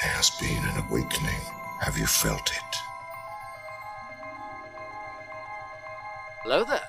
There 0.00 0.12
has 0.12 0.30
been 0.30 0.64
an 0.64 0.84
awakening. 0.86 1.40
Have 1.80 1.98
you 1.98 2.06
felt 2.06 2.52
it? 2.52 2.76
Hello 6.44 6.62
there. 6.62 6.80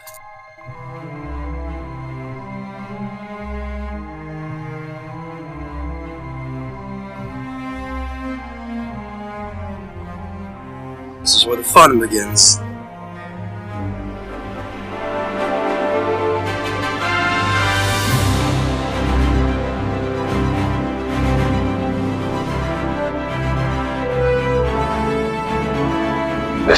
This 11.21 11.36
is 11.36 11.48
where 11.48 11.57
the 11.57 11.64
fun 11.64 12.00
begins. 12.00 12.60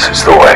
This 0.02 0.18
is 0.18 0.26
the 0.26 0.32
way. 0.32 0.56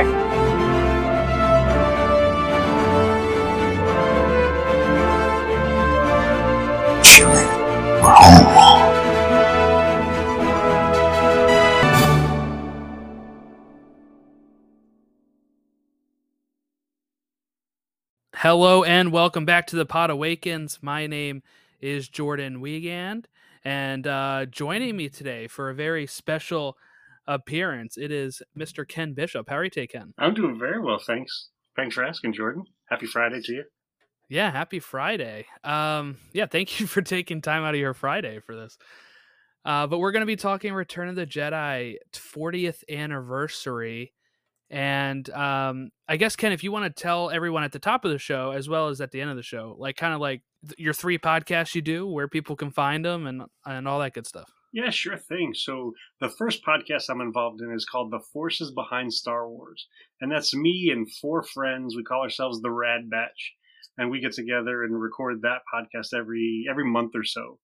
Chewie, 7.03 7.45
we're 8.01 8.09
home. 8.09 8.45
Hello 18.37 18.83
and 18.83 19.11
welcome 19.11 19.45
back 19.45 19.67
to 19.67 19.75
the 19.75 19.85
Pod 19.85 20.09
Awakens. 20.09 20.79
My 20.81 21.05
name 21.05 21.43
is 21.79 22.09
Jordan 22.09 22.61
Wiegand, 22.61 23.27
and 23.63 24.07
uh, 24.07 24.47
joining 24.47 24.97
me 24.97 25.07
today 25.07 25.45
for 25.45 25.69
a 25.69 25.75
very 25.75 26.07
special 26.07 26.79
appearance, 27.27 27.97
it 27.97 28.11
is 28.11 28.41
Mr. 28.57 28.87
Ken 28.87 29.13
Bishop. 29.13 29.49
How 29.49 29.57
are 29.57 29.63
you 29.63 29.69
today, 29.69 29.87
Ken? 29.87 30.13
I'm 30.17 30.33
doing 30.33 30.57
very 30.59 30.79
well, 30.79 30.99
thanks. 30.99 31.49
Thanks 31.75 31.95
for 31.95 32.03
asking, 32.03 32.33
Jordan. 32.33 32.63
Happy 32.89 33.05
Friday 33.05 33.41
to 33.41 33.53
you. 33.53 33.63
Yeah, 34.29 34.51
happy 34.51 34.79
Friday. 34.79 35.45
Um, 35.63 36.17
yeah, 36.33 36.45
thank 36.45 36.79
you 36.79 36.87
for 36.87 37.01
taking 37.01 37.41
time 37.41 37.63
out 37.63 37.73
of 37.73 37.79
your 37.79 37.93
Friday 37.93 38.39
for 38.39 38.55
this. 38.55 38.77
Uh, 39.63 39.87
but 39.87 39.97
we're 39.97 40.11
going 40.11 40.21
to 40.21 40.27
be 40.27 40.35
talking 40.35 40.73
Return 40.73 41.09
of 41.09 41.15
the 41.15 41.25
Jedi 41.25 41.95
40th 42.13 42.83
anniversary. 42.89 44.13
And 44.69 45.27
um, 45.31 45.89
I 46.07 46.17
guess, 46.17 46.35
Ken, 46.35 46.51
if 46.51 46.63
you 46.63 46.71
want 46.71 46.85
to 46.85 47.01
tell 47.01 47.29
everyone 47.29 47.63
at 47.63 47.71
the 47.71 47.79
top 47.79 48.05
of 48.05 48.11
the 48.11 48.19
show 48.19 48.51
as 48.51 48.69
well 48.69 48.89
as 48.89 49.01
at 49.01 49.11
the 49.11 49.21
end 49.21 49.31
of 49.31 49.35
the 49.35 49.43
show, 49.43 49.75
like 49.79 49.95
kind 49.95 50.13
of 50.13 50.19
like 50.19 50.41
your 50.77 50.93
three 50.93 51.17
podcasts 51.17 51.75
you 51.75 51.81
do, 51.81 52.07
where 52.07 52.27
people 52.27 52.55
can 52.55 52.71
find 52.71 53.03
them 53.03 53.27
and, 53.27 53.43
and 53.65 53.87
all 53.87 53.99
that 53.99 54.13
good 54.13 54.27
stuff. 54.27 54.51
Yeah, 54.75 54.89
sure 54.89 55.15
thing. 55.17 55.53
So, 55.53 55.93
the 56.19 56.27
first 56.27 56.61
podcast 56.65 57.05
I'm 57.09 57.21
involved 57.21 57.61
in 57.61 57.71
is 57.71 57.85
called 57.85 58.11
The 58.11 58.19
Forces 58.33 58.73
Behind 58.73 59.13
Star 59.13 59.49
Wars. 59.49 59.87
And 60.19 60.29
that's 60.29 60.53
me 60.53 60.89
and 60.91 61.09
four 61.21 61.43
friends. 61.43 61.95
We 61.95 62.03
call 62.03 62.23
ourselves 62.23 62.59
the 62.59 62.71
Rad 62.71 63.09
Batch. 63.09 63.53
And 63.97 64.11
we 64.11 64.19
get 64.19 64.33
together 64.33 64.83
and 64.83 65.01
record 65.01 65.43
that 65.43 65.61
podcast 65.73 66.13
every 66.13 66.65
every 66.69 66.83
month 66.83 67.13
or 67.15 67.23
so. 67.23 67.59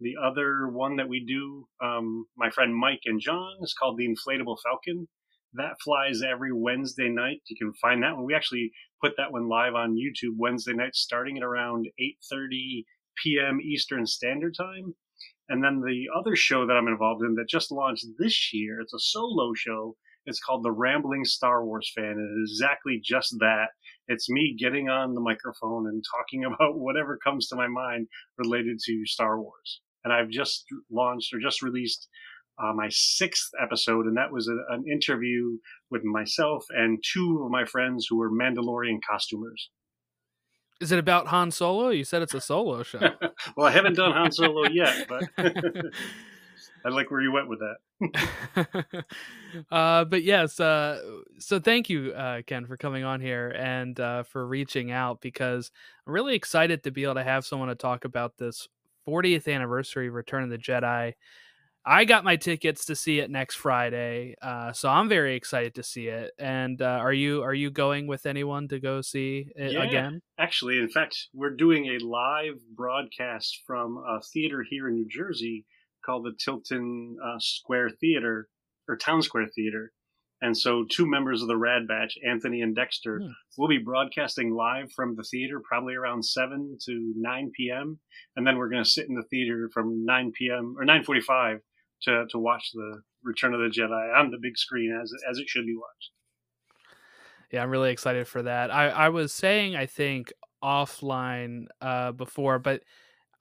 The 0.00 0.16
other 0.22 0.68
one 0.68 0.96
that 0.96 1.08
we 1.08 1.24
do, 1.24 1.66
um, 1.82 2.26
my 2.36 2.50
friend 2.50 2.76
Mike 2.76 3.04
and 3.06 3.22
John, 3.22 3.56
is 3.62 3.72
called 3.72 3.96
The 3.96 4.06
Inflatable 4.06 4.58
Falcon. 4.62 5.08
That 5.54 5.80
flies 5.82 6.20
every 6.20 6.52
Wednesday 6.52 7.08
night. 7.08 7.40
You 7.48 7.56
can 7.56 7.72
find 7.80 8.02
that 8.02 8.16
one. 8.16 8.26
We 8.26 8.34
actually 8.34 8.70
put 9.02 9.14
that 9.16 9.32
one 9.32 9.48
live 9.48 9.74
on 9.74 9.96
YouTube 9.96 10.36
Wednesday 10.36 10.74
night, 10.74 10.94
starting 10.94 11.38
at 11.38 11.42
around 11.42 11.88
8:30 11.98 12.84
p.m. 13.16 13.62
Eastern 13.62 14.04
Standard 14.04 14.54
Time. 14.54 14.94
And 15.50 15.64
then 15.64 15.80
the 15.80 16.06
other 16.16 16.36
show 16.36 16.64
that 16.64 16.74
I'm 16.74 16.86
involved 16.86 17.22
in 17.24 17.34
that 17.34 17.48
just 17.48 17.72
launched 17.72 18.06
this 18.18 18.52
year, 18.54 18.80
it's 18.80 18.94
a 18.94 19.00
solo 19.00 19.52
show. 19.52 19.96
It's 20.24 20.38
called 20.38 20.62
The 20.62 20.70
Rambling 20.70 21.24
Star 21.24 21.64
Wars 21.64 21.90
Fan. 21.94 22.04
And 22.04 22.20
it 22.20 22.42
is 22.44 22.60
exactly 22.60 23.00
just 23.02 23.34
that. 23.40 23.70
It's 24.06 24.30
me 24.30 24.56
getting 24.56 24.88
on 24.88 25.14
the 25.14 25.20
microphone 25.20 25.88
and 25.88 26.04
talking 26.16 26.44
about 26.54 26.78
whatever 26.78 27.18
comes 27.22 27.48
to 27.48 27.56
my 27.56 27.66
mind 27.66 28.06
related 28.38 28.78
to 28.86 29.06
Star 29.06 29.40
Wars. 29.40 29.80
And 30.04 30.12
I've 30.12 30.30
just 30.30 30.64
launched 30.88 31.34
or 31.34 31.40
just 31.40 31.62
released 31.62 32.08
uh, 32.62 32.72
my 32.72 32.88
sixth 32.90 33.50
episode, 33.60 34.06
and 34.06 34.16
that 34.16 34.32
was 34.32 34.48
a, 34.48 34.74
an 34.74 34.84
interview 34.90 35.58
with 35.90 36.04
myself 36.04 36.64
and 36.70 37.02
two 37.12 37.42
of 37.44 37.50
my 37.50 37.64
friends 37.64 38.06
who 38.08 38.18
were 38.18 38.30
Mandalorian 38.30 38.98
costumers. 39.08 39.70
Is 40.80 40.92
it 40.92 40.98
about 40.98 41.26
Han 41.28 41.50
Solo? 41.50 41.90
You 41.90 42.04
said 42.04 42.22
it's 42.22 42.34
a 42.34 42.40
solo 42.40 42.82
show. 42.84 43.00
well, 43.56 43.66
I 43.66 43.70
haven't 43.70 43.96
done 43.96 44.12
Han 44.12 44.32
Solo 44.32 44.68
yet, 44.68 45.06
but 45.08 45.24
I 46.84 46.88
like 46.88 47.10
where 47.10 47.20
you 47.20 47.32
went 47.32 47.48
with 47.48 47.60
that. 47.60 49.04
uh, 49.70 50.04
but 50.06 50.22
yes, 50.22 50.58
uh, 50.58 51.00
so 51.38 51.60
thank 51.60 51.90
you, 51.90 52.12
uh, 52.12 52.40
Ken, 52.46 52.66
for 52.66 52.78
coming 52.78 53.04
on 53.04 53.20
here 53.20 53.50
and 53.50 53.98
uh, 54.00 54.22
for 54.22 54.46
reaching 54.46 54.90
out 54.90 55.20
because 55.20 55.70
I'm 56.06 56.14
really 56.14 56.34
excited 56.34 56.82
to 56.84 56.90
be 56.90 57.04
able 57.04 57.14
to 57.16 57.24
have 57.24 57.44
someone 57.44 57.68
to 57.68 57.74
talk 57.74 58.06
about 58.06 58.38
this 58.38 58.66
40th 59.06 59.52
anniversary 59.52 60.08
of 60.08 60.14
Return 60.14 60.44
of 60.44 60.50
the 60.50 60.58
Jedi. 60.58 61.12
I 61.84 62.04
got 62.04 62.24
my 62.24 62.36
tickets 62.36 62.84
to 62.86 62.94
see 62.94 63.20
it 63.20 63.30
next 63.30 63.54
Friday, 63.56 64.34
uh, 64.42 64.72
so 64.72 64.88
I'm 64.88 65.08
very 65.08 65.34
excited 65.34 65.74
to 65.76 65.82
see 65.82 66.08
it. 66.08 66.32
And 66.38 66.80
uh, 66.82 66.84
are 66.84 67.12
you 67.12 67.42
are 67.42 67.54
you 67.54 67.70
going 67.70 68.06
with 68.06 68.26
anyone 68.26 68.68
to 68.68 68.78
go 68.78 69.00
see 69.00 69.46
it 69.56 69.72
Yeah. 69.72 69.84
again? 69.84 70.20
Actually, 70.38 70.78
in 70.78 70.88
fact, 70.90 71.28
we're 71.32 71.56
doing 71.56 71.86
a 71.86 71.98
live 72.04 72.58
broadcast 72.74 73.62
from 73.66 73.96
a 74.06 74.20
theater 74.32 74.62
here 74.68 74.88
in 74.88 74.94
New 74.94 75.08
Jersey 75.08 75.64
called 76.04 76.24
the 76.24 76.34
Tilton 76.38 77.16
uh, 77.24 77.38
Square 77.38 77.90
Theater 78.00 78.48
or 78.88 78.96
Town 78.96 79.22
Square 79.22 79.48
Theater. 79.54 79.92
And 80.42 80.56
so, 80.56 80.84
two 80.88 81.06
members 81.06 81.42
of 81.42 81.48
the 81.48 81.56
Rad 81.56 81.86
Batch, 81.86 82.16
Anthony 82.26 82.62
and 82.62 82.74
Dexter, 82.74 83.20
Hmm. 83.20 83.30
will 83.58 83.68
be 83.68 83.76
broadcasting 83.78 84.50
live 84.54 84.90
from 84.92 85.14
the 85.14 85.22
theater, 85.22 85.60
probably 85.66 85.94
around 85.94 86.24
seven 86.24 86.78
to 86.86 87.12
nine 87.16 87.50
p.m. 87.54 87.98
And 88.36 88.46
then 88.46 88.56
we're 88.56 88.70
going 88.70 88.84
to 88.84 88.88
sit 88.88 89.08
in 89.08 89.14
the 89.14 89.24
theater 89.30 89.68
from 89.72 90.04
nine 90.04 90.32
p.m. 90.32 90.74
or 90.78 90.84
nine 90.84 91.04
forty-five 91.04 91.60
to 92.02 92.26
to 92.30 92.38
watch 92.38 92.70
the 92.72 93.02
Return 93.22 93.54
of 93.54 93.60
the 93.60 93.68
Jedi 93.68 94.18
on 94.18 94.30
the 94.30 94.38
big 94.38 94.56
screen 94.56 94.98
as 95.00 95.12
as 95.28 95.38
it 95.38 95.48
should 95.48 95.66
be 95.66 95.76
watched. 95.76 96.10
Yeah, 97.50 97.62
I'm 97.62 97.70
really 97.70 97.90
excited 97.90 98.28
for 98.28 98.42
that. 98.42 98.70
I, 98.70 98.88
I 98.88 99.08
was 99.08 99.32
saying, 99.32 99.74
I 99.74 99.86
think, 99.86 100.32
offline 100.62 101.66
uh, 101.80 102.12
before, 102.12 102.60
but 102.60 102.82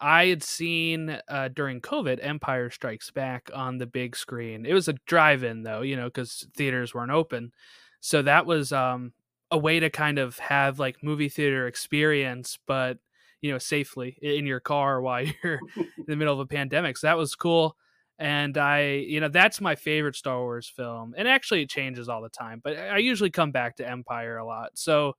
I 0.01 0.27
had 0.27 0.43
seen 0.43 1.19
uh, 1.27 1.49
during 1.49 1.81
COVID 1.81 2.19
Empire 2.21 2.69
Strikes 2.69 3.11
Back 3.11 3.51
on 3.53 3.77
the 3.77 3.85
big 3.85 4.15
screen. 4.15 4.65
It 4.65 4.73
was 4.73 4.87
a 4.87 4.93
drive 5.05 5.43
in, 5.43 5.63
though, 5.63 5.81
you 5.81 5.95
know, 5.95 6.05
because 6.05 6.47
theaters 6.55 6.93
weren't 6.93 7.11
open. 7.11 7.51
So 7.99 8.21
that 8.23 8.45
was 8.45 8.71
um, 8.71 9.13
a 9.51 9.57
way 9.57 9.79
to 9.79 9.89
kind 9.89 10.17
of 10.17 10.39
have 10.39 10.79
like 10.79 11.03
movie 11.03 11.29
theater 11.29 11.67
experience, 11.67 12.57
but, 12.65 12.97
you 13.41 13.51
know, 13.51 13.57
safely 13.59 14.17
in 14.21 14.47
your 14.47 14.61
car 14.61 15.01
while 15.01 15.23
you're 15.43 15.59
in 15.75 16.05
the 16.07 16.15
middle 16.15 16.33
of 16.33 16.39
a 16.39 16.47
pandemic. 16.47 16.97
So 16.97 17.07
that 17.07 17.17
was 17.17 17.35
cool 17.35 17.75
and 18.19 18.57
I, 18.57 18.91
you 19.07 19.21
know, 19.21 19.29
that's 19.29 19.61
my 19.61 19.75
favorite 19.75 20.15
Star 20.15 20.39
Wars 20.41 20.67
film. 20.67 21.15
And 21.17 21.27
actually, 21.27 21.63
it 21.63 21.69
changes 21.69 22.09
all 22.09 22.21
the 22.21 22.29
time, 22.29 22.61
but 22.63 22.77
I 22.77 22.97
usually 22.97 23.29
come 23.29 23.51
back 23.51 23.77
to 23.77 23.89
Empire 23.89 24.37
a 24.37 24.45
lot. 24.45 24.71
So, 24.77 25.15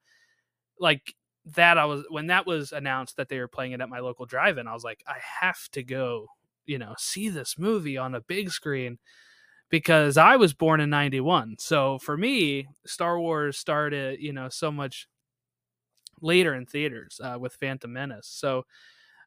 like 0.78 1.14
that, 1.56 1.78
I 1.78 1.86
was 1.86 2.04
when 2.10 2.28
that 2.28 2.46
was 2.46 2.72
announced 2.72 3.16
that 3.16 3.28
they 3.30 3.38
were 3.38 3.48
playing 3.48 3.72
it 3.72 3.80
at 3.80 3.88
my 3.88 4.00
local 4.00 4.26
drive-in, 4.26 4.68
I 4.68 4.74
was 4.74 4.84
like, 4.84 5.02
I 5.08 5.16
have 5.40 5.68
to 5.72 5.82
go, 5.82 6.26
you 6.66 6.78
know, 6.78 6.94
see 6.98 7.30
this 7.30 7.58
movie 7.58 7.96
on 7.98 8.14
a 8.14 8.20
big 8.20 8.50
screen 8.50 8.98
because 9.70 10.16
I 10.18 10.36
was 10.36 10.52
born 10.54 10.80
in 10.80 10.90
'91. 10.90 11.56
So 11.58 11.98
for 11.98 12.16
me, 12.16 12.68
Star 12.86 13.18
Wars 13.20 13.58
started, 13.58 14.20
you 14.20 14.32
know, 14.34 14.48
so 14.50 14.70
much 14.70 15.08
later 16.20 16.54
in 16.54 16.66
theaters 16.66 17.20
uh, 17.22 17.38
with 17.38 17.54
Phantom 17.54 17.92
Menace. 17.92 18.28
So 18.28 18.66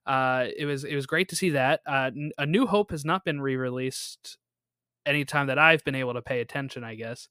uh, 0.06 0.48
it 0.58 0.66
was 0.66 0.84
it 0.84 0.96
was 0.96 1.06
great 1.06 1.30
to 1.30 1.36
see 1.36 1.52
that. 1.52 1.82
Uh, 1.86 2.12
A 2.38 2.46
New 2.46 2.68
Hope 2.68 2.92
has 2.92 3.06
not 3.06 3.24
been 3.26 3.42
re-released 3.42 4.38
anytime 5.06 5.48
that 5.48 5.60
I've 5.60 5.84
been 5.84 5.96
able 5.96 6.14
to 6.14 6.22
pay 6.22 6.42
attention. 6.42 6.84
I 6.84 6.96
guess 6.96 7.28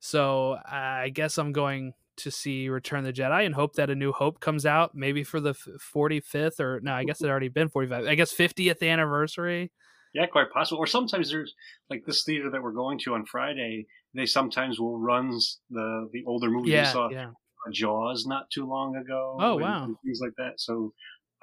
so. 0.00 0.58
I 0.64 1.10
guess 1.12 1.38
I'm 1.38 1.52
going 1.52 1.92
to 2.18 2.30
see 2.30 2.68
Return 2.68 3.00
of 3.00 3.04
the 3.04 3.12
Jedi 3.12 3.46
and 3.46 3.54
hope 3.54 3.74
that 3.74 3.90
A 3.90 3.94
New 3.94 4.12
Hope 4.12 4.40
comes 4.40 4.66
out 4.66 4.92
maybe 4.94 5.22
for 5.22 5.38
the 5.40 5.52
45th 5.94 6.58
or 6.58 6.80
no, 6.80 6.92
I 6.92 7.04
guess 7.04 7.20
it 7.22 7.28
already 7.28 7.48
been 7.48 7.68
45. 7.68 8.06
I 8.06 8.14
guess 8.16 8.34
50th 8.34 8.82
anniversary. 8.82 9.70
Yeah, 10.14 10.26
quite 10.26 10.50
possible. 10.50 10.80
Or 10.80 10.86
sometimes 10.86 11.30
there's 11.30 11.54
like 11.90 12.02
this 12.06 12.24
theater 12.24 12.50
that 12.50 12.62
we're 12.62 12.72
going 12.72 12.98
to 13.04 13.14
on 13.14 13.24
Friday. 13.26 13.86
They 14.14 14.26
sometimes 14.26 14.80
will 14.80 14.98
run 14.98 15.30
the 15.70 16.08
the 16.12 16.24
older 16.26 16.48
movies. 16.50 16.70
we 16.70 16.72
Yeah, 16.72 16.92
saw 16.92 17.08
yeah. 17.10 17.30
Jaws 17.72 18.24
not 18.26 18.50
too 18.50 18.66
long 18.66 18.96
ago. 18.96 19.36
Oh, 19.38 19.56
wow. 19.58 19.84
and 19.84 19.96
things 20.04 20.18
like 20.22 20.32
that. 20.38 20.54
So 20.56 20.92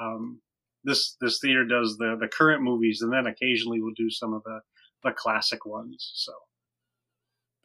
um, 0.01 0.41
this 0.85 1.17
this 1.19 1.39
theater 1.39 1.65
does 1.65 1.97
the 1.97 2.17
the 2.19 2.27
current 2.27 2.61
movies, 2.61 3.01
and 3.01 3.11
then 3.11 3.27
occasionally 3.27 3.81
we'll 3.81 3.93
do 3.95 4.09
some 4.09 4.33
of 4.33 4.43
the 4.43 4.59
the 5.03 5.11
classic 5.11 5.65
ones. 5.65 6.11
So 6.15 6.31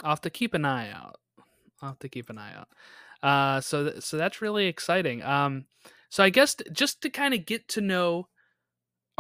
I'll 0.03 0.11
have 0.11 0.21
to 0.23 0.31
keep 0.31 0.55
an 0.55 0.65
eye 0.65 0.91
out. 0.91 1.21
I'll 1.81 1.91
have 1.91 1.99
to 2.01 2.09
keep 2.09 2.29
an 2.31 2.39
eye 2.39 2.55
out. 2.55 2.69
Uh, 3.23 3.61
so 3.61 3.91
th- 3.91 4.03
so 4.03 4.17
that's 4.17 4.43
really 4.43 4.67
exciting. 4.67 5.23
Um, 5.23 5.67
so 6.09 6.25
I 6.25 6.31
guess 6.31 6.55
t- 6.55 6.65
just 6.73 7.03
to 7.03 7.11
kind 7.11 7.35
of 7.35 7.47
get 7.47 7.69
to 7.69 7.81
know 7.81 8.29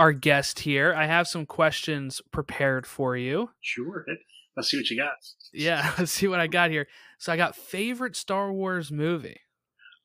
our 0.01 0.13
guest 0.13 0.61
here. 0.61 0.95
I 0.95 1.05
have 1.07 1.29
some 1.29 1.45
questions 1.45 2.23
prepared 2.33 2.87
for 2.87 3.19
you. 3.19 3.51
Sure. 3.61 4.07
Let's 4.57 4.71
see 4.71 4.79
what 4.79 4.89
you 4.89 4.97
got. 4.97 5.13
Yeah, 5.53 5.93
let's 5.99 6.11
see 6.11 6.27
what 6.27 6.41
I 6.41 6.47
got 6.47 6.71
here. 6.71 6.87
So 7.19 7.33
I 7.33 7.37
got 7.37 7.55
favorite 7.55 8.17
Star 8.17 8.51
Wars 8.51 8.91
movie. 8.91 9.41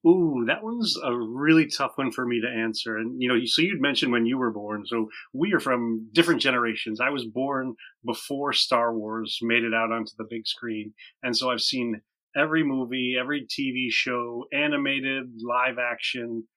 Ooh, 0.06 0.44
that 0.48 0.64
one's 0.64 0.96
a 1.04 1.18
really 1.18 1.68
tough 1.68 1.94
one 1.96 2.12
for 2.12 2.26
me 2.26 2.40
to 2.42 2.48
answer. 2.48 2.98
And 2.98 3.22
you 3.22 3.28
know, 3.28 3.40
so 3.46 3.62
you'd 3.62 3.82
mentioned 3.82 4.12
when 4.12 4.26
you 4.26 4.38
were 4.38 4.52
born. 4.52 4.86
So 4.86 5.10
we 5.34 5.54
are 5.54 5.60
from 5.60 6.10
different 6.14 6.42
generations. 6.42 7.00
I 7.02 7.10
was 7.10 7.26
born 7.26 7.76
before 8.06 8.54
Star 8.54 8.96
Wars 8.96 9.40
made 9.42 9.64
it 9.64 9.74
out 9.74 9.92
onto 9.92 10.12
the 10.18 10.28
big 10.30 10.46
screen, 10.46 10.94
and 11.24 11.36
so 11.36 11.50
I've 11.50 11.62
seen 11.62 12.02
every 12.36 12.64
movie, 12.64 13.16
every 13.20 13.48
TV 13.48 13.88
show, 13.90 14.46
animated, 14.54 15.26
live 15.42 15.78
action, 15.80 16.48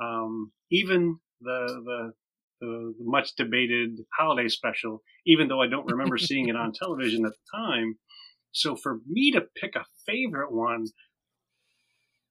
um, 0.00 0.52
even 0.70 1.18
the 1.40 1.66
the 1.84 2.12
the 2.60 2.94
much 3.00 3.34
debated 3.36 3.98
holiday 4.16 4.48
special, 4.48 5.02
even 5.26 5.48
though 5.48 5.60
I 5.60 5.66
don't 5.66 5.90
remember 5.90 6.18
seeing 6.18 6.48
it 6.48 6.56
on 6.56 6.72
television 6.82 7.26
at 7.26 7.32
the 7.32 7.58
time. 7.58 7.96
So 8.52 8.76
for 8.76 8.98
me 9.08 9.32
to 9.32 9.42
pick 9.60 9.74
a 9.74 9.84
favorite 10.06 10.52
one, 10.52 10.86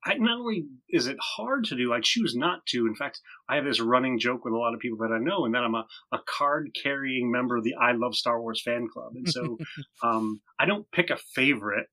I, 0.06 0.16
not 0.16 0.40
only 0.40 0.66
is 0.90 1.08
it 1.08 1.18
hard 1.20 1.66
to 1.66 1.76
do, 1.76 1.94
I 1.94 2.00
choose 2.02 2.36
not 2.36 2.66
to. 2.68 2.88
In 2.88 2.96
fact, 2.96 3.22
I 3.48 3.56
have 3.56 3.66
this 3.66 3.80
running 3.80 4.20
joke 4.20 4.44
with 4.44 4.54
a 4.54 4.58
lot 4.58 4.74
of 4.74 4.80
people 4.80 4.98
that 5.00 5.14
I 5.14 5.20
know, 5.20 5.46
and 5.46 5.56
that 5.56 5.64
I'm 5.64 5.76
a, 5.76 5.86
a 6.12 6.20
card 6.26 6.72
carrying 6.82 7.32
member 7.32 7.58
of 7.58 7.64
the 7.64 7.76
I 7.76 7.94
Love 7.94 8.16
Star 8.16 8.42
Wars 8.42 8.62
fan 8.62 8.88
club. 8.92 9.14
And 9.16 9.30
so 9.30 9.58
um, 10.04 10.42
I 10.60 10.66
don't 10.66 10.90
pick 10.92 11.10
a 11.10 11.18
favorite. 11.18 11.88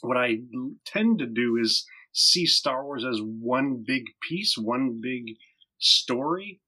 What 0.00 0.16
I 0.16 0.38
tend 0.86 1.18
to 1.18 1.26
do 1.26 1.58
is 1.60 1.84
see 2.12 2.46
Star 2.46 2.84
Wars 2.84 3.04
as 3.04 3.20
one 3.20 3.84
big 3.86 4.04
piece, 4.28 4.56
one 4.56 5.00
big 5.02 5.36
story, 5.78 6.60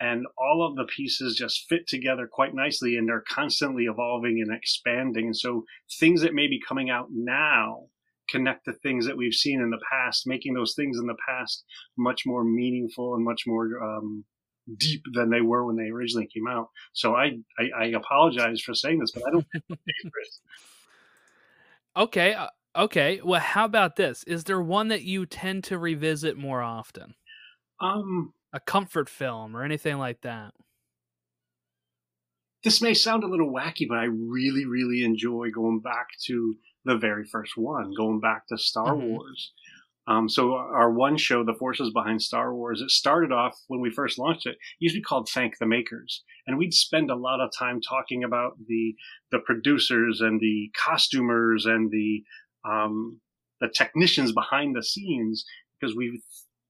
and 0.00 0.26
all 0.38 0.66
of 0.66 0.76
the 0.76 0.84
pieces 0.84 1.36
just 1.36 1.68
fit 1.68 1.86
together 1.86 2.28
quite 2.30 2.54
nicely 2.54 2.96
and 2.96 3.08
they're 3.08 3.24
constantly 3.28 3.84
evolving 3.84 4.40
and 4.40 4.54
expanding. 4.54 5.26
And 5.26 5.36
so 5.36 5.64
things 5.98 6.22
that 6.22 6.34
may 6.34 6.46
be 6.46 6.60
coming 6.66 6.88
out 6.88 7.08
now 7.10 7.84
connect 8.30 8.64
the 8.64 8.72
things 8.72 9.06
that 9.06 9.16
we've 9.16 9.34
seen 9.34 9.60
in 9.60 9.70
the 9.70 9.80
past, 9.90 10.26
making 10.26 10.54
those 10.54 10.74
things 10.74 10.98
in 10.98 11.06
the 11.06 11.16
past 11.26 11.64
much 11.96 12.22
more 12.26 12.44
meaningful 12.44 13.14
and 13.14 13.24
much 13.24 13.42
more 13.46 13.82
um, 13.82 14.24
deep 14.76 15.02
than 15.12 15.30
they 15.30 15.40
were 15.40 15.64
when 15.64 15.76
they 15.76 15.90
originally 15.90 16.28
came 16.32 16.46
out. 16.46 16.68
So 16.92 17.14
I, 17.14 17.32
I, 17.58 17.70
I 17.78 17.84
apologize 17.86 18.60
for 18.60 18.74
saying 18.74 18.98
this, 18.98 19.12
but 19.12 19.26
I 19.26 19.30
don't 19.30 19.46
Okay. 21.96 22.34
Uh, 22.34 22.48
okay. 22.76 23.20
Well, 23.24 23.40
how 23.40 23.64
about 23.64 23.96
this? 23.96 24.22
Is 24.24 24.44
there 24.44 24.60
one 24.60 24.88
that 24.88 25.02
you 25.02 25.26
tend 25.26 25.64
to 25.64 25.78
revisit 25.78 26.36
more 26.36 26.62
often? 26.62 27.14
Um, 27.80 28.32
a 28.52 28.60
comfort 28.60 29.08
film 29.08 29.56
or 29.56 29.64
anything 29.64 29.98
like 29.98 30.20
that? 30.22 30.52
This 32.62 32.82
may 32.82 32.92
sound 32.92 33.24
a 33.24 33.26
little 33.26 33.50
wacky, 33.50 33.88
but 33.88 33.98
I 33.98 34.04
really, 34.04 34.66
really 34.66 35.02
enjoy 35.02 35.50
going 35.50 35.80
back 35.80 36.08
to 36.26 36.54
the 36.84 36.96
very 36.96 37.24
first 37.24 37.52
one, 37.56 37.92
going 37.96 38.20
back 38.20 38.46
to 38.48 38.58
Star 38.58 38.94
mm-hmm. 38.94 39.08
Wars. 39.08 39.52
Um, 40.06 40.28
so 40.28 40.54
our 40.54 40.90
one 40.90 41.16
show, 41.16 41.44
The 41.44 41.54
Forces 41.54 41.92
Behind 41.92 42.20
Star 42.20 42.54
Wars, 42.54 42.80
it 42.80 42.90
started 42.90 43.32
off 43.32 43.56
when 43.68 43.80
we 43.80 43.90
first 43.90 44.18
launched 44.18 44.46
it, 44.46 44.52
it 44.52 44.58
used 44.80 44.94
to 44.94 45.00
be 45.00 45.04
called 45.04 45.28
Thank 45.28 45.58
the 45.58 45.66
Makers. 45.66 46.24
And 46.46 46.58
we'd 46.58 46.74
spend 46.74 47.10
a 47.10 47.16
lot 47.16 47.40
of 47.40 47.50
time 47.56 47.80
talking 47.80 48.24
about 48.24 48.54
the, 48.66 48.94
the 49.30 49.38
producers 49.38 50.20
and 50.20 50.40
the 50.40 50.70
costumers 50.76 51.66
and 51.66 51.90
the, 51.90 52.24
um, 52.68 53.20
the 53.60 53.68
technicians 53.68 54.32
behind 54.32 54.74
the 54.74 54.82
scenes 54.82 55.44
because 55.78 55.94
we 55.94 56.20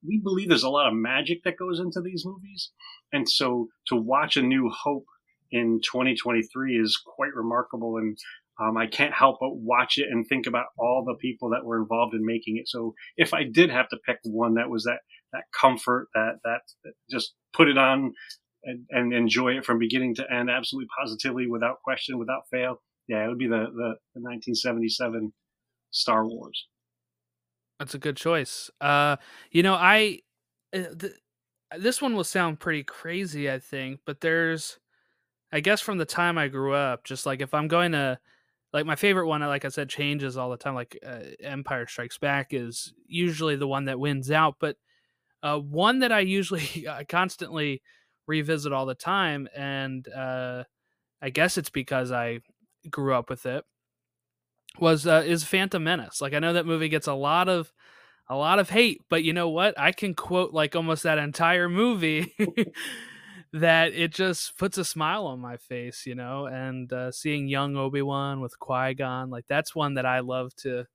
we 0.06 0.18
believe 0.18 0.48
there's 0.48 0.62
a 0.62 0.70
lot 0.70 0.88
of 0.88 0.94
magic 0.94 1.42
that 1.44 1.58
goes 1.58 1.78
into 1.78 2.00
these 2.00 2.24
movies. 2.24 2.70
And 3.12 3.28
so 3.28 3.68
to 3.88 3.96
watch 3.96 4.36
A 4.36 4.42
New 4.42 4.70
Hope 4.70 5.04
in 5.50 5.80
2023 5.84 6.78
is 6.78 7.00
quite 7.04 7.34
remarkable. 7.34 7.96
And 7.98 8.16
um, 8.60 8.76
I 8.76 8.86
can't 8.86 9.14
help 9.14 9.38
but 9.40 9.56
watch 9.56 9.96
it 9.96 10.08
and 10.10 10.26
think 10.26 10.46
about 10.46 10.66
all 10.78 11.04
the 11.06 11.14
people 11.14 11.50
that 11.50 11.64
were 11.64 11.80
involved 11.80 12.14
in 12.14 12.24
making 12.24 12.58
it. 12.58 12.68
So 12.68 12.94
if 13.16 13.32
I 13.32 13.44
did 13.44 13.70
have 13.70 13.88
to 13.88 13.96
pick 14.04 14.18
one 14.24 14.54
that 14.54 14.68
was 14.68 14.84
that, 14.84 14.98
that 15.32 15.44
comfort, 15.58 16.08
that, 16.14 16.38
that, 16.44 16.60
that 16.84 16.92
just 17.10 17.34
put 17.54 17.68
it 17.68 17.78
on 17.78 18.12
and, 18.64 18.84
and, 18.90 19.14
enjoy 19.14 19.56
it 19.56 19.64
from 19.64 19.78
beginning 19.78 20.14
to 20.16 20.30
end, 20.30 20.50
absolutely 20.50 20.88
positively, 20.98 21.46
without 21.46 21.80
question, 21.82 22.18
without 22.18 22.42
fail. 22.50 22.82
Yeah, 23.08 23.24
it 23.24 23.28
would 23.28 23.38
be 23.38 23.46
the, 23.46 23.66
the, 23.74 23.94
the 24.14 24.20
1977 24.20 25.32
Star 25.90 26.26
Wars. 26.26 26.66
That's 27.78 27.94
a 27.94 27.98
good 27.98 28.18
choice. 28.18 28.70
Uh, 28.80 29.16
you 29.50 29.62
know, 29.62 29.74
I 29.74 30.20
uh, 30.74 30.94
th- 30.98 31.14
this 31.78 32.02
one 32.02 32.14
will 32.14 32.24
sound 32.24 32.60
pretty 32.60 32.82
crazy, 32.82 33.50
I 33.50 33.58
think, 33.58 34.00
but 34.04 34.20
there's, 34.20 34.78
I 35.50 35.60
guess, 35.60 35.80
from 35.80 35.96
the 35.96 36.04
time 36.04 36.36
I 36.36 36.48
grew 36.48 36.74
up, 36.74 37.04
just 37.04 37.24
like 37.24 37.40
if 37.40 37.54
I'm 37.54 37.68
going 37.68 37.92
to, 37.92 38.18
like 38.72 38.86
my 38.86 38.96
favorite 38.96 39.26
one, 39.26 39.40
like 39.40 39.64
I 39.64 39.68
said, 39.68 39.88
changes 39.88 40.36
all 40.36 40.50
the 40.50 40.56
time. 40.56 40.74
Like 40.74 40.98
uh, 41.04 41.20
Empire 41.42 41.86
Strikes 41.86 42.18
Back 42.18 42.48
is 42.52 42.92
usually 43.06 43.56
the 43.56 43.66
one 43.66 43.86
that 43.86 43.98
wins 43.98 44.30
out, 44.30 44.56
but 44.60 44.76
uh, 45.42 45.58
one 45.58 46.00
that 46.00 46.12
I 46.12 46.20
usually 46.20 46.86
I 46.88 47.04
constantly 47.04 47.82
revisit 48.26 48.72
all 48.72 48.86
the 48.86 48.94
time, 48.94 49.48
and 49.56 50.06
uh, 50.08 50.64
I 51.22 51.30
guess 51.30 51.58
it's 51.58 51.70
because 51.70 52.12
I 52.12 52.40
grew 52.90 53.14
up 53.14 53.28
with 53.28 53.46
it 53.46 53.64
was 54.78 55.06
uh, 55.06 55.22
is 55.26 55.44
Phantom 55.44 55.82
Menace. 55.82 56.20
Like 56.20 56.34
I 56.34 56.38
know 56.38 56.52
that 56.52 56.66
movie 56.66 56.88
gets 56.88 57.06
a 57.06 57.14
lot 57.14 57.48
of 57.48 57.72
a 58.28 58.36
lot 58.36 58.58
of 58.58 58.70
hate, 58.70 59.00
but 59.08 59.24
you 59.24 59.32
know 59.32 59.48
what? 59.48 59.78
I 59.78 59.92
can 59.92 60.14
quote 60.14 60.52
like 60.52 60.76
almost 60.76 61.02
that 61.02 61.18
entire 61.18 61.68
movie 61.68 62.34
that 63.52 63.92
it 63.92 64.12
just 64.12 64.56
puts 64.58 64.78
a 64.78 64.84
smile 64.84 65.26
on 65.26 65.40
my 65.40 65.56
face, 65.56 66.06
you 66.06 66.14
know. 66.14 66.46
And 66.46 66.92
uh, 66.92 67.10
seeing 67.12 67.48
young 67.48 67.76
Obi 67.76 68.02
Wan 68.02 68.40
with 68.40 68.58
Qui 68.58 68.94
Gon, 68.94 69.30
like 69.30 69.46
that's 69.48 69.74
one 69.74 69.94
that 69.94 70.06
I 70.06 70.20
love 70.20 70.54
to 70.56 70.86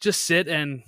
just 0.00 0.22
sit 0.22 0.48
and 0.48 0.82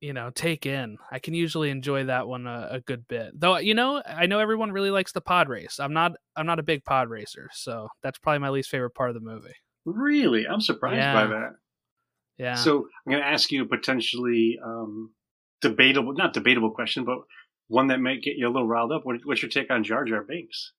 you 0.00 0.12
know 0.12 0.30
take 0.30 0.66
in. 0.66 0.98
I 1.10 1.18
can 1.18 1.34
usually 1.34 1.70
enjoy 1.70 2.04
that 2.04 2.26
one 2.26 2.46
a, 2.46 2.68
a 2.72 2.80
good 2.80 3.06
bit, 3.06 3.38
though. 3.38 3.58
You 3.58 3.74
know, 3.74 4.02
I 4.06 4.26
know 4.26 4.38
everyone 4.38 4.72
really 4.72 4.90
likes 4.90 5.12
the 5.12 5.20
pod 5.20 5.48
race. 5.48 5.78
I'm 5.78 5.92
not. 5.92 6.12
I'm 6.36 6.46
not 6.46 6.58
a 6.58 6.62
big 6.64 6.84
pod 6.84 7.08
racer, 7.10 7.50
so 7.52 7.88
that's 8.02 8.18
probably 8.18 8.40
my 8.40 8.50
least 8.50 8.70
favorite 8.70 8.94
part 8.94 9.10
of 9.10 9.14
the 9.14 9.20
movie. 9.20 9.54
Really? 9.84 10.46
I'm 10.46 10.60
surprised 10.60 10.96
yeah. 10.98 11.14
by 11.14 11.26
that. 11.26 11.50
Yeah. 12.38 12.54
So 12.54 12.86
I'm 13.06 13.10
going 13.12 13.22
to 13.22 13.28
ask 13.28 13.50
you 13.50 13.62
a 13.62 13.66
potentially 13.66 14.58
um, 14.64 15.12
debatable, 15.60 16.12
not 16.14 16.32
debatable 16.32 16.70
question, 16.70 17.04
but 17.04 17.18
one 17.72 17.86
that 17.86 18.00
might 18.00 18.22
get 18.22 18.36
you 18.36 18.46
a 18.46 18.50
little 18.50 18.68
riled 18.68 18.92
up. 18.92 19.06
What, 19.06 19.16
what's 19.24 19.40
your 19.40 19.48
take 19.48 19.70
on 19.70 19.82
Jar 19.82 20.04
Jar 20.04 20.22
Binks? 20.22 20.72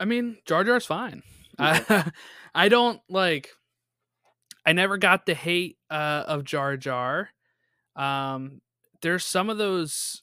I 0.00 0.06
mean, 0.06 0.38
Jar 0.46 0.64
Jar's 0.64 0.86
fine. 0.86 1.22
I, 1.58 2.10
I 2.54 2.70
don't 2.70 3.00
like. 3.10 3.50
I 4.64 4.72
never 4.72 4.96
got 4.96 5.26
the 5.26 5.34
hate 5.34 5.76
uh, 5.90 6.24
of 6.26 6.44
Jar 6.44 6.78
Jar. 6.78 7.28
Um, 7.94 8.62
there's 9.02 9.26
some 9.26 9.50
of 9.50 9.58
those, 9.58 10.22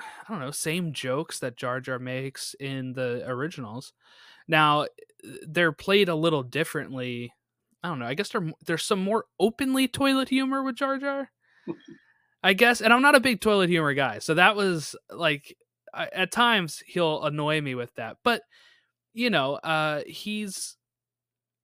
I 0.00 0.04
don't 0.28 0.40
know, 0.40 0.50
same 0.50 0.92
jokes 0.92 1.38
that 1.38 1.56
Jar 1.56 1.80
Jar 1.80 2.00
makes 2.00 2.54
in 2.58 2.94
the 2.94 3.22
originals. 3.24 3.92
Now, 4.48 4.86
they're 5.46 5.70
played 5.70 6.08
a 6.08 6.16
little 6.16 6.42
differently. 6.42 7.32
I 7.84 7.88
don't 7.88 8.00
know. 8.00 8.06
I 8.06 8.14
guess 8.14 8.30
there 8.30 8.52
there's 8.66 8.82
some 8.82 9.02
more 9.02 9.26
openly 9.38 9.86
toilet 9.86 10.28
humor 10.28 10.64
with 10.64 10.74
Jar 10.74 10.98
Jar. 10.98 11.30
I 12.42 12.52
guess, 12.52 12.80
and 12.80 12.92
I'm 12.92 13.02
not 13.02 13.14
a 13.14 13.20
big 13.20 13.40
toilet 13.40 13.68
humor 13.68 13.94
guy, 13.94 14.20
so 14.20 14.34
that 14.34 14.56
was 14.56 14.94
like 15.10 15.56
I, 15.92 16.08
at 16.12 16.30
times 16.32 16.82
he'll 16.86 17.24
annoy 17.24 17.60
me 17.60 17.74
with 17.74 17.94
that. 17.96 18.18
But 18.22 18.42
you 19.14 19.30
know, 19.30 19.54
uh, 19.54 20.02
he's 20.06 20.76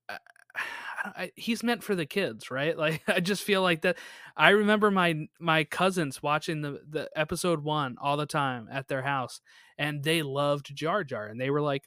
uh, 0.09 0.17
I, 1.05 1.33
he's 1.37 1.63
meant 1.63 1.83
for 1.83 1.95
the 1.95 2.07
kids, 2.07 2.51
right? 2.51 2.77
Like 2.85 3.03
I 3.07 3.21
just 3.21 3.43
feel 3.43 3.63
like 3.63 3.83
that. 3.83 3.99
I 4.37 4.51
remember 4.51 4.91
my 4.91 5.29
my 5.39 5.65
cousins 5.65 6.23
watching 6.23 6.63
the 6.63 6.81
the 6.89 7.09
episode 7.15 7.63
one 7.63 7.97
all 8.01 8.17
the 8.17 8.27
time 8.27 8.69
at 8.71 8.89
their 8.89 9.03
house, 9.03 9.41
and 9.79 10.03
they 10.03 10.23
loved 10.23 10.75
Jar 10.75 11.05
Jar, 11.05 11.27
and 11.27 11.41
they 11.41 11.51
were 11.51 11.63
like 11.63 11.85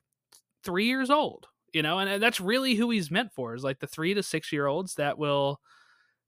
three 0.63 0.85
years 0.85 1.09
old 1.09 1.47
you 1.73 1.83
know, 1.83 1.99
and, 1.99 2.09
and 2.09 2.23
that's 2.23 2.39
really 2.39 2.75
who 2.75 2.89
he's 2.89 3.11
meant 3.11 3.31
for 3.31 3.53
is 3.53 3.63
like 3.63 3.79
the 3.79 3.87
three 3.87 4.13
to 4.13 4.23
six 4.23 4.51
year 4.51 4.65
olds 4.65 4.95
that 4.95 5.17
will 5.17 5.59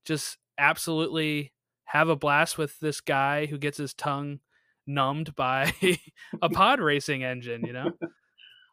just 0.05 0.37
absolutely 0.57 1.53
have 1.89 2.07
a 2.07 2.15
blast 2.15 2.57
with 2.57 2.79
this 2.79 3.01
guy 3.01 3.47
who 3.47 3.57
gets 3.57 3.77
his 3.77 3.95
tongue 3.95 4.39
numbed 4.85 5.35
by 5.35 5.73
a 6.41 6.49
pod 6.53 6.79
racing 6.79 7.23
engine, 7.23 7.65
you 7.65 7.73
know? 7.73 7.91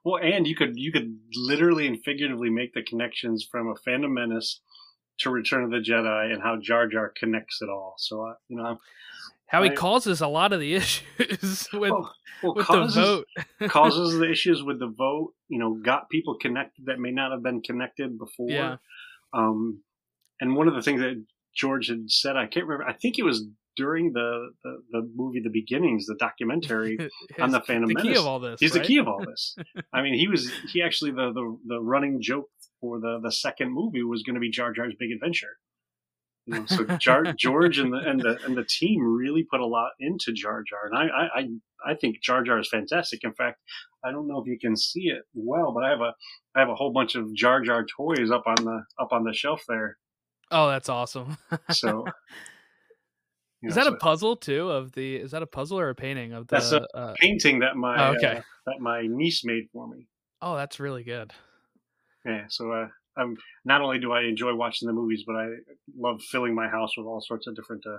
well, 0.04 0.22
and 0.22 0.46
you 0.46 0.54
could 0.54 0.76
you 0.76 0.92
could 0.92 1.16
literally 1.34 1.86
and 1.86 2.02
figuratively 2.04 2.50
make 2.50 2.74
the 2.74 2.82
connections 2.82 3.46
from 3.50 3.68
a 3.68 3.76
Phantom 3.84 4.12
Menace 4.12 4.60
to 5.20 5.30
Return 5.30 5.64
of 5.64 5.70
the 5.70 5.78
Jedi 5.78 6.30
and 6.30 6.42
how 6.42 6.58
Jar 6.60 6.86
Jar 6.86 7.10
connects 7.18 7.62
it 7.62 7.70
all. 7.70 7.94
So, 7.96 8.22
uh, 8.22 8.34
you 8.48 8.56
know, 8.58 8.78
how 9.46 9.62
he 9.62 9.70
I, 9.70 9.74
causes 9.74 10.20
a 10.20 10.28
lot 10.28 10.52
of 10.52 10.60
the 10.60 10.74
issues 10.76 11.68
with, 11.72 11.90
well, 11.90 12.12
well, 12.42 12.54
with 12.54 12.66
causes, 12.66 12.94
the 12.94 13.00
vote. 13.60 13.70
causes 13.70 14.18
the 14.18 14.30
issues 14.30 14.62
with 14.62 14.78
the 14.78 14.92
vote. 14.94 15.32
You 15.48 15.58
know, 15.58 15.74
got 15.74 16.10
people 16.10 16.36
connected 16.38 16.84
that 16.86 16.98
may 16.98 17.12
not 17.12 17.30
have 17.32 17.42
been 17.42 17.62
connected 17.62 18.18
before. 18.18 18.50
Yeah. 18.50 18.76
Um, 19.32 19.80
and 20.38 20.54
one 20.54 20.68
of 20.68 20.74
the 20.74 20.82
things 20.82 21.00
that 21.00 21.24
George 21.56 21.88
had 21.88 22.10
said, 22.10 22.36
I 22.36 22.46
can't 22.46 22.66
remember. 22.66 22.88
I 22.88 22.92
think 22.94 23.18
it 23.18 23.24
was 23.24 23.44
during 23.76 24.12
the, 24.12 24.50
the, 24.64 24.82
the 24.90 25.10
movie 25.14 25.40
The 25.40 25.50
Beginnings, 25.50 26.06
the 26.06 26.16
documentary 26.18 26.98
on 27.40 27.50
the 27.50 27.60
Phantom 27.60 27.88
the 27.88 27.94
key 27.96 28.08
Menace. 28.08 28.20
of 28.20 28.26
all 28.26 28.40
this. 28.40 28.60
He's 28.60 28.74
right? 28.74 28.82
the 28.82 28.86
key 28.86 28.98
of 28.98 29.08
all 29.08 29.24
this. 29.24 29.56
I 29.92 30.02
mean, 30.02 30.14
he 30.14 30.28
was 30.28 30.50
he 30.72 30.82
actually 30.82 31.12
the 31.12 31.32
the, 31.32 31.58
the 31.66 31.80
running 31.80 32.20
joke 32.20 32.48
for 32.80 33.00
the 33.00 33.20
the 33.22 33.32
second 33.32 33.72
movie 33.72 34.02
was 34.02 34.22
going 34.22 34.34
to 34.34 34.40
be 34.40 34.50
Jar 34.50 34.72
Jar's 34.72 34.94
Big 34.98 35.10
Adventure. 35.12 35.56
You 36.46 36.60
know, 36.60 36.66
so 36.66 36.84
Jar, 36.98 37.24
George 37.38 37.78
and 37.78 37.92
the 37.92 37.98
and 37.98 38.20
the 38.20 38.38
and 38.44 38.56
the 38.56 38.64
team 38.64 39.02
really 39.02 39.44
put 39.50 39.60
a 39.60 39.66
lot 39.66 39.90
into 39.98 40.32
Jar 40.32 40.62
Jar, 40.62 40.86
and 40.90 40.96
I 40.96 41.06
I 41.06 41.40
I 41.40 41.92
I 41.92 41.94
think 41.94 42.22
Jar 42.22 42.42
Jar 42.44 42.58
is 42.58 42.68
fantastic. 42.68 43.24
In 43.24 43.34
fact, 43.34 43.58
I 44.04 44.12
don't 44.12 44.28
know 44.28 44.40
if 44.40 44.46
you 44.46 44.58
can 44.58 44.76
see 44.76 45.08
it 45.08 45.22
well, 45.34 45.72
but 45.72 45.84
I 45.84 45.90
have 45.90 46.00
a 46.00 46.14
I 46.54 46.60
have 46.60 46.68
a 46.68 46.74
whole 46.74 46.92
bunch 46.92 47.16
of 47.16 47.34
Jar 47.34 47.60
Jar 47.62 47.84
toys 47.96 48.30
up 48.30 48.44
on 48.46 48.64
the 48.64 48.84
up 48.98 49.12
on 49.12 49.24
the 49.24 49.32
shelf 49.32 49.64
there. 49.68 49.98
Oh, 50.50 50.68
that's 50.68 50.88
awesome. 50.88 51.36
So 51.70 52.06
is 53.62 53.74
that 53.74 53.86
a 53.86 53.96
puzzle 53.96 54.36
too? 54.36 54.70
Of 54.70 54.92
the 54.92 55.16
is 55.16 55.32
that 55.32 55.42
a 55.42 55.46
puzzle 55.46 55.78
or 55.78 55.88
a 55.90 55.94
painting 55.94 56.32
of 56.32 56.46
the? 56.46 56.56
That's 56.56 56.72
a- 56.72 56.96
uh, 56.96 57.14
painting 57.20 57.58
that 57.60 57.76
my 57.76 57.96
Oh, 57.96 58.14
okay. 58.14 58.38
uh, 58.38 58.42
that 58.66 58.80
my 58.80 59.06
niece 59.06 59.44
made 59.44 59.68
for 59.72 59.88
me? 59.88 60.06
oh, 60.42 60.56
that's 60.56 60.78
really 60.78 61.02
good. 61.02 61.32
Yeah, 62.24 62.46
so 62.48 62.72
uh, 62.72 62.88
um, 63.16 63.36
not 63.64 63.80
only 63.80 63.98
do 63.98 64.12
I 64.12 64.22
enjoy 64.22 64.54
watching 64.54 64.86
the 64.86 64.92
movies, 64.92 65.24
but 65.26 65.36
I 65.36 65.48
love 65.96 66.20
filling 66.22 66.54
my 66.54 66.68
house 66.68 66.96
with 66.96 67.06
all 67.06 67.20
sorts 67.20 67.46
of 67.46 67.54
different 67.54 67.86
uh, 67.86 67.98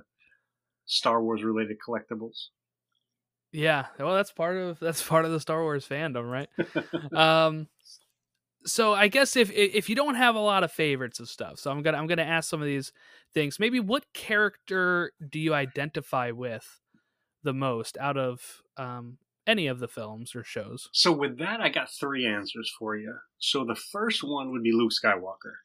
Star 0.85 1.21
Wars 1.23 1.43
related 1.43 1.77
collectibles. 1.85 2.47
Yeah, 3.53 3.85
well, 3.97 4.13
that's 4.15 4.31
part 4.31 4.57
of 4.57 4.79
that's 4.79 5.01
part 5.01 5.25
of 5.25 5.31
the 5.31 5.39
Star 5.39 5.61
Wars 5.61 5.87
fandom, 5.87 6.29
right? 6.29 6.49
um, 7.13 7.67
so 8.67 8.93
I 8.93 9.07
guess 9.07 9.35
if 9.35 9.51
if 9.51 9.89
you 9.89 9.95
don't 9.95 10.15
have 10.15 10.35
a 10.35 10.39
lot 10.39 10.63
of 10.63 10.71
favorites 10.71 11.19
of 11.19 11.29
stuff, 11.29 11.59
so 11.59 11.71
I'm 11.71 11.81
gonna 11.81 11.97
I'm 11.97 12.07
gonna 12.07 12.23
ask 12.23 12.49
some 12.49 12.61
of 12.61 12.67
these 12.67 12.91
things. 13.33 13.59
Maybe 13.59 13.79
what 13.79 14.13
character 14.13 15.11
do 15.27 15.39
you 15.39 15.53
identify 15.53 16.31
with 16.31 16.81
the 17.43 17.53
most 17.53 17.97
out 17.97 18.17
of 18.17 18.61
um, 18.77 19.17
any 19.45 19.67
of 19.67 19.79
the 19.79 19.87
films 19.87 20.35
or 20.35 20.43
shows? 20.43 20.89
So 20.91 21.11
with 21.11 21.39
that, 21.39 21.61
I 21.61 21.69
got 21.69 21.89
three 21.89 22.25
answers 22.27 22.71
for 22.77 22.95
you. 22.95 23.15
So 23.39 23.63
the 23.63 23.75
first 23.75 24.23
one 24.23 24.51
would 24.51 24.63
be 24.63 24.73
Luke 24.73 24.91
Skywalker. 24.91 25.55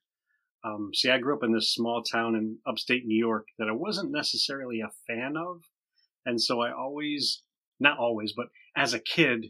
Um, 0.65 0.93
see, 0.95 1.11
I 1.11 1.19
grew 1.19 1.35
up 1.35 1.43
in 1.43 1.53
this 1.53 1.75
small 1.75 2.03
town 2.03 2.37
in 2.37 2.59
upstate 2.67 3.05
New 3.05 3.19
York 3.19 3.49
that 3.59 3.69
I 3.69 3.73
wasn't 3.73 4.13
necessarily 4.13 4.81
a 4.81 4.93
fan 5.09 5.37
of, 5.37 5.63
and 6.25 6.41
so 6.41 6.61
I 6.61 6.73
always, 6.73 7.43
not 7.81 7.99
always, 7.99 8.33
but 8.33 8.47
as 8.77 8.95
a 8.95 9.01
kid, 9.01 9.47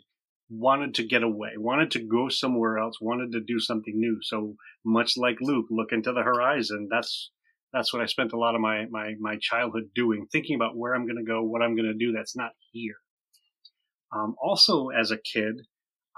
wanted 0.52 0.94
to 0.94 1.06
get 1.06 1.22
away, 1.22 1.52
wanted 1.56 1.90
to 1.92 2.04
go 2.04 2.28
somewhere 2.28 2.78
else, 2.78 3.00
wanted 3.00 3.32
to 3.32 3.40
do 3.40 3.58
something 3.58 3.94
new. 3.96 4.18
So 4.22 4.56
much 4.84 5.16
like 5.16 5.36
Luke, 5.40 5.66
look 5.70 5.92
into 5.92 6.12
the 6.12 6.22
horizon. 6.22 6.88
That's 6.90 7.30
that's 7.72 7.92
what 7.92 8.02
I 8.02 8.06
spent 8.06 8.32
a 8.32 8.38
lot 8.38 8.54
of 8.54 8.60
my 8.60 8.84
my 8.90 9.14
my 9.18 9.38
childhood 9.40 9.90
doing, 9.94 10.26
thinking 10.30 10.56
about 10.56 10.76
where 10.76 10.94
I'm 10.94 11.06
going 11.06 11.16
to 11.16 11.30
go, 11.30 11.42
what 11.42 11.62
I'm 11.62 11.74
going 11.74 11.90
to 11.90 11.94
do. 11.94 12.12
That's 12.12 12.36
not 12.36 12.52
here. 12.70 12.96
Um, 14.14 14.34
also, 14.42 14.88
as 14.88 15.10
a 15.10 15.16
kid, 15.16 15.62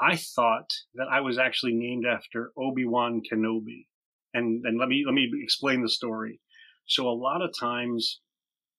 I 0.00 0.16
thought 0.16 0.68
that 0.94 1.06
I 1.10 1.20
was 1.20 1.38
actually 1.38 1.74
named 1.74 2.04
after 2.06 2.50
Obi 2.58 2.84
Wan 2.84 3.22
Kenobi, 3.30 3.86
and 4.32 4.64
and 4.66 4.78
let 4.78 4.88
me 4.88 5.04
let 5.06 5.14
me 5.14 5.30
explain 5.42 5.82
the 5.82 5.88
story. 5.88 6.40
So 6.86 7.08
a 7.08 7.14
lot 7.14 7.40
of 7.40 7.54
times, 7.58 8.20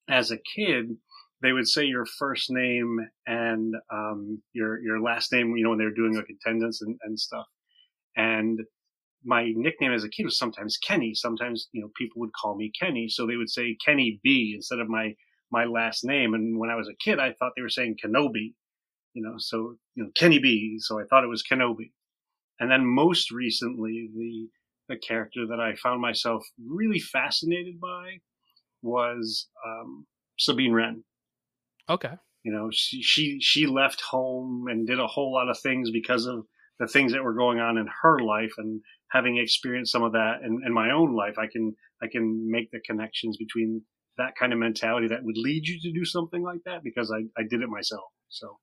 as 0.09 0.31
a 0.31 0.37
kid, 0.37 0.97
they 1.45 1.53
would 1.53 1.67
say 1.67 1.85
your 1.85 2.05
first 2.05 2.49
name 2.49 2.99
and 3.27 3.75
um, 3.91 4.41
your 4.53 4.81
your 4.81 5.01
last 5.01 5.31
name. 5.31 5.55
You 5.55 5.63
know, 5.63 5.69
when 5.71 5.79
they 5.79 5.85
were 5.85 5.91
doing 5.91 6.15
like 6.15 6.29
attendance 6.29 6.81
and, 6.81 6.97
and 7.03 7.19
stuff. 7.19 7.45
And 8.17 8.59
my 9.23 9.51
nickname 9.55 9.91
as 9.91 10.03
a 10.03 10.09
kid 10.09 10.25
was 10.25 10.37
sometimes 10.37 10.77
Kenny. 10.77 11.13
Sometimes 11.13 11.67
you 11.71 11.81
know 11.81 11.89
people 11.97 12.19
would 12.21 12.33
call 12.39 12.55
me 12.55 12.71
Kenny, 12.79 13.07
so 13.09 13.25
they 13.25 13.37
would 13.37 13.49
say 13.49 13.77
Kenny 13.85 14.19
B 14.23 14.53
instead 14.55 14.79
of 14.79 14.89
my 14.89 15.13
my 15.51 15.65
last 15.65 16.03
name. 16.03 16.33
And 16.33 16.59
when 16.59 16.69
I 16.69 16.75
was 16.75 16.89
a 16.89 16.95
kid, 17.03 17.19
I 17.19 17.33
thought 17.33 17.53
they 17.55 17.61
were 17.61 17.69
saying 17.69 17.97
Kenobi 18.03 18.53
you 19.15 19.23
know, 19.23 19.35
so 19.37 19.77
you 19.95 20.03
know 20.03 20.09
Kenny 20.15 20.37
B. 20.37 20.77
So 20.79 20.99
I 20.99 21.05
thought 21.09 21.23
it 21.23 21.27
was 21.27 21.43
Kenobi, 21.49 21.91
and 22.59 22.69
then 22.69 22.85
most 22.85 23.31
recently, 23.31 24.09
the 24.15 24.49
the 24.87 24.99
character 24.99 25.47
that 25.47 25.59
I 25.59 25.75
found 25.75 26.01
myself 26.01 26.45
really 26.63 26.99
fascinated 26.99 27.79
by 27.79 28.19
was 28.83 29.47
um, 29.65 30.05
Sabine 30.37 30.73
Wren. 30.73 31.03
Okay, 31.89 32.13
You 32.43 32.51
know, 32.51 32.69
she 32.71 33.01
she 33.01 33.39
she 33.41 33.67
left 33.67 34.01
home 34.01 34.65
and 34.69 34.87
did 34.87 34.99
a 34.99 35.07
whole 35.07 35.33
lot 35.33 35.49
of 35.49 35.59
things 35.59 35.91
because 35.91 36.25
of 36.25 36.45
the 36.79 36.87
things 36.87 37.13
that 37.13 37.23
were 37.23 37.33
going 37.33 37.59
on 37.59 37.77
in 37.77 37.87
her 38.01 38.19
life, 38.19 38.53
and 38.57 38.81
having 39.11 39.37
experienced 39.37 39.91
some 39.91 40.03
of 40.03 40.13
that 40.13 40.41
in, 40.43 40.61
in 40.65 40.73
my 40.73 40.91
own 40.91 41.15
life, 41.15 41.37
I 41.37 41.47
can 41.47 41.73
I 42.01 42.07
can 42.11 42.49
make 42.49 42.71
the 42.71 42.79
connections 42.85 43.37
between 43.37 43.83
that 44.17 44.33
kind 44.39 44.53
of 44.53 44.59
mentality 44.59 45.07
that 45.07 45.23
would 45.23 45.37
lead 45.37 45.67
you 45.67 45.79
to 45.81 45.91
do 45.91 46.05
something 46.05 46.41
like 46.41 46.61
that 46.65 46.83
because 46.83 47.11
I, 47.11 47.25
I 47.39 47.43
did 47.49 47.61
it 47.61 47.69
myself. 47.69 48.05
So 48.29 48.59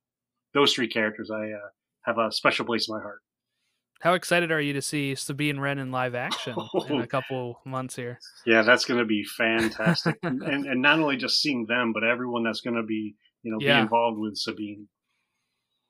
those 0.55 0.73
three 0.73 0.89
characters 0.89 1.31
I 1.31 1.51
uh, 1.51 1.69
have 2.05 2.19
a 2.19 2.33
special 2.33 2.65
place 2.65 2.89
in 2.89 2.95
my 2.95 3.03
heart. 3.03 3.21
How 4.03 4.15
excited 4.15 4.51
are 4.51 4.61
you 4.61 4.73
to 4.73 4.83
see 4.83 5.15
Sabine 5.15 5.61
Wren 5.61 5.79
in 5.79 5.91
live 5.93 6.15
action 6.15 6.57
in 6.89 7.01
a 7.01 7.07
couple 7.17 7.61
months 7.65 7.95
here? 7.97 8.19
Yeah, 8.45 8.63
that's 8.63 8.85
going 8.85 8.99
to 8.99 9.07
be 9.07 9.25
fantastic, 9.25 10.17
and 10.23 10.43
and 10.43 10.83
not 10.83 10.99
only 10.99 11.17
just 11.17 11.41
seeing 11.41 11.67
them, 11.67 11.93
but 11.93 12.03
everyone 12.05 12.43
that's 12.43 12.61
going 12.61 12.77
to 12.77 12.83
be 12.83 13.15
you 13.43 13.53
know 13.53 13.59
Yeah. 13.61 13.77
be 13.79 13.83
involved 13.83 14.19
with 14.19 14.37
Sabine. 14.37 14.89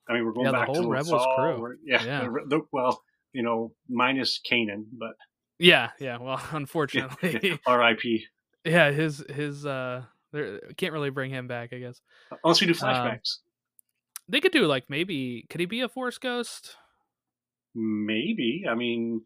I 0.09 0.15
mean, 0.15 0.25
we're 0.27 0.33
going 0.33 0.47
Yeah, 0.47 0.53
back 0.53 0.73
to 0.73 0.87
Rebels 0.89 1.11
Lothal, 1.27 1.57
crew. 1.59 1.77
Yeah, 1.85 2.05
Yeah. 2.05 2.21
the- 2.25 2.45
the- 2.57 2.67
well, 2.73 3.03
you 3.33 3.43
know, 3.43 3.73
minus 3.89 4.41
Kanan, 4.51 4.85
but 4.93 5.15
Yeah, 5.59 5.91
yeah. 5.99 6.19
Well, 6.19 6.41
unfortunately, 6.53 7.59
R.I.P. 7.67 8.27
yeah, 8.65 8.91
his 8.91 9.25
his 9.31 9.65
uh, 9.65 10.03
can't 10.77 10.93
really 10.93 11.11
bring 11.11 11.31
him 11.31 11.47
back. 11.47 11.73
I 11.73 11.79
guess 11.79 12.01
Unless 12.45 12.61
we 12.61 12.67
do 12.67 12.73
Um, 12.75 12.79
flashbacks, 12.79 13.39
they 14.29 14.41
could 14.41 14.53
do 14.53 14.67
like 14.67 14.91
maybe 14.91 15.47
could 15.49 15.61
he 15.61 15.67
be 15.67 15.81
a 15.81 15.89
Force 15.89 16.19
ghost? 16.19 16.77
Maybe. 17.75 18.65
I 18.69 18.75
mean, 18.75 19.23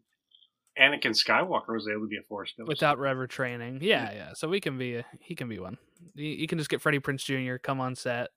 Anakin 0.79 1.15
Skywalker 1.17 1.73
was 1.73 1.87
able 1.87 2.01
to 2.01 2.07
be 2.07 2.17
a 2.17 2.21
Force 2.23 2.53
ghost. 2.57 2.67
without 2.67 2.99
rever 2.99 3.27
training. 3.27 3.79
Yeah, 3.81 4.11
yeah. 4.13 4.33
So 4.33 4.47
we 4.47 4.59
can 4.61 4.77
be 4.77 4.95
a, 4.95 5.05
he 5.21 5.35
can 5.35 5.49
be 5.49 5.59
one. 5.59 5.77
You, 6.15 6.47
can 6.47 6.57
just 6.57 6.69
get 6.69 6.81
Freddie 6.81 6.99
Prinze 6.99 7.23
Jr. 7.25 7.57
come 7.57 7.79
on 7.81 7.95
set. 7.95 8.29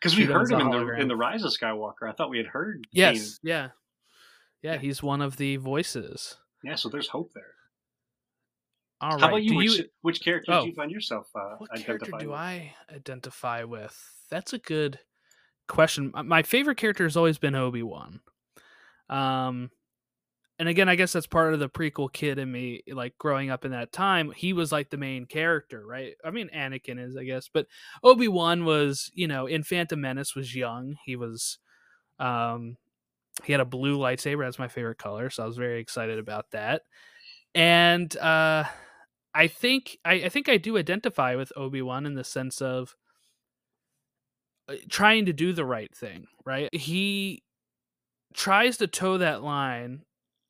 because 0.00 0.16
we 0.16 0.24
heard 0.24 0.50
him 0.50 0.60
in 0.60 0.70
the 0.70 0.88
in 1.00 1.08
the 1.08 1.16
Rise 1.16 1.44
of 1.44 1.52
Skywalker. 1.52 2.08
I 2.08 2.12
thought 2.12 2.30
we 2.30 2.38
had 2.38 2.46
heard. 2.48 2.86
Yes, 2.92 3.38
yeah, 3.42 3.68
yeah. 4.62 4.78
He's 4.78 5.02
one 5.02 5.22
of 5.22 5.36
the 5.36 5.56
voices. 5.56 6.36
Yeah, 6.64 6.74
so 6.74 6.88
there's 6.88 7.08
hope 7.08 7.30
there. 7.34 7.44
All 9.00 9.10
right. 9.12 9.20
How 9.20 9.28
about 9.28 9.42
you? 9.42 9.56
Which, 9.56 9.78
you 9.78 9.84
which 10.02 10.20
character 10.22 10.52
Oh. 10.52 10.62
do 10.62 10.68
you 10.68 10.74
find 10.74 10.90
yourself 10.90 11.28
uh, 11.34 11.56
what 11.58 11.70
character 11.76 12.10
do 12.18 12.28
with? 12.30 12.36
I 12.38 12.74
identify 12.94 13.64
with? 13.64 13.96
That's 14.30 14.52
a 14.52 14.58
good 14.58 14.98
question. 15.68 16.12
My 16.24 16.42
favorite 16.42 16.76
character 16.78 17.04
has 17.04 17.16
always 17.16 17.38
been 17.38 17.54
Obi 17.54 17.82
Wan. 17.82 18.20
Um, 19.08 19.70
and 20.58 20.68
again, 20.68 20.88
I 20.88 20.94
guess 20.94 21.12
that's 21.12 21.26
part 21.26 21.54
of 21.54 21.60
the 21.60 21.68
prequel 21.68 22.12
kid 22.12 22.38
in 22.38 22.52
me. 22.52 22.82
Like 22.86 23.18
growing 23.18 23.50
up 23.50 23.64
in 23.64 23.72
that 23.72 23.90
time, 23.92 24.32
he 24.36 24.52
was 24.52 24.70
like 24.70 24.90
the 24.90 24.96
main 24.96 25.26
character, 25.26 25.84
right? 25.84 26.14
I 26.24 26.30
mean, 26.30 26.50
Anakin 26.54 27.04
is, 27.04 27.16
I 27.16 27.24
guess, 27.24 27.48
but 27.52 27.66
Obi 28.04 28.28
Wan 28.28 28.64
was, 28.64 29.10
you 29.14 29.26
know, 29.26 29.46
in 29.46 29.64
Phantom 29.64 30.00
Menace 30.00 30.36
was 30.36 30.54
young. 30.54 30.96
He 31.04 31.16
was, 31.16 31.58
um, 32.20 32.76
he 33.44 33.52
had 33.52 33.60
a 33.60 33.64
blue 33.64 33.98
lightsaber. 33.98 34.44
That's 34.44 34.58
my 34.58 34.68
favorite 34.68 34.98
color, 34.98 35.30
so 35.30 35.42
I 35.42 35.46
was 35.46 35.56
very 35.56 35.80
excited 35.80 36.18
about 36.18 36.50
that. 36.52 36.82
And 37.54 38.16
uh, 38.18 38.64
I 39.34 39.46
think 39.48 39.98
I, 40.04 40.12
I 40.12 40.28
think 40.28 40.48
I 40.48 40.58
do 40.58 40.78
identify 40.78 41.34
with 41.34 41.52
Obi 41.56 41.82
Wan 41.82 42.06
in 42.06 42.14
the 42.14 42.24
sense 42.24 42.60
of 42.60 42.94
uh, 44.68 44.74
trying 44.88 45.26
to 45.26 45.32
do 45.32 45.52
the 45.52 45.64
right 45.64 45.92
thing. 45.94 46.26
Right? 46.44 46.72
He 46.72 47.42
tries 48.34 48.76
to 48.78 48.86
toe 48.86 49.18
that 49.18 49.42
line, 49.42 50.02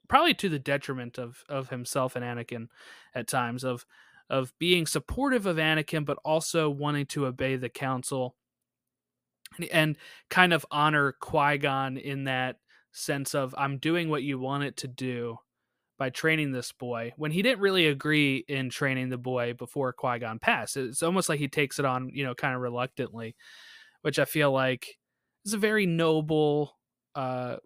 probably 0.09 0.35
to 0.35 0.49
the 0.49 0.59
detriment 0.59 1.19
of 1.19 1.45
of 1.49 1.71
himself 1.71 2.17
and 2.17 2.25
Anakin 2.25 2.69
at 3.15 3.29
times 3.29 3.65
of 3.65 3.87
of 4.31 4.53
being 4.59 4.87
supportive 4.87 5.47
of 5.47 5.57
Anakin, 5.57 6.05
but 6.05 6.19
also 6.25 6.71
wanting 6.71 7.07
to 7.07 7.27
obey 7.27 7.57
the 7.57 7.69
council 7.69 8.37
and, 9.71 9.97
kind 10.31 10.53
of 10.53 10.65
honor 10.71 11.13
Qui 11.21 11.59
Gon 11.59 11.97
in 11.99 12.25
that 12.25 12.57
sense 12.93 13.35
of 13.35 13.55
I'm 13.59 13.79
doing 13.79 14.09
what 14.09 14.23
you 14.23 14.39
want 14.39 14.65
it 14.65 14.77
to 14.79 14.89
do 14.89 15.39
by 15.99 16.11
training 16.11 16.53
this 16.53 16.73
boy 16.73 17.13
when 17.17 17.31
he 17.31 17.43
didn't 17.43 17.61
really 17.61 17.87
agree 17.87 18.45
in 18.49 18.71
training 18.71 19.11
the 19.11 19.19
boy 19.19 19.53
before 19.53 19.93
Qui 19.93 20.19
Gon 20.21 20.39
passed. 20.39 20.77
It's 20.77 21.03
almost 21.03 21.29
like 21.29 21.39
he 21.39 21.49
takes 21.49 21.79
it 21.79 21.85
on, 21.85 22.11
you 22.13 22.25
know, 22.25 22.35
kind 22.35 22.55
of 22.55 22.61
reluctantly, 22.61 23.37
which 24.01 24.19
I 24.19 24.25
feel 24.25 24.51
like 24.51 24.99
is 25.45 25.53
a 25.53 25.59
very 25.59 25.87
noble, 25.87 26.77
uh, 27.15 27.57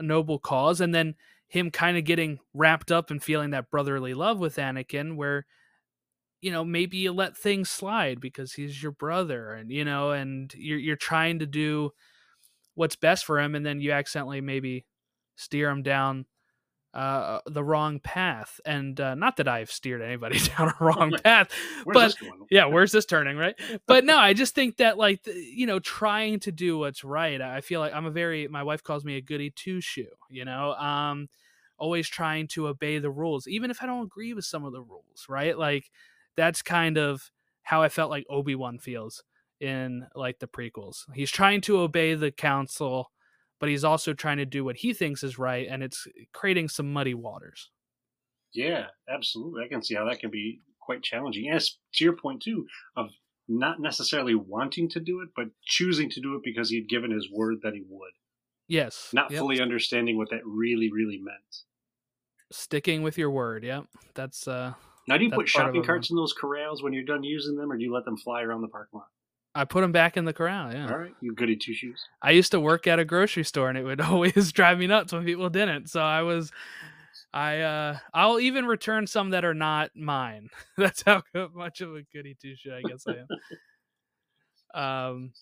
noble 0.00 0.38
cause. 0.38 0.80
And 0.80 0.94
then 0.94 1.14
him 1.48 1.70
kind 1.70 1.96
of 1.96 2.04
getting 2.04 2.38
wrapped 2.54 2.92
up 2.92 3.10
and 3.10 3.22
feeling 3.22 3.50
that 3.50 3.70
brotherly 3.70 4.14
love 4.14 4.38
with 4.38 4.56
Anakin, 4.56 5.16
where 5.16 5.46
you 6.40 6.50
know 6.50 6.64
maybe 6.64 6.96
you 6.96 7.12
let 7.12 7.36
things 7.36 7.68
slide 7.68 8.20
because 8.20 8.54
he's 8.54 8.82
your 8.82 8.92
brother, 8.92 9.52
and 9.52 9.70
you 9.70 9.84
know, 9.84 10.12
and 10.12 10.54
you're 10.56 10.78
you're 10.78 10.96
trying 10.96 11.40
to 11.40 11.46
do 11.46 11.90
what's 12.74 12.96
best 12.96 13.24
for 13.24 13.40
him, 13.40 13.54
and 13.54 13.66
then 13.66 13.80
you 13.80 13.92
accidentally 13.92 14.40
maybe 14.40 14.86
steer 15.36 15.68
him 15.70 15.82
down 15.82 16.26
uh, 16.92 17.38
the 17.46 17.62
wrong 17.62 18.00
path. 18.00 18.60
And 18.64 19.00
uh, 19.00 19.14
not 19.14 19.36
that 19.36 19.48
I've 19.48 19.70
steered 19.70 20.02
anybody 20.02 20.38
down 20.58 20.68
a 20.68 20.84
wrong 20.84 21.12
path, 21.22 21.50
Where's 21.84 22.16
but 22.16 22.28
yeah, 22.50 22.66
where's 22.66 22.92
this 22.92 23.06
turning, 23.06 23.36
right? 23.36 23.54
But 23.86 24.04
no, 24.04 24.18
I 24.18 24.34
just 24.34 24.54
think 24.54 24.76
that 24.78 24.98
like 24.98 25.20
you 25.26 25.66
know, 25.66 25.78
trying 25.78 26.40
to 26.40 26.52
do 26.52 26.78
what's 26.78 27.04
right. 27.04 27.40
I 27.40 27.60
feel 27.60 27.80
like 27.80 27.94
I'm 27.94 28.06
a 28.06 28.10
very 28.10 28.48
my 28.48 28.62
wife 28.62 28.82
calls 28.82 29.04
me 29.04 29.16
a 29.16 29.20
goody 29.20 29.50
two 29.50 29.80
shoe, 29.80 30.06
you 30.28 30.44
know. 30.44 30.74
Um 30.74 31.28
always 31.78 32.08
trying 32.08 32.46
to 32.46 32.68
obey 32.68 32.98
the 32.98 33.10
rules 33.10 33.48
even 33.48 33.70
if 33.70 33.82
I 33.82 33.86
don't 33.86 34.04
agree 34.04 34.34
with 34.34 34.44
some 34.44 34.64
of 34.64 34.72
the 34.72 34.82
rules, 34.82 35.24
right? 35.30 35.56
Like 35.56 35.90
that's 36.36 36.60
kind 36.60 36.98
of 36.98 37.30
how 37.62 37.82
I 37.82 37.88
felt 37.88 38.10
like 38.10 38.26
Obi-Wan 38.28 38.78
feels 38.78 39.22
in 39.60 40.06
like 40.14 40.38
the 40.38 40.46
prequels. 40.46 41.04
He's 41.14 41.30
trying 41.30 41.60
to 41.62 41.78
obey 41.78 42.14
the 42.14 42.30
council, 42.30 43.10
but 43.60 43.68
he's 43.68 43.84
also 43.84 44.12
trying 44.14 44.38
to 44.38 44.46
do 44.46 44.64
what 44.64 44.78
he 44.78 44.92
thinks 44.92 45.22
is 45.22 45.38
right 45.38 45.68
and 45.70 45.82
it's 45.84 46.08
creating 46.32 46.68
some 46.68 46.92
muddy 46.92 47.14
waters. 47.14 47.70
Yeah, 48.52 48.86
absolutely. 49.08 49.62
I 49.64 49.68
can 49.68 49.82
see 49.82 49.94
how 49.94 50.06
that 50.06 50.18
can 50.18 50.30
be 50.30 50.60
quite 50.80 51.02
challenging. 51.04 51.44
Yes, 51.44 51.76
to 51.94 52.04
your 52.04 52.16
point 52.16 52.42
too, 52.42 52.66
of 52.96 53.10
not 53.46 53.80
necessarily 53.80 54.34
wanting 54.34 54.88
to 54.88 55.00
do 55.00 55.20
it, 55.20 55.28
but 55.36 55.46
choosing 55.64 56.10
to 56.10 56.20
do 56.20 56.34
it 56.34 56.42
because 56.44 56.70
he'd 56.70 56.88
given 56.88 57.10
his 57.12 57.28
word 57.30 57.58
that 57.62 57.74
he 57.74 57.82
would. 57.88 58.12
Yes. 58.66 59.10
Not 59.12 59.30
Yep. 59.30 59.38
fully 59.40 59.60
understanding 59.60 60.16
what 60.16 60.30
that 60.30 60.44
really, 60.44 60.90
really 60.92 61.18
meant. 61.18 61.64
sticking 62.52 63.02
with 63.02 63.16
your 63.16 63.30
word. 63.30 63.62
Yep. 63.62 63.86
That's 64.14 64.48
uh 64.48 64.74
Now, 65.06 65.16
do 65.16 65.24
you 65.24 65.30
put 65.30 65.48
shopping 65.48 65.84
carts 65.84 66.10
in 66.10 66.16
those 66.16 66.32
corrals 66.32 66.82
when 66.82 66.92
you're 66.92 67.04
done 67.04 67.22
using 67.22 67.56
them, 67.56 67.70
or 67.70 67.76
do 67.76 67.84
you 67.84 67.92
let 67.92 68.04
them 68.04 68.16
fly 68.16 68.42
around 68.42 68.62
the 68.62 68.68
parking 68.68 68.98
lot? 68.98 69.08
I 69.54 69.64
put 69.64 69.80
them 69.80 69.92
back 69.92 70.16
in 70.16 70.24
the 70.24 70.32
corral, 70.32 70.72
yeah. 70.72 70.88
All 70.90 70.98
right, 70.98 71.14
you 71.20 71.34
goody 71.34 71.56
two 71.56 71.74
shoes. 71.74 72.06
I 72.22 72.30
used 72.30 72.52
to 72.52 72.60
work 72.60 72.86
at 72.86 72.98
a 73.00 73.04
grocery 73.04 73.44
store 73.44 73.68
and 73.68 73.76
it 73.76 73.82
would 73.82 74.00
always 74.00 74.52
drive 74.52 74.78
me 74.78 74.86
nuts 74.86 75.12
when 75.12 75.24
people 75.24 75.50
didn't. 75.50 75.88
So 75.90 76.00
I 76.00 76.22
was 76.22 76.52
I 77.32 77.60
uh 77.60 77.98
I'll 78.14 78.38
even 78.40 78.66
return 78.66 79.06
some 79.06 79.30
that 79.30 79.44
are 79.44 79.54
not 79.54 79.90
mine. 79.96 80.50
That's 80.76 81.02
how 81.02 81.22
much 81.54 81.80
of 81.80 81.94
a 81.94 82.02
goody 82.12 82.36
two 82.40 82.54
shoe 82.56 82.74
I 82.74 82.82
guess 82.82 83.04
I 83.08 83.16
am. 84.76 84.82
um 84.82 85.32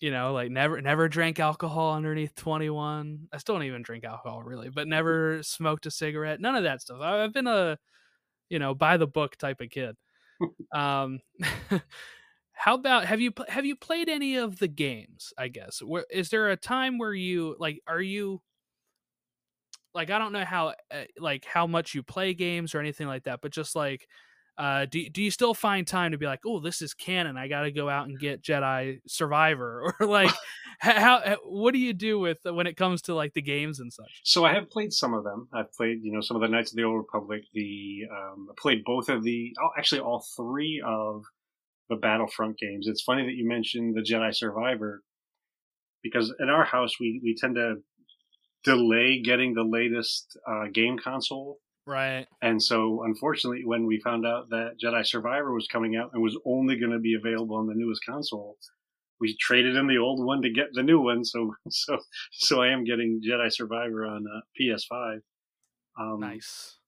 you 0.00 0.10
know, 0.10 0.32
like 0.32 0.50
never 0.50 0.80
never 0.80 1.08
drank 1.08 1.40
alcohol 1.40 1.94
underneath 1.94 2.34
21. 2.34 3.28
I 3.32 3.38
still 3.38 3.54
don't 3.54 3.64
even 3.64 3.82
drink 3.82 4.04
alcohol 4.04 4.42
really, 4.42 4.68
but 4.68 4.86
never 4.86 5.42
smoked 5.42 5.86
a 5.86 5.90
cigarette. 5.90 6.40
None 6.40 6.54
of 6.56 6.64
that 6.64 6.82
stuff. 6.82 7.00
I've 7.00 7.32
been 7.32 7.46
a 7.46 7.78
you 8.50 8.58
know, 8.58 8.74
by 8.74 8.96
the 8.96 9.06
book 9.06 9.36
type 9.36 9.60
of 9.60 9.70
kid. 9.70 9.96
um 10.72 11.20
how 12.54 12.74
about 12.74 13.04
have 13.06 13.20
you 13.20 13.32
have 13.48 13.66
you 13.66 13.76
played 13.76 14.08
any 14.08 14.36
of 14.36 14.58
the 14.58 14.68
games 14.68 15.32
i 15.36 15.48
guess 15.48 15.82
where 15.82 16.06
is 16.10 16.30
there 16.30 16.50
a 16.50 16.56
time 16.56 16.98
where 16.98 17.14
you 17.14 17.56
like 17.58 17.80
are 17.86 18.00
you 18.00 18.40
like 19.94 20.10
i 20.10 20.18
don't 20.18 20.32
know 20.32 20.44
how 20.44 20.68
uh, 20.90 21.04
like 21.18 21.44
how 21.44 21.66
much 21.66 21.94
you 21.94 22.02
play 22.02 22.34
games 22.34 22.74
or 22.74 22.80
anything 22.80 23.06
like 23.06 23.24
that 23.24 23.40
but 23.42 23.52
just 23.52 23.74
like 23.76 24.06
uh 24.56 24.86
do, 24.86 25.08
do 25.10 25.20
you 25.20 25.32
still 25.32 25.52
find 25.52 25.86
time 25.86 26.12
to 26.12 26.18
be 26.18 26.26
like 26.26 26.40
oh 26.46 26.60
this 26.60 26.80
is 26.80 26.94
canon 26.94 27.36
i 27.36 27.48
gotta 27.48 27.72
go 27.72 27.88
out 27.88 28.06
and 28.06 28.20
get 28.20 28.40
jedi 28.42 29.00
survivor 29.06 29.92
or 30.00 30.06
like 30.06 30.30
h- 30.84 30.96
how 30.96 31.36
what 31.44 31.72
do 31.72 31.80
you 31.80 31.92
do 31.92 32.18
with 32.20 32.38
when 32.44 32.66
it 32.66 32.76
comes 32.76 33.02
to 33.02 33.14
like 33.14 33.34
the 33.34 33.42
games 33.42 33.80
and 33.80 33.92
such 33.92 34.20
So 34.22 34.44
I 34.44 34.54
have 34.54 34.70
played 34.70 34.92
some 34.92 35.12
of 35.12 35.24
them. 35.24 35.48
I've 35.52 35.72
played, 35.72 36.02
you 36.02 36.12
know, 36.12 36.20
some 36.20 36.36
of 36.36 36.40
the 36.40 36.48
Knights 36.48 36.70
of 36.72 36.76
the 36.76 36.84
Old 36.84 36.98
Republic. 36.98 37.42
The 37.52 38.04
um, 38.10 38.48
I 38.50 38.54
played 38.56 38.84
both 38.84 39.08
of 39.08 39.22
the, 39.22 39.52
oh, 39.60 39.70
actually 39.76 40.00
all 40.00 40.24
three 40.36 40.82
of 40.84 41.24
the 41.88 41.96
Battlefront 41.96 42.58
games. 42.58 42.86
It's 42.88 43.02
funny 43.02 43.24
that 43.24 43.34
you 43.34 43.46
mentioned 43.46 43.94
the 43.94 44.00
Jedi 44.00 44.34
Survivor 44.34 45.02
because 46.02 46.32
in 46.38 46.48
our 46.48 46.64
house 46.64 47.00
we 47.00 47.20
we 47.22 47.34
tend 47.34 47.56
to 47.56 47.76
delay 48.64 49.20
getting 49.22 49.54
the 49.54 49.62
latest 49.62 50.36
uh, 50.48 50.64
game 50.72 50.98
console. 50.98 51.58
right 51.86 52.26
And 52.42 52.62
so, 52.62 53.02
unfortunately, 53.04 53.62
when 53.64 53.86
we 53.86 54.00
found 54.00 54.26
out 54.26 54.48
that 54.50 54.76
Jedi 54.82 55.06
Survivor 55.06 55.52
was 55.52 55.68
coming 55.70 55.96
out 55.96 56.10
and 56.12 56.22
was 56.22 56.38
only 56.46 56.78
going 56.78 56.92
to 56.92 56.98
be 56.98 57.14
available 57.14 57.56
on 57.56 57.66
the 57.66 57.74
newest 57.74 58.04
console, 58.06 58.56
we 59.20 59.36
traded 59.38 59.76
in 59.76 59.86
the 59.86 59.98
old 59.98 60.24
one 60.24 60.42
to 60.42 60.50
get 60.50 60.68
the 60.72 60.82
new 60.82 61.00
one. 61.00 61.24
So, 61.24 61.54
so, 61.68 61.98
so 62.32 62.62
I 62.62 62.68
am 62.68 62.84
getting 62.84 63.20
Jedi 63.26 63.52
Survivor 63.52 64.06
on 64.06 64.24
uh, 64.26 64.40
PS5. 64.60 65.18
Um, 66.00 66.20
nice 66.20 66.78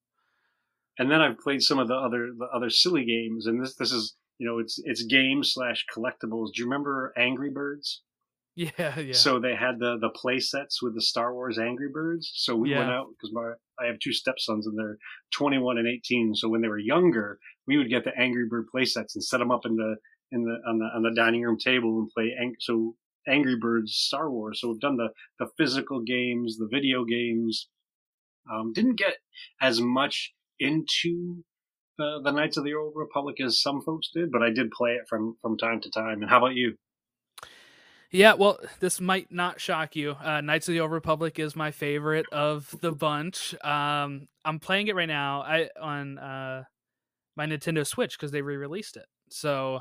And 0.97 1.09
then 1.09 1.21
I've 1.21 1.39
played 1.39 1.61
some 1.61 1.79
of 1.79 1.87
the 1.87 1.95
other 1.95 2.31
the 2.37 2.47
other 2.53 2.69
silly 2.69 3.05
games, 3.05 3.45
and 3.45 3.63
this 3.63 3.75
this 3.75 3.91
is 3.91 4.15
you 4.37 4.47
know 4.47 4.59
it's 4.59 4.79
it's 4.83 5.03
games 5.03 5.53
slash 5.53 5.85
collectibles. 5.95 6.47
Do 6.53 6.61
you 6.61 6.65
remember 6.65 7.13
Angry 7.17 7.49
Birds? 7.49 8.03
yeah 8.57 8.99
yeah 8.99 9.13
So 9.13 9.39
they 9.39 9.53
had 9.55 9.77
the 9.79 9.97
the 9.99 10.09
play 10.09 10.39
sets 10.39 10.81
with 10.81 10.95
the 10.95 11.01
Star 11.01 11.33
Wars 11.33 11.59
Angry 11.59 11.89
Birds. 11.93 12.31
So 12.35 12.55
we 12.55 12.71
went 12.79 12.91
out 12.91 13.07
because 13.11 13.31
my 13.31 13.51
I 13.79 13.85
have 13.85 13.99
two 13.99 14.13
stepsons 14.13 14.65
and 14.65 14.77
they're 14.77 14.97
21 15.33 15.77
and 15.77 15.87
18. 15.87 16.33
So 16.33 16.49
when 16.49 16.61
they 16.61 16.67
were 16.67 16.79
younger, 16.79 17.37
we 17.67 17.77
would 17.77 17.89
get 17.89 18.03
the 18.03 18.17
Angry 18.17 18.47
Bird 18.47 18.65
play 18.71 18.85
sets 18.85 19.15
and 19.15 19.23
set 19.23 19.37
them 19.37 19.51
up 19.51 19.65
in 19.65 19.75
the 19.75 19.95
in 20.31 20.43
the 20.43 20.57
on 20.67 20.79
the 20.79 20.85
on 20.85 21.03
the 21.03 21.13
dining 21.15 21.43
room 21.43 21.57
table 21.59 21.99
and 21.99 22.09
play. 22.09 22.33
Ang- 22.39 22.55
so 22.59 22.95
Angry 23.27 23.57
Birds 23.57 23.93
Star 23.93 24.31
Wars. 24.31 24.59
So 24.59 24.69
we've 24.69 24.79
done 24.79 24.97
the 24.97 25.09
the 25.39 25.49
physical 25.57 26.01
games, 26.01 26.57
the 26.57 26.67
video 26.71 27.05
games. 27.05 27.69
Um, 28.51 28.71
didn't 28.73 28.97
get 28.97 29.17
as 29.61 29.81
much 29.81 30.33
into 30.59 31.43
the 31.97 32.21
the 32.23 32.31
Knights 32.31 32.57
of 32.57 32.63
the 32.63 32.73
Old 32.73 32.93
Republic 32.95 33.41
as 33.41 33.61
some 33.61 33.81
folks 33.81 34.09
did, 34.13 34.31
but 34.31 34.41
I 34.41 34.49
did 34.49 34.71
play 34.71 34.91
it 34.91 35.07
from 35.07 35.35
from 35.41 35.57
time 35.57 35.81
to 35.81 35.89
time. 35.89 36.21
And 36.21 36.29
how 36.29 36.37
about 36.37 36.55
you? 36.55 36.75
Yeah, 38.09 38.35
well, 38.35 38.59
this 38.79 39.01
might 39.01 39.31
not 39.33 39.59
shock 39.59 39.95
you. 39.95 40.11
Uh, 40.11 40.39
Knights 40.39 40.69
of 40.69 40.73
the 40.73 40.79
Old 40.79 40.91
Republic 40.91 41.39
is 41.39 41.57
my 41.57 41.71
favorite 41.71 42.25
of 42.31 42.73
the 42.79 42.93
bunch. 42.93 43.53
Um, 43.65 44.27
I'm 44.45 44.59
playing 44.59 44.87
it 44.87 44.95
right 44.95 45.07
now. 45.07 45.41
I 45.41 45.69
on 45.79 46.17
uh, 46.17 46.63
my 47.35 47.45
Nintendo 47.45 47.85
Switch 47.85 48.17
because 48.17 48.31
they 48.31 48.41
re-released 48.41 48.95
it. 48.95 49.05
So 49.29 49.79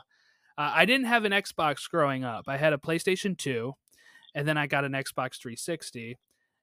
uh, 0.58 0.72
I 0.74 0.86
didn't 0.86 1.06
have 1.06 1.24
an 1.24 1.32
Xbox 1.32 1.88
growing 1.88 2.24
up. 2.24 2.44
I 2.48 2.56
had 2.56 2.72
a 2.72 2.78
PlayStation 2.78 3.38
2, 3.38 3.72
and 4.34 4.48
then 4.48 4.58
I 4.58 4.66
got 4.66 4.84
an 4.84 4.92
Xbox 4.92 5.38
360. 5.40 6.18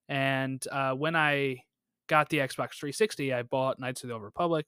And 0.10 0.62
uh, 0.70 0.94
when 0.94 1.16
I 1.16 1.64
got 2.08 2.28
the 2.28 2.40
Xbox 2.40 2.76
360, 2.76 3.34
I 3.34 3.44
bought 3.44 3.80
Knights 3.80 4.04
of 4.04 4.10
the 4.10 4.16
Old 4.16 4.24
Republic, 4.24 4.68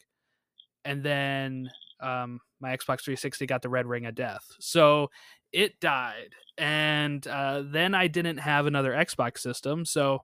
and 0.85 1.03
then 1.03 1.69
um, 1.99 2.39
my 2.61 2.69
Xbox 2.69 3.01
360 3.01 3.45
got 3.47 3.61
the 3.61 3.69
Red 3.69 3.85
Ring 3.87 4.05
of 4.05 4.15
Death. 4.15 4.45
So 4.59 5.09
it 5.51 5.79
died 5.79 6.35
and 6.57 7.25
uh, 7.27 7.63
then 7.65 7.93
I 7.93 8.07
didn't 8.07 8.37
have 8.37 8.65
another 8.65 8.91
Xbox 8.91 9.39
system. 9.39 9.85
So 9.85 10.23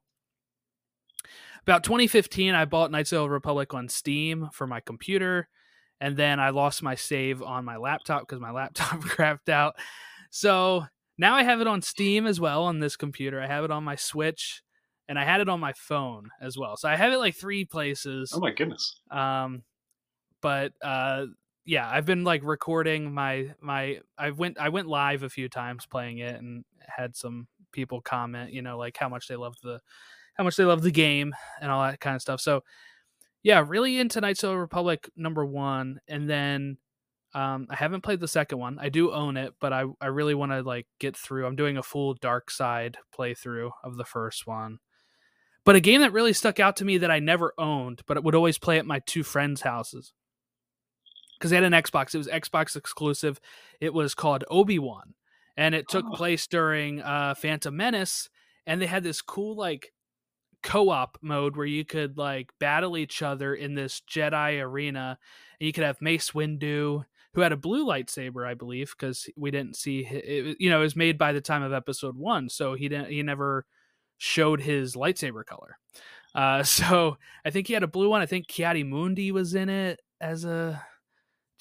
about 1.63 1.83
2015, 1.83 2.55
I 2.55 2.65
bought 2.65 2.91
Knights 2.91 3.11
of 3.11 3.23
the 3.23 3.29
Republic 3.29 3.73
on 3.73 3.89
Steam 3.89 4.49
for 4.53 4.65
my 4.65 4.79
computer, 4.79 5.47
and 5.99 6.17
then 6.17 6.39
I 6.39 6.49
lost 6.49 6.81
my 6.81 6.95
save 6.95 7.41
on 7.43 7.65
my 7.65 7.77
laptop 7.77 8.21
because 8.21 8.39
my 8.39 8.51
laptop 8.51 9.01
crapped 9.01 9.49
out. 9.49 9.75
So 10.31 10.85
now 11.17 11.35
I 11.35 11.43
have 11.43 11.61
it 11.61 11.67
on 11.67 11.81
Steam 11.81 12.25
as 12.25 12.39
well 12.39 12.63
on 12.63 12.79
this 12.79 12.95
computer. 12.95 13.41
I 13.41 13.47
have 13.47 13.63
it 13.63 13.71
on 13.71 13.83
my 13.83 13.95
Switch, 13.95 14.63
and 15.07 15.19
I 15.19 15.25
had 15.25 15.41
it 15.41 15.49
on 15.49 15.59
my 15.59 15.73
phone 15.73 16.29
as 16.41 16.57
well. 16.57 16.77
So 16.77 16.89
I 16.89 16.95
have 16.95 17.13
it 17.13 17.17
like 17.17 17.35
three 17.35 17.65
places. 17.65 18.31
Oh 18.33 18.39
my 18.39 18.51
goodness! 18.51 19.01
Um, 19.11 19.63
but 20.41 20.73
uh, 20.81 21.25
yeah, 21.65 21.89
I've 21.89 22.05
been 22.05 22.23
like 22.23 22.41
recording 22.43 23.13
my 23.13 23.53
my. 23.61 23.99
I 24.17 24.31
went 24.31 24.59
I 24.59 24.69
went 24.69 24.87
live 24.87 25.23
a 25.23 25.29
few 25.29 25.47
times 25.47 25.85
playing 25.85 26.17
it 26.17 26.35
and 26.35 26.65
had 26.85 27.15
some 27.15 27.47
people 27.71 28.01
comment, 28.01 28.51
you 28.51 28.61
know, 28.61 28.77
like 28.77 28.97
how 28.97 29.09
much 29.09 29.27
they 29.27 29.35
love 29.35 29.55
the 29.63 29.79
how 30.35 30.43
much 30.43 30.55
they 30.55 30.65
love 30.65 30.81
the 30.81 30.91
game 30.91 31.33
and 31.61 31.71
all 31.71 31.83
that 31.83 31.99
kind 31.99 32.15
of 32.15 32.21
stuff. 32.21 32.41
So 32.41 32.63
yeah, 33.43 33.63
really 33.67 33.97
into 33.97 34.21
Knights 34.21 34.43
of 34.43 34.51
the 34.51 34.57
Republic 34.57 35.09
number 35.15 35.45
one, 35.45 35.99
and 36.07 36.29
then 36.29 36.77
um, 37.33 37.67
I 37.69 37.75
haven't 37.75 38.01
played 38.01 38.19
the 38.19 38.27
second 38.27 38.59
one. 38.59 38.77
I 38.79 38.89
do 38.89 39.11
own 39.11 39.37
it, 39.37 39.53
but 39.59 39.71
I 39.71 39.85
I 39.99 40.07
really 40.07 40.35
want 40.35 40.51
to 40.51 40.61
like 40.61 40.87
get 40.99 41.15
through. 41.15 41.45
I'm 41.45 41.55
doing 41.55 41.77
a 41.77 41.83
full 41.83 42.15
dark 42.15 42.51
side 42.51 42.97
playthrough 43.17 43.71
of 43.83 43.97
the 43.97 44.05
first 44.05 44.47
one. 44.47 44.79
But 45.63 45.75
a 45.75 45.79
game 45.79 46.01
that 46.01 46.11
really 46.11 46.33
stuck 46.33 46.59
out 46.59 46.77
to 46.77 46.85
me 46.85 46.97
that 46.97 47.11
I 47.11 47.19
never 47.19 47.53
owned, 47.57 48.01
but 48.07 48.17
it 48.17 48.23
would 48.23 48.33
always 48.33 48.57
play 48.57 48.79
at 48.79 48.85
my 48.85 48.99
two 49.05 49.21
friends' 49.21 49.61
houses 49.61 50.11
because 51.41 51.49
they 51.49 51.57
had 51.57 51.63
an 51.65 51.73
Xbox. 51.73 52.13
It 52.13 52.19
was 52.19 52.27
Xbox 52.27 52.75
exclusive. 52.75 53.41
It 53.79 53.95
was 53.95 54.13
called 54.13 54.43
Obi 54.51 54.77
Wan, 54.77 55.15
and 55.57 55.73
it 55.73 55.89
took 55.89 56.05
Oh. 56.05 56.15
place 56.15 56.45
during 56.45 57.01
uh, 57.01 57.33
Phantom 57.33 57.75
Menace. 57.75 58.29
And 58.67 58.79
they 58.79 58.85
had 58.85 59.01
this 59.01 59.23
cool 59.23 59.55
like 59.55 59.91
co-op 60.61 61.17
mode 61.23 61.55
where 61.57 61.65
you 61.65 61.83
could 61.83 62.15
like 62.17 62.51
battle 62.59 62.95
each 62.95 63.23
other 63.23 63.55
in 63.55 63.73
this 63.73 64.01
Jedi 64.07 64.61
arena, 64.61 65.17
and 65.59 65.65
you 65.65 65.73
could 65.73 65.83
have 65.83 65.99
Mace 65.99 66.29
Windu, 66.31 67.03
who 67.33 67.41
had 67.41 67.51
a 67.51 67.57
blue 67.57 67.87
lightsaber, 67.87 68.47
I 68.47 68.53
believe, 68.53 68.93
because 68.95 69.27
we 69.35 69.49
didn't 69.49 69.75
see 69.77 70.05
it. 70.05 70.57
You 70.59 70.69
know, 70.69 70.79
it 70.79 70.83
was 70.83 70.95
made 70.95 71.17
by 71.17 71.33
the 71.33 71.41
time 71.41 71.63
of 71.63 71.73
Episode 71.73 72.15
One, 72.15 72.49
so 72.49 72.75
he 72.75 72.87
didn't. 72.87 73.09
He 73.09 73.23
never 73.23 73.65
showed 74.19 74.61
his 74.61 74.95
lightsaber 74.95 75.43
color. 75.43 75.79
Uh, 76.35 76.61
so 76.77 77.17
I 77.43 77.49
think 77.49 77.65
he 77.65 77.73
had 77.73 77.81
a 77.83 77.87
blue 77.87 78.09
one. 78.09 78.21
I 78.21 78.27
think 78.27 78.47
Ki-Adi-Mundi 78.47 79.31
was 79.31 79.55
in 79.55 79.69
it 79.69 79.99
as 80.21 80.45
a 80.45 80.81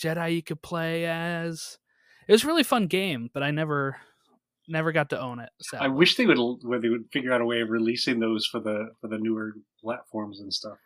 Jedi 0.00 0.34
you 0.34 0.42
could 0.42 0.62
play 0.62 1.06
as. 1.06 1.78
It 2.26 2.32
was 2.32 2.44
a 2.44 2.46
really 2.46 2.62
fun 2.62 2.86
game, 2.86 3.28
but 3.32 3.42
I 3.42 3.50
never 3.50 3.96
never 4.68 4.92
got 4.92 5.10
to 5.10 5.20
own 5.20 5.40
it. 5.40 5.50
So 5.60 5.78
I 5.78 5.88
wish 5.88 6.16
they 6.16 6.26
would 6.26 6.38
where 6.62 6.80
they 6.80 6.88
would 6.88 7.06
figure 7.12 7.32
out 7.32 7.40
a 7.40 7.44
way 7.44 7.60
of 7.60 7.70
releasing 7.70 8.20
those 8.20 8.46
for 8.46 8.60
the 8.60 8.90
for 9.00 9.08
the 9.08 9.18
newer 9.18 9.54
platforms 9.82 10.40
and 10.40 10.52
stuff. 10.52 10.78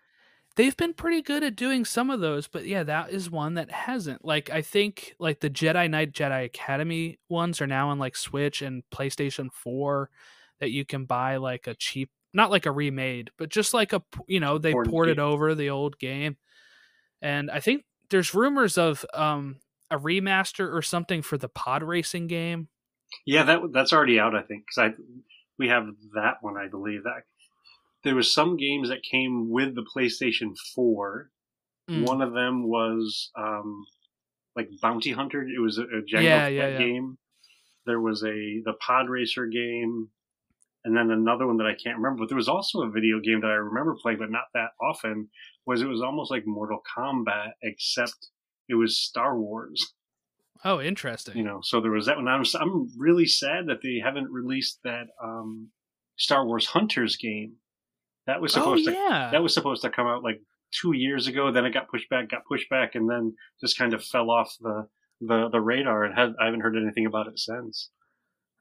they've 0.57 0.77
been 0.77 0.95
pretty 0.95 1.21
good 1.21 1.43
at 1.43 1.57
doing 1.57 1.85
some 1.85 2.11
of 2.11 2.21
those, 2.21 2.49
but 2.49 2.67
yeah, 2.67 2.83
that 2.83 3.11
is 3.11 3.31
one 3.31 3.55
that 3.55 3.71
hasn't. 3.71 4.25
Like 4.25 4.51
I 4.51 4.63
think 4.63 5.15
like 5.19 5.41
the 5.41 5.51
Jedi 5.51 5.89
Knight 5.91 6.13
Jedi 6.13 6.45
Academy 6.45 7.19
ones 7.29 7.61
are 7.61 7.67
now 7.67 7.91
on 7.91 7.99
like 7.99 8.17
Switch 8.17 8.63
and 8.63 8.83
PlayStation 8.93 9.53
4 9.53 10.11
that 10.61 10.71
you 10.71 10.85
can 10.85 11.05
buy 11.05 11.37
like 11.37 11.67
a 11.67 11.75
cheap 11.75 12.11
not 12.33 12.51
like 12.51 12.67
a 12.67 12.73
remade, 12.73 13.31
but 13.39 13.49
just 13.49 13.75
like 13.75 13.93
a 13.93 14.03
you 14.27 14.41
know, 14.41 14.59
they 14.59 14.73
Ported 14.73 14.91
ported 14.91 15.19
over 15.19 15.55
the 15.55 15.71
old 15.71 15.99
game. 15.99 16.37
And 17.23 17.51
I 17.51 17.61
think 17.61 17.85
there's 18.11 18.35
rumors 18.35 18.79
of 18.79 19.05
um 19.15 19.57
a 19.91 19.99
remaster 19.99 20.73
or 20.73 20.83
something 20.83 21.23
for 21.23 21.39
the 21.39 21.49
pod 21.49 21.83
racing 21.83 22.27
game. 22.27 22.69
Yeah, 23.27 23.45
that 23.45 23.61
that's 23.73 23.93
already 23.93 24.19
out, 24.19 24.35
I 24.35 24.43
think, 24.43 24.65
because 24.67 24.93
I 24.93 25.03
we 25.59 25.69
have 25.69 25.87
that 26.15 26.39
one, 26.41 26.57
I 26.57 26.69
believe. 26.69 27.05
That 27.05 27.25
there 28.03 28.15
was 28.15 28.33
some 28.33 28.57
games 28.57 28.89
that 28.89 29.03
came 29.03 29.51
with 29.51 29.75
the 29.75 29.85
PlayStation 29.95 30.57
Four. 30.75 31.31
Mm. 31.89 32.07
One 32.07 32.23
of 32.23 32.33
them 32.33 32.67
was 32.67 33.31
um, 33.37 33.85
like 34.57 34.69
Bounty 34.81 35.13
Hunter. 35.13 35.43
It 35.43 35.61
was 35.61 35.79
a, 35.79 35.83
a 35.83 36.03
Jango 36.03 36.23
Yeah, 36.23 36.47
yeah, 36.49 36.69
yeah. 36.69 36.79
game. 36.79 37.19
There 37.87 38.01
was 38.01 38.23
a 38.25 38.63
the 38.65 38.75
Pod 38.81 39.09
Racer 39.09 39.47
game, 39.47 40.09
and 40.85 40.97
then 40.97 41.11
another 41.11 41.47
one 41.47 41.57
that 41.59 41.67
I 41.67 41.75
can't 41.75 41.97
remember. 41.97 42.21
But 42.21 42.29
there 42.29 42.37
was 42.37 42.49
also 42.49 42.83
a 42.83 42.91
video 42.91 43.21
game 43.21 43.41
that 43.41 43.51
I 43.51 43.55
remember 43.55 43.97
playing, 44.01 44.19
but 44.19 44.31
not 44.31 44.45
that 44.55 44.71
often. 44.81 45.29
Was 45.67 45.83
it 45.83 45.87
was 45.87 46.03
almost 46.03 46.31
like 46.31 46.47
Mortal 46.47 46.81
Kombat, 46.97 47.53
except 47.63 48.31
it 48.69 48.75
was 48.75 48.99
Star 48.99 49.39
Wars. 49.39 49.95
Oh, 50.65 50.81
interesting. 50.81 51.37
you 51.37 51.43
know 51.45 51.61
so 51.63 51.81
there 51.83 51.91
was 51.91 52.07
that 52.07 52.17
one 52.17 52.27
i'm, 52.27 52.43
I'm 52.59 52.89
really 52.97 53.27
sad 53.27 53.67
that 53.67 53.81
they 53.83 54.01
haven't 54.03 54.31
released 54.31 54.79
that 54.85 55.09
um 55.23 55.69
star 56.17 56.47
wars 56.47 56.65
hunters 56.65 57.17
game 57.17 57.57
that 58.27 58.41
was 58.41 58.57
oh 58.57 58.61
supposed 58.61 58.87
to 58.87 58.93
that 58.93 59.43
was 59.43 59.53
supposed 59.53 59.83
to 59.83 59.91
come 59.91 60.07
out 60.07 60.23
like 60.23 60.41
two 60.73 60.93
years 60.95 61.27
ago 61.27 61.53
then 61.53 61.67
it 61.67 61.75
got 61.75 61.91
pushed 61.91 62.09
back 62.09 62.31
got 62.31 62.47
pushed 62.47 62.71
back 62.71 62.95
and 62.95 63.11
then 63.11 63.35
just 63.61 63.77
kind 63.77 63.93
of 63.93 64.03
fell 64.03 64.31
off 64.31 64.55
the 64.61 64.89
the, 65.21 65.51
the 65.51 65.61
radar 65.61 66.05
and 66.05 66.15
had, 66.17 66.33
i 66.41 66.47
haven't 66.47 66.61
heard 66.61 66.77
anything 66.79 67.05
about 67.05 67.27
it 67.27 67.39
since 67.39 67.91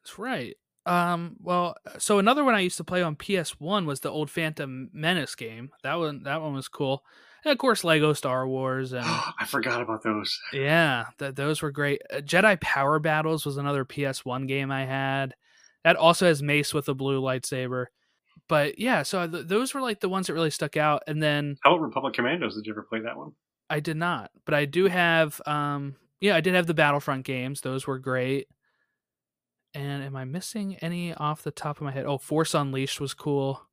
That's 0.03 0.19
right. 0.19 0.55
Um, 0.85 1.37
well, 1.41 1.75
so 1.97 2.19
another 2.19 2.43
one 2.43 2.55
I 2.55 2.59
used 2.59 2.77
to 2.77 2.83
play 2.83 3.01
on 3.01 3.15
PS1 3.15 3.85
was 3.85 4.01
the 4.01 4.11
old 4.11 4.29
Phantom 4.29 4.89
Menace 4.93 5.35
game. 5.35 5.71
That 5.83 5.95
one, 5.95 6.23
that 6.23 6.41
one 6.41 6.53
was 6.53 6.67
cool. 6.67 7.03
And 7.45 7.51
of 7.51 7.57
course, 7.57 7.83
Lego 7.83 8.13
Star 8.13 8.47
Wars, 8.47 8.93
and 8.93 9.05
i 9.05 9.45
forgot 9.45 9.81
about 9.81 10.03
those 10.03 10.39
yeah, 10.51 11.05
th- 11.19 11.35
those 11.35 11.61
were 11.61 11.71
great. 11.71 12.01
Uh, 12.11 12.17
Jedi 12.17 12.59
Power 12.59 12.99
Battles 12.99 13.45
was 13.45 13.57
another 13.57 13.85
PS1 13.85 14.47
game 14.47 14.71
I 14.71 14.85
had. 14.85 15.35
That 15.83 15.95
also 15.95 16.25
has 16.25 16.41
Mace 16.41 16.73
with 16.73 16.87
a 16.87 16.93
blue 16.93 17.21
lightsaber. 17.21 17.87
But 18.47 18.79
yeah, 18.79 19.03
so 19.03 19.27
th- 19.27 19.47
those 19.47 19.73
were 19.73 19.81
like 19.81 19.99
the 19.99 20.09
ones 20.09 20.27
that 20.27 20.33
really 20.33 20.49
stuck 20.49 20.77
out. 20.77 21.03
And 21.07 21.21
then 21.21 21.57
how 21.63 21.73
about 21.73 21.83
republic 21.83 22.13
commandos 22.13 22.55
did 22.55 22.65
you 22.65 22.73
ever 22.73 22.83
play 22.83 23.01
that 23.01 23.17
one 23.17 23.33
I 23.69 23.79
did 23.79 23.97
not, 23.97 24.31
but 24.45 24.53
I 24.53 24.65
do 24.65 24.85
have. 24.85 25.41
Um, 25.45 25.95
yeah, 26.21 26.35
I 26.35 26.41
did 26.41 26.53
have 26.53 26.67
the 26.67 26.73
Battlefront 26.73 27.25
games. 27.25 27.61
Those 27.61 27.87
were 27.87 27.99
great. 27.99 28.47
And 29.73 30.03
am 30.03 30.15
I 30.15 30.23
missing 30.25 30.75
any 30.81 31.13
off 31.13 31.43
the 31.43 31.51
top 31.51 31.77
of 31.77 31.83
my 31.83 31.91
head? 31.91 32.05
Oh, 32.05 32.17
Force 32.17 32.53
Unleashed 32.53 33.01
was 33.01 33.13
cool. 33.13 33.65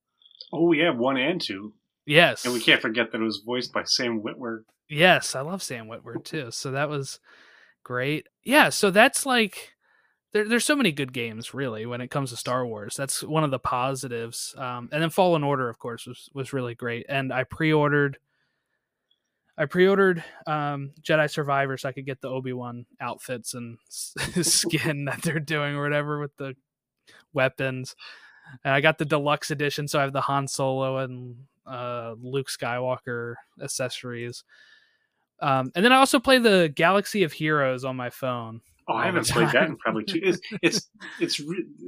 oh 0.52 0.72
yeah 0.72 0.90
one 0.90 1.16
and 1.16 1.40
two 1.40 1.74
Yes, 2.06 2.44
and 2.44 2.54
we 2.54 2.60
can't 2.60 2.80
forget 2.82 3.12
that 3.12 3.20
it 3.20 3.24
was 3.24 3.42
voiced 3.46 3.72
by 3.72 3.84
sam 3.84 4.20
witwer 4.22 4.62
Yes, 4.92 5.36
I 5.36 5.40
love 5.42 5.62
Sam 5.62 5.86
Witwer 5.86 6.24
too. 6.24 6.50
So 6.50 6.72
that 6.72 6.88
was 6.88 7.20
great. 7.84 8.26
Yeah, 8.42 8.70
so 8.70 8.90
that's 8.90 9.24
like 9.24 9.74
there, 10.32 10.48
there's 10.48 10.64
so 10.64 10.74
many 10.74 10.90
good 10.90 11.12
games 11.12 11.54
really 11.54 11.86
when 11.86 12.00
it 12.00 12.10
comes 12.10 12.30
to 12.30 12.36
Star 12.36 12.66
Wars. 12.66 12.96
That's 12.96 13.22
one 13.22 13.44
of 13.44 13.52
the 13.52 13.60
positives. 13.60 14.52
Um, 14.58 14.88
and 14.90 15.00
then 15.00 15.10
Fallen 15.10 15.44
Order, 15.44 15.68
of 15.68 15.78
course, 15.78 16.06
was 16.08 16.28
was 16.34 16.52
really 16.52 16.74
great. 16.74 17.06
And 17.08 17.32
I 17.32 17.44
pre-ordered, 17.44 18.18
I 19.60 19.66
pre-ordered 19.66 20.24
um, 20.46 20.92
Jedi 21.02 21.30
Survivor 21.30 21.76
so 21.76 21.90
I 21.90 21.92
could 21.92 22.06
get 22.06 22.22
the 22.22 22.30
Obi 22.30 22.54
Wan 22.54 22.86
outfits 22.98 23.52
and 23.52 23.76
skin 23.90 25.04
that 25.04 25.20
they're 25.20 25.38
doing 25.38 25.76
or 25.76 25.82
whatever 25.82 26.18
with 26.18 26.34
the 26.38 26.54
weapons. 27.34 27.94
And 28.64 28.72
I 28.72 28.80
got 28.80 28.96
the 28.96 29.04
deluxe 29.04 29.50
edition, 29.50 29.86
so 29.86 29.98
I 29.98 30.02
have 30.02 30.14
the 30.14 30.22
Han 30.22 30.48
Solo 30.48 30.96
and 30.96 31.36
uh, 31.66 32.14
Luke 32.18 32.48
Skywalker 32.48 33.34
accessories. 33.62 34.44
Um, 35.40 35.72
and 35.74 35.84
then 35.84 35.92
I 35.92 35.96
also 35.96 36.20
play 36.20 36.38
the 36.38 36.72
Galaxy 36.74 37.22
of 37.22 37.34
Heroes 37.34 37.84
on 37.84 37.96
my 37.96 38.08
phone. 38.08 38.62
Oh, 38.88 38.94
I 38.94 39.04
haven't 39.04 39.28
played 39.28 39.50
that 39.50 39.68
in 39.68 39.76
probably 39.76 40.04
two. 40.04 40.20
It's 40.22 40.40
it's 40.62 40.90
it's. 41.20 41.40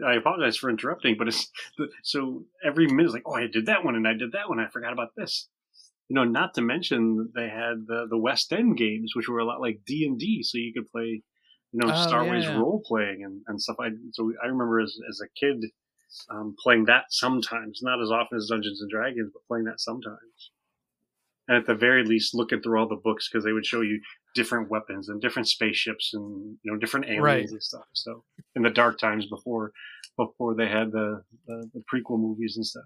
I 0.06 0.14
apologize 0.14 0.58
for 0.58 0.68
interrupting, 0.68 1.16
but 1.18 1.26
it's 1.26 1.50
the, 1.78 1.88
so 2.02 2.44
every 2.62 2.86
minute 2.86 3.06
is 3.06 3.12
like, 3.14 3.24
oh, 3.26 3.34
I 3.34 3.46
did 3.46 3.66
that 3.66 3.82
one 3.82 3.96
and 3.96 4.06
I 4.06 4.12
did 4.12 4.32
that 4.32 4.48
one. 4.48 4.60
I 4.60 4.68
forgot 4.68 4.92
about 4.92 5.16
this. 5.16 5.48
You 6.12 6.16
know, 6.16 6.24
not 6.24 6.52
to 6.54 6.60
mention 6.62 7.32
they 7.34 7.48
had 7.48 7.86
the 7.86 8.06
the 8.10 8.18
West 8.18 8.52
End 8.52 8.76
games, 8.76 9.14
which 9.16 9.28
were 9.28 9.38
a 9.38 9.46
lot 9.46 9.62
like 9.62 9.80
D 9.86 10.04
and 10.06 10.18
D, 10.18 10.42
so 10.42 10.58
you 10.58 10.74
could 10.74 10.90
play, 10.90 11.22
you 11.72 11.80
know, 11.80 11.88
Oh, 11.88 11.94
Star 11.94 12.24
yeah, 12.24 12.32
Wars 12.32 12.48
role 12.50 12.82
playing 12.86 13.24
and, 13.24 13.42
and 13.48 13.62
stuff. 13.62 13.76
I 13.80 13.88
so 14.12 14.30
I 14.44 14.46
remember 14.48 14.80
as 14.80 14.94
as 15.08 15.20
a 15.22 15.28
kid 15.40 15.64
um, 16.28 16.54
playing 16.62 16.84
that 16.86 17.04
sometimes, 17.10 17.80
not 17.82 18.02
as 18.02 18.10
often 18.10 18.36
as 18.36 18.48
Dungeons 18.50 18.82
and 18.82 18.90
Dragons, 18.90 19.30
but 19.32 19.46
playing 19.48 19.64
that 19.64 19.80
sometimes. 19.80 20.50
And 21.48 21.56
at 21.56 21.66
the 21.66 21.74
very 21.74 22.04
least, 22.04 22.34
looking 22.34 22.60
through 22.62 22.78
all 22.78 22.88
the 22.88 22.96
books 22.96 23.28
because 23.28 23.44
they 23.44 23.52
would 23.52 23.66
show 23.66 23.80
you 23.80 24.00
different 24.34 24.70
weapons 24.70 25.08
and 25.08 25.20
different 25.20 25.48
spaceships 25.48 26.12
and 26.14 26.58
you 26.62 26.72
know 26.72 26.78
different 26.78 27.06
aliens 27.06 27.22
Right. 27.22 27.50
and 27.52 27.62
stuff. 27.62 27.86
So 27.94 28.24
in 28.54 28.62
the 28.62 28.70
dark 28.70 28.98
times 28.98 29.26
before 29.26 29.72
before 30.16 30.54
they 30.54 30.68
had 30.68 30.92
the, 30.92 31.24
the 31.46 31.70
the 31.74 31.82
prequel 31.92 32.20
movies 32.20 32.56
and 32.56 32.66
stuff. 32.66 32.84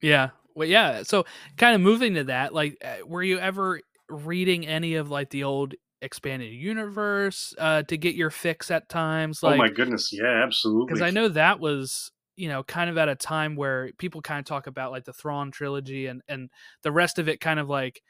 Yeah. 0.00 0.30
Well, 0.54 0.68
yeah. 0.68 1.02
So 1.02 1.24
kind 1.56 1.74
of 1.74 1.80
moving 1.80 2.14
to 2.14 2.24
that, 2.24 2.52
like, 2.52 2.78
uh, 2.84 3.06
were 3.06 3.22
you 3.22 3.38
ever 3.38 3.80
reading 4.08 4.66
any 4.66 4.94
of 4.94 5.10
like 5.10 5.30
the 5.30 5.44
old 5.44 5.74
expanded 6.02 6.52
universe 6.52 7.54
uh, 7.58 7.82
to 7.84 7.96
get 7.96 8.14
your 8.14 8.30
fix 8.30 8.70
at 8.70 8.88
times? 8.88 9.42
Like, 9.42 9.54
oh 9.54 9.58
my 9.58 9.68
goodness, 9.68 10.12
yeah, 10.12 10.42
absolutely. 10.44 10.86
because 10.86 11.02
I 11.02 11.10
know 11.10 11.28
that 11.28 11.60
was 11.60 12.10
you 12.36 12.48
know 12.48 12.62
kind 12.62 12.88
of 12.88 12.96
at 12.96 13.08
a 13.08 13.14
time 13.14 13.54
where 13.54 13.90
people 13.98 14.22
kind 14.22 14.38
of 14.38 14.46
talk 14.46 14.66
about 14.66 14.90
like 14.90 15.04
the 15.04 15.12
Thrawn 15.12 15.50
trilogy 15.50 16.06
and 16.06 16.22
and 16.28 16.50
the 16.82 16.92
rest 16.92 17.18
of 17.18 17.28
it 17.28 17.40
kind 17.40 17.60
of 17.60 17.68
like 17.68 18.02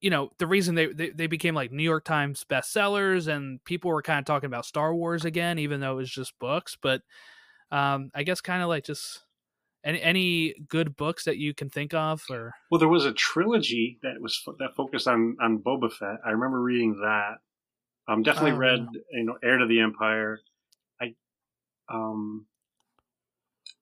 you 0.00 0.10
know 0.10 0.30
the 0.38 0.46
reason 0.46 0.74
they, 0.74 0.86
they 0.92 1.10
they 1.10 1.26
became 1.26 1.54
like 1.54 1.72
New 1.72 1.82
York 1.82 2.04
Times 2.04 2.44
bestsellers 2.48 3.26
and 3.26 3.62
people 3.64 3.90
were 3.90 4.02
kind 4.02 4.18
of 4.18 4.26
talking 4.26 4.48
about 4.48 4.66
Star 4.66 4.94
Wars 4.94 5.24
again 5.24 5.58
even 5.58 5.80
though 5.80 5.92
it 5.92 5.96
was 5.96 6.10
just 6.10 6.38
books 6.38 6.76
but 6.80 7.00
um 7.70 8.10
I 8.14 8.22
guess 8.22 8.40
kind 8.40 8.62
of 8.62 8.68
like 8.68 8.84
just 8.84 9.25
any 9.86 10.02
any 10.02 10.54
good 10.68 10.96
books 10.96 11.24
that 11.24 11.38
you 11.38 11.54
can 11.54 11.70
think 11.70 11.94
of 11.94 12.22
or 12.28 12.52
Well, 12.70 12.78
there 12.80 12.88
was 12.88 13.06
a 13.06 13.12
trilogy 13.12 13.98
that 14.02 14.20
was 14.20 14.36
fo- 14.36 14.56
that 14.58 14.74
focused 14.76 15.06
on 15.08 15.36
on 15.40 15.58
Boba 15.58 15.90
Fett. 15.92 16.18
I 16.26 16.30
remember 16.30 16.60
reading 16.60 16.98
that. 17.02 17.36
Um, 18.08 18.22
definitely 18.22 18.52
Oh, 18.52 18.56
read 18.56 18.86
you 19.12 19.24
know 19.24 19.38
Heir 19.42 19.58
to 19.58 19.66
the 19.66 19.80
Empire. 19.80 20.40
I 21.00 21.14
um, 21.88 22.46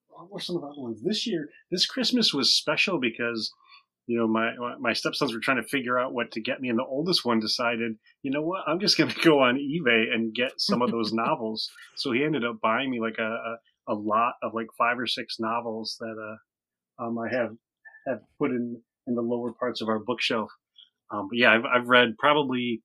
what 0.09 0.31
were 0.31 0.41
some 0.41 0.57
of 0.57 0.63
the 0.63 0.69
other 0.69 0.81
ones 0.81 1.03
this 1.03 1.27
year? 1.27 1.49
This 1.71 1.87
Christmas 1.87 2.33
was 2.33 2.55
special 2.57 3.01
because 3.01 3.53
you 4.07 4.19
know 4.19 4.29
my 4.29 4.53
my 4.79 4.93
stepsons 4.93 5.33
were 5.33 5.41
trying 5.41 5.63
to 5.63 5.69
figure 5.69 5.99
out 5.99 6.13
what 6.13 6.31
to 6.33 6.41
get 6.41 6.61
me, 6.61 6.69
and 6.69 6.79
the 6.79 6.85
oldest 6.85 7.25
one 7.25 7.41
decided, 7.41 7.97
you 8.23 8.31
know 8.31 8.43
what, 8.43 8.63
I'm 8.67 8.81
just 8.81 8.99
going 8.99 9.11
to 9.15 9.21
go 9.21 9.41
on 9.41 9.57
eBay 9.57 10.13
and 10.13 10.35
get 10.35 10.53
some 10.59 10.83
of 10.83 10.91
those 10.91 11.13
novels. 11.13 11.71
So 11.97 12.13
he 12.13 12.25
ended 12.25 12.45
up 12.45 12.61
buying 12.61 12.91
me 12.91 13.01
like 13.01 13.17
a, 13.19 13.23
a 13.23 13.57
a 13.89 13.95
lot 13.95 14.35
of 14.43 14.55
like 14.55 14.69
five 14.79 14.99
or 14.99 15.07
six 15.07 15.37
novels 15.39 15.97
that 16.01 16.17
uh 16.99 17.05
um 17.05 17.19
I 17.19 17.29
have 17.35 17.57
have 18.07 18.21
put 18.39 18.51
in 18.51 18.81
in 19.07 19.15
the 19.15 19.23
lower 19.23 19.53
parts 19.53 19.81
of 19.81 19.89
our 19.89 19.99
bookshelf. 19.99 20.51
Um, 21.11 21.29
but 21.29 21.39
yeah, 21.39 21.53
I've, 21.53 21.65
I've 21.65 21.89
read 21.89 22.17
probably, 22.19 22.83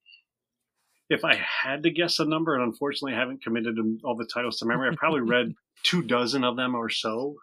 if 1.10 1.24
I 1.24 1.36
had 1.36 1.84
to 1.84 1.90
guess 1.90 2.20
a 2.20 2.26
number, 2.26 2.56
and 2.56 2.64
unfortunately 2.64 3.14
I 3.14 3.20
haven't 3.20 3.44
committed 3.44 3.78
all 4.04 4.16
the 4.16 4.28
titles 4.32 4.58
to 4.58 4.66
memory, 4.66 4.90
I 4.92 4.96
probably 4.96 5.22
read 5.22 5.54
two 5.84 6.04
dozen 6.04 6.44
of 6.44 6.56
them 6.56 6.76
or 6.76 6.90
so, 6.90 7.36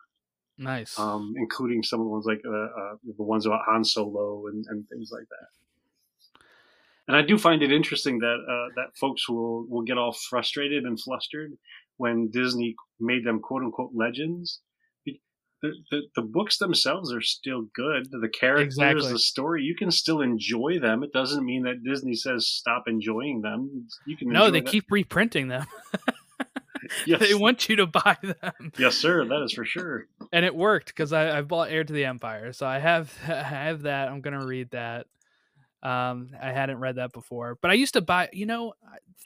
nice 0.59 0.99
um, 0.99 1.35
including 1.37 1.83
some 1.83 2.01
of 2.01 2.07
the 2.07 2.11
ones 2.11 2.27
like 2.27 2.41
uh, 2.47 2.53
uh, 2.53 2.97
the 3.17 3.23
ones 3.23 3.47
about 3.47 3.63
Han 3.67 3.85
Solo 3.85 4.47
and, 4.49 4.65
and 4.69 4.89
things 4.89 5.11
like 5.11 5.27
that. 5.29 6.41
And 7.09 7.17
I 7.17 7.23
do 7.23 7.39
find 7.39 7.63
it 7.63 7.73
interesting 7.73 8.19
that 8.19 8.39
uh, 8.49 8.73
that 8.77 8.97
folks 8.97 9.29
will 9.29 9.67
will 9.69 9.83
get 9.83 9.97
all 9.97 10.13
frustrated 10.13 10.85
and 10.85 11.01
flustered 11.01 11.53
when 11.97 12.31
Disney 12.31 12.75
made 13.01 13.25
them 13.25 13.41
quote 13.41 13.63
unquote 13.63 13.91
legends. 13.95 14.61
The, 15.63 15.73
the, 15.91 16.03
the 16.15 16.23
books 16.23 16.59
themselves 16.59 17.11
are 17.13 17.23
still 17.23 17.63
good. 17.75 18.09
The 18.11 18.29
characters, 18.29 18.75
Exactly. 18.77 19.11
the 19.13 19.19
story, 19.19 19.63
you 19.63 19.75
can 19.75 19.91
still 19.91 20.21
enjoy 20.21 20.79
them. 20.79 21.03
It 21.03 21.15
doesn't 21.15 21.45
mean 21.45 21.63
that 21.63 21.83
Disney 21.83 22.15
says 22.15 22.47
stop 22.47 22.85
enjoying 22.87 23.41
them. 23.41 23.89
You 24.07 24.19
can 24.19 24.29
no 24.29 24.51
they 24.51 24.61
them. 24.61 24.69
keep 24.69 24.85
reprinting 24.91 25.49
them 25.49 25.67
yes, 27.07 27.21
they 27.21 27.35
want 27.35 27.69
you 27.71 27.77
to 27.77 27.87
buy 27.87 28.17
them 28.23 28.71
yes, 28.79 28.97
sir. 28.97 29.25
That 29.25 29.43
is 29.43 29.53
for 29.55 29.65
sure. 29.65 30.07
and 30.31 30.45
it 30.45 30.55
worked 30.55 30.89
because 30.89 31.13
I, 31.13 31.39
I 31.39 31.41
bought 31.43 31.71
Heir 31.71 31.85
to 31.85 31.93
the 31.93 32.05
Empire, 32.05 32.53
so 32.53 32.67
I 32.67 32.79
have 32.79 33.13
I 33.27 33.43
have 33.43 33.83
that. 33.83 34.09
I'm 34.09 34.21
gonna 34.21 34.45
read 34.45 34.71
that. 34.73 35.07
Um, 35.83 36.31
I 36.41 36.53
hadn't 36.53 36.79
read 36.79 36.97
that 36.97 37.13
before, 37.13 37.59
but 37.61 37.71
I 37.71 37.75
used 37.75 37.95
to 37.95 38.01
buy. 38.01 38.29
You 38.33 38.47
know, 38.47 38.73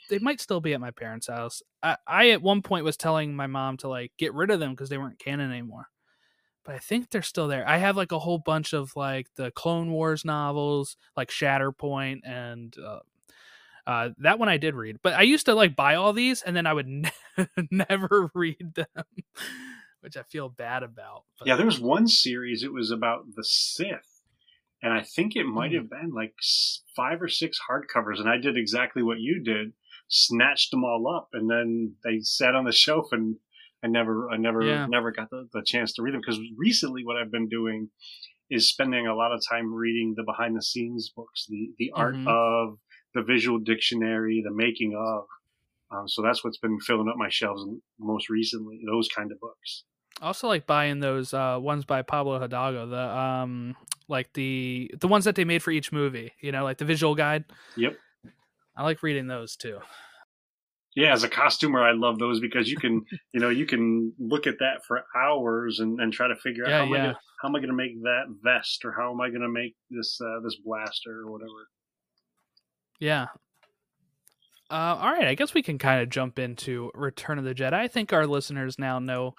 they 0.09 0.19
might 0.19 0.41
still 0.41 0.61
be 0.61 0.75
at 0.75 0.81
my 0.81 0.91
parents' 0.91 1.29
house. 1.29 1.63
I, 1.83 1.97
I 2.07 2.31
at 2.31 2.43
one 2.43 2.63
point 2.63 2.85
was 2.85 2.97
telling 2.97 3.35
my 3.35 3.47
mom 3.47 3.77
to 3.79 3.89
like 3.89 4.13
get 4.19 4.35
rid 4.35 4.51
of 4.51 4.61
them 4.61 4.71
because 4.73 4.89
they 4.89 4.99
weren't 4.99 5.19
canon 5.19 5.51
anymore. 5.51 5.89
But 6.65 6.75
I 6.75 6.79
think 6.79 7.11
they're 7.11 7.23
still 7.23 7.49
there. 7.49 7.67
I 7.67 7.79
have 7.79 7.97
like 7.97 8.13
a 8.13 8.19
whole 8.19 8.39
bunch 8.39 8.75
of 8.75 8.95
like 8.95 9.29
the 9.37 9.51
Clone 9.53 9.91
Wars 9.91 10.25
novels, 10.25 10.97
like 11.17 11.31
Shatterpoint, 11.31 12.21
and 12.25 12.77
uh, 12.79 13.01
uh, 13.87 14.11
that 14.19 14.39
one 14.39 14.49
I 14.49 14.59
did 14.59 14.75
read. 14.75 14.99
But 15.03 15.15
I 15.15 15.23
used 15.23 15.47
to 15.47 15.55
like 15.55 15.75
buy 15.75 15.95
all 15.95 16.13
these, 16.13 16.43
and 16.43 16.55
then 16.55 16.67
I 16.67 16.73
would 16.73 16.87
ne- 16.89 17.11
never 17.71 18.31
read 18.35 18.75
them, 18.75 19.05
which 20.01 20.17
I 20.17 20.23
feel 20.25 20.49
bad 20.49 20.83
about. 20.83 21.25
But 21.39 21.49
Yeah, 21.49 21.57
there 21.57 21.67
was 21.67 21.81
one 21.81 22.07
series. 22.07 22.63
It 22.63 22.73
was 22.73 22.91
about 22.91 23.25
the 23.35 23.45
Sith, 23.45 24.10
and 24.83 24.93
I 24.93 25.03
think 25.03 25.37
it 25.37 25.45
might 25.45 25.73
have 25.73 25.88
been 25.90 26.11
like 26.14 26.35
five 26.97 27.21
or 27.23 27.29
six 27.29 27.59
hardcovers. 27.71 28.19
And 28.19 28.29
I 28.29 28.38
did 28.38 28.57
exactly 28.57 29.03
what 29.03 29.21
you 29.21 29.43
did: 29.43 29.73
snatched 30.09 30.71
them 30.71 30.85
all 30.85 31.07
up, 31.14 31.29
and 31.33 31.49
then 31.51 31.95
they 32.05 32.21
sat 32.21 32.55
on 32.55 32.64
the 32.64 32.73
shelf, 32.85 33.09
and 33.12 33.37
I 33.83 33.88
never, 33.88 34.31
I 34.31 34.37
never, 34.37 34.62
Yeah. 34.62 34.87
never 34.87 35.11
got 35.12 35.31
the, 35.31 35.49
the 35.53 35.62
chance 35.64 35.93
to 35.95 36.03
read 36.03 36.14
them. 36.14 36.21
Because 36.21 36.40
recently, 36.57 37.05
what 37.05 37.16
I've 37.16 37.31
been 37.33 37.49
doing 37.49 37.88
is 38.51 38.69
spending 38.69 39.07
a 39.07 39.14
lot 39.14 39.33
of 39.33 39.40
time 39.49 39.73
reading 39.73 40.14
the 40.16 40.25
behind 40.25 40.57
the 40.57 40.62
scenes 40.62 41.11
books, 41.14 41.47
the 41.49 41.71
the 41.79 41.90
art 41.95 42.16
Mhm. 42.16 42.27
of 42.29 42.79
the 43.14 43.23
visual 43.23 43.59
dictionary, 43.59 44.40
the 44.45 44.53
making 44.55 44.95
of. 44.97 45.25
Um, 45.93 46.07
so 46.07 46.23
that's 46.23 46.45
what's 46.45 46.59
been 46.59 46.79
filling 46.79 47.09
up 47.09 47.16
my 47.16 47.29
shelves 47.29 47.64
most 47.99 48.29
recently. 48.31 48.81
Those 48.87 49.09
kind 49.09 49.33
of 49.33 49.40
books. 49.40 49.85
I 50.20 50.27
also 50.27 50.49
like 50.49 50.66
buying 50.66 51.01
those 51.01 51.33
uh, 51.33 51.59
ones 51.61 51.85
by 51.85 52.03
Pablo 52.03 52.38
Hidalgo, 52.38 52.87
the 52.87 53.18
um, 53.18 53.77
like 54.09 54.33
the 54.35 54.90
the 55.01 55.09
ones 55.09 55.25
that 55.25 55.35
they 55.35 55.44
made 55.44 55.62
for 55.62 55.70
each 55.70 55.92
movie. 55.92 56.33
You 56.40 56.53
know, 56.53 56.64
like 56.64 56.79
the 56.79 56.85
visual 56.85 57.14
guide. 57.14 57.44
Yep. 57.77 57.96
I 58.77 58.83
like 58.83 59.03
reading 59.03 59.27
those 59.27 59.57
too. 59.57 59.79
Yeah, 60.96 61.12
as 61.12 61.23
a 61.23 61.29
costumer, 61.29 61.83
I 61.83 61.92
love 61.92 62.18
those 62.18 62.40
because 62.40 62.68
you 62.68 62.77
can, 62.77 63.05
you 63.33 63.40
know, 63.40 63.49
you 63.49 63.64
can 63.66 64.12
look 64.18 64.46
at 64.46 64.59
that 64.59 64.85
for 64.87 65.05
hours 65.16 65.79
and, 65.79 66.01
and 66.01 66.12
try 66.12 66.29
to 66.29 66.35
figure 66.37 66.64
out 66.64 66.70
Yeah, 66.70 66.79
how 66.79 66.85
am 66.85 66.92
I 66.92 66.96
gonna, 66.96 67.18
how 67.40 67.49
am 67.49 67.57
I 67.57 67.59
going 67.61 67.70
to 67.70 67.77
make 67.77 68.03
that 68.03 68.25
vest 68.42 68.85
or 68.85 68.92
how 68.92 69.12
am 69.12 69.20
I 69.20 69.29
going 69.29 69.42
to 69.42 69.49
make 69.49 69.77
this 69.90 70.20
uh, 70.20 70.40
this 70.42 70.57
blaster 70.57 71.20
or 71.20 71.31
whatever. 71.31 71.68
Yeah. 72.99 73.27
Uh, 74.70 74.96
all 75.01 75.11
right, 75.11 75.27
I 75.27 75.35
guess 75.35 75.53
we 75.53 75.62
can 75.62 75.79
kind 75.79 76.01
of 76.01 76.11
jump 76.11 76.38
into 76.38 76.90
Return 76.94 77.38
of 77.38 77.44
the 77.44 77.55
Jedi. 77.55 77.73
I 77.73 77.88
think 77.88 78.12
our 78.12 78.27
listeners 78.27 78.79
now 78.79 79.01
know 79.01 79.35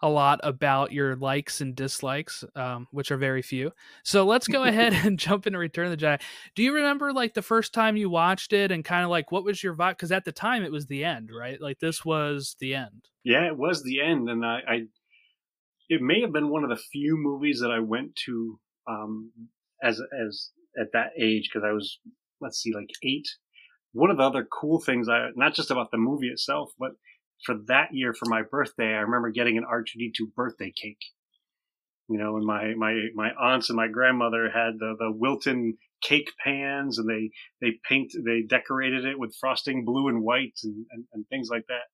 a 0.00 0.08
lot 0.08 0.40
about 0.42 0.92
your 0.92 1.16
likes 1.16 1.60
and 1.60 1.74
dislikes, 1.74 2.44
um, 2.54 2.86
which 2.90 3.10
are 3.10 3.16
very 3.16 3.42
few. 3.42 3.72
So 4.04 4.24
let's 4.24 4.46
go 4.46 4.64
ahead 4.64 4.92
and 5.04 5.18
jump 5.18 5.46
into 5.46 5.58
Return 5.58 5.90
of 5.90 5.98
the 5.98 6.04
Jedi. 6.04 6.20
Do 6.54 6.62
you 6.62 6.74
remember 6.74 7.12
like 7.12 7.34
the 7.34 7.42
first 7.42 7.72
time 7.72 7.96
you 7.96 8.10
watched 8.10 8.52
it 8.52 8.70
and 8.70 8.84
kind 8.84 9.04
of 9.04 9.10
like 9.10 9.32
what 9.32 9.44
was 9.44 9.62
your 9.62 9.74
vibe? 9.74 9.92
Because 9.92 10.12
at 10.12 10.24
the 10.24 10.32
time 10.32 10.62
it 10.62 10.72
was 10.72 10.86
the 10.86 11.04
end, 11.04 11.30
right? 11.36 11.60
Like 11.60 11.80
this 11.80 12.04
was 12.04 12.56
the 12.60 12.74
end. 12.74 13.08
Yeah, 13.24 13.46
it 13.46 13.56
was 13.56 13.82
the 13.82 14.00
end, 14.00 14.30
and 14.30 14.44
I, 14.44 14.58
I 14.66 14.80
it 15.88 16.00
may 16.00 16.20
have 16.20 16.32
been 16.32 16.50
one 16.50 16.64
of 16.64 16.70
the 16.70 16.76
few 16.76 17.16
movies 17.16 17.60
that 17.60 17.70
I 17.70 17.80
went 17.80 18.16
to 18.26 18.58
um, 18.88 19.32
as 19.82 20.00
as 20.26 20.50
at 20.80 20.92
that 20.92 21.10
age 21.20 21.50
because 21.52 21.66
I 21.66 21.72
was 21.72 21.98
let's 22.40 22.58
see 22.58 22.72
like 22.72 22.90
eight. 23.02 23.26
One 23.92 24.10
of 24.10 24.18
the 24.18 24.22
other 24.22 24.44
cool 24.44 24.80
things 24.80 25.08
I 25.08 25.28
not 25.34 25.54
just 25.54 25.70
about 25.70 25.90
the 25.90 25.98
movie 25.98 26.28
itself, 26.28 26.70
but 26.78 26.92
for 27.44 27.56
that 27.68 27.88
year 27.92 28.12
for 28.12 28.26
my 28.28 28.42
birthday, 28.42 28.94
I 28.94 29.00
remember 29.00 29.30
getting 29.30 29.58
an 29.58 29.64
R2D2 29.64 30.34
birthday 30.34 30.72
cake. 30.72 31.02
You 32.10 32.18
know, 32.18 32.36
and 32.36 32.46
my 32.46 32.74
my 32.74 33.08
my 33.14 33.30
aunts 33.38 33.68
and 33.68 33.76
my 33.76 33.88
grandmother 33.88 34.48
had 34.50 34.78
the 34.78 34.96
the 34.98 35.12
Wilton 35.12 35.76
cake 36.02 36.30
pans, 36.42 36.98
and 36.98 37.08
they 37.08 37.30
they 37.60 37.78
paint 37.86 38.12
they 38.24 38.42
decorated 38.42 39.04
it 39.04 39.18
with 39.18 39.36
frosting 39.38 39.84
blue 39.84 40.08
and 40.08 40.22
white 40.22 40.58
and, 40.64 40.86
and, 40.90 41.04
and 41.12 41.28
things 41.28 41.48
like 41.50 41.66
that. 41.68 41.84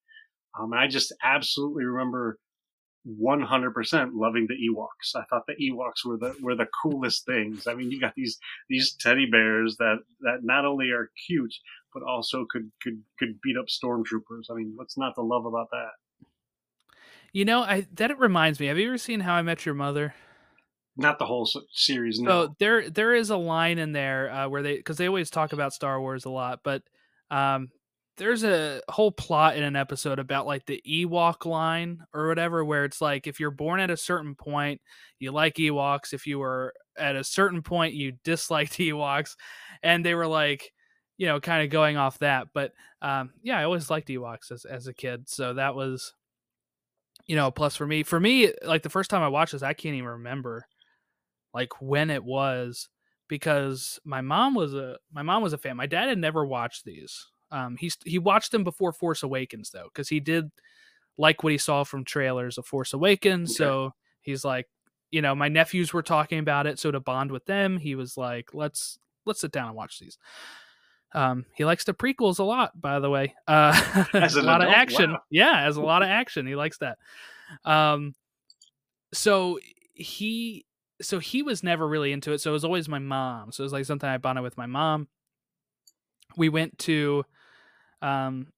Um, 0.57 0.73
and 0.73 0.81
I 0.81 0.87
just 0.87 1.13
absolutely 1.23 1.85
remember 1.85 2.39
100% 3.07 4.11
loving 4.15 4.47
the 4.49 4.55
Ewoks. 4.55 5.15
I 5.15 5.25
thought 5.29 5.47
the 5.47 5.71
Ewoks 5.71 6.07
were 6.07 6.17
the 6.17 6.35
were 6.41 6.55
the 6.55 6.69
coolest 6.83 7.27
things. 7.27 7.67
I 7.67 7.75
mean, 7.75 7.91
you 7.91 8.01
got 8.01 8.15
these 8.17 8.39
these 8.69 8.97
teddy 8.99 9.27
bears 9.31 9.77
that 9.79 9.99
that 10.21 10.39
not 10.43 10.65
only 10.65 10.91
are 10.91 11.11
cute 11.27 11.55
but 11.95 12.03
also 12.03 12.45
could 12.51 12.73
could 12.83 13.03
could 13.19 13.41
beat 13.41 13.57
up 13.57 13.67
stormtroopers. 13.67 14.51
I 14.51 14.55
mean, 14.55 14.73
what's 14.75 14.99
not 14.99 15.15
to 15.15 15.23
love 15.23 15.47
about 15.47 15.69
that? 15.71 15.93
You 17.33 17.45
know, 17.45 17.63
I 17.63 17.87
that 17.95 18.11
it 18.11 18.19
reminds 18.19 18.61
me. 18.61 18.67
Have 18.67 18.79
you 18.79 18.89
ever 18.89 18.99
seen 18.99 19.21
How 19.21 19.35
I 19.35 19.43
Met 19.43 19.65
Your 19.65 19.75
Mother? 19.75 20.15
Not 20.97 21.19
the 21.19 21.27
whole 21.27 21.49
series, 21.73 22.21
no. 22.21 22.47
So 22.47 22.57
there 22.59 22.91
there 22.91 23.15
is 23.15 23.31
a 23.31 23.37
line 23.37 23.79
in 23.79 23.93
there 23.93 24.31
uh, 24.31 24.49
where 24.49 24.63
they 24.63 24.77
because 24.77 24.97
they 24.97 25.09
always 25.09 25.31
talk 25.31 25.53
about 25.53 25.73
Star 25.73 26.01
Wars 26.01 26.25
a 26.25 26.31
lot, 26.31 26.61
but 26.63 26.83
um, 27.31 27.71
there's 28.17 28.45
a 28.45 28.81
whole 28.89 29.11
plot 29.11 29.57
in 29.57 29.65
an 29.65 29.75
episode 29.75 30.21
about 30.21 30.47
like 30.47 30.67
the 30.67 30.81
Ewok 30.87 31.47
line 31.47 32.03
or 32.13 32.29
whatever, 32.29 32.65
where 32.65 32.85
it's 32.85 33.01
like 33.01 33.27
if 33.27 33.41
you're 33.41 33.51
born 33.51 33.81
at 33.81 33.91
a 33.91 33.97
certain 33.97 34.37
point, 34.37 34.81
you 35.19 35.33
like 35.33 35.55
Ewoks. 35.55 36.13
If 36.13 36.27
you 36.27 36.39
were 36.39 36.73
at 36.97 37.17
a 37.17 37.25
certain 37.25 37.63
point, 37.63 37.95
you 37.95 38.13
disliked 38.23 38.73
Ewoks, 38.79 39.35
and 39.83 40.05
they 40.05 40.15
were 40.15 40.29
like, 40.29 40.71
you 41.17 41.27
know, 41.27 41.41
kind 41.41 41.65
of 41.65 41.71
going 41.71 41.97
off 41.97 42.19
that. 42.19 42.49
But 42.53 42.73
um, 43.03 43.33
yeah, 43.43 43.59
I 43.59 43.65
always 43.65 43.91
liked 43.91 44.09
Ewoks 44.09 44.51
as 44.51 44.65
as 44.65 44.87
a 44.87 44.95
kid, 44.95 45.29
so 45.29 45.55
that 45.55 45.75
was. 45.75 46.15
You 47.27 47.37
know, 47.37 47.47
a 47.47 47.53
plus 47.53 47.75
for 47.75 47.87
me. 47.87 48.03
For 48.03 48.21
me, 48.21 48.53
like 48.67 48.83
the 48.83 48.91
first 48.91 49.09
time 49.09 49.23
I 49.23 49.29
watched 49.29 49.53
this, 49.53 49.63
I 49.63 49.73
can't 49.73 49.95
even 49.95 50.11
remember 50.11 50.67
like 51.55 51.81
when 51.81 52.11
it 52.11 52.23
was 52.23 52.91
because 53.29 53.99
my 54.05 54.21
mom 54.21 54.55
was 54.55 54.75
a 54.75 54.99
my 55.13 55.23
mom 55.23 55.43
was 55.43 55.53
a 55.53 55.59
fan. 55.59 55.77
My 55.77 55.87
dad 55.87 56.09
had 56.09 56.19
never 56.19 56.45
watched 56.45 56.85
these. 56.85 57.27
Um, 57.51 57.77
he's 57.79 57.97
he 58.05 58.19
watched 58.19 58.53
them 58.53 58.65
before 58.65 58.93
Force 58.93 59.23
Awakens 59.23 59.71
though, 59.71 59.89
because 59.93 60.09
he 60.09 60.21
did 60.21 60.51
like 61.17 61.43
what 61.43 61.53
he 61.53 61.59
saw 61.59 61.85
from 61.85 62.05
trailers 62.05 62.59
of 62.59 62.67
Force 62.67 62.93
Awakens. 62.93 63.51
Okay. 63.51 63.57
So 63.57 63.93
he's 64.21 64.45
like, 64.45 64.67
you 65.11 65.23
know, 65.23 65.35
my 65.35 65.49
nephews 65.49 65.93
were 65.93 66.03
talking 66.03 66.41
about 66.41 66.67
it, 66.67 66.79
so 66.79 66.91
to 66.91 67.01
bond 67.01 67.31
with 67.31 67.47
them, 67.47 67.79
he 67.79 67.95
was 67.95 68.17
like, 68.17 68.53
let's 68.53 68.99
let's 69.25 69.41
sit 69.41 69.53
down 69.53 69.69
and 69.69 69.77
watch 69.77 69.99
these. 69.99 70.19
Um, 71.15 71.47
he 71.55 71.65
likes 71.65 71.85
the 71.85 71.95
prequels 71.95 72.41
a 72.41 72.45
lot, 72.45 72.79
by 72.81 72.99
the 72.99 73.09
way. 73.09 73.35
Uh, 73.47 74.05
As 74.13 74.35
a 74.37 74.43
lot 74.43 74.63
of 74.63 74.69
action. 74.69 75.13
Wow. 75.13 75.23
Yeah, 75.31 75.61
as 75.67 75.77
a 75.77 75.81
lot 75.83 76.03
of 76.03 76.09
action. 76.09 76.47
He 76.47 76.57
likes 76.57 76.79
that. 76.79 76.99
Um, 77.65 78.15
so 79.13 79.59
he 79.95 80.67
so 81.01 81.19
he 81.21 81.43
was 81.43 81.63
never 81.63 81.87
really 81.87 82.13
into 82.13 82.33
it. 82.33 82.41
So 82.41 82.51
it 82.51 82.53
was 82.53 82.65
always 82.65 82.89
my 82.89 82.99
mom. 82.99 83.53
So 83.53 83.63
it 83.63 83.67
was 83.67 83.73
like 83.73 83.85
something 83.85 84.09
I 84.09 84.19
bonded 84.19 84.43
with 84.43 84.57
my 84.57 84.67
mom. 84.67 85.09
We 86.37 86.49
went 86.49 86.79
to 86.81 87.25
um 88.03 88.49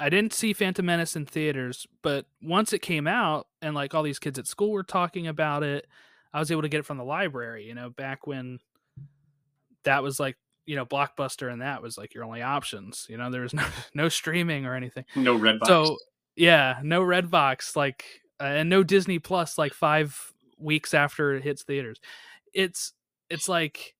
I 0.00 0.10
didn't 0.10 0.32
see 0.32 0.52
Phantom 0.52 0.84
Menace 0.84 1.16
in 1.16 1.26
theaters, 1.26 1.86
but 2.02 2.26
once 2.40 2.72
it 2.72 2.80
came 2.80 3.06
out 3.06 3.48
and 3.60 3.74
like 3.74 3.94
all 3.94 4.02
these 4.02 4.18
kids 4.20 4.38
at 4.38 4.46
school 4.46 4.70
were 4.70 4.84
talking 4.84 5.26
about 5.26 5.62
it, 5.62 5.86
I 6.32 6.38
was 6.38 6.52
able 6.52 6.62
to 6.62 6.68
get 6.68 6.80
it 6.80 6.86
from 6.86 6.98
the 6.98 7.04
library, 7.04 7.66
you 7.66 7.74
know, 7.74 7.90
back 7.90 8.26
when 8.26 8.60
that 9.84 10.02
was 10.02 10.20
like, 10.20 10.36
you 10.68 10.76
know, 10.76 10.84
Blockbuster 10.84 11.50
and 11.50 11.62
that 11.62 11.80
was 11.82 11.96
like 11.96 12.12
your 12.14 12.24
only 12.24 12.42
options. 12.42 13.06
You 13.08 13.16
know, 13.16 13.30
there 13.30 13.40
was 13.40 13.54
no 13.54 13.64
no 13.94 14.10
streaming 14.10 14.66
or 14.66 14.74
anything. 14.74 15.06
no 15.16 15.36
Redbox. 15.36 15.66
So 15.66 15.96
yeah, 16.36 16.78
no 16.82 17.00
Redbox 17.00 17.74
like 17.74 18.04
uh, 18.38 18.44
and 18.44 18.68
no 18.68 18.82
Disney 18.84 19.18
Plus 19.18 19.56
like 19.56 19.72
5 19.72 20.34
weeks 20.58 20.92
after 20.92 21.34
it 21.34 21.42
hits 21.42 21.62
theaters. 21.62 22.00
It's 22.52 22.92
it's 23.30 23.48
like 23.48 23.94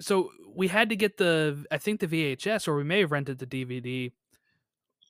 so 0.00 0.30
we 0.54 0.68
had 0.68 0.88
to 0.88 0.96
get 0.96 1.18
the 1.18 1.66
I 1.70 1.76
think 1.76 2.00
the 2.00 2.08
VHS 2.08 2.66
or 2.66 2.74
we 2.74 2.84
may 2.84 3.00
have 3.00 3.12
rented 3.12 3.38
the 3.38 3.46
DVD, 3.46 4.12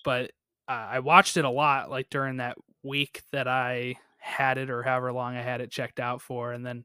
but 0.04 0.32
uh, 0.68 0.72
I 0.90 0.98
watched 0.98 1.36
it 1.36 1.44
a 1.44 1.50
lot 1.50 1.88
like 1.88 2.10
during 2.10 2.38
that 2.38 2.58
week 2.82 3.22
that 3.30 3.46
I 3.46 3.94
had 4.18 4.58
it 4.58 4.70
or 4.70 4.82
however 4.82 5.12
long 5.12 5.36
I 5.36 5.42
had 5.42 5.60
it 5.60 5.70
checked 5.70 6.00
out 6.00 6.20
for 6.20 6.52
and 6.52 6.66
then 6.66 6.84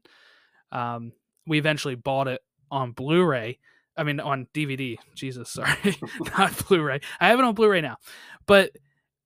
um 0.70 1.12
we 1.44 1.58
eventually 1.58 1.96
bought 1.96 2.28
it 2.28 2.40
on 2.72 2.90
Blu-ray. 2.90 3.58
I 3.96 4.02
mean 4.02 4.18
on 4.18 4.48
DVD. 4.52 4.96
Jesus, 5.14 5.50
sorry. 5.52 5.96
Not 6.36 6.66
Blu-ray. 6.66 7.00
I 7.20 7.28
have 7.28 7.38
it 7.38 7.44
on 7.44 7.54
Blu-ray 7.54 7.80
now. 7.80 7.98
But 8.46 8.72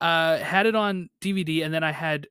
uh 0.02 0.36
had 0.38 0.66
it 0.66 0.74
on 0.74 1.08
DVD 1.22 1.64
and 1.64 1.72
then 1.72 1.82
I 1.82 1.92
had 1.92 2.26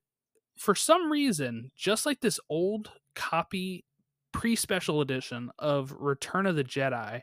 for 0.56 0.76
some 0.76 1.12
reason 1.12 1.72
just 1.76 2.06
like 2.06 2.22
this 2.22 2.40
old 2.50 2.92
copy 3.16 3.86
pre-special 4.32 5.02
edition 5.02 5.50
of 5.58 5.96
Return 5.98 6.46
of 6.46 6.56
the 6.56 6.64
Jedi 6.64 7.22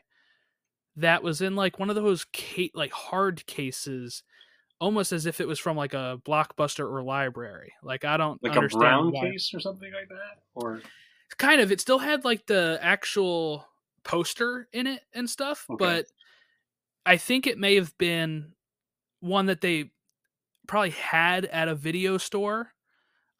that 0.97 1.23
was 1.23 1.41
in 1.41 1.55
like 1.55 1.79
one 1.79 1.89
of 1.89 1.95
those 1.95 2.25
ca- 2.35 2.71
like 2.73 2.91
hard 2.91 3.45
cases 3.45 4.23
almost 4.79 5.13
as 5.13 5.25
if 5.25 5.39
it 5.39 5.47
was 5.47 5.59
from 5.59 5.77
like 5.77 5.93
a 5.93 6.19
blockbuster 6.25 6.91
or 6.91 7.03
library. 7.03 7.73
Like 7.81 8.03
I 8.03 8.17
don't 8.17 8.43
like 8.43 8.55
a 8.55 8.59
understand 8.59 8.81
brown 8.81 9.11
why 9.11 9.31
case 9.31 9.51
or 9.53 9.59
something 9.59 9.91
like 9.93 10.09
that, 10.09 10.41
or 10.55 10.81
kind 11.37 11.61
of 11.61 11.71
it 11.71 11.79
still 11.79 11.99
had 11.99 12.25
like 12.25 12.45
the 12.47 12.79
actual 12.81 13.65
poster 14.03 14.67
in 14.73 14.87
it 14.87 15.01
and 15.13 15.29
stuff 15.29 15.69
Okay. 15.69 15.77
but 15.77 16.05
i 17.05 17.17
think 17.17 17.47
it 17.47 17.57
may 17.57 17.75
have 17.75 17.97
been 17.97 18.53
one 19.19 19.47
that 19.47 19.61
they 19.61 19.91
probably 20.67 20.91
had 20.91 21.45
at 21.45 21.67
a 21.67 21.75
video 21.75 22.17
store 22.17 22.71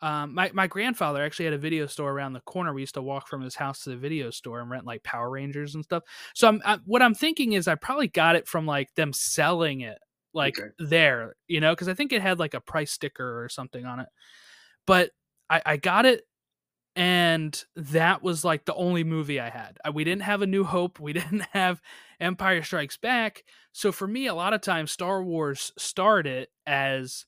um, 0.01 0.33
my 0.33 0.51
my 0.53 0.67
grandfather 0.67 1.23
actually 1.23 1.45
had 1.45 1.53
a 1.53 1.57
video 1.57 1.87
store 1.87 2.11
around 2.11 2.33
the 2.33 2.41
corner. 2.41 2.73
We 2.73 2.81
used 2.81 2.95
to 2.95 3.01
walk 3.01 3.27
from 3.29 3.41
his 3.41 3.55
house 3.55 3.83
to 3.85 3.91
the 3.91 3.95
video 3.95 4.31
store 4.31 4.59
and 4.59 4.69
rent 4.69 4.85
like 4.85 5.01
Power 5.03 5.29
Rangers 5.29 5.75
and 5.75 5.83
stuff. 5.85 6.03
So 6.35 6.49
I'm 6.49 6.61
I, 6.65 6.79
what 6.85 7.01
I'm 7.01 7.13
thinking 7.15 7.53
is 7.53 7.69
I 7.69 7.75
probably 7.75 8.09
got 8.09 8.35
it 8.35 8.45
from 8.45 8.65
like 8.65 8.93
them 8.95 9.13
selling 9.13 9.79
it 9.79 9.97
like 10.33 10.59
Okay. 10.59 10.67
there, 10.77 11.35
you 11.47 11.61
know, 11.61 11.71
because 11.71 11.87
I 11.87 11.93
think 11.93 12.11
it 12.11 12.21
had 12.21 12.37
like 12.37 12.53
a 12.53 12.59
price 12.59 12.91
sticker 12.91 13.41
or 13.43 13.47
something 13.47 13.85
on 13.85 14.01
it. 14.01 14.09
But 14.85 15.11
I, 15.49 15.61
I 15.65 15.77
got 15.77 16.05
it, 16.05 16.23
and 16.95 17.63
that 17.75 18.21
was 18.21 18.45
like 18.45 18.65
the 18.65 18.75
only 18.75 19.03
movie 19.03 19.39
I 19.39 19.49
had. 19.49 19.77
I, 19.83 19.89
we 19.89 20.03
didn't 20.03 20.23
have 20.23 20.41
A 20.41 20.47
New 20.47 20.63
Hope. 20.63 20.99
We 20.99 21.13
didn't 21.13 21.45
have 21.51 21.81
Empire 22.19 22.63
Strikes 22.63 22.97
Back. 22.97 23.43
So 23.71 23.91
for 23.91 24.07
me, 24.07 24.27
a 24.27 24.35
lot 24.35 24.53
of 24.53 24.61
times 24.61 24.91
Star 24.91 25.23
Wars 25.23 25.71
started 25.77 26.47
as 26.67 27.25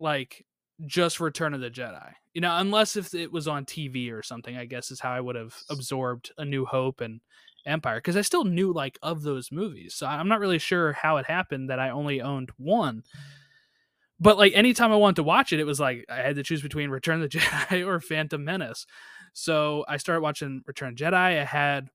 like 0.00 0.44
just 0.86 1.20
Return 1.20 1.54
of 1.54 1.60
the 1.60 1.70
Jedi. 1.70 2.12
You 2.32 2.40
know, 2.40 2.56
unless 2.56 2.96
if 2.96 3.14
it 3.14 3.30
was 3.30 3.46
on 3.46 3.64
TV 3.64 4.12
or 4.12 4.22
something, 4.22 4.56
I 4.56 4.64
guess 4.64 4.90
is 4.90 5.00
how 5.00 5.12
I 5.12 5.20
would 5.20 5.36
have 5.36 5.54
absorbed 5.70 6.32
A 6.36 6.44
New 6.44 6.64
Hope 6.64 7.00
and 7.00 7.20
Empire 7.64 7.98
because 7.98 8.16
I 8.16 8.22
still 8.22 8.44
knew 8.44 8.72
like 8.72 8.98
of 9.02 9.22
those 9.22 9.52
movies. 9.52 9.94
So 9.94 10.06
I'm 10.06 10.28
not 10.28 10.40
really 10.40 10.58
sure 10.58 10.92
how 10.92 11.18
it 11.18 11.26
happened 11.26 11.70
that 11.70 11.78
I 11.78 11.90
only 11.90 12.20
owned 12.20 12.50
one. 12.56 13.04
But 14.20 14.38
like 14.38 14.52
anytime 14.54 14.92
I 14.92 14.96
wanted 14.96 15.16
to 15.16 15.22
watch 15.24 15.52
it, 15.52 15.60
it 15.60 15.64
was 15.66 15.80
like 15.80 16.04
I 16.08 16.16
had 16.16 16.36
to 16.36 16.42
choose 16.42 16.62
between 16.62 16.90
Return 16.90 17.22
of 17.22 17.30
the 17.30 17.38
Jedi 17.38 17.86
or 17.86 18.00
Phantom 18.00 18.42
Menace. 18.44 18.86
So 19.32 19.84
I 19.88 19.96
started 19.96 20.20
watching 20.20 20.62
Return 20.66 20.90
of 20.90 20.94
Jedi. 20.94 21.14
I 21.14 21.44
had 21.44 21.88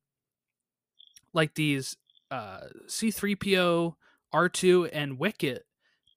like 1.34 1.56
these 1.56 1.96
uh 2.32 2.62
C3PO, 2.88 3.94
R2 4.34 4.90
and 4.92 5.20
Wicket 5.20 5.64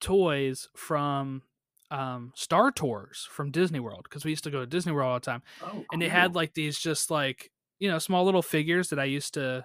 toys 0.00 0.68
from 0.76 1.42
um 1.90 2.32
Star 2.34 2.72
Tours 2.72 3.28
from 3.30 3.50
Disney 3.50 3.80
World 3.80 4.00
because 4.04 4.24
we 4.24 4.30
used 4.30 4.44
to 4.44 4.50
go 4.50 4.60
to 4.60 4.66
Disney 4.66 4.92
World 4.92 5.08
all 5.08 5.14
the 5.14 5.20
time 5.24 5.42
Oh, 5.62 5.84
and 5.92 6.02
they 6.02 6.08
had 6.08 6.34
like 6.34 6.54
these 6.54 6.78
just 6.78 7.10
like 7.10 7.50
you 7.78 7.88
know 7.90 7.98
small 7.98 8.24
little 8.24 8.42
figures 8.42 8.88
that 8.88 8.98
I 8.98 9.04
used 9.04 9.34
to 9.34 9.64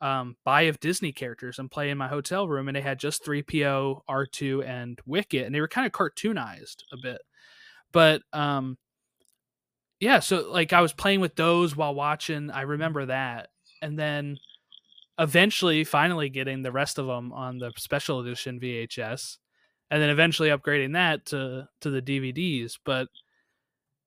um, 0.00 0.36
buy 0.44 0.62
of 0.62 0.80
Disney 0.80 1.12
characters 1.12 1.58
and 1.58 1.70
play 1.70 1.90
in 1.90 1.98
my 1.98 2.08
hotel 2.08 2.48
room, 2.48 2.68
and 2.68 2.76
they 2.76 2.80
had 2.80 2.98
just 2.98 3.24
three 3.24 3.42
PO, 3.42 4.04
R 4.08 4.26
two, 4.26 4.62
and 4.62 4.98
Wicket, 5.06 5.46
and 5.46 5.54
they 5.54 5.60
were 5.60 5.68
kind 5.68 5.86
of 5.86 5.92
cartoonized 5.92 6.82
a 6.92 6.96
bit, 6.96 7.20
but 7.92 8.22
um, 8.32 8.78
yeah. 10.00 10.20
So 10.20 10.50
like 10.50 10.72
I 10.72 10.80
was 10.80 10.92
playing 10.92 11.20
with 11.20 11.36
those 11.36 11.76
while 11.76 11.94
watching. 11.94 12.50
I 12.50 12.62
remember 12.62 13.06
that, 13.06 13.48
and 13.82 13.98
then 13.98 14.38
eventually, 15.18 15.84
finally 15.84 16.28
getting 16.28 16.62
the 16.62 16.72
rest 16.72 16.98
of 16.98 17.06
them 17.06 17.32
on 17.32 17.58
the 17.58 17.72
special 17.76 18.20
edition 18.20 18.60
VHS, 18.60 19.38
and 19.90 20.00
then 20.00 20.10
eventually 20.10 20.50
upgrading 20.50 20.92
that 20.94 21.26
to 21.26 21.68
to 21.80 21.90
the 21.90 22.02
DVDs, 22.02 22.78
but 22.84 23.08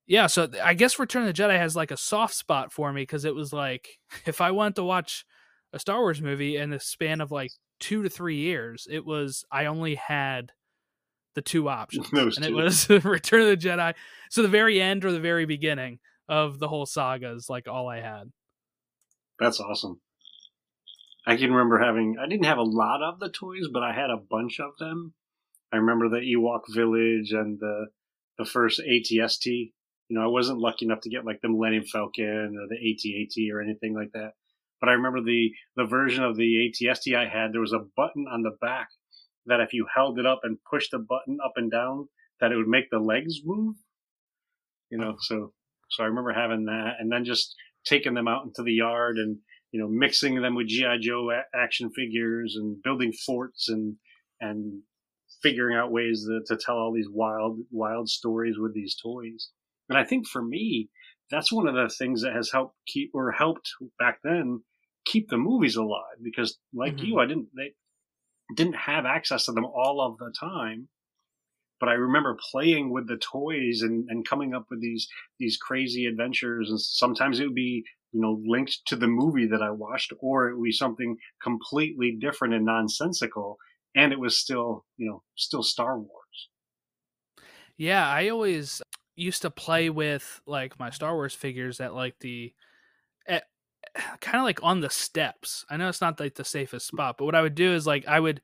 yeah, 0.06 0.26
so 0.26 0.48
I 0.62 0.74
guess 0.74 0.98
Return 0.98 1.26
of 1.26 1.34
the 1.34 1.42
Jedi 1.42 1.56
has 1.56 1.76
like 1.76 1.90
a 1.90 1.96
soft 1.96 2.34
spot 2.34 2.72
for 2.72 2.92
me 2.92 3.02
because 3.02 3.24
it 3.24 3.34
was 3.34 3.52
like 3.52 3.98
if 4.26 4.40
I 4.40 4.50
wanted 4.50 4.76
to 4.76 4.84
watch 4.84 5.24
a 5.72 5.78
Star 5.78 6.00
Wars 6.00 6.20
movie 6.20 6.56
in 6.56 6.70
the 6.70 6.80
span 6.80 7.20
of 7.20 7.30
like 7.30 7.52
two 7.80 8.02
to 8.02 8.08
three 8.08 8.36
years, 8.36 8.86
it 8.90 9.04
was 9.04 9.44
I 9.50 9.66
only 9.66 9.94
had 9.94 10.52
the 11.34 11.42
two 11.42 11.68
options, 11.68 12.10
Those 12.12 12.36
and 12.36 12.44
it 12.44 12.52
was 12.52 12.88
Return 13.04 13.42
of 13.42 13.48
the 13.48 13.56
Jedi. 13.56 13.94
So 14.30 14.42
the 14.42 14.48
very 14.48 14.80
end 14.80 15.04
or 15.04 15.12
the 15.12 15.20
very 15.20 15.46
beginning 15.46 15.98
of 16.28 16.58
the 16.58 16.68
whole 16.68 16.86
saga 16.86 17.32
is 17.32 17.48
like 17.48 17.68
all 17.68 17.88
I 17.88 18.00
had. 18.00 18.30
That's 19.38 19.60
awesome. 19.60 20.00
I 21.26 21.36
can 21.36 21.52
remember 21.52 21.78
having. 21.78 22.16
I 22.20 22.28
didn't 22.28 22.46
have 22.46 22.58
a 22.58 22.62
lot 22.62 23.02
of 23.02 23.20
the 23.20 23.28
toys, 23.28 23.68
but 23.72 23.82
I 23.82 23.92
had 23.92 24.10
a 24.10 24.16
bunch 24.16 24.60
of 24.60 24.76
them. 24.78 25.14
I 25.72 25.76
remember 25.76 26.08
the 26.08 26.18
Ewok 26.18 26.62
Village 26.74 27.32
and 27.32 27.58
the 27.58 27.86
the 28.38 28.44
first 28.44 28.80
ATST. 28.80 29.46
You 29.46 30.18
know, 30.18 30.22
I 30.22 30.26
wasn't 30.26 30.58
lucky 30.58 30.84
enough 30.84 31.00
to 31.02 31.10
get 31.10 31.24
like 31.24 31.40
the 31.40 31.48
Millennium 31.48 31.84
Falcon 31.84 32.56
or 32.58 32.66
the 32.68 32.76
AT-AT 32.76 33.54
or 33.54 33.62
anything 33.62 33.94
like 33.94 34.12
that. 34.12 34.32
But 34.82 34.88
I 34.88 34.94
remember 34.94 35.22
the 35.22 35.52
the 35.76 35.86
version 35.86 36.24
of 36.24 36.36
the 36.36 36.68
ATST 36.68 37.16
I 37.16 37.28
had. 37.28 37.52
There 37.52 37.60
was 37.60 37.72
a 37.72 37.86
button 37.96 38.26
on 38.28 38.42
the 38.42 38.56
back 38.60 38.88
that 39.46 39.60
if 39.60 39.72
you 39.72 39.86
held 39.94 40.18
it 40.18 40.26
up 40.26 40.40
and 40.42 40.58
pushed 40.68 40.90
the 40.90 40.98
button 40.98 41.38
up 41.42 41.52
and 41.54 41.70
down, 41.70 42.08
that 42.40 42.50
it 42.50 42.56
would 42.56 42.66
make 42.66 42.90
the 42.90 42.98
legs 42.98 43.36
move. 43.44 43.76
You 44.90 44.98
know, 44.98 45.14
so 45.20 45.52
so 45.88 46.02
I 46.02 46.08
remember 46.08 46.32
having 46.32 46.64
that, 46.64 46.94
and 46.98 47.12
then 47.12 47.24
just 47.24 47.54
taking 47.86 48.14
them 48.14 48.26
out 48.26 48.44
into 48.44 48.64
the 48.64 48.72
yard 48.72 49.18
and 49.18 49.38
you 49.70 49.80
know 49.80 49.86
mixing 49.88 50.42
them 50.42 50.56
with 50.56 50.66
GI 50.66 50.98
Joe 51.00 51.30
action 51.54 51.90
figures 51.90 52.56
and 52.56 52.82
building 52.82 53.12
forts 53.12 53.68
and 53.68 53.94
and 54.40 54.82
figuring 55.44 55.76
out 55.76 55.92
ways 55.92 56.26
to, 56.26 56.40
to 56.52 56.60
tell 56.60 56.74
all 56.74 56.92
these 56.92 57.08
wild 57.08 57.60
wild 57.70 58.08
stories 58.08 58.58
with 58.58 58.74
these 58.74 58.96
toys. 59.00 59.50
And 59.88 59.96
I 59.96 60.02
think 60.02 60.26
for 60.26 60.42
me, 60.42 60.90
that's 61.30 61.52
one 61.52 61.68
of 61.68 61.74
the 61.76 61.88
things 61.88 62.22
that 62.22 62.34
has 62.34 62.50
helped 62.50 62.74
keep 62.84 63.12
or 63.14 63.30
helped 63.30 63.70
back 64.00 64.18
then 64.24 64.62
keep 65.04 65.28
the 65.28 65.38
movies 65.38 65.76
alive 65.76 66.16
because 66.22 66.58
like 66.74 66.96
Mhm. 66.96 67.02
you, 67.02 67.18
I 67.20 67.26
didn't 67.26 67.48
they 67.56 67.74
didn't 68.56 68.76
have 68.76 69.06
access 69.06 69.46
to 69.46 69.52
them 69.52 69.66
all 69.66 70.00
of 70.00 70.18
the 70.18 70.32
time. 70.38 70.88
But 71.80 71.90
I 71.90 71.94
remember 71.94 72.38
playing 72.50 72.90
with 72.92 73.08
the 73.08 73.18
toys 73.18 73.82
and, 73.82 74.08
and 74.08 74.26
coming 74.26 74.54
up 74.54 74.66
with 74.70 74.80
these 74.80 75.08
these 75.38 75.58
crazy 75.58 76.06
adventures 76.06 76.70
and 76.70 76.80
sometimes 76.80 77.40
it 77.40 77.44
would 77.46 77.54
be 77.54 77.84
you 78.12 78.20
know 78.22 78.40
linked 78.46 78.80
to 78.86 78.96
the 78.96 79.08
movie 79.08 79.46
that 79.48 79.62
I 79.62 79.70
watched 79.72 80.12
or 80.20 80.48
it 80.48 80.56
would 80.56 80.64
be 80.64 80.72
something 80.72 81.18
completely 81.42 82.16
different 82.16 82.54
and 82.54 82.64
nonsensical 82.64 83.58
and 83.94 84.12
it 84.12 84.20
was 84.20 84.38
still 84.40 84.86
you 84.96 85.06
know 85.10 85.24
still 85.36 85.62
Star 85.62 85.98
Wars. 85.98 86.50
Yeah, 87.76 88.08
I 88.08 88.28
always 88.28 88.82
used 89.16 89.42
to 89.42 89.50
play 89.50 89.90
with 89.90 90.40
like 90.46 90.78
my 90.78 90.90
Star 90.90 91.14
Wars 91.14 91.34
figures 91.34 91.80
at 91.80 91.94
like 91.94 92.18
the 92.20 92.54
kind 94.20 94.38
of 94.38 94.44
like 94.44 94.62
on 94.62 94.80
the 94.80 94.90
steps. 94.90 95.64
I 95.70 95.76
know 95.76 95.88
it's 95.88 96.00
not 96.00 96.20
like 96.20 96.34
the 96.34 96.44
safest 96.44 96.86
spot, 96.86 97.16
but 97.18 97.24
what 97.24 97.34
I 97.34 97.42
would 97.42 97.54
do 97.54 97.72
is 97.72 97.86
like 97.86 98.06
I 98.06 98.20
would 98.20 98.40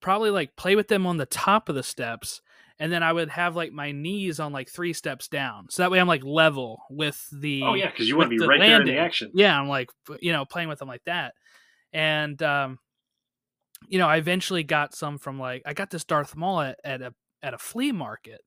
probably 0.00 0.30
like 0.30 0.56
play 0.56 0.76
with 0.76 0.88
them 0.88 1.06
on 1.06 1.16
the 1.18 1.26
top 1.26 1.68
of 1.68 1.74
the 1.74 1.82
steps 1.82 2.40
and 2.78 2.90
then 2.90 3.02
I 3.02 3.12
would 3.12 3.28
have 3.28 3.54
like 3.54 3.72
my 3.72 3.92
knees 3.92 4.40
on 4.40 4.52
like 4.52 4.70
three 4.70 4.94
steps 4.94 5.28
down. 5.28 5.66
So 5.68 5.82
that 5.82 5.90
way 5.90 6.00
I'm 6.00 6.08
like 6.08 6.24
level 6.24 6.82
with 6.88 7.28
the 7.30 7.62
Oh 7.62 7.74
yeah, 7.74 7.90
because 7.90 8.08
you 8.08 8.16
want 8.16 8.28
to 8.28 8.30
be 8.30 8.38
the 8.38 8.48
right 8.48 8.58
there 8.58 8.80
in 8.80 8.86
the 8.86 8.96
action. 8.96 9.30
yeah 9.34 9.60
i'm 9.60 9.68
like 9.68 9.90
you 10.20 10.32
know 10.32 10.44
playing 10.46 10.68
with 10.68 10.78
them 10.78 10.88
like 10.88 11.04
that 11.04 11.34
and 11.92 12.42
um 12.42 12.78
you 13.88 13.98
know 13.98 14.08
i 14.08 14.16
eventually 14.16 14.62
got 14.62 14.94
some 14.94 15.18
from 15.18 15.38
like 15.38 15.62
i 15.66 15.74
got 15.74 15.90
this 15.90 16.04
darth 16.04 16.36
maul 16.36 16.60
at, 16.60 16.78
at 16.84 17.02
a 17.02 17.14
at 17.42 17.54
a 17.54 17.58
flea 17.58 17.92
market 17.92 18.40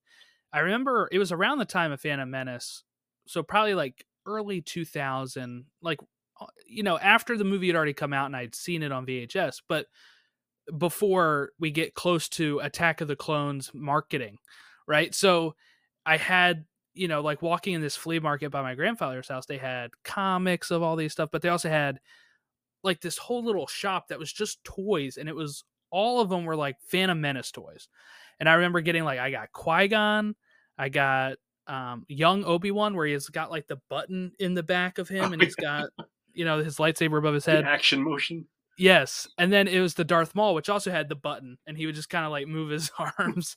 i 0.52 0.60
remember 0.60 1.10
it 1.12 1.20
was 1.20 1.32
around 1.32 1.58
the 1.60 1.66
time 1.66 1.92
of 1.92 2.02
phantom 2.02 2.30
menace 2.32 2.84
so 3.28 3.44
probably 3.44 3.74
like 3.76 4.06
early 4.26 4.62
2000 4.62 5.66
like 5.82 6.00
you 6.66 6.84
know 6.84 6.98
after 7.00 7.38
the 7.38 7.44
movie 7.44 7.68
had 7.68 7.76
already 7.76 7.94
come 7.94 8.14
out 8.14 8.28
and 8.28 8.36
i'd 8.36 8.56
seen 8.56 8.84
it 8.84 8.92
on 8.92 9.06
vhs 9.06 9.62
but 9.68 9.88
before 10.78 11.52
we 11.60 11.72
get 11.72 11.94
close 11.94 12.30
to 12.30 12.60
attack 12.60 13.02
of 13.02 13.08
the 13.08 13.16
clones 13.16 13.72
marketing 13.74 14.38
right 14.88 15.14
so 15.14 15.56
i 16.06 16.18
had 16.18 16.66
you 16.94 17.08
know, 17.08 17.22
like 17.22 17.42
walking 17.42 17.74
in 17.74 17.82
this 17.82 17.96
flea 17.96 18.20
market 18.20 18.52
by 18.52 18.62
my 18.62 18.76
grandfather's 18.76 19.28
house, 19.28 19.46
they 19.46 19.58
had 19.58 19.92
comics 20.04 20.72
of 20.72 20.84
all 20.84 20.96
these 20.96 21.12
stuff, 21.12 21.30
but 21.32 21.42
they 21.42 21.50
also 21.50 21.70
had 21.70 22.00
like 22.84 23.02
this 23.02 23.18
whole 23.18 23.44
little 23.44 23.68
shop 23.68 24.08
that 24.08 24.20
was 24.20 24.32
just 24.32 24.64
toys, 24.64 25.18
and 25.18 25.28
it 25.28 25.36
was 25.36 25.64
all 25.90 26.22
of 26.22 26.30
them 26.30 26.46
were 26.46 26.56
like 26.56 26.78
Phantom 26.88 27.20
Menace 27.20 27.52
toys. 27.52 27.88
And 28.40 28.48
I 28.48 28.54
remember 28.54 28.82
getting 28.82 29.04
like 29.04 29.20
I 29.20 29.32
got 29.32 29.52
Qui 29.52 29.88
Gon, 29.88 30.36
I 30.78 30.90
got 30.90 31.38
um, 31.66 32.06
young 32.08 32.44
Obi 32.44 32.72
Wan, 32.72 32.96
where 32.96 33.08
he's 33.08 33.30
got 33.30 33.52
like 33.52 33.68
the 33.68 33.80
button 33.90 34.34
in 34.40 34.54
the 34.54 34.64
back 34.64 34.98
of 34.98 35.10
him, 35.10 35.34
and 35.34 35.42
he's 35.42 35.56
got 35.56 35.90
you 36.34 36.46
know 36.46 36.64
his 36.64 36.78
lightsaber 36.78 37.18
above 37.20 37.34
his 37.36 37.46
The 37.46 37.52
head. 37.52 37.66
action 37.66 38.02
motion. 38.04 38.48
Yes, 38.78 39.28
and 39.38 39.54
then 39.54 39.68
it 39.68 39.80
was 39.80 39.94
the 39.94 40.04
Darth 40.04 40.34
Maul, 40.34 40.56
which 40.56 40.70
also 40.70 40.90
had 40.92 41.08
the 41.08 41.16
button, 41.16 41.58
and 41.68 41.78
he 41.78 41.86
would 41.86 41.96
just 41.96 42.10
kind 42.10 42.26
of 42.26 42.32
like 42.32 42.48
move 42.48 42.70
his 42.72 42.92
arms 43.20 43.56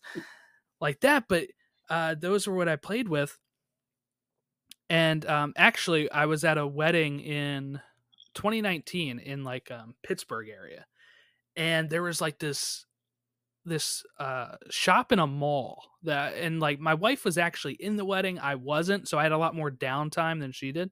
like 0.80 1.00
that. 1.00 1.24
But 1.28 1.46
uh, 1.88 2.16
those 2.20 2.46
were 2.46 2.54
what 2.54 2.68
I 2.68 2.76
played 2.76 3.08
with. 3.08 3.38
And 4.88 5.26
um, 5.26 5.52
actually, 5.56 6.10
I 6.10 6.26
was 6.26 6.44
at 6.44 6.58
a 6.58 6.66
wedding 6.66 7.20
in 7.20 7.80
2019 8.34 9.18
in 9.18 9.42
like 9.42 9.70
um, 9.70 9.94
Pittsburgh 10.04 10.48
area, 10.48 10.86
and 11.56 11.90
there 11.90 12.02
was 12.02 12.20
like 12.20 12.38
this 12.38 12.84
this 13.64 14.04
uh 14.20 14.54
shop 14.70 15.10
in 15.10 15.18
a 15.18 15.26
mall 15.26 15.82
that 16.04 16.34
and 16.36 16.60
like 16.60 16.78
my 16.78 16.94
wife 16.94 17.24
was 17.24 17.36
actually 17.36 17.74
in 17.74 17.96
the 17.96 18.04
wedding 18.04 18.38
i 18.38 18.54
wasn't 18.54 19.08
so 19.08 19.18
i 19.18 19.24
had 19.24 19.32
a 19.32 19.36
lot 19.38 19.56
more 19.56 19.72
downtime 19.72 20.38
than 20.38 20.52
she 20.52 20.70
did 20.70 20.88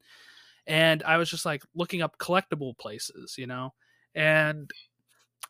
and 0.67 1.03
i 1.03 1.17
was 1.17 1.29
just 1.29 1.45
like 1.45 1.63
looking 1.75 2.03
up 2.03 2.19
collectible 2.19 2.77
places 2.79 3.37
you 3.39 3.47
know 3.47 3.73
and 4.15 4.71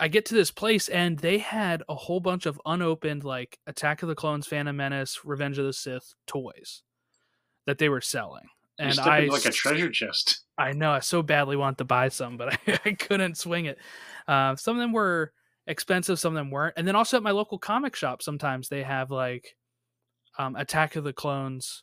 I 0.00 0.08
get 0.08 0.26
to 0.26 0.34
this 0.34 0.50
place 0.50 0.88
and 0.88 1.18
they 1.18 1.38
had 1.38 1.82
a 1.88 1.94
whole 1.94 2.20
bunch 2.20 2.46
of 2.46 2.60
unopened 2.66 3.24
like 3.24 3.58
Attack 3.66 4.02
of 4.02 4.08
the 4.08 4.14
Clones, 4.14 4.46
Phantom 4.46 4.76
Menace, 4.76 5.20
Revenge 5.24 5.58
of 5.58 5.66
the 5.66 5.72
Sith 5.72 6.14
toys 6.26 6.82
that 7.66 7.78
they 7.78 7.88
were 7.88 8.00
selling. 8.00 8.44
And 8.78 8.98
I 8.98 9.20
like 9.26 9.44
a 9.44 9.52
treasure 9.52 9.90
chest. 9.90 10.40
I 10.58 10.72
know 10.72 10.90
I 10.90 10.98
so 10.98 11.22
badly 11.22 11.56
want 11.56 11.78
to 11.78 11.84
buy 11.84 12.08
some, 12.08 12.36
but 12.36 12.58
I, 12.66 12.80
I 12.84 12.92
couldn't 12.92 13.38
swing 13.38 13.66
it. 13.66 13.78
Uh, 14.26 14.56
some 14.56 14.76
of 14.76 14.80
them 14.80 14.92
were 14.92 15.32
expensive, 15.68 16.18
some 16.18 16.32
of 16.32 16.36
them 16.36 16.50
weren't. 16.50 16.74
And 16.76 16.88
then 16.88 16.96
also 16.96 17.16
at 17.16 17.22
my 17.22 17.30
local 17.30 17.58
comic 17.58 17.94
shop, 17.94 18.20
sometimes 18.20 18.68
they 18.68 18.82
have 18.82 19.12
like 19.12 19.56
um, 20.38 20.56
Attack 20.56 20.96
of 20.96 21.04
the 21.04 21.12
Clones 21.12 21.82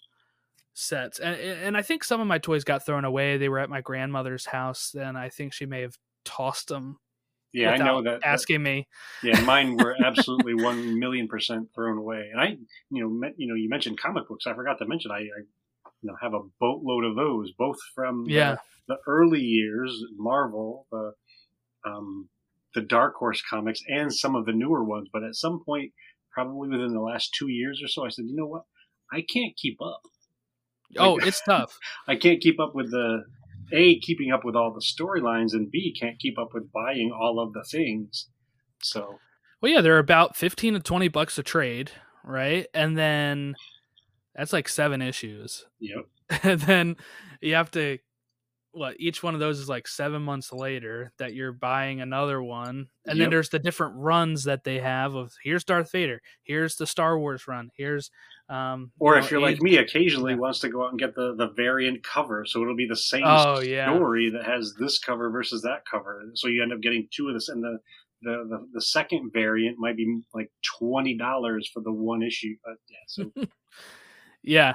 sets, 0.73 1.19
and 1.19 1.35
and 1.39 1.77
I 1.77 1.81
think 1.81 2.03
some 2.03 2.21
of 2.21 2.27
my 2.27 2.37
toys 2.37 2.63
got 2.63 2.85
thrown 2.85 3.05
away. 3.05 3.37
They 3.37 3.49
were 3.49 3.59
at 3.59 3.69
my 3.69 3.81
grandmother's 3.81 4.45
house, 4.45 4.93
and 4.93 5.17
I 5.17 5.29
think 5.29 5.53
she 5.53 5.65
may 5.65 5.81
have 5.81 5.97
tossed 6.25 6.67
them. 6.69 6.97
Yeah, 7.53 7.71
I 7.71 7.77
know 7.77 8.01
that. 8.01 8.21
that- 8.21 8.27
Asking 8.27 8.63
me, 8.63 8.87
yeah, 9.23 9.41
mine 9.41 9.75
were 9.75 9.95
absolutely 10.03 10.53
one 10.53 10.97
million 10.99 11.27
percent 11.27 11.67
thrown 11.75 11.97
away. 11.97 12.29
And 12.31 12.39
I, 12.39 12.57
you 12.89 13.01
know, 13.03 13.09
met, 13.09 13.33
you 13.37 13.47
know, 13.47 13.55
you 13.55 13.67
mentioned 13.67 13.99
comic 13.99 14.27
books. 14.27 14.47
I 14.47 14.53
forgot 14.53 14.77
to 14.79 14.85
mention 14.87 15.11
I, 15.11 15.17
I 15.17 15.41
you 16.01 16.09
know, 16.09 16.15
have 16.21 16.33
a 16.33 16.39
boatload 16.59 17.03
of 17.03 17.15
those, 17.15 17.51
both 17.51 17.77
from 17.93 18.25
the- 18.25 18.31
Yeah. 18.33 18.55
the, 18.87 18.95
early 19.05 19.41
years, 19.41 20.01
Marvel, 20.17 20.87
the 20.91 21.13
um, 21.85 22.29
the 22.73 22.81
Dark 22.81 23.15
Horse 23.15 23.41
comics, 23.47 23.81
and 23.87 24.13
some 24.13 24.33
of 24.35 24.45
the 24.45 24.53
newer 24.53 24.83
ones. 24.85 25.09
But 25.11 25.23
at 25.23 25.35
some 25.35 25.61
point, 25.65 25.91
probably 26.31 26.69
within 26.69 26.93
the 26.93 27.01
last 27.01 27.33
two 27.37 27.49
years 27.49 27.81
or 27.83 27.89
so, 27.89 28.05
I 28.05 28.09
said, 28.09 28.25
you 28.27 28.35
know 28.35 28.45
what, 28.47 28.63
I 29.11 29.21
can't 29.21 29.57
keep 29.57 29.77
up. 29.81 30.01
Oh, 30.97 31.13
Like- 31.13 31.27
it's 31.27 31.41
tough. 31.41 31.77
I 32.07 32.15
can't 32.15 32.41
keep 32.41 32.59
up 32.59 32.73
with 32.75 32.91
the 32.91 33.23
a 33.73 33.99
keeping 33.99 34.31
up 34.31 34.43
with 34.43 34.55
all 34.55 34.73
the 34.73 34.81
storylines, 34.81 35.53
and 35.53 35.71
b 35.71 35.95
can't 35.97 36.19
keep 36.19 36.37
up 36.37 36.49
with 36.53 36.71
buying 36.71 37.11
all 37.11 37.39
of 37.39 37.53
the 37.53 37.63
things. 37.63 38.27
So 38.81 39.19
Well, 39.61 39.71
yeah, 39.71 39.81
they're 39.81 39.97
about 39.99 40.35
fifteen 40.35 40.73
to 40.73 40.79
twenty 40.79 41.07
bucks 41.07 41.37
a 41.37 41.43
trade, 41.43 41.91
right? 42.23 42.67
And 42.73 42.97
then 42.97 43.55
that's 44.35 44.53
like 44.53 44.67
seven 44.69 45.01
issues. 45.01 45.65
yep. 45.79 46.05
and 46.43 46.59
then 46.61 46.95
you 47.41 47.55
have 47.55 47.71
to 47.71 47.97
what 48.73 48.95
each 48.99 49.21
one 49.21 49.33
of 49.33 49.41
those 49.41 49.59
is 49.59 49.67
like 49.67 49.85
seven 49.85 50.21
months 50.21 50.53
later 50.53 51.11
that 51.17 51.33
you're 51.33 51.51
buying 51.51 51.99
another 51.99 52.41
one 52.41 52.87
and 53.05 53.19
then 53.19 53.29
there's 53.29 53.49
the 53.49 53.59
different 53.59 53.93
runs 53.97 54.45
that 54.45 54.63
they 54.63 54.79
have 54.79 55.13
of 55.13 55.33
here's 55.43 55.65
darth 55.65 55.91
vader 55.91 56.21
here's 56.43 56.77
the 56.77 56.87
star 56.87 57.19
wars 57.19 57.49
run 57.49 57.69
here's 57.75 58.09
um 58.51 58.91
Or 58.99 59.13
you 59.15 59.19
if 59.19 59.31
you're 59.31 59.39
like 59.41 59.61
me, 59.61 59.77
occasionally 59.77 60.33
yeah. 60.33 60.39
wants 60.39 60.59
to 60.59 60.69
go 60.69 60.83
out 60.83 60.91
and 60.91 60.99
get 60.99 61.15
the, 61.15 61.35
the 61.37 61.49
variant 61.55 62.03
cover, 62.03 62.45
so 62.45 62.61
it'll 62.61 62.75
be 62.75 62.87
the 62.87 62.95
same 62.95 63.23
Oh, 63.25 63.59
yeah. 63.61 63.93
story 63.95 64.29
that 64.31 64.45
has 64.45 64.73
this 64.79 64.99
cover 64.99 65.29
versus 65.31 65.61
that 65.63 65.83
cover. 65.89 66.23
So 66.35 66.47
you 66.47 66.61
end 66.61 66.73
up 66.73 66.81
getting 66.81 67.07
two 67.11 67.27
of 67.29 67.33
this, 67.33 67.49
and 67.49 67.63
the 67.63 67.79
the, 68.23 68.45
the, 68.49 68.67
the 68.73 68.81
second 68.81 69.31
variant 69.33 69.77
might 69.79 69.97
be 69.97 70.21
like 70.33 70.51
twenty 70.77 71.17
dollars 71.17 71.69
for 71.73 71.81
the 71.81 71.91
one 71.91 72.21
issue. 72.21 72.55
But 72.63 72.75
yeah, 72.89 72.97
so 73.07 73.31
yeah 74.43 74.73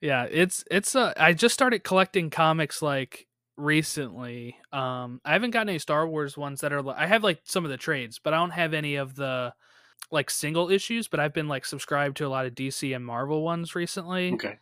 yeah 0.00 0.24
it's 0.30 0.64
it's 0.70 0.94
uh 0.94 1.12
i 1.16 1.32
just 1.32 1.54
started 1.54 1.82
collecting 1.82 2.30
comics 2.30 2.80
like 2.82 3.26
recently 3.56 4.56
um 4.72 5.20
i 5.24 5.32
haven't 5.32 5.50
gotten 5.50 5.68
any 5.70 5.78
star 5.78 6.06
wars 6.06 6.36
ones 6.36 6.60
that 6.60 6.72
are 6.72 6.88
i 6.90 7.06
have 7.06 7.24
like 7.24 7.40
some 7.44 7.64
of 7.64 7.70
the 7.70 7.76
trades 7.76 8.20
but 8.22 8.32
i 8.32 8.36
don't 8.36 8.50
have 8.52 8.74
any 8.74 8.94
of 8.96 9.16
the 9.16 9.52
like 10.10 10.30
single 10.30 10.70
issues 10.70 11.08
but 11.08 11.20
i've 11.20 11.34
been 11.34 11.48
like 11.48 11.64
subscribed 11.64 12.16
to 12.16 12.26
a 12.26 12.28
lot 12.28 12.46
of 12.46 12.54
dc 12.54 12.94
and 12.94 13.04
marvel 13.04 13.42
ones 13.42 13.74
recently 13.74 14.32
okay, 14.32 14.58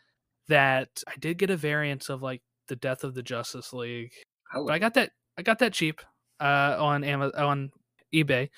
that 0.49 1.03
i 1.07 1.13
did 1.19 1.39
get 1.39 1.51
a 1.51 1.57
variant 1.57 2.09
of 2.09 2.23
like 2.23 2.43
the 2.69 2.77
death 2.77 3.05
of 3.05 3.15
the 3.15 3.23
justice 3.23 3.73
league 3.73 4.13
I 4.53 4.59
but 4.59 4.73
i 4.73 4.79
got 4.79 4.95
that 4.95 5.11
i 5.39 5.43
got 5.43 5.59
that 5.61 5.73
cheap 5.73 6.01
uh 6.41 6.77
on 6.79 7.05
Amazon, 7.05 7.43
on 7.43 7.71
ebay. 8.15 8.51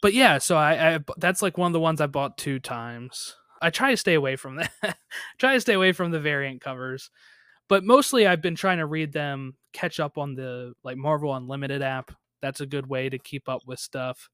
But 0.00 0.14
yeah 0.14 0.38
so 0.38 0.56
I, 0.56 0.94
I 0.94 0.98
that's 1.18 1.42
like 1.42 1.58
one 1.58 1.68
of 1.68 1.72
the 1.72 1.80
ones 1.80 2.00
i 2.00 2.06
bought 2.06 2.36
two 2.36 2.58
times. 2.58 3.36
I 3.60 3.70
try 3.70 3.92
to 3.92 3.96
stay 3.96 4.14
away 4.14 4.34
from 4.34 4.56
that 4.82 4.96
try 5.38 5.54
to 5.54 5.60
stay 5.60 5.74
away 5.74 5.92
from 5.92 6.10
the 6.10 6.20
variant 6.20 6.60
covers 6.60 7.10
but 7.68 7.84
mostly 7.84 8.26
i've 8.26 8.42
been 8.42 8.56
trying 8.56 8.78
to 8.78 8.86
read 8.86 9.12
them 9.12 9.54
catch 9.72 10.00
up 10.00 10.18
on 10.18 10.34
the 10.34 10.74
like 10.84 10.96
marvel 10.96 11.34
unlimited 11.34 11.82
app. 11.82 12.12
That's 12.40 12.60
a 12.60 12.66
good 12.66 12.86
way 12.88 13.08
to 13.08 13.18
keep 13.18 13.48
up 13.48 13.62
with 13.66 13.78
stuff 13.78 14.28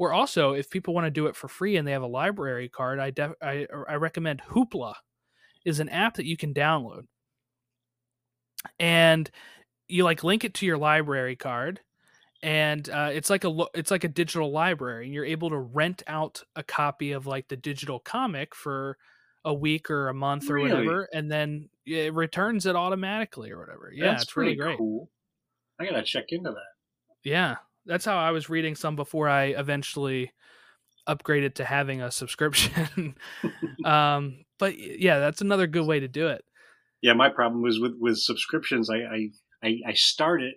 or 0.00 0.12
also 0.12 0.54
if 0.54 0.68
people 0.70 0.94
want 0.94 1.04
to 1.06 1.10
do 1.10 1.26
it 1.26 1.36
for 1.36 1.46
free 1.46 1.76
and 1.76 1.86
they 1.86 1.92
have 1.92 2.02
a 2.02 2.06
library 2.06 2.68
card 2.68 2.98
i 2.98 3.10
def- 3.10 3.36
I, 3.40 3.66
I 3.88 3.94
recommend 3.94 4.40
hoopla 4.42 4.94
is 5.64 5.78
an 5.78 5.88
app 5.90 6.14
that 6.14 6.24
you 6.26 6.36
can 6.36 6.52
download 6.54 7.02
and 8.78 9.30
you 9.88 10.04
like 10.04 10.24
link 10.24 10.44
it 10.44 10.54
to 10.54 10.66
your 10.66 10.78
library 10.78 11.36
card 11.36 11.80
and 12.42 12.88
uh, 12.88 13.10
it's 13.12 13.28
like 13.28 13.44
a 13.44 13.48
lo- 13.50 13.68
it's 13.74 13.90
like 13.90 14.04
a 14.04 14.08
digital 14.08 14.50
library 14.50 15.04
and 15.04 15.14
you're 15.14 15.24
able 15.26 15.50
to 15.50 15.58
rent 15.58 16.02
out 16.06 16.42
a 16.56 16.62
copy 16.62 17.12
of 17.12 17.26
like 17.26 17.48
the 17.48 17.56
digital 17.56 17.98
comic 17.98 18.54
for 18.54 18.96
a 19.44 19.52
week 19.52 19.90
or 19.90 20.08
a 20.08 20.14
month 20.14 20.48
or 20.50 20.54
Really? 20.54 20.70
whatever 20.70 21.08
and 21.12 21.30
then 21.30 21.68
it 21.86 22.14
returns 22.14 22.66
it 22.66 22.76
automatically 22.76 23.50
or 23.50 23.58
whatever 23.58 23.92
yeah 23.94 24.12
that's 24.12 24.22
it's 24.24 24.36
really 24.36 24.54
pretty 24.56 24.60
great 24.62 24.78
cool. 24.78 25.10
I 25.78 25.84
gotta 25.86 26.02
check 26.02 26.26
into 26.30 26.50
that. 26.50 26.72
yeah 27.24 27.56
that's 27.86 28.04
how 28.04 28.16
i 28.18 28.30
was 28.30 28.48
reading 28.48 28.74
some 28.74 28.96
before 28.96 29.28
i 29.28 29.44
eventually 29.46 30.32
upgraded 31.08 31.54
to 31.54 31.64
having 31.64 32.02
a 32.02 32.10
subscription 32.10 33.14
um 33.84 34.44
but 34.58 34.78
yeah 34.78 35.18
that's 35.18 35.40
another 35.40 35.66
good 35.66 35.86
way 35.86 35.98
to 36.00 36.08
do 36.08 36.28
it 36.28 36.44
Yeah, 37.02 37.14
my 37.14 37.30
problem 37.30 37.62
was 37.62 37.80
with 37.80 37.94
with 37.98 38.18
subscriptions. 38.18 38.90
I 38.90 38.98
I 38.98 39.20
I, 39.62 39.70
I 39.88 39.94
start 39.94 40.42
it, 40.42 40.56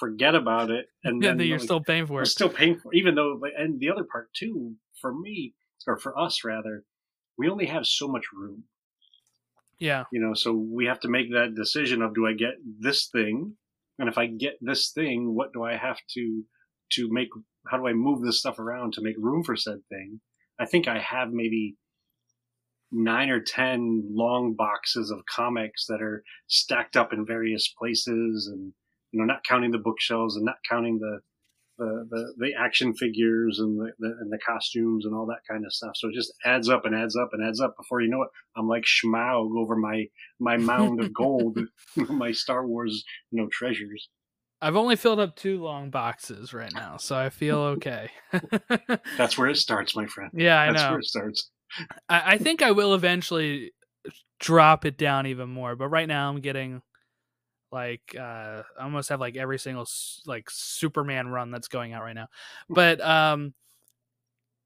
forget 0.00 0.34
about 0.34 0.70
it, 0.70 0.86
and 1.04 1.22
yeah 1.24 1.34
then 1.34 1.46
you're 1.46 1.58
like, 1.58 1.64
still 1.64 1.82
paying 1.82 2.06
for 2.06 2.22
it 2.22 2.26
still 2.28 2.48
paying 2.48 2.78
for, 2.80 2.92
even 2.94 3.14
though. 3.14 3.38
And 3.56 3.78
the 3.78 3.90
other 3.90 4.04
part 4.10 4.32
too, 4.32 4.76
for 5.00 5.12
me 5.12 5.52
or 5.86 5.98
for 5.98 6.18
us 6.18 6.42
rather, 6.44 6.84
we 7.36 7.50
only 7.50 7.66
have 7.66 7.86
so 7.86 8.08
much 8.08 8.24
room. 8.32 8.64
yeah 9.78 10.04
you 10.10 10.20
know 10.20 10.34
so 10.34 10.52
we 10.52 10.86
have 10.86 11.00
to 11.00 11.08
make 11.08 11.30
that 11.32 11.54
decision 11.54 12.00
of 12.02 12.14
do 12.14 12.26
i 12.26 12.32
get 12.32 12.54
this 12.80 13.08
thing 13.08 13.56
and 13.98 14.08
if 14.08 14.18
i 14.18 14.26
get 14.26 14.54
this 14.60 14.90
thing 14.90 15.34
what 15.34 15.52
do 15.52 15.62
i 15.62 15.76
have 15.76 15.98
to 16.08 16.42
to 16.90 17.08
make 17.10 17.28
how 17.68 17.76
do 17.76 17.86
i 17.86 17.92
move 17.92 18.22
this 18.22 18.38
stuff 18.38 18.58
around 18.58 18.92
to 18.92 19.02
make 19.02 19.16
room 19.18 19.42
for 19.42 19.56
said 19.56 19.78
thing? 19.88 20.20
I 20.58 20.66
think 20.66 20.86
i 20.88 20.98
have 20.98 21.32
maybe 21.32 21.76
nine 22.92 23.30
or 23.30 23.40
ten 23.40 24.04
long 24.10 24.54
boxes 24.54 25.10
of 25.10 25.24
comics 25.26 25.86
that 25.86 26.00
are 26.00 26.22
stacked 26.46 26.96
up 26.96 27.12
in 27.12 27.26
various 27.26 27.68
places 27.68 28.48
and 28.52 28.72
you 29.10 29.18
know 29.18 29.24
not 29.24 29.44
counting 29.44 29.72
the 29.72 29.78
bookshelves 29.78 30.36
and 30.36 30.44
not 30.44 30.56
counting 30.68 30.98
the 30.98 31.20
the, 31.78 32.06
the, 32.10 32.34
the 32.38 32.52
action 32.58 32.94
figures 32.94 33.58
and 33.58 33.78
the, 33.78 33.92
the 33.98 34.08
and 34.20 34.32
the 34.32 34.38
costumes 34.38 35.04
and 35.04 35.14
all 35.14 35.26
that 35.26 35.40
kind 35.48 35.64
of 35.64 35.72
stuff. 35.72 35.92
So 35.96 36.08
it 36.08 36.14
just 36.14 36.32
adds 36.44 36.68
up 36.68 36.84
and 36.84 36.94
adds 36.94 37.16
up 37.16 37.30
and 37.32 37.46
adds 37.46 37.60
up. 37.60 37.74
Before 37.76 38.00
you 38.00 38.08
know 38.08 38.22
it, 38.22 38.28
I'm 38.56 38.68
like 38.68 38.84
Smaug 38.84 39.56
over 39.58 39.76
my 39.76 40.06
my 40.38 40.56
mound 40.56 41.00
of 41.00 41.12
gold, 41.12 41.58
my 41.96 42.32
Star 42.32 42.66
Wars 42.66 43.04
you 43.30 43.40
know 43.42 43.48
treasures. 43.50 44.08
I've 44.60 44.76
only 44.76 44.96
filled 44.96 45.20
up 45.20 45.36
two 45.36 45.62
long 45.62 45.90
boxes 45.90 46.54
right 46.54 46.72
now, 46.72 46.96
so 46.96 47.16
I 47.16 47.28
feel 47.28 47.58
okay. 47.58 48.08
That's 49.18 49.36
where 49.36 49.48
it 49.48 49.58
starts, 49.58 49.94
my 49.94 50.06
friend. 50.06 50.30
yeah, 50.34 50.58
I 50.58 50.72
That's 50.72 50.82
know. 50.82 50.90
where 50.90 50.98
it 51.00 51.04
starts. 51.04 51.50
I, 52.08 52.34
I 52.34 52.38
think 52.38 52.62
I 52.62 52.70
will 52.70 52.94
eventually 52.94 53.72
drop 54.40 54.86
it 54.86 54.96
down 54.96 55.26
even 55.26 55.50
more, 55.50 55.76
but 55.76 55.88
right 55.88 56.08
now 56.08 56.30
I'm 56.30 56.40
getting 56.40 56.80
like 57.74 58.16
uh 58.18 58.62
I 58.78 58.84
almost 58.84 59.10
have 59.10 59.20
like 59.20 59.36
every 59.36 59.58
single 59.58 59.86
like 60.24 60.48
Superman 60.48 61.28
run 61.28 61.50
that's 61.50 61.68
going 61.68 61.92
out 61.92 62.02
right 62.02 62.14
now. 62.14 62.28
But 62.70 63.00
um 63.02 63.52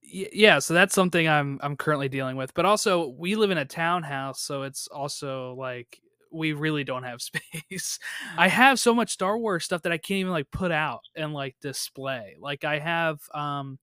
y- 0.03 0.31
yeah, 0.33 0.59
so 0.59 0.75
that's 0.75 0.95
something 0.95 1.29
I'm 1.29 1.59
I'm 1.63 1.77
currently 1.77 2.09
dealing 2.09 2.37
with. 2.37 2.55
But 2.55 2.67
also 2.67 3.09
we 3.09 3.35
live 3.35 3.51
in 3.51 3.59
a 3.59 3.65
townhouse, 3.65 4.41
so 4.41 4.63
it's 4.63 4.87
also 4.89 5.55
like 5.55 6.01
we 6.31 6.53
really 6.53 6.85
don't 6.85 7.05
have 7.05 7.23
space. 7.71 7.99
I 8.37 8.49
have 8.49 8.79
so 8.79 8.95
much 8.95 9.11
Star 9.11 9.39
Wars 9.39 9.65
stuff 9.65 9.83
that 9.83 9.93
I 9.93 9.99
can't 9.99 10.19
even 10.19 10.33
like 10.33 10.51
put 10.51 10.71
out 10.71 11.01
and 11.17 11.33
like 11.33 11.57
display. 11.61 12.37
Like 12.39 12.65
I 12.65 12.79
have 12.79 13.21
um 13.35 13.79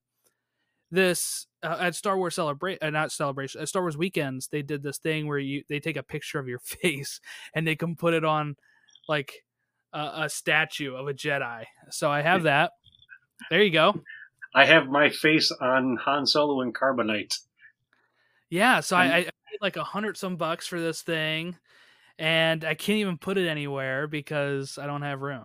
this 0.92 1.48
uh, 1.64 1.78
at 1.80 1.96
Star 1.96 2.18
Wars 2.18 2.36
celebrate 2.36 2.82
uh, 2.82 2.90
not 2.90 3.12
celebration 3.12 3.62
at 3.62 3.68
Star 3.70 3.82
Wars 3.82 3.98
weekends 3.98 4.48
they 4.48 4.62
did 4.62 4.84
this 4.84 4.98
thing 5.00 5.28
where 5.28 5.40
you 5.40 5.64
they 5.68 5.80
take 5.80 5.98
a 5.98 6.04
picture 6.04 6.40
of 6.40 6.48
your 6.48 6.60
face 6.64 7.20
and 7.54 7.68
they 7.68 7.76
can 7.76 7.96
put 7.96 8.14
it 8.14 8.24
on 8.24 8.56
like 9.08 9.44
a, 9.94 10.24
a 10.24 10.30
statue 10.30 10.96
of 10.96 11.08
a 11.08 11.14
Jedi. 11.14 11.66
So 11.90 12.12
I 12.12 12.22
have 12.22 12.44
that. 12.44 12.72
There 13.50 13.62
you 13.62 13.72
go. 13.72 14.02
I 14.54 14.66
have 14.66 14.88
my 14.88 15.10
face 15.10 15.52
on 15.52 15.98
Han 15.98 16.26
Solo 16.26 16.62
and 16.62 16.74
Carbonite. 16.74 17.36
Yeah, 18.50 18.80
so 18.80 18.96
I, 18.96 19.06
I 19.06 19.22
paid 19.24 19.60
like 19.62 19.76
a 19.76 19.84
hundred 19.84 20.18
some 20.18 20.38
bucks 20.38 20.68
for 20.68 20.80
this 20.80 21.02
thing, 21.02 21.58
and 22.18 22.64
I 22.64 22.74
can't 22.76 23.00
even 23.00 23.18
put 23.18 23.38
it 23.38 23.48
anywhere 23.48 24.08
because 24.08 24.78
I 24.78 24.86
don't 24.86 25.02
have 25.02 25.22
room. 25.22 25.44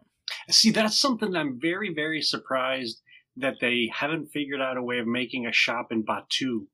See, 0.51 0.71
that's 0.71 0.99
something 0.99 1.35
I'm 1.35 1.59
very, 1.61 1.93
very 1.93 2.23
surprised 2.23 3.03
that 3.37 3.55
they 3.61 3.91
haven't 3.93 4.27
figured 4.33 4.61
out 4.61 4.77
a 4.77 4.83
way 4.83 4.99
of 4.99 5.07
making 5.07 5.47
a 5.47 5.53
shop 5.53 5.91
in 5.91 6.05
Batuu. 6.05 6.67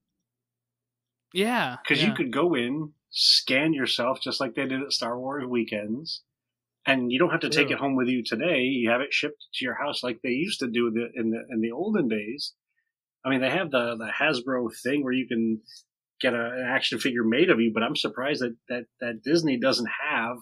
Yeah, 1.33 1.77
Because 1.83 2.03
yeah. 2.03 2.09
you 2.09 2.15
could 2.15 2.33
go 2.33 2.55
in, 2.55 2.93
scan 3.11 3.73
yourself 3.73 4.21
just 4.21 4.41
like 4.41 4.55
they 4.55 4.67
did 4.67 4.83
at 4.83 4.93
Star 4.93 5.19
Wars 5.19 5.45
weekends, 5.47 6.23
and 6.87 7.11
you 7.11 7.19
don't 7.19 7.31
have 7.31 7.41
to 7.41 7.51
take 7.51 7.71
it 7.71 7.79
home 7.79 7.97
with 7.97 8.09
you 8.09 8.23
today. 8.25 8.61
You 8.61 8.91
have 8.91 9.01
it 9.01 9.13
shipped 9.13 9.45
to 9.55 9.65
your 9.65 9.75
house 9.75 10.03
like 10.03 10.21
they 10.23 10.31
used 10.31 10.61
to 10.61 10.69
do 10.69 10.91
the, 10.91 11.09
in 11.21 11.31
the 11.31 11.45
in 11.51 11.61
the 11.61 11.73
olden 11.73 12.09
days. 12.09 12.55
I 13.25 13.31
mean, 13.31 13.41
they 13.41 13.51
have 13.51 13.71
the 13.71 13.97
the 13.97 14.11
Hasbro 14.21 14.69
thing 14.83 15.03
where 15.03 15.13
you 15.13 15.27
can 15.27 15.61
get 16.21 16.33
a, 16.33 16.45
an 16.45 16.67
action 16.69 16.99
figure 16.99 17.25
made 17.25 17.51
of 17.51 17.61
you, 17.61 17.73
but 17.75 17.83
I'm 17.83 17.97
surprised 17.97 18.41
that 18.43 18.57
that, 18.69 18.85
that 19.01 19.23
Disney 19.23 19.59
doesn't 19.59 19.89
have 20.11 20.37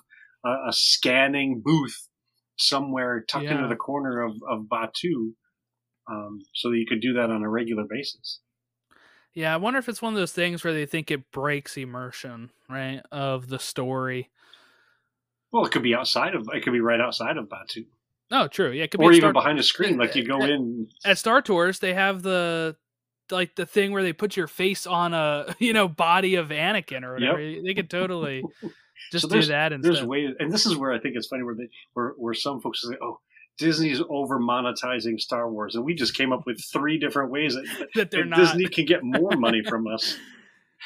a, 0.44 0.68
a 0.68 0.72
scanning 0.72 1.62
booth 1.64 2.08
somewhere 2.56 3.24
tucked 3.28 3.44
Yeah. 3.46 3.56
into 3.56 3.68
the 3.68 3.76
corner 3.76 4.22
of 4.22 4.32
of 4.48 4.66
Batuu, 4.70 5.32
um, 6.10 6.40
so 6.54 6.70
that 6.70 6.76
you 6.78 6.86
could 6.86 7.00
do 7.00 7.14
that 7.14 7.30
on 7.30 7.42
a 7.42 7.48
regular 7.48 7.84
basis. 7.88 8.40
Yeah, 9.32 9.52
I 9.52 9.56
wonder 9.56 9.80
if 9.80 9.88
it's 9.88 10.00
one 10.00 10.12
of 10.12 10.18
those 10.18 10.32
things 10.32 10.62
where 10.62 10.72
they 10.72 10.86
think 10.86 11.10
it 11.10 11.32
breaks 11.32 11.76
immersion, 11.76 12.50
right, 12.68 13.02
of 13.10 13.48
the 13.48 13.58
story. 13.58 14.30
Well, 15.54 15.64
it 15.64 15.70
could 15.72 15.82
be 15.84 15.94
outside 15.94 16.34
of. 16.34 16.48
It 16.52 16.64
could 16.64 16.72
be 16.72 16.80
right 16.80 17.00
outside 17.00 17.36
of 17.36 17.46
Batuu, 17.48 17.86
Oh, 18.32 18.48
true. 18.48 18.72
Yeah, 18.72 18.82
it 18.84 18.90
could 18.90 18.98
be 18.98 19.06
or 19.06 19.10
a 19.12 19.14
even 19.14 19.20
Star- 19.26 19.32
behind 19.32 19.58
a 19.60 19.62
screen. 19.62 19.96
Like 19.96 20.16
you 20.16 20.24
go 20.26 20.40
Uh, 20.42 20.46
in. 20.46 20.88
at 21.04 21.16
Star 21.18 21.40
Tours. 21.40 21.78
They 21.78 21.94
have 21.94 22.22
the 22.22 22.76
like 23.30 23.54
the 23.54 23.64
thing 23.64 23.92
where 23.92 24.02
they 24.02 24.12
put 24.12 24.36
your 24.36 24.48
face 24.48 24.86
on 24.86 25.14
a 25.14 25.54
you 25.60 25.72
know 25.72 25.86
body 25.88 26.34
of 26.34 26.48
Anakin 26.48 27.04
or 27.04 27.14
whatever. 27.14 27.38
They 27.38 27.72
could 27.74 27.88
totally 27.88 28.42
just 29.12 29.22
So 29.22 29.28
do 29.28 29.32
there's- 29.34 29.48
that 29.48 29.68
There's 29.70 29.84
instead. 29.98 30.08
ways, 30.08 30.30
and 30.40 30.50
this 30.50 30.66
is 30.66 30.76
where 30.76 30.92
I 30.92 30.98
think 30.98 31.14
it's 31.16 31.28
funny 31.28 31.44
where 31.44 31.54
they 31.54 31.68
where 31.92 32.14
where 32.18 32.34
some 32.34 32.60
folks 32.60 32.82
say, 32.82 32.96
"Oh, 33.00 33.20
Disney's 33.58 34.02
over 34.10 34.40
monetizing 34.40 35.20
Star 35.20 35.48
Wars," 35.48 35.76
and 35.76 35.84
we 35.84 35.94
just 35.94 36.14
came 36.16 36.32
up 36.32 36.44
with 36.46 36.60
three 36.72 36.98
different 36.98 37.30
ways 37.30 37.54
that, 37.54 37.88
that 37.94 38.10
they're 38.10 38.22
that 38.24 38.28
not. 38.30 38.38
Disney 38.38 38.66
can 38.66 38.86
get 38.86 39.04
more 39.04 39.36
money 39.36 39.62
from 39.62 39.86
us. 39.86 40.18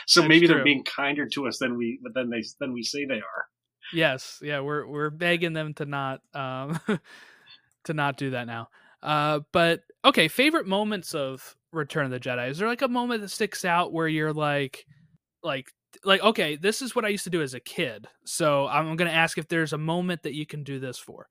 So 0.07 0.21
That's 0.21 0.29
maybe 0.29 0.47
they're 0.47 0.63
being 0.63 0.85
kinder 0.85 1.27
to 1.31 1.49
us 1.49 1.59
than 1.59 1.77
we 1.79 1.99
than 2.15 2.29
they 2.29 2.43
than 2.61 2.73
we 2.75 2.83
say 2.83 3.07
they 3.07 3.15
are. 3.21 3.47
Yes, 3.93 4.41
yeah, 4.43 4.61
we're 4.61 4.87
we're 4.87 5.11
begging 5.11 5.53
them 5.53 5.75
to 5.75 5.87
not 5.87 6.21
um 6.35 6.79
to 7.85 7.95
not 7.95 8.17
do 8.17 8.31
that 8.31 8.47
now. 8.47 8.69
Uh 9.03 9.41
but 9.53 9.83
okay, 10.05 10.29
favorite 10.29 10.67
moments 10.67 11.15
of 11.15 11.57
Return 11.73 12.05
of 12.05 12.11
the 12.11 12.21
Jedi. 12.21 12.51
Is 12.51 12.59
there 12.59 12.69
like 12.69 12.83
a 12.83 12.89
moment 12.89 13.23
that 13.23 13.29
sticks 13.29 13.65
out 13.65 13.93
where 13.93 14.09
you're 14.09 14.33
like 14.33 14.87
like 15.43 15.73
like 16.05 16.23
okay, 16.23 16.57
this 16.57 16.83
is 16.83 16.95
what 16.95 17.05
I 17.05 17.09
used 17.09 17.25
to 17.25 17.31
do 17.31 17.43
as 17.43 17.55
a 17.55 17.61
kid. 17.61 18.07
So 18.25 18.67
I'm 18.67 18.97
to 18.97 19.11
ask 19.11 19.39
if 19.39 19.49
there's 19.49 19.73
a 19.73 19.79
moment 19.79 20.23
that 20.23 20.35
you 20.35 20.47
can 20.47 20.63
do 20.63 20.79
this 20.79 20.99
for. 20.99 21.29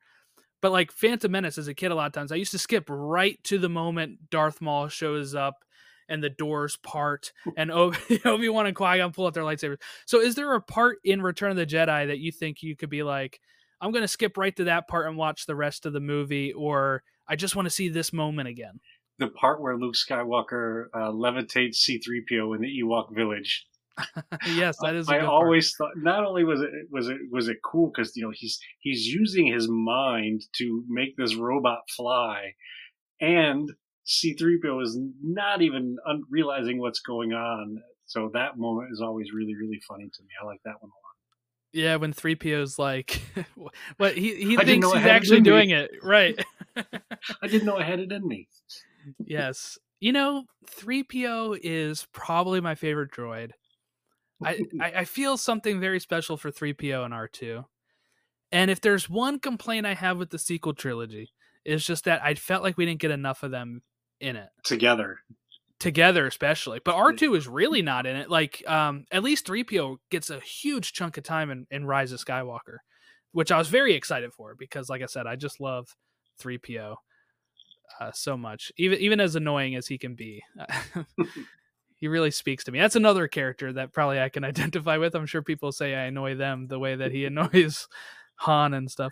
But 0.62 0.72
like 0.72 0.92
Phantom 0.92 1.32
Menace 1.32 1.58
as 1.58 1.68
a 1.68 1.76
kid 1.76 1.92
a 1.92 1.96
lot 1.96 2.08
of 2.08 2.14
times 2.14 2.32
I 2.32 2.36
used 2.36 2.52
to 2.52 2.60
skip 2.60 2.86
right 2.90 3.42
to 3.44 3.60
the 3.60 3.70
moment 3.70 4.30
Darth 4.32 4.62
Maul 4.62 4.88
shows 4.88 5.36
up 5.36 5.64
and 6.10 6.24
the 6.24 6.30
doors 6.30 6.78
part 6.78 7.32
and 7.56 7.72
Obi- 7.72 8.22
Obi-Wan 8.26 8.68
and 8.68 8.76
Qui-Gon 8.76 9.12
pull 9.12 9.28
out 9.28 9.34
their 9.34 9.44
lightsabers. 9.44 9.82
So 10.06 10.20
is 10.22 10.36
there 10.36 10.54
a 10.54 10.62
part 10.62 11.00
in 11.04 11.22
Return 11.22 11.52
of 11.52 11.58
the 11.58 11.66
Jedi 11.66 12.08
that 12.08 12.20
you 12.20 12.32
think 12.32 12.64
you 12.64 12.76
could 12.76 12.90
be 12.90 13.04
like, 13.04 13.40
I'm 13.82 13.92
gonna 13.92 14.08
skip 14.08 14.38
right 14.38 14.56
to 14.56 14.66
that 14.66 14.88
part 14.88 15.08
and 15.08 15.18
watch 15.18 15.46
the 15.46 15.56
rest 15.56 15.86
of 15.86 15.94
the 15.94 16.00
movie, 16.00 16.54
or 16.54 17.04
I 17.28 17.36
just 17.36 17.56
want 17.56 17.66
to 17.68 17.70
see 17.70 17.90
this 17.90 18.12
moment 18.14 18.48
again? 18.50 18.80
The 19.20 19.28
part 19.28 19.62
where 19.62 19.78
Luke 19.78 19.96
Skywalker 19.96 20.86
uh, 20.94 21.12
levitates 21.12 21.76
C-3PO 21.76 22.56
in 22.56 22.62
the 22.62 22.82
Ewok 22.84 23.14
village. 23.16 23.66
yes, 24.48 24.78
that 24.82 24.96
is. 24.96 25.08
a 25.10 25.12
I 25.12 25.16
good 25.20 25.26
part. 25.26 25.32
I 25.32 25.36
always 25.46 25.74
thought 25.76 25.92
not 25.98 26.24
only 26.24 26.44
was 26.44 26.62
it 26.62 26.70
was 26.92 27.08
it 27.10 27.18
was 27.32 27.48
it 27.48 27.58
cool 27.64 27.92
because 27.94 28.16
you 28.16 28.24
know 28.24 28.32
he's 28.34 28.60
he's 28.80 29.08
using 29.08 29.48
his 29.48 29.68
mind 29.68 30.44
to 30.58 30.84
make 30.88 31.18
this 31.18 31.36
robot 31.36 31.80
fly, 31.96 32.54
and 33.20 33.72
C-3PO 34.08 34.82
is 34.84 34.98
not 35.22 35.62
even 35.62 35.98
un- 36.08 36.24
realizing 36.30 36.80
what's 36.80 37.02
going 37.02 37.34
on. 37.34 37.82
So 38.06 38.32
that 38.34 38.58
moment 38.58 38.90
is 38.94 39.02
always 39.02 39.34
really 39.34 39.54
really 39.56 39.82
funny 39.88 40.06
to 40.06 40.24
me. 40.24 40.30
I 40.42 40.46
like 40.46 40.62
that 40.64 40.76
one 40.82 40.90
a 40.90 40.96
lot. 40.96 41.74
Yeah, 41.74 41.98
when 41.98 42.14
three 42.14 42.36
PO's 42.36 42.80
like, 42.80 43.22
what 43.98 44.16
he 44.18 44.36
he 44.36 44.58
I 44.58 44.64
thinks 44.64 44.88
he's 44.88 45.06
actually 45.06 45.38
in 45.38 45.44
me. 45.44 45.50
doing 45.50 45.70
it 45.72 45.92
right. 46.02 46.42
I 46.78 47.48
didn't 47.48 47.66
know 47.66 47.78
I 47.78 47.84
had 47.84 48.00
it 48.00 48.12
in 48.12 48.26
me. 48.28 48.48
yes, 49.26 49.78
you 50.00 50.14
know, 50.14 50.46
three 50.70 51.04
PO 51.04 51.58
is 51.62 52.08
probably 52.14 52.62
my 52.62 52.76
favorite 52.76 53.12
droid. 53.12 53.52
I, 54.44 54.62
I 54.80 54.92
I 55.00 55.06
feel 55.06 55.36
something 55.38 55.80
very 55.80 56.00
special 56.00 56.38
for 56.38 56.50
3PO 56.52 57.04
and 57.04 57.14
R2. 57.14 57.66
And 58.52 58.72
if 58.72 58.80
there's 58.80 59.10
one 59.10 59.40
complaint 59.40 59.86
I 59.86 59.96
have 59.96 60.18
with 60.18 60.30
the 60.30 60.40
sequel 60.40 60.74
trilogy, 60.74 61.34
it's 61.66 61.84
just 61.86 62.06
that 62.06 62.24
I 62.24 62.36
felt 62.36 62.64
like 62.64 62.78
we 62.78 62.86
didn't 62.86 63.02
get 63.02 63.12
enough 63.12 63.44
of 63.44 63.52
them 63.52 63.82
in 64.20 64.36
it. 64.36 64.50
Together, 64.64 65.20
Together 65.80 66.26
especially. 66.26 66.80
But 66.84 66.96
R2 66.96 67.38
is 67.38 67.48
really 67.48 67.82
not 67.82 68.06
in 68.06 68.16
it. 68.16 68.30
Like 68.30 68.64
um 68.68 69.06
at 69.12 69.24
least 69.24 69.46
3PO 69.48 69.98
gets 70.10 70.30
a 70.30 70.40
huge 70.40 70.94
chunk 70.94 71.18
of 71.18 71.24
time 71.24 71.52
in, 71.52 71.68
in 71.70 71.86
Rise 71.86 72.12
of 72.12 72.24
Skywalker, 72.24 72.78
which 73.32 73.52
I 73.52 73.58
was 73.58 73.68
very 73.68 73.94
excited 73.94 74.34
for 74.34 74.56
because 74.56 74.90
like 74.90 75.02
I 75.02 75.06
said, 75.06 75.28
I 75.28 75.36
just 75.36 75.60
love 75.60 75.96
3PO 76.42 76.96
uh, 78.00 78.12
so 78.14 78.38
much. 78.38 78.72
Even 78.78 79.00
even 79.00 79.20
as 79.20 79.36
annoying 79.36 79.76
as 79.76 79.88
he 79.88 79.98
can 79.98 80.16
be. 80.16 80.44
he 81.96 82.08
really 82.08 82.32
speaks 82.32 82.64
to 82.64 82.72
me. 82.72 82.80
That's 82.80 82.96
another 82.96 83.28
character 83.28 83.74
that 83.74 83.94
probably 83.94 84.20
I 84.20 84.30
can 84.30 84.44
identify 84.44 84.98
with. 84.98 85.16
I'm 85.16 85.26
sure 85.26 85.42
people 85.42 85.72
say 85.72 85.96
I 85.96 86.06
annoy 86.06 86.36
them 86.36 86.68
the 86.68 86.80
way 86.80 86.96
that 86.96 87.12
he 87.12 87.26
annoys 87.26 87.88
Han 88.38 88.74
and 88.74 88.90
stuff. 88.90 89.12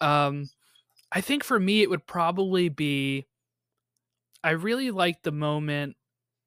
Um, 0.00 0.50
I 1.10 1.20
think 1.20 1.42
for 1.42 1.58
me 1.58 1.82
it 1.82 1.90
would 1.90 2.06
probably 2.06 2.68
be. 2.68 3.26
I 4.44 4.52
really 4.52 4.92
like 4.92 5.22
the 5.24 5.32
moment, 5.32 5.96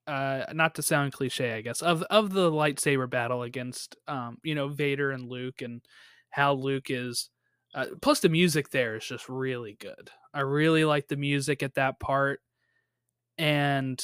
uh, 0.07 0.45
not 0.53 0.75
to 0.75 0.83
sound 0.83 1.13
cliche, 1.13 1.53
I 1.53 1.61
guess, 1.61 1.81
of 1.81 2.03
of 2.03 2.33
the 2.33 2.51
lightsaber 2.51 3.09
battle 3.09 3.43
against, 3.43 3.97
um, 4.07 4.39
you 4.43 4.55
know, 4.55 4.69
Vader 4.69 5.11
and 5.11 5.29
Luke, 5.29 5.61
and 5.63 5.81
how 6.31 6.53
Luke 6.53 6.87
is. 6.89 7.29
Uh, 7.75 7.87
plus, 8.01 8.21
the 8.21 8.29
music 8.29 8.69
there 8.71 8.97
is 8.97 9.05
just 9.05 9.29
really 9.29 9.75
good. 9.79 10.11
I 10.33 10.41
really 10.41 10.85
like 10.85 11.09
the 11.09 11.17
music 11.17 11.63
at 11.63 11.75
that 11.75 11.99
part, 11.99 12.41
and 13.37 14.03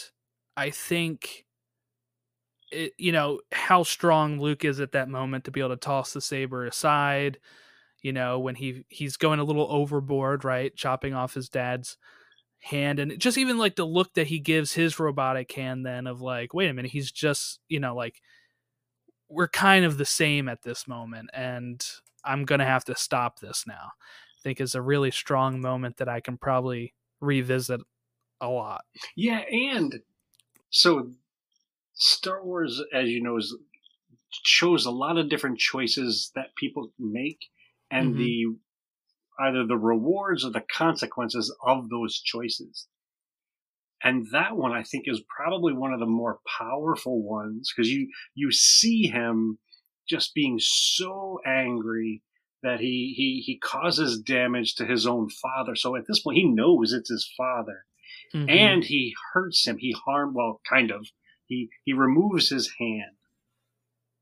I 0.58 0.70
think 0.72 1.46
it, 2.72 2.94
you 2.98 3.12
know 3.12 3.39
how 3.52 3.84
strong 3.84 4.39
Luke 4.39 4.66
is 4.66 4.80
at 4.80 4.94
that 4.94 5.10
moment 5.10 5.46
to 5.46 5.52
be 5.52 5.60
able 5.60 5.70
to 5.72 5.78
toss 5.78 6.14
the 6.14 6.22
saber 6.22 6.66
aside. 6.66 7.39
You 8.02 8.14
know 8.14 8.39
when 8.39 8.56
he 8.56 8.86
he's 8.89 9.18
going 9.18 9.39
a 9.39 9.44
little 9.46 9.68
overboard, 9.72 10.46
right, 10.46 10.76
chopping 10.76 11.14
off 11.14 11.34
his 11.36 11.50
dad's 11.50 11.98
hand, 12.64 12.99
and 12.99 13.20
just 13.20 13.38
even 13.38 13.57
like 13.57 13.76
the 13.76 13.86
look 13.86 14.14
that 14.16 14.28
he 14.28 14.39
gives 14.39 14.74
his 14.74 14.99
robotic 14.99 15.51
hand, 15.53 15.86
then 15.86 16.07
of 16.07 16.22
like, 16.22 16.53
wait 16.53 16.70
a 16.70 16.74
minute, 16.74 16.91
he's 16.91 17.11
just 17.11 17.59
you 17.70 17.80
know 17.80 17.95
like 17.95 18.22
we're 19.30 19.47
kind 19.47 19.86
of 19.86 19.97
the 19.97 20.05
same 20.05 20.47
at 20.47 20.61
this 20.64 20.88
moment, 20.88 21.30
and 21.34 21.84
I'm 22.24 22.45
gonna 22.45 22.66
have 22.66 22.86
to 22.86 22.95
stop 22.95 23.39
this 23.39 23.66
now. 23.66 23.91
I 23.99 24.41
think 24.41 24.61
is 24.61 24.76
a 24.76 24.82
really 24.82 25.11
strong 25.11 25.61
moment 25.61 25.97
that 25.97 26.09
I 26.09 26.20
can 26.20 26.38
probably 26.38 26.93
revisit 27.22 27.82
a 28.41 28.49
lot. 28.49 28.86
yeah, 29.16 29.39
and 29.49 30.01
so 30.72 31.14
Star 31.93 32.45
Wars, 32.45 32.82
as 32.93 33.09
you 33.09 33.22
know, 33.22 33.38
is 33.38 33.55
shows 34.32 34.86
a 34.86 34.91
lot 34.91 35.18
of 35.18 35.30
different 35.30 35.59
choices 35.59 36.32
that 36.36 36.55
people 36.57 36.93
make, 36.99 37.39
and 37.91 38.16
Mhm. 38.16 38.18
the 38.18 38.47
either 39.40 39.66
the 39.66 39.78
rewards 39.78 40.46
or 40.46 40.52
the 40.52 40.62
consequences 40.72 41.56
of 41.66 41.90
those 41.90 42.20
choices. 42.20 42.88
And 44.04 44.28
that 44.32 44.58
one, 44.58 44.74
I 44.74 44.84
think, 44.84 45.06
is 45.08 45.22
probably 45.36 45.74
one 45.74 45.94
of 45.94 46.00
the 46.00 46.06
more 46.06 46.40
powerful 46.60 47.22
ones 47.24 47.72
because 47.74 47.90
you 47.90 48.10
you 48.36 48.52
see 48.52 49.08
him 49.08 49.60
just 50.08 50.34
being 50.34 50.60
so 50.60 51.40
angry 51.46 52.22
that 52.62 52.80
he 52.82 53.14
he 53.16 53.42
he 53.46 53.58
causes 53.60 54.20
damage 54.20 54.76
to 54.76 54.86
his 54.86 55.08
own 55.08 55.30
father. 55.30 55.76
So 55.76 55.96
at 55.96 56.06
this 56.08 56.20
point, 56.22 56.38
he 56.38 56.44
knows 56.46 56.92
it's 56.94 57.10
his 57.10 57.30
father 57.38 57.86
Mhm. 58.34 58.50
and 58.50 58.84
he 58.84 59.16
hurts 59.34 59.66
him. 59.66 59.78
He 59.78 59.94
harm 60.06 60.34
well, 60.34 60.60
kind 60.68 60.92
of. 60.92 61.08
He 61.48 61.70
he 61.86 61.94
removes 61.94 62.50
his 62.50 62.72
hand 62.80 63.16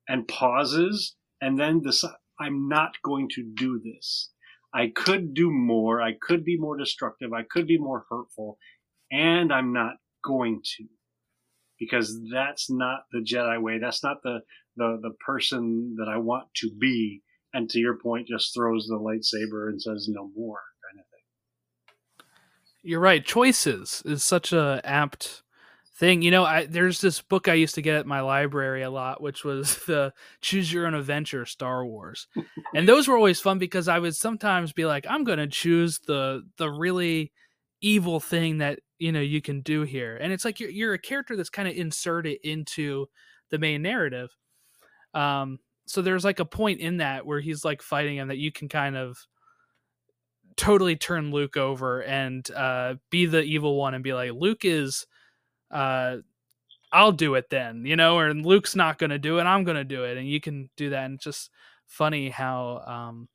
and 0.07 0.27
pauses, 0.27 1.15
and 1.39 1.59
then 1.59 1.81
decides, 1.81 2.15
"I'm 2.39 2.67
not 2.67 3.01
going 3.01 3.29
to 3.29 3.43
do 3.43 3.79
this. 3.79 4.31
I 4.73 4.91
could 4.95 5.33
do 5.33 5.51
more. 5.51 6.01
I 6.01 6.13
could 6.19 6.43
be 6.43 6.57
more 6.57 6.77
destructive. 6.77 7.33
I 7.33 7.43
could 7.43 7.67
be 7.67 7.77
more 7.77 8.05
hurtful, 8.09 8.57
and 9.11 9.51
I'm 9.51 9.73
not 9.73 9.95
going 10.23 10.61
to." 10.77 10.85
Because 11.79 12.19
that's 12.31 12.69
not 12.69 13.05
the 13.11 13.19
Jedi 13.19 13.59
way. 13.59 13.79
That's 13.79 14.03
not 14.03 14.21
the, 14.21 14.41
the, 14.75 14.99
the 15.01 15.15
person 15.25 15.95
that 15.97 16.07
I 16.07 16.17
want 16.17 16.45
to 16.57 16.69
be. 16.79 17.23
And 17.53 17.67
to 17.71 17.79
your 17.79 17.97
point, 17.97 18.27
just 18.27 18.53
throws 18.53 18.85
the 18.85 18.99
lightsaber 18.99 19.67
and 19.67 19.81
says 19.81 20.07
no 20.07 20.29
more 20.35 20.59
kind 20.87 20.99
of 20.99 21.05
thing. 21.07 22.27
You're 22.83 22.99
right. 22.99 23.25
Choices 23.25 24.03
is 24.05 24.23
such 24.23 24.53
a 24.53 24.79
apt 24.83 25.41
thing. 26.01 26.23
You 26.23 26.31
know, 26.31 26.43
I, 26.43 26.65
there's 26.65 26.99
this 26.99 27.21
book 27.21 27.47
I 27.47 27.53
used 27.53 27.75
to 27.75 27.81
get 27.81 27.95
at 27.95 28.07
my 28.07 28.21
library 28.21 28.81
a 28.81 28.89
lot, 28.89 29.21
which 29.21 29.45
was 29.45 29.75
the 29.87 30.11
Choose 30.41 30.73
Your 30.73 30.87
Own 30.87 30.95
Adventure 30.95 31.45
Star 31.45 31.85
Wars, 31.85 32.27
and 32.75 32.89
those 32.89 33.07
were 33.07 33.15
always 33.15 33.39
fun 33.39 33.59
because 33.59 33.87
I 33.87 33.99
would 33.99 34.15
sometimes 34.15 34.73
be 34.73 34.85
like, 34.85 35.05
I'm 35.07 35.23
going 35.23 35.39
to 35.39 35.47
choose 35.47 35.99
the 35.99 36.43
the 36.57 36.69
really 36.69 37.31
evil 37.79 38.19
thing 38.19 38.57
that 38.57 38.79
you 38.99 39.11
know 39.11 39.21
you 39.21 39.41
can 39.41 39.61
do 39.61 39.83
here, 39.83 40.17
and 40.19 40.33
it's 40.33 40.43
like 40.43 40.59
you're 40.59 40.71
you're 40.71 40.93
a 40.93 40.99
character 40.99 41.37
that's 41.37 41.49
kind 41.49 41.69
of 41.69 41.75
inserted 41.75 42.39
into 42.43 43.05
the 43.51 43.59
main 43.59 43.83
narrative. 43.83 44.35
Um, 45.13 45.59
so 45.85 46.01
there's 46.01 46.25
like 46.25 46.39
a 46.39 46.45
point 46.45 46.79
in 46.79 46.97
that 46.97 47.25
where 47.25 47.39
he's 47.39 47.63
like 47.63 47.81
fighting 47.81 48.17
him 48.17 48.29
that 48.29 48.37
you 48.37 48.51
can 48.51 48.69
kind 48.69 48.97
of 48.97 49.17
totally 50.55 50.95
turn 50.95 51.31
Luke 51.31 51.57
over 51.57 52.01
and 52.01 52.49
uh, 52.51 52.95
be 53.09 53.25
the 53.25 53.41
evil 53.41 53.77
one 53.77 53.93
and 53.93 54.03
be 54.03 54.13
like, 54.13 54.31
Luke 54.31 54.63
is, 54.63 55.05
uh, 55.71 56.17
I'll 56.91 57.11
do 57.13 57.35
it 57.35 57.49
then, 57.49 57.85
you 57.85 57.95
know, 57.95 58.17
or 58.17 58.33
Luke's 58.33 58.75
not 58.75 58.97
going 58.97 59.11
to 59.11 59.19
do 59.19 59.39
it, 59.39 59.43
I'm 59.43 59.63
going 59.63 59.77
to 59.77 59.83
do 59.83 60.03
it, 60.03 60.17
and 60.17 60.27
you 60.27 60.41
can 60.41 60.69
do 60.75 60.89
that. 60.89 61.05
And 61.05 61.15
it's 61.15 61.23
just 61.23 61.49
funny 61.87 62.29
how 62.29 62.83
um, 62.85 63.29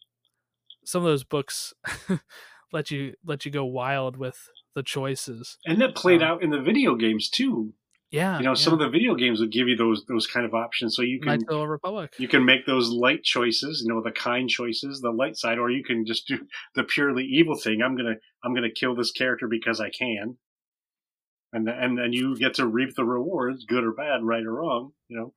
some 0.84 1.02
of 1.02 1.06
those 1.06 1.24
books 1.24 1.72
let 2.72 2.90
you 2.90 3.14
let 3.24 3.44
you 3.44 3.50
go 3.50 3.64
wild 3.64 4.16
with 4.16 4.38
the 4.74 4.82
choices. 4.82 5.58
And 5.64 5.80
that 5.80 5.94
played 5.94 6.22
Um, 6.22 6.28
out 6.28 6.42
in 6.42 6.50
the 6.50 6.60
video 6.60 6.94
games 6.94 7.28
too. 7.30 7.72
Yeah, 8.12 8.38
You 8.38 8.44
know, 8.44 8.54
some 8.54 8.72
of 8.72 8.78
the 8.78 8.88
video 8.88 9.16
games 9.16 9.40
would 9.40 9.50
give 9.50 9.66
you 9.66 9.74
those 9.76 10.04
those 10.06 10.28
kind 10.28 10.46
of 10.46 10.54
options, 10.54 10.94
so 10.94 11.02
you 11.02 11.18
can 11.18 11.26
Knights 11.28 11.44
of 11.50 11.58
the 11.58 11.66
Republic. 11.66 12.14
you 12.18 12.28
can 12.28 12.44
make 12.44 12.64
those 12.64 12.88
light 12.88 13.24
choices, 13.24 13.82
you 13.84 13.92
know, 13.92 14.00
the 14.00 14.12
kind 14.12 14.48
choices, 14.48 15.00
the 15.00 15.10
light 15.10 15.36
side, 15.36 15.58
or 15.58 15.70
you 15.70 15.82
can 15.82 16.06
just 16.06 16.28
do 16.28 16.38
the 16.76 16.84
purely 16.84 17.24
evil 17.24 17.56
thing. 17.56 17.82
I'm 17.82 17.96
gonna 17.96 18.14
I'm 18.44 18.54
gonna 18.54 18.70
kill 18.70 18.94
this 18.94 19.10
character 19.10 19.48
because 19.48 19.80
I 19.80 19.90
can, 19.90 20.36
and 21.52 21.68
and 21.68 21.98
then 21.98 22.12
you 22.12 22.36
get 22.36 22.54
to 22.54 22.66
reap 22.66 22.94
the 22.94 23.04
rewards, 23.04 23.64
good 23.64 23.84
or 23.84 23.92
bad, 23.92 24.22
right 24.22 24.44
or 24.44 24.54
wrong, 24.54 24.92
you 25.08 25.16
know, 25.16 25.32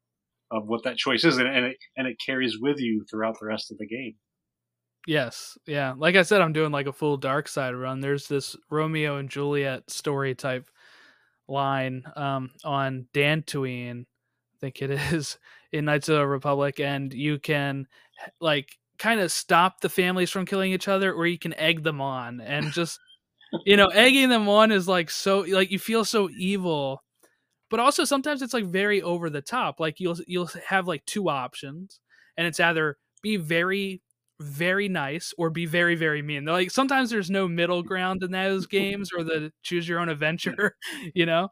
of 0.51 0.67
what 0.67 0.83
that 0.83 0.97
choice 0.97 1.23
is, 1.23 1.37
and, 1.37 1.47
and 1.47 1.65
it 1.65 1.77
and 1.97 2.07
it 2.07 2.17
carries 2.23 2.57
with 2.59 2.79
you 2.79 3.05
throughout 3.09 3.39
the 3.39 3.45
rest 3.45 3.71
of 3.71 3.77
the 3.77 3.87
game. 3.87 4.15
Yes, 5.07 5.57
yeah. 5.65 5.93
Like 5.97 6.15
I 6.15 6.23
said, 6.23 6.41
I'm 6.41 6.53
doing 6.53 6.71
like 6.71 6.87
a 6.87 6.93
full 6.93 7.17
dark 7.17 7.47
side 7.47 7.75
run. 7.75 8.01
There's 8.01 8.27
this 8.27 8.55
Romeo 8.69 9.17
and 9.17 9.29
Juliet 9.29 9.89
story 9.89 10.35
type 10.35 10.69
line 11.47 12.03
um, 12.15 12.51
on 12.63 13.07
Dantooine, 13.13 14.01
I 14.01 14.57
think 14.59 14.81
it 14.81 14.91
is, 15.13 15.37
in 15.71 15.85
Knights 15.85 16.09
of 16.09 16.17
the 16.17 16.27
Republic, 16.27 16.79
and 16.79 17.13
you 17.13 17.39
can 17.39 17.87
like 18.41 18.77
kind 18.97 19.19
of 19.19 19.31
stop 19.31 19.79
the 19.79 19.89
families 19.89 20.29
from 20.29 20.45
killing 20.45 20.73
each 20.73 20.87
other, 20.87 21.13
or 21.13 21.25
you 21.25 21.39
can 21.39 21.53
egg 21.55 21.83
them 21.83 22.01
on, 22.01 22.41
and 22.41 22.71
just 22.71 22.99
you 23.65 23.77
know, 23.77 23.87
egging 23.87 24.29
them 24.29 24.47
on 24.49 24.71
is 24.71 24.87
like 24.87 25.09
so 25.09 25.39
like 25.41 25.71
you 25.71 25.79
feel 25.79 26.05
so 26.05 26.29
evil, 26.37 27.03
but 27.69 27.79
also 27.79 28.03
sometimes 28.03 28.41
it's 28.41 28.53
like 28.53 28.65
very 28.65 29.01
over 29.01 29.29
the 29.29 29.41
top. 29.41 29.79
Like 29.79 29.99
you'll 29.99 30.17
you'll 30.27 30.49
have 30.67 30.87
like 30.87 31.05
two 31.05 31.29
options, 31.29 31.99
and 32.37 32.47
it's 32.47 32.59
either 32.59 32.97
be 33.21 33.37
very 33.37 34.01
very 34.41 34.87
nice 34.87 35.33
or 35.37 35.49
be 35.49 35.65
very 35.65 35.95
very 35.95 36.21
mean. 36.21 36.45
They're 36.45 36.53
like 36.53 36.71
sometimes 36.71 37.09
there's 37.09 37.29
no 37.29 37.47
middle 37.47 37.83
ground 37.83 38.23
in 38.23 38.31
those 38.31 38.65
games 38.67 39.11
or 39.15 39.23
the 39.23 39.51
choose 39.63 39.87
your 39.87 39.99
own 39.99 40.09
adventure, 40.09 40.75
you 41.13 41.25
know. 41.25 41.49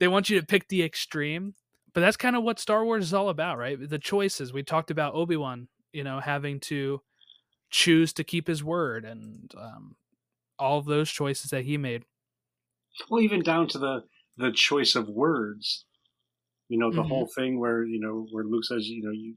They 0.00 0.08
want 0.08 0.30
you 0.30 0.40
to 0.40 0.46
pick 0.46 0.68
the 0.68 0.82
extreme. 0.84 1.54
But 1.94 2.02
that's 2.02 2.16
kind 2.16 2.36
of 2.36 2.44
what 2.44 2.60
Star 2.60 2.84
Wars 2.84 3.04
is 3.04 3.14
all 3.14 3.28
about, 3.30 3.58
right? 3.58 3.76
The 3.88 3.98
choices. 3.98 4.52
We 4.52 4.62
talked 4.62 4.90
about 4.90 5.14
Obi-Wan, 5.14 5.68
you 5.92 6.04
know, 6.04 6.20
having 6.20 6.60
to 6.60 7.00
choose 7.70 8.12
to 8.14 8.24
keep 8.24 8.46
his 8.46 8.62
word 8.64 9.04
and 9.04 9.52
um, 9.58 9.96
all 10.58 10.78
of 10.78 10.86
those 10.86 11.10
choices 11.10 11.50
that 11.50 11.64
he 11.64 11.76
made. 11.76 12.04
Well, 13.10 13.20
even 13.22 13.42
down 13.42 13.68
to 13.68 13.78
the 13.78 14.08
the 14.36 14.52
choice 14.52 14.94
of 14.94 15.08
words. 15.08 15.84
You 16.68 16.78
know, 16.78 16.92
the 16.92 17.02
Mhm. 17.02 17.08
whole 17.08 17.26
thing 17.34 17.58
where 17.60 17.84
you 17.84 18.00
know 18.00 18.26
where 18.30 18.44
Luke 18.44 18.64
says, 18.64 18.88
you 18.88 19.02
know, 19.02 19.10
you 19.12 19.36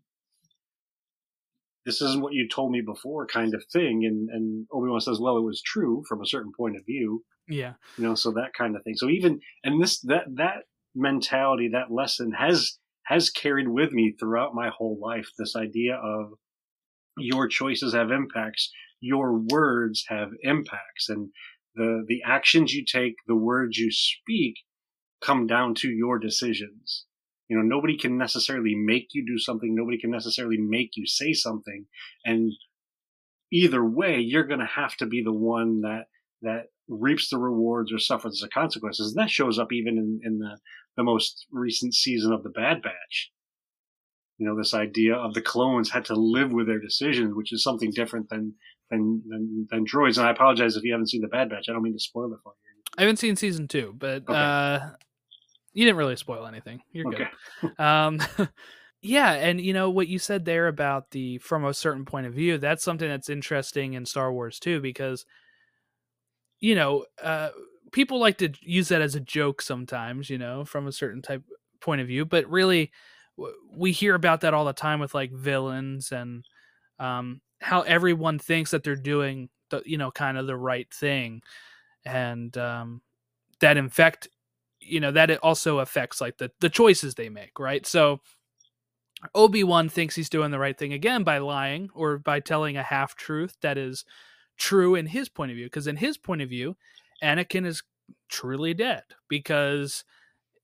this 1.86 2.02
isn't 2.02 2.22
what 2.22 2.34
you 2.34 2.48
told 2.48 2.72
me 2.72 2.82
before, 2.82 3.26
kind 3.26 3.54
of 3.54 3.64
thing, 3.72 4.06
and 4.06 4.30
and 4.30 4.68
Obi 4.72 4.90
Wan 4.90 5.02
says, 5.02 5.20
well, 5.20 5.38
it 5.38 5.42
was 5.44 5.62
true 5.62 6.04
from 6.08 6.22
a 6.22 6.28
certain 6.28 6.52
point 6.56 6.76
of 6.78 6.86
view. 6.86 7.24
Yeah. 7.48 7.74
You 7.98 8.08
know, 8.08 8.16
so 8.16 8.32
that 8.32 8.54
kind 8.58 8.76
of 8.76 8.84
thing. 8.84 8.96
So 8.96 9.10
even 9.10 9.40
and 9.64 9.82
this 9.82 10.02
that 10.02 10.26
that 10.36 10.66
mentality, 10.96 11.70
that 11.74 11.92
lesson 11.92 12.32
has 12.34 12.80
has 13.06 13.30
carried 13.30 13.68
with 13.70 13.92
me 13.94 14.16
throughout 14.20 14.56
my 14.56 14.70
whole 14.70 15.00
life. 15.02 15.28
This 15.38 15.56
idea 15.56 15.96
of 15.96 16.34
your 17.18 17.48
choices 17.48 17.94
have 17.94 18.12
impacts, 18.12 18.72
your 19.02 19.38
words 19.38 20.06
have 20.08 20.30
impacts, 20.44 21.10
and 21.10 21.30
the 21.76 22.06
the 22.08 22.22
actions 22.26 22.74
you 22.74 22.86
take, 22.86 23.16
the 23.28 23.36
words 23.36 23.78
you 23.78 23.92
speak, 23.92 24.56
come 25.22 25.48
down 25.48 25.76
to 25.76 25.90
your 25.90 26.20
decisions. 26.20 27.06
You 27.48 27.58
know, 27.58 27.64
nobody 27.64 27.98
can 27.98 28.18
necessarily 28.18 28.76
make 28.76 29.10
you 29.12 29.26
do 29.26 29.38
something. 29.38 29.76
Nobody 29.76 30.00
can 30.00 30.10
necessarily 30.10 30.58
make 30.58 30.92
you 30.96 31.06
say 31.06 31.34
something. 31.34 31.86
And 32.24 32.54
either 33.52 33.84
way, 33.84 34.20
you're 34.20 34.48
going 34.48 34.62
to 34.62 34.66
have 34.66 34.96
to 34.98 35.06
be 35.06 35.22
the 35.22 35.34
one 35.34 35.82
that, 35.82 36.06
that 36.44 36.68
reaps 36.88 37.30
the 37.30 37.38
rewards 37.38 37.92
or 37.92 38.00
suffers 38.00 38.40
the 38.42 38.48
consequences. 38.48 39.12
And 39.12 39.22
that 39.22 39.30
shows 39.30 39.60
up 39.60 39.74
even 39.74 39.98
in, 39.98 40.22
in 40.24 40.40
the, 40.40 40.60
the 40.96 41.04
most 41.04 41.46
recent 41.52 41.94
season 41.94 42.32
of 42.32 42.44
the 42.44 42.50
Bad 42.50 42.82
Batch. 42.82 43.32
You 44.38 44.48
know, 44.48 44.58
this 44.58 44.74
idea 44.74 45.16
of 45.16 45.34
the 45.34 45.42
clones 45.42 45.92
had 45.92 46.06
to 46.06 46.16
live 46.16 46.54
with 46.54 46.68
their 46.68 46.80
decisions, 46.80 47.36
which 47.36 47.52
is 47.52 47.62
something 47.62 47.92
different 47.94 48.30
than, 48.30 48.56
than, 48.92 49.24
than, 49.28 49.68
than 49.72 49.86
droids. 49.86 50.18
And 50.18 50.28
I 50.28 50.32
apologize 50.32 50.76
if 50.76 50.84
you 50.84 50.92
haven't 50.92 51.08
seen 51.10 51.22
the 51.22 51.28
Bad 51.28 51.50
Batch. 51.50 51.68
I 51.70 51.74
don't 51.74 51.82
mean 51.82 51.94
to 51.94 52.00
spoil 52.00 52.32
it 52.34 52.40
for 52.44 52.54
you. 52.54 52.84
I 52.98 53.02
haven't 53.02 53.18
seen 53.18 53.36
season 53.36 53.68
two, 53.68 53.96
but 53.98 54.24
Okay. 54.30 54.34
uh, 54.36 54.90
you 55.74 55.86
didn't 55.86 55.98
really 55.98 56.18
spoil 56.18 56.46
anything. 56.46 56.82
You're 56.92 57.10
good. 57.12 57.28
Um, 57.80 58.20
yeah, 59.02 59.32
and 59.32 59.60
you 59.60 59.74
know 59.74 59.90
what 59.90 60.08
you 60.08 60.20
said 60.20 60.46
there 60.46 60.68
about 60.68 61.10
the 61.12 61.38
from 61.40 61.66
a 61.66 61.74
certain 61.74 62.06
point 62.06 62.28
of 62.28 62.34
view. 62.34 62.58
That's 62.58 62.84
something 62.84 63.08
that's 63.08 63.30
interesting 63.30 63.94
in 63.94 64.06
Star 64.06 64.32
Wars 64.32 64.60
too, 64.60 64.82
because 64.82 65.26
you 66.60 66.76
know 66.76 67.06
uh, 67.24 67.50
people 67.92 68.20
like 68.20 68.38
to 68.40 68.50
use 68.62 68.90
that 68.90 69.02
as 69.02 69.16
a 69.16 69.20
joke 69.20 69.62
sometimes. 69.62 70.30
You 70.30 70.38
know, 70.38 70.66
from 70.66 70.88
a 70.88 70.92
certain 70.92 71.22
type 71.22 71.44
point 71.80 72.02
of 72.02 72.08
view, 72.08 72.26
but 72.26 72.50
really 72.50 72.92
we 73.76 73.92
hear 73.92 74.14
about 74.16 74.42
that 74.42 74.54
all 74.54 74.66
the 74.66 74.74
time 74.74 75.00
with 75.00 75.16
like 75.16 75.32
villains 75.32 76.12
and 76.12 76.46
um, 77.00 77.42
how 77.62 77.82
everyone 77.82 78.40
thinks 78.40 78.72
that 78.72 78.84
they're 78.84 78.96
doing 78.96 79.50
the 79.70 79.82
you 79.86 79.98
know 79.98 80.12
kind 80.12 80.38
of 80.38 80.48
the 80.48 80.58
right 80.58 80.92
thing, 80.94 81.42
and 82.06 82.58
um, 82.58 83.02
that 83.60 83.78
in 83.78 83.90
fact 83.90 84.28
you 84.80 85.00
know 85.00 85.12
that 85.12 85.30
it 85.30 85.40
also 85.44 85.80
affects 85.80 86.20
like 86.20 86.38
the 86.38 86.52
the 86.60 86.70
choices 86.70 87.16
they 87.16 87.30
make 87.30 87.60
right? 87.60 87.86
So 87.86 88.20
obi-wan 89.36 89.90
thinks 89.90 90.16
he's 90.16 90.30
doing 90.30 90.52
the 90.52 90.60
right 90.60 90.78
thing 90.78 90.94
again 90.94 91.24
by 91.24 91.38
lying 91.38 91.90
or 91.94 92.18
by 92.18 92.40
telling 92.40 92.78
a 92.78 92.84
half 92.84 93.16
truth 93.16 93.56
that 93.62 93.78
is 93.78 94.04
true 94.58 94.96
in 94.96 95.06
his 95.06 95.30
point 95.30 95.52
of 95.52 95.56
view 95.58 95.66
because 95.66 95.88
in 95.88 95.96
his 95.96 96.18
point 96.18 96.42
of 96.42 96.50
view 96.50 96.76
anakin 97.24 97.66
is 97.66 97.84
truly 98.30 98.74
dead 98.74 99.04
because 99.28 100.04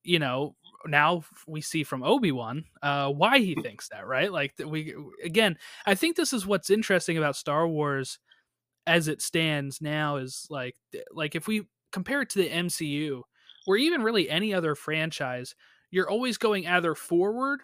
you 0.03 0.19
know 0.19 0.55
now 0.85 1.23
we 1.47 1.59
see 1.61 1.83
from 1.83 2.03
obi-wan 2.03 2.63
uh 2.83 3.09
why 3.09 3.39
he 3.39 3.55
thinks 3.55 3.89
that 3.89 4.05
right? 4.05 4.31
Like 4.31 4.53
we 4.65 4.93
again 5.23 5.57
i 5.85 5.95
think 5.95 6.15
this 6.15 6.33
is 6.33 6.45
what's 6.45 6.69
interesting 6.69 7.17
about 7.17 7.35
star 7.35 7.67
wars 7.67 8.19
as 8.85 9.07
it 9.07 9.21
stands 9.21 9.81
now 9.81 10.17
is 10.17 10.47
like 10.49 10.75
like 11.11 11.35
if 11.35 11.47
we 11.47 11.63
compare 11.91 12.21
it 12.21 12.29
to 12.29 12.39
the 12.39 12.49
mcu 12.49 13.21
or 13.67 13.75
even 13.75 14.01
really 14.01 14.29
any 14.29 14.53
other 14.53 14.73
franchise, 14.73 15.53
you're 15.91 16.09
always 16.09 16.37
going 16.37 16.65
either 16.65 16.95
forward 16.95 17.61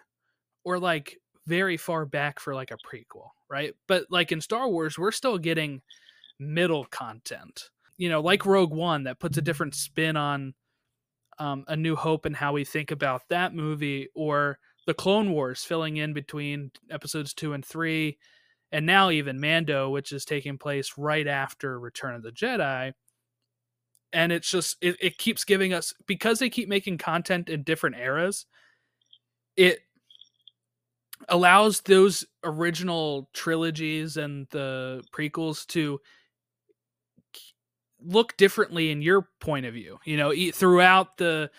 or 0.66 0.78
like 0.78 1.18
very 1.48 1.78
far 1.78 2.06
back 2.06 2.40
for 2.40 2.54
like 2.54 2.72
a 2.72 2.78
prequel, 2.78 3.30
right? 3.50 3.74
But 3.88 4.06
like 4.10 4.32
in 4.32 4.42
Star 4.42 4.70
Wars, 4.70 5.00
we're 5.00 5.12
still 5.12 5.38
getting 5.38 5.82
middle 6.40 6.86
content, 6.86 7.70
you 7.98 8.10
know, 8.10 8.22
like 8.22 8.46
Rogue 8.46 8.74
One 8.74 9.04
that 9.06 9.20
puts 9.20 9.38
a 9.38 9.42
different 9.42 9.76
spin 9.76 10.18
on 10.18 10.54
um, 11.40 11.66
A 11.68 11.76
New 11.76 11.96
Hope 11.96 12.26
and 12.26 12.36
how 12.36 12.54
we 12.54 12.66
think 12.66 12.92
about 12.92 13.28
that 13.30 13.54
movie, 13.54 14.10
or 14.16 14.60
the 14.88 14.94
Clone 14.94 15.32
Wars 15.32 15.64
filling 15.64 15.98
in 15.98 16.14
between 16.14 16.72
episodes 16.92 17.34
two 17.34 17.54
and 17.54 17.66
three, 17.66 18.18
and 18.72 18.86
now 18.86 19.10
even 19.10 19.40
Mando, 19.40 19.90
which 19.90 20.12
is 20.12 20.26
taking 20.26 20.58
place 20.58 20.94
right 20.98 21.28
after 21.28 21.80
Return 21.80 22.16
of 22.16 22.24
the 22.24 22.32
Jedi. 22.32 22.94
And 24.12 24.32
it's 24.32 24.50
just 24.50 24.78
it, 24.82 24.96
it 25.02 25.18
keeps 25.18 25.44
giving 25.44 25.74
us 25.74 25.94
because 26.06 26.40
they 26.40 26.50
keep 26.50 26.70
making 26.70 27.00
content 27.00 27.50
in 27.50 27.64
different 27.64 27.98
eras 27.98 28.46
it 29.56 29.80
allows 31.30 31.82
those 31.82 32.26
original 32.44 33.30
trilogies 33.34 34.18
and 34.18 34.48
the 34.52 35.04
prequels 35.14 35.66
to 35.68 36.00
look 38.06 38.36
differently 38.38 38.92
in 38.92 39.02
your 39.02 39.30
point 39.40 39.66
of 39.66 39.74
view 39.74 40.00
you 40.06 40.18
know 40.18 40.34
throughout 40.54 41.18
the 41.18 41.50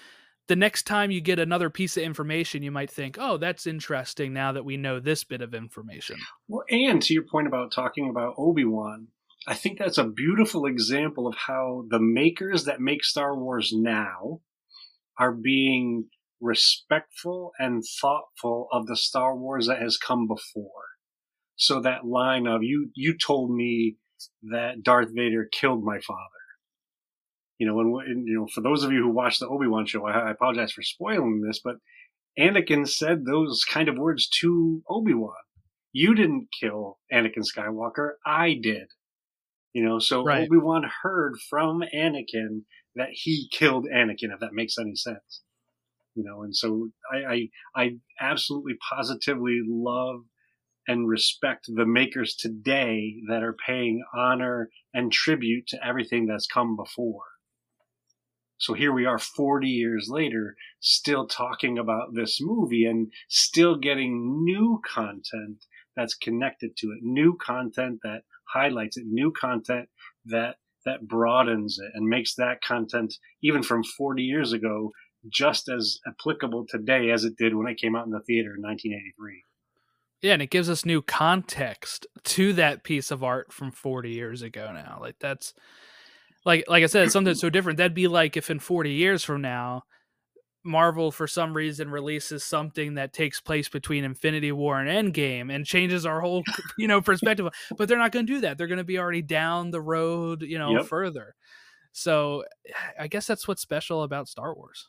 the 0.47 0.57
next 0.57 0.83
time 0.83 1.11
you 1.11 1.21
get 1.21 1.39
another 1.39 1.71
piece 1.71 1.97
of 1.97 2.03
information 2.03 2.63
you 2.63 2.71
might 2.71 2.91
think 2.91 3.17
oh 3.19 3.37
that's 3.37 3.67
interesting 3.67 4.33
now 4.33 4.53
that 4.53 4.65
we 4.65 4.77
know 4.77 5.01
this 5.01 5.25
bit 5.25 5.41
of 5.41 5.55
information 5.55 6.17
Well, 6.49 6.65
and 6.71 7.01
to 7.03 7.15
your 7.15 7.25
point 7.25 7.47
about 7.47 7.73
talking 7.73 8.11
about 8.11 8.35
Obi 8.37 8.65
Wan, 8.65 9.09
I 9.47 9.55
think 9.55 9.79
that's 9.79 9.99
a 9.99 10.05
beautiful 10.05 10.67
example 10.67 11.27
of 11.27 11.35
how 11.37 11.85
the 11.89 12.01
makers 12.01 12.65
that 12.65 12.81
make 12.81 13.05
Star 13.05 13.37
Wars 13.37 13.73
now 13.75 14.41
are 15.19 15.33
being 15.33 16.09
respectful 16.41 17.53
and 17.59 17.83
thoughtful 18.01 18.69
of 18.73 18.87
the 18.87 18.97
Star 18.97 19.37
Wars 19.37 19.67
that 19.67 19.81
has 19.81 19.97
come 19.97 20.27
before. 20.27 20.85
So 21.57 21.81
that 21.81 22.05
line 22.05 22.47
of 22.47 22.63
you, 22.63 22.91
you 22.95 23.17
told 23.17 23.51
me 23.55 23.97
that 24.43 24.83
Darth 24.83 25.09
Vader 25.15 25.49
killed 25.51 25.85
my 25.85 26.01
father. 26.01 26.21
You 27.59 27.67
know, 27.69 27.81
and, 27.81 28.09
and 28.09 28.27
you 28.27 28.35
know, 28.35 28.47
for 28.53 28.61
those 28.61 28.83
of 28.83 28.93
you 28.93 29.03
who 29.03 29.11
watched 29.11 29.41
the 29.41 29.49
Obi 29.49 29.67
Wan 29.67 29.87
show, 29.87 30.05
I, 30.07 30.13
I 30.13 30.31
apologize 30.31 30.73
for 30.73 30.83
spoiling 30.83 31.43
this, 31.47 31.61
but 31.63 31.77
Anakin 32.39 32.89
said 32.89 33.25
those 33.25 33.65
kind 33.65 33.89
of 33.89 33.97
words 33.97 34.29
to 34.41 34.83
Obi 34.89 35.15
Wan. 35.15 35.35
You 35.93 36.15
didn't 36.15 36.49
kill 36.61 36.99
Anakin 37.13 37.45
Skywalker, 37.45 38.13
I 38.27 38.59
did. 38.61 38.89
You 39.73 39.85
know, 39.85 39.99
so 39.99 40.25
Right. 40.25 40.47
Obi 40.49 40.59
Wan 40.59 40.85
heard 41.03 41.35
from 41.49 41.83
Anakin 41.95 42.63
that 42.97 43.11
he 43.13 43.49
killed 43.53 43.87
Anakin, 43.87 44.33
if 44.33 44.41
that 44.41 44.53
makes 44.53 44.75
any 44.79 44.97
sense. 44.97 45.43
You 46.17 46.25
know, 46.25 46.43
and 46.43 46.55
so 46.55 46.91
I, 47.13 47.17
I, 47.17 47.49
I 47.83 47.91
absolutely 48.21 48.75
positively 48.89 49.61
love 49.67 50.21
and 50.87 51.09
respect 51.09 51.67
the 51.69 51.87
makers 51.87 52.35
today 52.35 53.17
that 53.29 53.43
are 53.43 53.57
paying 53.67 54.05
honor 54.15 54.71
and 54.93 55.13
tribute 55.13 55.67
to 55.69 55.87
everything 55.87 56.27
that's 56.27 56.47
come 56.47 56.77
before. 56.77 57.23
So 58.59 58.73
here 58.73 58.93
we 58.93 59.05
are 59.05 59.19
40 59.19 59.69
years 59.69 60.09
later, 60.09 60.57
still 60.81 61.27
talking 61.27 61.77
about 61.79 62.15
this 62.15 62.39
movie 62.41 62.87
and 62.87 63.13
still 63.29 63.77
getting 63.77 64.45
new 64.45 64.81
content 64.87 65.65
that's 65.97 66.15
connected 66.15 66.77
to 66.79 66.89
it, 66.89 67.03
new 67.03 67.37
content 67.37 68.01
that 68.05 68.23
highlights 68.53 68.97
it, 68.97 69.05
new 69.07 69.33
content 69.33 69.89
that 70.27 70.57
that 70.85 71.09
broadens 71.09 71.79
it 71.79 71.91
and 71.95 72.07
makes 72.07 72.35
that 72.35 72.63
content 72.63 73.15
even 73.43 73.63
from 73.63 73.83
40 73.83 74.23
years 74.23 74.53
ago 74.53 74.93
just 75.29 75.69
as 75.69 75.99
applicable 76.07 76.67
today 76.69 77.11
as 77.11 77.25
it 77.25 77.37
did 77.37 77.55
when 77.55 77.67
it 77.67 77.81
came 77.81 77.97
out 77.97 78.05
in 78.05 78.13
the 78.13 78.21
theater 78.21 78.55
in 78.55 78.63
1983. 78.63 79.45
Yeah, 80.25 80.33
and 80.33 80.41
it 80.41 80.49
gives 80.49 80.71
us 80.71 80.87
new 80.87 81.03
context 81.03 82.07
to 82.25 82.55
that 82.55 82.83
piece 82.83 83.11
of 83.11 83.23
art 83.23 83.53
from 83.53 83.71
40 83.71 84.09
years 84.09 84.41
ago 84.41 84.73
now. 84.73 84.97
Like 84.99 85.17
that's 85.21 85.53
like 86.47 86.65
like 86.67 86.83
I 86.83 86.87
said, 86.87 87.05
it's 87.05 87.13
something 87.13 87.35
so 87.35 87.51
different. 87.51 87.77
That'd 87.77 87.93
be 87.93 88.09
like 88.09 88.35
if 88.39 88.49
in 88.49 88.59
40 88.59 88.91
years 88.91 89.23
from 89.23 89.43
now, 89.43 89.83
Marvel 90.65 91.13
for 91.13 91.27
some 91.27 91.53
reason 91.53 91.91
releases 91.91 92.43
something 92.43 92.95
that 92.95 93.13
takes 93.13 93.39
place 93.39 93.69
between 93.69 94.03
Infinity 94.03 94.51
War 94.51 94.81
and 94.81 95.15
Endgame 95.15 95.55
and 95.55 95.67
changes 95.67 96.07
our 96.07 96.23
whole 96.23 96.43
you 96.79 96.89
know 96.89 97.03
perspective. 97.03 97.47
But 97.77 97.89
they're 97.91 97.99
not 97.99 98.11
going 98.11 98.27
to 98.27 98.33
do 98.33 98.41
that. 98.41 98.57
They're 98.57 98.67
going 98.67 98.79
to 98.79 98.83
be 98.83 98.99
already 98.99 99.21
down 99.21 99.73
the 99.73 99.83
road, 99.83 100.41
you 100.41 100.59
know, 100.59 100.79
Yep. 100.79 100.87
further. 100.87 101.35
So 101.93 102.45
I 102.99 103.09
guess 103.09 103.27
that's 103.27 103.47
what's 103.47 103.61
special 103.61 104.05
about 104.05 104.29
Star 104.29 104.55
Wars. 104.55 104.89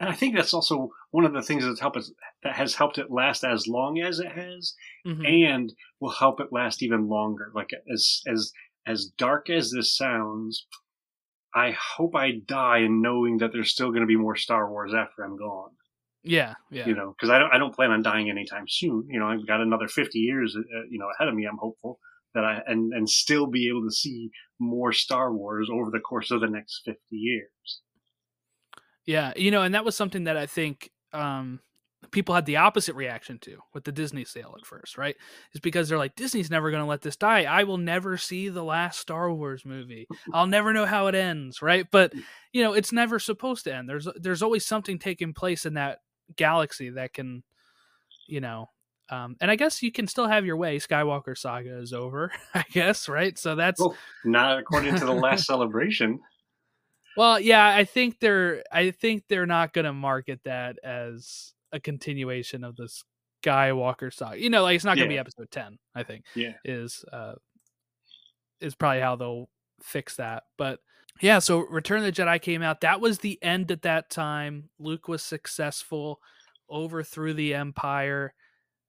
And 0.00 0.08
I 0.08 0.12
think 0.14 0.34
that's 0.34 0.54
also 0.54 0.90
one 1.10 1.24
of 1.24 1.32
the 1.32 1.42
things 1.42 1.64
that's 1.64 1.80
helped 1.80 1.96
us, 1.96 2.12
that 2.42 2.54
has 2.56 2.74
helped 2.74 2.98
it 2.98 3.10
last 3.10 3.44
as 3.44 3.66
long 3.66 3.98
as 4.00 4.18
it 4.20 4.32
has, 4.32 4.74
Mhm. 5.06 5.26
and 5.52 5.72
will 6.00 6.10
help 6.10 6.40
it 6.40 6.52
last 6.52 6.82
even 6.82 7.08
longer. 7.08 7.50
Like 7.54 7.70
as 7.92 8.22
as 8.26 8.52
as 8.86 9.06
dark 9.16 9.48
as 9.50 9.70
this 9.70 9.96
sounds, 9.96 10.66
I 11.54 11.70
hope 11.72 12.14
I 12.14 12.32
die 12.44 12.78
in 12.78 13.00
knowing 13.00 13.38
that 13.38 13.52
there's 13.52 13.70
still 13.70 13.90
going 13.90 14.02
to 14.02 14.06
be 14.06 14.16
more 14.16 14.36
Star 14.36 14.70
Wars 14.70 14.92
after 14.92 15.24
I'm 15.24 15.36
gone. 15.36 15.70
Yeah, 16.22 16.54
yeah. 16.70 16.86
You 16.86 16.94
know, 16.94 17.10
because 17.16 17.30
I 17.30 17.38
don't 17.38 17.52
I 17.52 17.58
don't 17.58 17.74
plan 17.74 17.90
on 17.90 18.02
dying 18.02 18.30
anytime 18.30 18.66
soon. 18.68 19.06
You 19.08 19.20
know, 19.20 19.26
I've 19.28 19.46
got 19.46 19.60
another 19.60 19.88
50 19.88 20.18
years, 20.18 20.56
uh, 20.56 20.84
you 20.90 20.98
know, 20.98 21.08
ahead 21.10 21.28
of 21.28 21.34
me. 21.34 21.44
I'm 21.44 21.58
hopeful 21.58 22.00
that 22.34 22.44
I 22.44 22.62
and 22.66 22.92
and 22.92 23.08
still 23.08 23.46
be 23.46 23.68
able 23.68 23.84
to 23.84 23.90
see 23.92 24.30
more 24.58 24.92
Star 24.92 25.32
Wars 25.32 25.68
over 25.70 25.90
the 25.90 26.00
course 26.00 26.30
of 26.30 26.40
the 26.40 26.48
next 26.48 26.82
50 26.84 26.98
years. 27.16 27.80
Yeah, 29.06 29.32
you 29.36 29.50
know, 29.50 29.62
and 29.62 29.74
that 29.74 29.84
was 29.84 29.96
something 29.96 30.24
that 30.24 30.36
I 30.36 30.46
think 30.46 30.90
um, 31.12 31.60
people 32.10 32.34
had 32.34 32.46
the 32.46 32.56
opposite 32.56 32.94
reaction 32.94 33.38
to 33.40 33.58
with 33.74 33.84
the 33.84 33.92
Disney 33.92 34.24
sale 34.24 34.54
at 34.58 34.66
first, 34.66 34.96
right? 34.96 35.16
Is 35.52 35.60
because 35.60 35.88
they're 35.88 35.98
like, 35.98 36.16
Disney's 36.16 36.50
never 36.50 36.70
going 36.70 36.82
to 36.82 36.88
let 36.88 37.02
this 37.02 37.16
die. 37.16 37.44
I 37.44 37.64
will 37.64 37.78
never 37.78 38.16
see 38.16 38.48
the 38.48 38.64
last 38.64 39.00
Star 39.00 39.32
Wars 39.32 39.64
movie. 39.64 40.06
I'll 40.32 40.46
never 40.46 40.72
know 40.72 40.86
how 40.86 41.06
it 41.08 41.14
ends, 41.14 41.60
right? 41.60 41.86
But 41.90 42.12
you 42.52 42.62
know, 42.62 42.72
it's 42.72 42.92
never 42.92 43.18
supposed 43.18 43.64
to 43.64 43.74
end. 43.74 43.88
There's 43.88 44.08
there's 44.16 44.42
always 44.42 44.64
something 44.64 44.98
taking 44.98 45.34
place 45.34 45.66
in 45.66 45.74
that 45.74 45.98
galaxy 46.36 46.90
that 46.90 47.12
can, 47.12 47.42
you 48.26 48.40
know. 48.40 48.70
Um, 49.10 49.36
and 49.40 49.50
I 49.50 49.56
guess 49.56 49.82
you 49.82 49.92
can 49.92 50.06
still 50.06 50.26
have 50.26 50.46
your 50.46 50.56
way. 50.56 50.78
Skywalker 50.78 51.36
saga 51.36 51.78
is 51.78 51.92
over, 51.92 52.32
I 52.54 52.64
guess, 52.72 53.08
right? 53.08 53.36
So 53.38 53.54
that's 53.54 53.80
Well, 53.80 53.96
not 54.24 54.58
according 54.58 54.94
to 54.96 55.04
the 55.04 55.12
last 55.12 55.46
celebration. 55.46 56.20
Well, 57.16 57.38
yeah, 57.38 57.66
I 57.66 57.84
think 57.84 58.20
they're 58.20 58.62
I 58.72 58.90
think 58.90 59.24
they're 59.28 59.46
not 59.46 59.72
going 59.72 59.84
to 59.84 59.92
market 59.92 60.40
that 60.44 60.78
as 60.82 61.52
a 61.72 61.80
continuation 61.80 62.64
of 62.64 62.76
the 62.76 62.88
Skywalker 63.44 64.12
saga. 64.12 64.40
You 64.40 64.50
know, 64.50 64.62
like 64.62 64.76
it's 64.76 64.84
not 64.84 64.96
going 64.96 65.08
to 65.08 65.14
be 65.14 65.18
episode 65.18 65.50
10, 65.50 65.78
I 65.94 66.02
think. 66.02 66.24
Yeah. 66.34 66.54
Is 66.64 67.04
uh 67.12 67.34
is 68.60 68.74
probably 68.74 69.00
how 69.00 69.16
they'll 69.16 69.48
fix 69.82 70.16
that. 70.16 70.44
But 70.56 70.80
yeah, 71.20 71.38
so 71.38 71.60
Return 71.60 71.98
of 71.98 72.04
the 72.04 72.22
Jedi 72.22 72.40
came 72.40 72.62
out. 72.62 72.80
That 72.80 73.00
was 73.00 73.18
the 73.18 73.38
end 73.42 73.70
at 73.70 73.82
that 73.82 74.10
time. 74.10 74.70
Luke 74.78 75.06
was 75.06 75.22
successful, 75.22 76.20
overthrew 76.68 77.34
the 77.34 77.54
empire. 77.54 78.34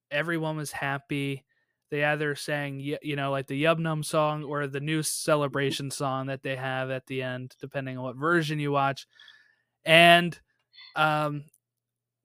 Everyone 0.10 0.58
was 0.58 0.72
happy. 0.72 1.44
They 1.92 2.04
either 2.04 2.36
sang, 2.36 2.80
you 2.80 3.16
know, 3.16 3.32
like 3.32 3.48
the 3.48 3.64
Yub 3.64 3.80
Nub 3.80 4.06
song 4.06 4.44
or 4.44 4.68
the 4.68 4.80
new 4.80 5.04
celebration 5.04 5.92
song 5.92 6.28
that 6.28 6.42
they 6.42 6.56
have 6.56 6.90
at 6.90 7.06
the 7.06 7.22
end, 7.22 7.56
depending 7.60 7.98
on 7.98 8.04
what 8.04 8.16
version 8.16 8.60
you 8.60 8.72
watch. 8.72 9.08
And 9.86 10.38
um, 10.96 11.46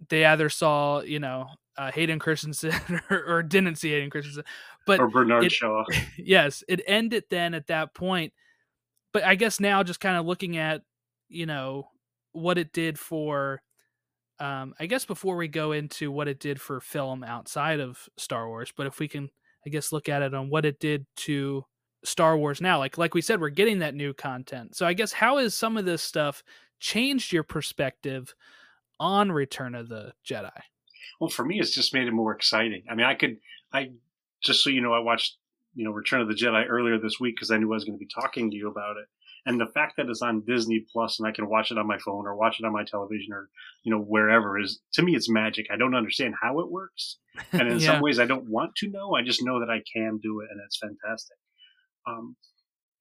they 0.09 0.25
either 0.25 0.49
saw, 0.49 1.01
you 1.03 1.21
know, 1.21 1.49
uh, 1.77 1.93
Hayden 1.93 2.19
Christensen 2.19 2.73
or, 3.11 3.25
or 3.27 3.43
didn't 3.43 3.77
see 3.77 3.91
Hayden 3.91 4.11
Christensen. 4.11 4.45
But 4.87 5.01
or 5.01 5.09
Bernard 5.09 5.45
it- 5.45 5.53
Shaw. 5.53 5.85
yes, 6.17 6.65
it 6.67 6.81
ended 6.87 7.25
then 7.31 7.55
at 7.55 7.67
that 7.67 7.95
point. 7.95 8.33
But 9.13 9.25
I 9.25 9.35
guess 9.35 9.61
now 9.61 9.83
just 9.83 10.01
kind 10.01 10.17
of 10.17 10.25
looking 10.25 10.57
at, 10.57 10.83
you 11.29 11.47
know, 11.47 11.89
what 12.33 12.59
it 12.59 12.73
did 12.73 12.99
for 12.99 13.61
um 14.39 14.73
I 14.79 14.87
guess 14.87 15.05
before 15.05 15.37
we 15.37 15.49
go 15.49 15.73
into 15.73 16.13
what 16.13 16.29
it 16.29 16.39
did 16.39 16.61
for 16.61 16.81
film 16.81 17.25
outside 17.25 17.81
of 17.81 18.09
Star 18.17 18.49
Wars, 18.49 18.73
but 18.75 18.87
if 18.87 18.99
we 19.01 19.09
can 19.09 19.31
I 19.67 19.71
guess 19.71 19.93
look 19.93 20.09
at 20.09 20.23
it 20.23 20.35
on 20.35 20.51
what 20.51 20.65
it 20.65 20.81
did 20.81 21.07
to 21.17 21.65
Star 22.05 22.37
Wars 22.37 22.61
now. 22.61 22.79
Like 22.79 22.99
like 22.99 23.15
we 23.15 23.21
said 23.21 23.41
we're 23.41 23.51
getting 23.51 23.81
that 23.81 23.95
new 23.95 24.13
content. 24.15 24.75
So 24.75 24.87
I 24.87 24.95
guess 24.95 25.13
how 25.13 25.39
has 25.39 25.55
some 25.55 25.77
of 25.77 25.85
this 25.85 26.03
stuff 26.03 26.43
changed 26.79 27.33
your 27.33 27.43
perspective 27.43 28.35
on 28.99 29.33
Return 29.33 29.75
of 29.75 29.89
the 29.89 30.13
Jedi? 30.27 30.51
Well, 31.21 31.31
for 31.31 31.45
me, 31.45 31.61
it's 31.61 31.75
just 31.75 31.95
made 31.95 32.09
it 32.09 32.13
more 32.13 32.35
exciting. 32.35 32.83
I 32.91 32.95
mean, 32.95 33.07
I 33.07 33.15
could, 33.15 33.39
I 33.73 33.91
just 34.43 34.65
so 34.65 34.71
you 34.71 34.81
know, 34.81 34.93
I 34.93 35.01
watched 35.01 35.37
you 35.75 35.85
know 35.85 35.91
Return 35.91 36.21
of 36.21 36.29
the 36.29 36.35
Jedi 36.35 36.67
earlier 36.69 36.99
this 36.99 37.21
week 37.21 37.37
because 37.37 37.51
I 37.51 37.59
knew 37.59 37.71
I 37.71 37.75
was 37.75 37.85
going 37.85 37.99
to 37.99 38.05
be 38.05 38.11
talking 38.13 38.51
to 38.51 38.57
you 38.57 38.69
about 38.69 38.97
it. 38.97 39.07
And 39.47 39.59
the 39.61 39.67
fact 39.75 39.95
that 39.97 40.09
it's 40.09 40.23
on 40.23 40.43
Disney 40.47 40.85
Plus 40.93 41.19
and 41.19 41.27
I 41.27 41.33
can 41.33 41.49
watch 41.49 41.71
it 41.71 41.79
on 41.79 41.87
my 41.87 41.99
phone 41.99 42.27
or 42.27 42.37
watch 42.37 42.61
it 42.61 42.67
on 42.67 42.73
my 42.73 42.85
television 42.85 43.33
or 43.33 43.49
you 43.85 43.91
know 43.91 44.01
wherever 44.01 44.59
is 44.59 44.81
to 44.95 45.03
me 45.03 45.15
it's 45.17 45.31
magic. 45.31 45.67
I 45.73 45.77
don't 45.77 45.95
understand 45.95 46.35
how 46.41 46.61
it 46.61 46.71
works, 46.71 47.19
and 47.53 47.69
in 47.69 47.81
Yeah. 47.81 47.93
some 47.93 48.03
ways 48.03 48.19
I 48.19 48.27
don't 48.27 48.49
want 48.51 48.75
to 48.77 48.91
know. 48.91 49.15
I 49.15 49.23
just 49.23 49.43
know 49.43 49.61
that 49.61 49.71
I 49.71 49.83
can 49.95 50.19
do 50.23 50.41
it, 50.41 50.49
and 50.51 50.61
it's 50.65 50.79
fantastic. 50.79 51.37
Um, 52.07 52.37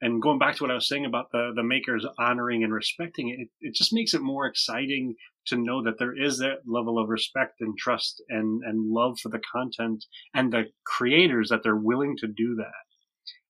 and 0.02 0.22
going 0.22 0.40
back 0.40 0.56
to 0.56 0.64
what 0.64 0.72
I 0.72 0.76
was 0.76 0.88
saying 0.88 1.06
about 1.06 1.32
the 1.32 1.52
the 1.56 1.64
makers 1.64 2.06
honoring 2.18 2.64
and 2.64 2.74
respecting 2.74 3.30
it, 3.30 3.40
it, 3.40 3.50
it 3.62 3.76
just 3.76 3.94
makes 3.94 4.14
it 4.14 4.22
more 4.22 4.46
exciting 4.46 5.16
to 5.48 5.58
know 5.58 5.84
that 5.84 6.00
there 6.00 6.18
is 6.18 6.38
that 6.40 6.60
level 6.66 7.00
of 7.00 7.10
respect 7.10 7.60
and 7.60 7.78
trust 7.78 8.24
and 8.30 8.64
and 8.64 8.92
love 8.92 9.20
for 9.20 9.30
the 9.30 9.42
content 9.52 10.06
and 10.34 10.54
the 10.54 10.66
creators 10.86 11.50
that 11.50 11.64
they're 11.64 11.76
willing 11.76 12.16
to 12.18 12.28
do 12.28 12.56
that 12.56 12.86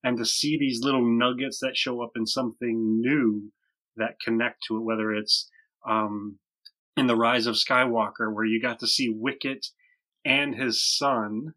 and 0.03 0.17
to 0.17 0.25
see 0.25 0.57
these 0.57 0.81
little 0.81 1.05
nuggets 1.05 1.59
that 1.61 1.77
show 1.77 2.01
up 2.01 2.11
in 2.15 2.25
something 2.25 3.01
new 3.01 3.51
that 3.97 4.19
connect 4.23 4.63
to 4.67 4.77
it 4.77 4.83
whether 4.83 5.13
it's 5.13 5.49
um 5.87 6.39
in 6.99 7.07
the 7.07 7.15
rise 7.15 7.47
of 7.47 7.55
skywalker 7.55 8.33
where 8.33 8.45
you 8.45 8.61
got 8.61 8.79
to 8.79 8.87
see 8.87 9.09
wicket 9.09 9.65
and 10.25 10.53
his 10.53 10.83
son. 10.83 11.53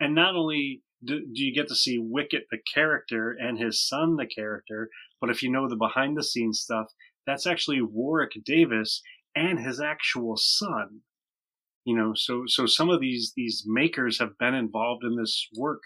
And 0.00 0.14
not 0.14 0.36
only 0.36 0.82
do, 1.04 1.20
do 1.20 1.44
you 1.44 1.52
get 1.52 1.68
to 1.68 1.74
see 1.74 1.98
wicket 1.98 2.44
the 2.50 2.58
character 2.72 3.36
and 3.38 3.58
his 3.58 3.86
son 3.86 4.16
the 4.16 4.26
character 4.26 4.88
but 5.20 5.28
if 5.28 5.42
you 5.42 5.50
know 5.50 5.68
the 5.68 5.76
behind 5.76 6.16
the 6.16 6.22
scenes 6.22 6.60
stuff 6.60 6.86
that's 7.26 7.46
actually 7.46 7.82
warwick 7.82 8.32
davis 8.44 9.02
and 9.34 9.58
his 9.58 9.80
actual 9.80 10.36
son. 10.36 11.00
You 11.84 11.96
know 11.96 12.12
so 12.14 12.44
so 12.46 12.64
some 12.64 12.88
of 12.88 13.00
these 13.00 13.32
these 13.36 13.64
makers 13.66 14.18
have 14.18 14.38
been 14.38 14.54
involved 14.54 15.04
in 15.04 15.16
this 15.16 15.48
work 15.56 15.82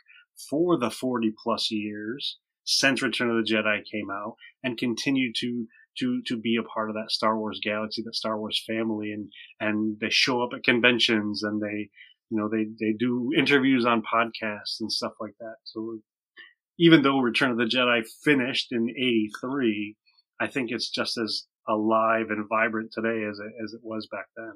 for 0.51 0.79
the 0.79 0.91
40 0.91 1.33
plus 1.43 1.71
years 1.71 2.39
since 2.65 3.03
return 3.03 3.31
of 3.31 3.37
the 3.37 3.51
jedi 3.51 3.81
came 3.91 4.11
out 4.11 4.35
and 4.63 4.79
continue 4.79 5.33
to 5.35 5.67
to 5.99 6.23
to 6.27 6.37
be 6.37 6.57
a 6.57 6.63
part 6.63 6.91
of 6.91 6.95
that 6.95 7.11
star 7.11 7.39
wars 7.39 7.61
galaxy 7.63 8.03
that 8.03 8.15
star 8.15 8.39
wars 8.39 8.63
family 8.67 9.13
and 9.13 9.33
and 9.61 9.99
they 10.01 10.11
show 10.11 10.43
up 10.43 10.51
at 10.55 10.65
conventions 10.65 11.43
and 11.43 11.63
they 11.63 11.89
you 12.31 12.39
know 12.39 12.49
they 12.49 12.67
they 12.79 12.93
do 12.99 13.31
interviews 13.37 13.87
on 13.87 14.03
podcasts 14.03 14.81
and 14.81 14.93
stuff 14.93 15.13
like 15.21 15.35
that. 15.41 15.57
So 15.65 15.99
even 16.79 17.03
though 17.03 17.19
return 17.19 17.51
of 17.51 17.57
the 17.57 17.65
jedi 17.65 18.07
finished 18.25 18.69
in 18.71 18.89
83 18.91 19.97
i 20.41 20.47
think 20.47 20.71
it's 20.71 20.91
just 20.91 21.19
as 21.19 21.45
alive 21.69 22.27
and 22.31 22.49
vibrant 22.49 22.91
today 22.93 23.25
as 23.29 23.39
it, 23.39 23.53
as 23.63 23.73
it 23.73 23.81
was 23.83 24.07
back 24.11 24.27
then 24.37 24.53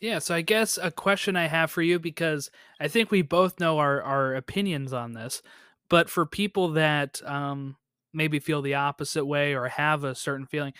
Yeah, 0.00 0.18
so 0.18 0.34
I 0.34 0.40
guess 0.40 0.78
a 0.80 0.90
question 0.90 1.36
I 1.36 1.46
have 1.46 1.70
for 1.70 1.82
you 1.82 1.98
because 1.98 2.50
I 2.80 2.88
think 2.88 3.10
we 3.10 3.22
both 3.22 3.60
know 3.60 3.78
our 3.78 4.02
our 4.02 4.34
opinions 4.34 4.92
on 4.92 5.12
this, 5.12 5.42
but 5.90 6.08
for 6.08 6.24
people 6.26 6.68
that 6.72 7.20
um 7.26 7.76
maybe 8.12 8.38
feel 8.40 8.62
the 8.62 8.74
opposite 8.74 9.24
way 9.26 9.54
or 9.54 9.68
have 9.68 10.02
a 10.04 10.14
certain 10.14 10.46
feeling. 10.46 10.72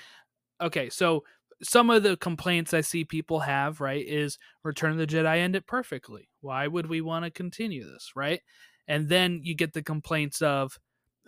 Okay, 0.62 0.90
so 0.90 1.24
some 1.62 1.90
of 1.90 2.02
the 2.04 2.16
complaints 2.18 2.74
I 2.74 2.82
see 2.82 3.04
people 3.04 3.40
have, 3.40 3.80
right, 3.80 4.06
is 4.06 4.38
Return 4.64 4.92
of 4.92 4.98
the 4.98 5.06
Jedi 5.06 5.38
ended 5.38 5.66
perfectly. 5.66 6.28
Why 6.42 6.66
would 6.68 6.86
we 6.88 7.00
want 7.02 7.24
to 7.26 7.30
continue 7.32 7.84
this, 7.90 8.12
right? 8.16 8.40
And 8.88 9.08
then 9.08 9.40
you 9.44 9.54
get 9.56 9.74
the 9.74 9.82
complaints 9.82 10.42
of 10.42 10.78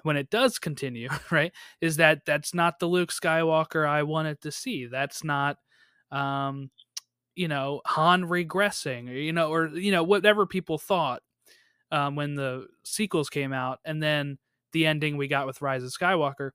when 0.05 0.16
it 0.16 0.30
does 0.30 0.59
continue, 0.59 1.09
right, 1.30 1.53
is 1.80 1.97
that 1.99 2.24
that's 2.26 2.55
not 2.55 2.78
the 2.80 2.86
Luke 2.88 3.12
Skywalker 3.12 3.86
I 3.88 4.03
wanted 4.05 4.40
to 4.43 4.53
see. 4.53 4.86
That's 4.86 5.24
not 5.24 5.59
um 6.12 6.70
you 7.34 7.48
know 7.48 7.80
Han 7.86 8.24
regressing, 8.24 9.08
or, 9.10 9.14
you 9.14 9.32
know, 9.32 9.50
or 9.52 9.68
you 9.68 9.92
know 9.92 10.02
whatever 10.02 10.46
people 10.46 10.78
thought 10.78 11.22
um, 11.90 12.16
when 12.16 12.34
the 12.34 12.66
sequels 12.84 13.30
came 13.30 13.52
out, 13.52 13.80
and 13.84 14.02
then 14.02 14.38
the 14.72 14.86
ending 14.86 15.16
we 15.16 15.28
got 15.28 15.46
with 15.46 15.62
Rise 15.62 15.84
of 15.84 15.90
Skywalker. 15.90 16.52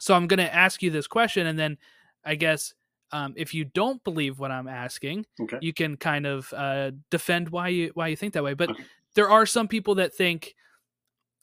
So 0.00 0.14
I'm 0.14 0.26
going 0.26 0.38
to 0.38 0.54
ask 0.54 0.82
you 0.82 0.90
this 0.90 1.06
question, 1.06 1.46
and 1.46 1.58
then 1.58 1.78
I 2.24 2.34
guess 2.34 2.74
um, 3.12 3.34
if 3.36 3.52
you 3.54 3.64
don't 3.64 4.02
believe 4.04 4.38
what 4.38 4.50
I'm 4.50 4.68
asking, 4.68 5.26
Okay. 5.40 5.60
you 5.60 5.72
can 5.74 5.96
kind 5.96 6.26
of 6.26 6.52
uh, 6.54 6.92
defend 7.10 7.50
why 7.50 7.68
you 7.68 7.90
why 7.94 8.08
you 8.08 8.16
think 8.16 8.34
that 8.34 8.44
way. 8.44 8.54
But 8.54 8.70
Okay. 8.70 8.84
there 9.14 9.28
are 9.28 9.44
some 9.46 9.68
people 9.68 9.96
that 9.96 10.14
think, 10.14 10.54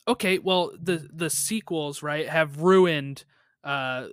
okay, 0.08 0.40
well 0.40 0.72
the 0.82 1.08
the 1.14 1.30
sequels 1.30 2.04
right 2.04 2.28
have 2.30 2.62
ruined 2.62 3.26
uh, 3.64 4.08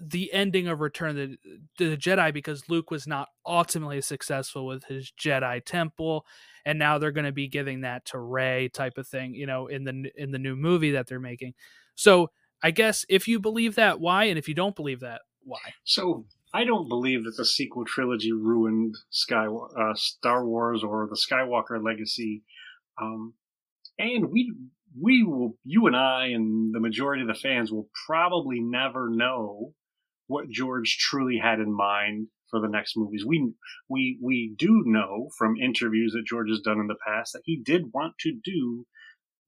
the 0.00 0.32
ending 0.32 0.68
of 0.68 0.80
Return 0.80 1.10
of 1.10 1.16
the, 1.16 1.38
the 1.78 1.96
Jedi 1.96 2.32
because 2.32 2.68
Luke 2.68 2.90
was 2.90 3.06
not 3.06 3.28
ultimately 3.44 4.00
successful 4.00 4.66
with 4.66 4.84
his 4.84 5.12
Jedi 5.18 5.64
Temple, 5.64 6.26
and 6.64 6.78
now 6.78 6.98
they're 6.98 7.12
going 7.12 7.26
to 7.26 7.32
be 7.32 7.48
giving 7.48 7.82
that 7.82 8.04
to 8.06 8.18
Rey 8.18 8.68
type 8.68 8.98
of 8.98 9.06
thing, 9.06 9.34
you 9.34 9.46
know, 9.46 9.66
in 9.66 9.84
the 9.84 10.10
in 10.16 10.32
the 10.32 10.38
new 10.38 10.56
movie 10.56 10.92
that 10.92 11.06
they're 11.06 11.20
making. 11.20 11.54
So 11.94 12.30
I 12.62 12.70
guess 12.70 13.04
if 13.08 13.28
you 13.28 13.40
believe 13.40 13.74
that, 13.76 14.00
why? 14.00 14.24
And 14.24 14.38
if 14.38 14.48
you 14.48 14.54
don't 14.54 14.76
believe 14.76 15.00
that, 15.00 15.22
why? 15.42 15.58
So 15.84 16.26
I 16.52 16.64
don't 16.64 16.88
believe 16.88 17.24
that 17.24 17.36
the 17.36 17.44
sequel 17.44 17.84
trilogy 17.84 18.32
ruined 18.32 18.96
Sky 19.10 19.46
uh, 19.46 19.94
Star 19.94 20.46
Wars 20.46 20.82
or 20.82 21.06
the 21.08 21.16
Skywalker 21.16 21.82
legacy. 21.82 22.42
Um, 23.00 23.34
and 23.98 24.30
we 24.30 24.52
we 25.00 25.22
will 25.22 25.56
you 25.64 25.86
and 25.86 25.96
I 25.96 26.26
and 26.26 26.74
the 26.74 26.80
majority 26.80 27.22
of 27.22 27.28
the 27.28 27.34
fans 27.34 27.70
will 27.70 27.88
probably 28.06 28.60
never 28.60 29.08
know 29.10 29.74
what 30.26 30.50
George 30.50 30.98
truly 30.98 31.38
had 31.42 31.60
in 31.60 31.74
mind 31.74 32.28
for 32.50 32.60
the 32.60 32.68
next 32.68 32.96
movies. 32.96 33.24
We 33.26 33.52
we 33.88 34.18
we 34.22 34.54
do 34.56 34.82
know 34.84 35.30
from 35.38 35.56
interviews 35.56 36.12
that 36.12 36.26
George 36.26 36.48
has 36.48 36.60
done 36.60 36.80
in 36.80 36.86
the 36.86 36.96
past 37.06 37.32
that 37.32 37.42
he 37.44 37.56
did 37.56 37.92
want 37.92 38.14
to 38.20 38.32
do 38.32 38.86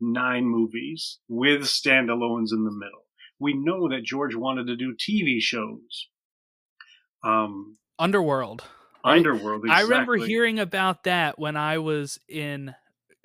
nine 0.01 0.45
movies 0.45 1.19
with 1.29 1.63
standalones 1.63 2.53
in 2.53 2.65
the 2.65 2.73
middle. 2.73 3.05
We 3.41 3.55
know 3.55 3.89
that 3.89 4.05
George 4.05 4.35
wanted 4.35 4.67
to 4.67 4.77
do 4.77 4.95
TV 4.95 5.41
shows. 5.41 6.09
Um, 7.23 7.79
Underworld. 7.99 8.65
Underworld. 9.05 9.65
I 9.71 9.83
remember 9.83 10.17
hearing 10.17 10.59
about 10.59 11.05
that 11.05 11.39
when 11.39 11.57
I 11.57 11.79
was 11.79 12.19
in 12.29 12.75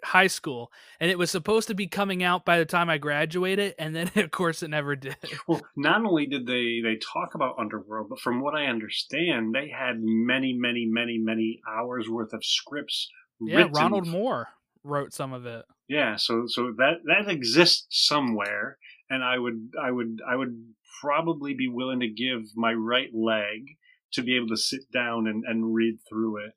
high 0.04 0.28
school, 0.28 0.72
and 1.00 1.10
it 1.10 1.18
was 1.18 1.32
supposed 1.32 1.68
to 1.68 1.74
be 1.74 1.88
coming 1.88 2.24
out 2.24 2.46
by 2.46 2.60
the 2.60 2.66
time 2.66 2.90
I 2.90 2.98
graduated, 2.98 3.76
and 3.80 3.96
then 3.96 4.12
of 4.16 4.32
course 4.32 4.64
it 4.64 4.70
never 4.70 4.96
did. 4.96 5.16
Well, 5.48 5.62
not 5.76 6.04
only 6.06 6.26
did 6.26 6.46
they 6.46 6.82
they 6.84 6.98
talk 6.98 7.36
about 7.36 7.58
Underworld, 7.60 8.10
but 8.10 8.20
from 8.20 8.42
what 8.42 8.56
I 8.56 8.66
understand, 8.66 9.54
they 9.54 9.70
had 9.70 9.98
many, 10.00 10.54
many, 10.54 10.86
many, 10.86 11.18
many 11.18 11.62
hours 11.70 12.10
worth 12.10 12.34
of 12.34 12.44
scripts. 12.44 13.10
Yeah, 13.40 13.58
written. 13.58 13.74
Ronald 13.74 14.08
Moore 14.08 14.50
wrote 14.84 15.14
some 15.14 15.34
of 15.34 15.46
it. 15.46 15.66
Yeah, 15.88 16.16
so 16.18 16.44
so 16.48 16.74
that 16.78 17.00
that 17.06 17.30
exists 17.30 17.88
somewhere, 17.90 18.78
and 19.10 19.24
I 19.24 19.38
would 19.38 19.72
I 19.82 19.92
would 19.92 20.20
I 20.28 20.36
would 20.36 20.74
probably 21.02 21.54
be 21.54 21.68
willing 21.68 22.00
to 22.00 22.08
give 22.08 22.56
my 22.56 22.74
right 22.74 23.10
leg 23.14 23.66
to 24.14 24.22
be 24.22 24.36
able 24.36 24.48
to 24.48 24.58
sit 24.58 24.92
down 24.94 25.28
and, 25.28 25.44
and 25.46 25.74
read 25.74 25.98
through 26.08 26.46
it. 26.46 26.54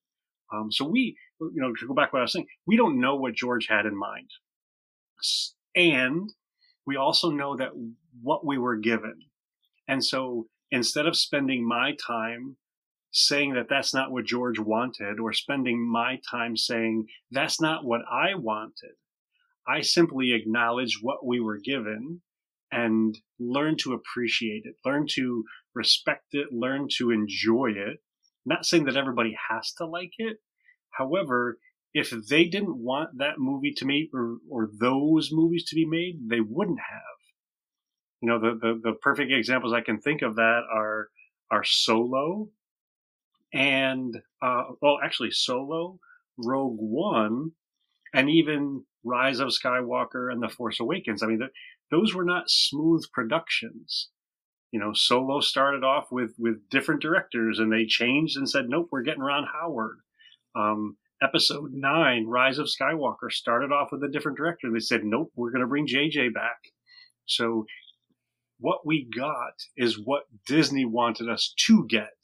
Um, 0.53 0.70
so 0.70 0.84
we, 0.84 1.16
you 1.41 1.61
know, 1.61 1.72
to 1.74 1.87
go 1.87 1.95
back 1.95 2.11
to 2.11 2.14
what 2.14 2.20
I 2.20 2.22
was 2.22 2.32
saying, 2.32 2.47
we 2.66 2.76
don't 2.76 3.01
know 3.01 3.16
what 3.16 3.34
George 3.34 3.66
had 3.68 3.87
in 3.87 3.97
mind, 3.97 4.30
and 5.74 6.30
we 6.87 6.97
also 6.97 7.30
know 7.30 7.57
that 7.57 7.70
what 8.22 8.47
we 8.47 8.59
were 8.59 8.76
given, 8.76 9.18
and 9.89 10.05
so 10.05 10.47
instead 10.70 11.07
of 11.07 11.16
spending 11.16 11.66
my 11.66 11.95
time 12.07 12.57
saying 13.12 13.55
that 13.55 13.68
that's 13.68 13.95
not 13.95 14.11
what 14.11 14.26
George 14.26 14.59
wanted, 14.59 15.18
or 15.20 15.32
spending 15.32 15.91
my 15.91 16.20
time 16.30 16.57
saying 16.57 17.07
that's 17.30 17.61
not 17.61 17.84
what 17.84 18.03
I 18.11 18.34
wanted. 18.34 18.93
I 19.66 19.80
simply 19.80 20.32
acknowledge 20.32 20.99
what 21.01 21.24
we 21.24 21.41
were 21.41 21.59
given 21.59 22.20
and 22.70 23.16
learn 23.41 23.76
to 23.78 23.95
appreciate 23.95 24.64
it, 24.66 24.74
learn 24.84 25.07
to 25.14 25.45
respect 25.74 26.26
it, 26.32 26.49
learn 26.53 26.89
to 26.99 27.11
enjoy 27.11 27.72
it. 27.74 27.99
Not 28.45 28.66
saying 28.66 28.84
that 28.84 28.97
everybody 28.97 29.37
has 29.51 29.72
to 29.78 29.87
like 29.87 30.12
it. 30.18 30.37
However, 30.97 31.59
if 31.94 32.11
they 32.11 32.44
didn't 32.44 32.76
want 32.76 33.18
that 33.18 33.38
movie 33.38 33.72
to 33.72 33.84
be 33.84 34.11
or, 34.12 34.38
or 34.51 34.70
those 34.78 35.30
movies 35.32 35.64
to 35.64 35.74
be 35.74 35.86
made, 35.86 36.28
they 36.28 36.40
wouldn't 36.40 36.80
have. 36.80 37.01
You 38.20 38.28
know, 38.28 38.38
the, 38.38 38.59
the, 38.61 38.80
the 38.82 38.92
perfect 39.01 39.32
examples 39.32 39.72
I 39.72 39.80
can 39.80 40.01
think 40.01 40.22
of 40.22 40.36
that 40.36 40.62
are 40.72 41.09
are 41.51 41.64
Solo 41.64 42.49
and 43.53 44.16
uh, 44.42 44.64
well, 44.82 44.99
actually 45.03 45.30
Solo, 45.30 45.99
Rogue 46.36 46.78
One, 46.78 47.53
and 48.12 48.28
even 48.28 48.84
Rise 49.05 49.38
of 49.38 49.49
Skywalker 49.49 50.30
and 50.30 50.42
The 50.42 50.49
Force 50.49 50.80
Awakens. 50.80 51.22
I 51.22 51.26
mean, 51.26 51.38
th- 51.38 51.51
those 51.90 52.14
were 52.14 52.24
not 52.24 52.51
smooth 52.51 53.05
productions. 53.12 54.11
You 54.72 54.80
know, 54.80 54.92
Solo 54.92 55.40
started 55.40 55.84
off 55.84 56.11
with 56.11 56.34
with 56.38 56.68
different 56.68 57.01
directors, 57.01 57.59
and 57.59 57.72
they 57.72 57.86
changed 57.86 58.36
and 58.36 58.49
said, 58.51 58.68
"Nope, 58.68 58.88
we're 58.90 59.03
getting 59.03 59.22
Ron 59.22 59.47
Howard." 59.53 60.01
Um, 60.57 60.96
episode 61.22 61.72
nine, 61.72 62.26
Rise 62.26 62.59
of 62.59 62.66
Skywalker, 62.66 63.30
started 63.30 63.72
off 63.72 63.88
with 63.92 64.02
a 64.02 64.09
different 64.09 64.38
director. 64.38 64.70
They 64.72 64.80
said, 64.80 65.04
"Nope, 65.04 65.32
we're 65.36 65.50
going 65.50 65.61
to 65.62 65.66
bring 65.66 65.86
JJ 65.86 66.32
back." 66.32 66.59
So, 67.26 67.66
what 68.59 68.86
we 68.86 69.04
got 69.04 69.54
is 69.76 69.98
what 70.02 70.24
Disney 70.46 70.84
wanted 70.84 71.28
us 71.28 71.52
to 71.66 71.86
get 71.86 72.14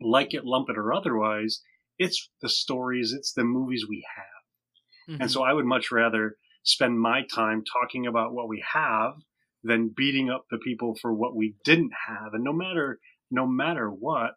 like 0.00 0.34
it, 0.34 0.44
lump 0.44 0.68
it, 0.70 0.78
or 0.78 0.92
otherwise, 0.92 1.62
it's 1.98 2.30
the 2.40 2.48
stories, 2.48 3.12
it's 3.12 3.32
the 3.32 3.44
movies 3.44 3.86
we 3.88 4.06
have. 4.16 5.16
Mhm. 5.16 5.20
And 5.22 5.30
so 5.30 5.42
I 5.42 5.52
would 5.52 5.66
much 5.66 5.90
rather 5.90 6.36
spend 6.62 7.00
my 7.00 7.22
time 7.22 7.64
talking 7.64 8.06
about 8.06 8.32
what 8.32 8.48
we 8.48 8.64
have 8.72 9.14
than 9.62 9.92
beating 9.94 10.30
up 10.30 10.46
the 10.50 10.58
people 10.58 10.94
for 11.00 11.12
what 11.12 11.36
we 11.36 11.56
didn't 11.64 11.92
have. 12.06 12.32
And 12.32 12.42
no 12.44 12.52
matter, 12.52 12.98
no 13.30 13.46
matter 13.46 13.90
what, 13.90 14.34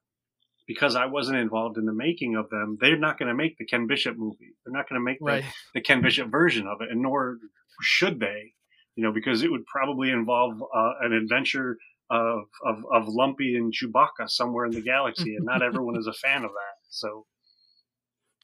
because 0.68 0.96
I 0.96 1.06
wasn't 1.06 1.38
involved 1.38 1.78
in 1.78 1.86
the 1.86 1.94
making 1.94 2.36
of 2.36 2.50
them, 2.50 2.78
they're 2.80 2.98
not 2.98 3.20
going 3.20 3.28
to 3.28 3.36
make 3.36 3.58
the 3.58 3.66
Ken 3.66 3.88
Bishop 3.88 4.18
movie. 4.18 4.56
They're 4.66 4.76
not 4.76 4.88
going 4.88 5.00
to 5.00 5.04
make 5.04 5.20
the, 5.20 5.26
right. 5.26 5.46
the 5.74 5.82
Ken 5.82 6.02
Bishop 6.02 6.30
version 6.30 6.68
of 6.68 6.82
it, 6.82 6.90
and 6.90 7.02
nor 7.02 7.38
should 7.82 8.20
they, 8.20 8.54
you 8.96 9.04
know, 9.04 9.12
because 9.12 9.44
it 9.44 9.52
would 9.52 9.66
probably 9.66 10.10
involve 10.10 10.62
uh, 10.62 10.94
an 11.02 11.14
adventure 11.14 11.78
of, 12.10 12.44
of 12.66 12.86
of 12.92 13.08
Lumpy 13.08 13.56
and 13.56 13.74
Chewbacca 13.74 14.30
somewhere 14.30 14.66
in 14.66 14.72
the 14.72 14.82
galaxy, 14.82 15.36
and 15.36 15.46
not 15.46 15.62
everyone 15.64 15.98
is 15.98 16.08
a 16.08 16.14
fan 16.14 16.44
of 16.44 16.52
that. 16.52 16.76
So, 16.90 17.26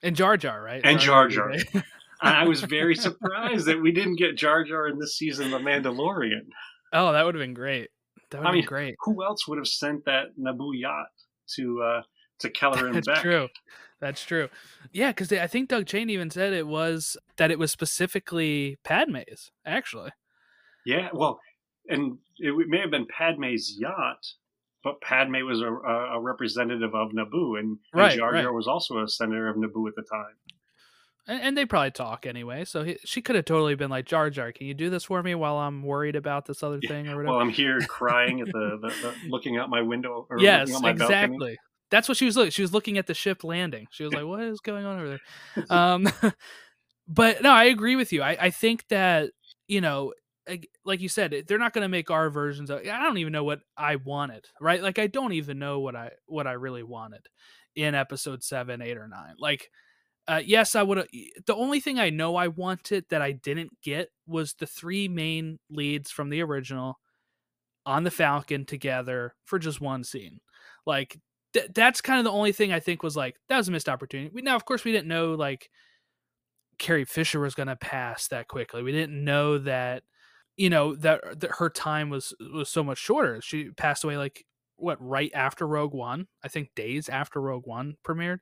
And 0.04 0.16
Jar 0.16 0.38
Jar, 0.38 0.62
right? 0.62 0.82
And 0.84 1.00
Jar 1.00 1.28
Jar. 1.28 1.52
Jar. 1.52 1.68
and 1.74 1.84
I 2.36 2.48
was 2.48 2.62
very 2.62 2.96
surprised 2.96 3.66
that 3.68 3.82
we 3.82 3.92
didn't 3.92 4.18
get 4.18 4.36
Jar 4.36 4.64
Jar 4.64 4.88
in 4.88 5.00
this 5.00 5.18
season 5.18 5.54
of 5.54 5.64
The 5.64 5.70
Mandalorian. 5.70 6.48
oh, 6.94 7.14
that 7.14 7.26
would 7.26 7.36
have 7.36 7.42
been 7.42 7.54
great. 7.54 7.90
That 8.32 8.42
would 8.42 8.48
I 8.48 8.52
mean, 8.52 8.62
been 8.62 8.68
great. 8.68 8.96
Who 9.02 9.24
else 9.24 9.48
would 9.48 9.58
have 9.58 9.68
sent 9.68 10.06
that 10.06 10.38
Naboo 10.40 10.72
yacht 10.74 11.08
to 11.56 11.82
uh, 11.82 12.02
to 12.40 12.50
Kelleran 12.50 12.94
That's 12.94 13.08
Beq? 13.08 13.22
true. 13.22 13.48
That's 14.00 14.24
true. 14.24 14.48
Yeah, 14.94 15.10
because 15.10 15.32
I 15.34 15.48
think 15.48 15.70
Doug 15.70 15.86
Chiang 15.86 16.10
even 16.10 16.30
said 16.30 16.54
it 16.54 16.68
was 16.68 17.18
that 17.38 17.52
it 17.52 17.60
was 17.60 17.72
specifically 17.72 18.78
Padme's. 18.84 19.52
Actually, 19.66 20.12
Yeah, 20.86 21.10
well, 21.14 21.40
and 21.90 22.18
it 22.38 22.70
may 22.70 22.80
have 22.80 22.92
been 22.92 23.08
Padme's 23.08 23.76
yacht, 23.78 24.26
but 24.84 25.02
Padme 25.02 25.44
was 25.46 25.62
a, 25.62 25.68
a 25.68 26.20
representative 26.22 26.96
of 26.96 27.12
Naboo, 27.12 27.60
and, 27.60 27.68
and 27.70 27.80
Right, 27.94 28.18
Jar 28.18 28.32
Jar 28.34 28.46
right. 28.46 28.54
was 28.54 28.68
also 28.68 29.04
a 29.04 29.08
senator 29.08 29.50
of 29.50 29.58
Naboo 29.58 29.88
at 29.90 29.96
the 29.96 30.06
time. 30.10 30.36
And, 31.30 31.42
and 31.42 31.58
they 31.58 31.66
probably 31.66 31.92
talk 31.92 32.26
anyway. 32.26 32.66
So 32.66 32.84
he, 32.84 32.98
she 33.06 33.22
could 33.22 33.36
have 33.36 33.46
totally 33.46 33.76
been 33.76 33.90
like, 33.90 34.06
Jar 34.06 34.30
Jar, 34.30 34.52
can 34.52 34.68
you 34.68 34.74
do 34.74 34.90
this 34.90 35.06
for 35.06 35.22
me 35.22 35.36
while 35.36 35.58
I'm 35.58 35.84
worried 35.84 36.16
about 36.16 36.46
this 36.46 36.64
other 36.64 36.80
thing 36.80 37.08
or 37.08 37.16
whatever? 37.18 37.34
Well, 37.34 37.40
I'm 37.40 37.50
here 37.50 37.80
crying 37.88 38.42
at 38.42 38.48
the, 38.48 38.80
the, 38.82 38.88
the 38.88 39.16
looking 39.30 39.58
out 39.58 39.70
my 39.70 39.82
window 39.82 40.26
or 40.30 40.40
yes, 40.40 40.70
my 40.82 40.94
balcony. 40.94 41.04
exactly. 41.04 41.58
That's 41.92 42.08
what 42.08 42.18
she 42.18 42.26
was 42.26 42.36
looking. 42.36 42.52
She 42.52 42.62
was 42.62 42.74
looking 42.74 42.98
at 42.98 43.08
the 43.08 43.14
ship 43.14 43.44
landing. 43.44 43.88
She 43.92 44.04
was 44.04 44.14
like, 44.14 44.24
"What 44.24 44.42
is 44.44 44.60
going 44.60 44.86
on 44.86 45.00
over 45.00 45.10
there?" 45.10 45.66
Um, 45.76 46.08
but 47.08 47.42
no, 47.42 47.52
I 47.52 47.66
agree 47.66 47.96
with 47.96 48.14
you. 48.14 48.22
I, 48.22 48.38
I 48.40 48.50
think 48.52 48.88
that 48.90 49.32
you 49.68 49.82
know, 49.82 50.14
like- 50.48 50.70
like 50.86 51.02
you 51.02 51.10
said, 51.10 51.46
they're 51.48 51.58
not 51.58 51.74
going 51.74 51.84
to 51.84 51.90
make 51.90 52.12
our 52.12 52.30
versions. 52.30 52.70
Of, 52.70 52.82
I 52.82 53.04
don't 53.04 53.18
even 53.18 53.34
know 53.34 53.44
what 53.44 53.62
I 53.76 53.96
wanted. 53.96 54.46
Right? 54.62 54.84
Like 54.84 55.00
I 55.00 55.08
don't 55.08 55.34
even 55.34 55.58
know 55.58 55.80
what 55.80 55.96
I 55.96 56.12
what 56.28 56.46
I 56.46 56.54
really 56.54 56.84
wanted 56.84 57.22
in 57.76 57.96
episode 57.96 58.44
seven, 58.44 58.82
eight, 58.82 58.98
or 58.98 59.08
nine. 59.08 59.36
Like, 59.40 59.70
uh, 60.30 60.42
yes, 60.46 60.76
I 60.76 60.84
would. 60.84 61.08
The 61.48 61.56
only 61.56 61.80
thing 61.80 61.98
I 61.98 62.12
know 62.12 62.36
I 62.36 62.50
wanted 62.50 63.06
that 63.10 63.22
I 63.22 63.32
didn't 63.32 63.72
get 63.82 64.10
was 64.28 64.54
the 64.54 64.68
three 64.68 65.08
main 65.08 65.58
leads 65.72 66.12
from 66.12 66.30
the 66.30 66.44
original 66.44 67.00
on 67.84 68.04
the 68.04 68.12
Falcon 68.12 68.64
together 68.64 69.34
for 69.46 69.58
just 69.58 69.82
one 69.82 70.04
scene. 70.04 70.38
Like 70.86 71.18
th- 71.54 71.72
that's 71.74 72.02
kind 72.02 72.20
of 72.20 72.26
the 72.26 72.32
only 72.32 72.52
thing 72.52 72.72
I 72.72 72.80
think 72.80 73.02
was 73.02 73.18
like 73.18 73.38
that 73.50 73.58
was 73.58 73.70
a 73.70 73.72
missed 73.72 73.90
opportunity. 73.90 74.30
We, 74.32 74.44
now, 74.44 74.56
of 74.56 74.66
course, 74.66 74.84
we 74.84 74.92
didn't 74.92 75.08
know 75.08 75.34
like 75.34 75.68
Carrie 76.78 77.06
Fisher 77.06 77.40
was 77.40 77.56
going 77.56 77.68
to 77.68 77.76
pass 77.76 78.28
that 78.28 78.48
quickly. 78.48 78.84
We 78.84 78.92
didn't 78.92 79.24
know 79.24 79.58
that 79.58 80.04
you 80.58 80.70
know 80.70 80.94
that, 80.98 81.40
that 81.40 81.52
her 81.58 81.72
time 81.72 82.12
was 82.12 82.36
was 82.54 82.70
so 82.70 82.84
much 82.84 83.00
shorter. 83.00 83.42
She 83.42 83.72
passed 83.72 84.04
away 84.04 84.18
like 84.18 84.46
what 84.76 85.02
right 85.02 85.32
after 85.34 85.68
Rogue 85.68 85.96
One, 85.96 86.28
I 86.44 86.50
think 86.50 86.70
days 86.76 87.10
after 87.10 87.42
Rogue 87.42 87.66
One 87.66 87.96
premiered. 88.08 88.42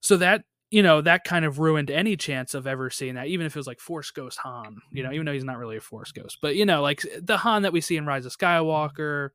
So 0.00 0.16
that 0.18 0.44
you 0.70 0.84
know, 0.84 1.00
that 1.00 1.24
kind 1.24 1.44
of 1.44 1.58
ruined 1.58 1.90
any 1.90 2.16
chance 2.16 2.54
of 2.54 2.66
ever 2.66 2.90
seeing 2.90 3.16
that, 3.16 3.26
even 3.26 3.44
if 3.44 3.56
it 3.56 3.58
was 3.58 3.66
like 3.66 3.80
Force 3.80 4.12
Ghost 4.12 4.38
Han, 4.38 4.80
you 4.92 5.02
know, 5.02 5.08
mm-hmm. 5.08 5.14
even 5.14 5.26
though 5.26 5.32
he's 5.32 5.44
not 5.44 5.58
really 5.58 5.76
a 5.76 5.80
Force 5.80 6.12
Ghost. 6.12 6.38
But, 6.40 6.54
you 6.54 6.64
know, 6.64 6.80
like 6.80 7.04
the 7.20 7.38
Han 7.38 7.62
that 7.62 7.72
we 7.72 7.80
see 7.80 7.96
in 7.96 8.06
Rise 8.06 8.24
of 8.24 8.36
Skywalker, 8.36 9.30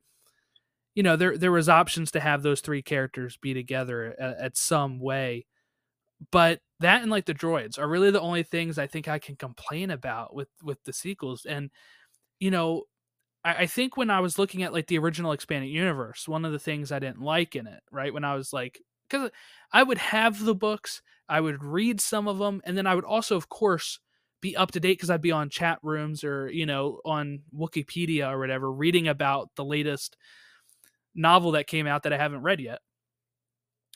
you 0.96 1.04
know, 1.04 1.18
there 1.18 1.38
there 1.38 1.52
was 1.52 1.68
options 1.68 2.12
to 2.12 2.22
have 2.22 2.42
those 2.42 2.62
three 2.62 2.82
characters 2.82 3.38
be 3.38 3.54
together 3.54 4.16
at, 4.18 4.38
at 4.38 4.58
some 4.58 5.00
way. 5.00 5.46
But 6.32 6.62
that 6.80 7.02
and 7.02 7.12
like 7.12 7.26
the 7.26 7.34
droids 7.34 7.78
are 7.78 7.88
really 7.88 8.12
the 8.12 8.22
only 8.22 8.44
things 8.44 8.80
I 8.80 8.88
think 8.88 9.10
I 9.10 9.20
can 9.20 9.36
complain 9.36 9.92
about 9.92 10.34
with 10.34 10.48
with 10.64 10.82
the 10.86 10.94
sequels. 10.94 11.46
And, 11.46 11.70
you 12.40 12.50
know, 12.50 12.84
I, 13.44 13.54
I 13.56 13.66
think 13.68 13.98
when 13.98 14.10
I 14.10 14.22
was 14.22 14.40
looking 14.40 14.64
at 14.64 14.72
like 14.72 14.88
the 14.88 15.00
original 15.00 15.34
expanded 15.34 15.70
universe, 15.70 16.30
one 16.30 16.46
of 16.46 16.54
the 16.54 16.60
things 16.60 16.94
I 16.94 17.00
didn't 17.00 17.22
like 17.22 17.58
in 17.58 17.68
it, 17.68 17.84
right, 17.92 18.14
when 18.14 18.24
I 18.24 18.36
was 18.36 18.54
like 18.54 18.82
because 19.10 19.32
I 19.72 19.84
would 19.84 19.98
have 19.98 20.44
the 20.44 20.56
books, 20.56 21.02
I 21.28 21.42
would 21.42 21.64
read 21.64 22.02
some 22.02 22.28
of 22.28 22.38
them, 22.38 22.62
and 22.66 22.78
then 22.78 22.88
I 22.88 22.96
would 22.96 23.06
also, 23.06 23.36
of 23.36 23.50
course, 23.50 24.00
be 24.42 24.56
up 24.56 24.72
to 24.72 24.80
date 24.80 24.94
because 24.94 25.10
I'd 25.10 25.22
be 25.22 25.32
on 25.32 25.50
chat 25.50 25.80
rooms 25.82 26.24
or 26.24 26.50
you 26.50 26.66
know 26.66 27.00
on 27.06 27.42
Wikipedia 27.56 28.30
or 28.32 28.40
whatever, 28.40 28.72
reading 28.72 29.08
about 29.08 29.50
the 29.56 29.66
latest 29.66 30.18
novel 31.16 31.52
that 31.52 31.68
came 31.68 31.88
out 31.88 32.04
that 32.04 32.14
I 32.14 32.18
haven't 32.18 32.44
read 32.44 32.60
yet. 32.60 32.80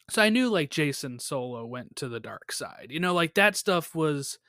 So 0.10 0.22
I 0.22 0.30
knew 0.30 0.50
like 0.50 0.72
Jacen 0.72 1.22
Solo 1.22 1.66
went 1.66 1.96
to 1.98 2.10
the 2.10 2.20
dark 2.20 2.52
side. 2.52 2.88
You 2.90 3.00
know, 3.00 3.14
like 3.14 3.36
that 3.36 3.56
stuff 3.56 3.94
was 3.94 4.40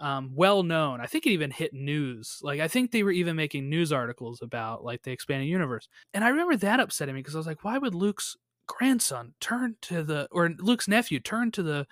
um, 0.00 0.30
well 0.34 0.62
known. 0.62 1.00
I 1.00 1.06
think 1.06 1.26
it 1.26 1.30
even 1.30 1.50
hit 1.50 1.72
news. 1.74 2.38
Like 2.42 2.60
I 2.60 2.68
think 2.68 2.90
they 2.90 3.02
were 3.02 3.10
even 3.10 3.36
making 3.36 3.68
news 3.68 3.92
articles 3.92 4.40
about 4.42 4.84
like 4.84 5.02
the 5.02 5.10
expanding 5.10 5.48
universe. 5.48 5.88
And 6.14 6.24
I 6.24 6.28
remember 6.28 6.56
that 6.56 6.80
upsetting 6.80 7.14
me 7.14 7.20
because 7.20 7.34
I 7.34 7.38
was 7.38 7.46
like, 7.46 7.64
why 7.64 7.78
would 7.78 7.94
Luke's 7.94 8.36
grandson 8.66 9.34
turn 9.40 9.76
to 9.82 10.02
the 10.02 10.28
or 10.30 10.50
Luke's 10.58 10.88
nephew 10.88 11.20
turn 11.20 11.50
to 11.52 11.62
the 11.62 11.86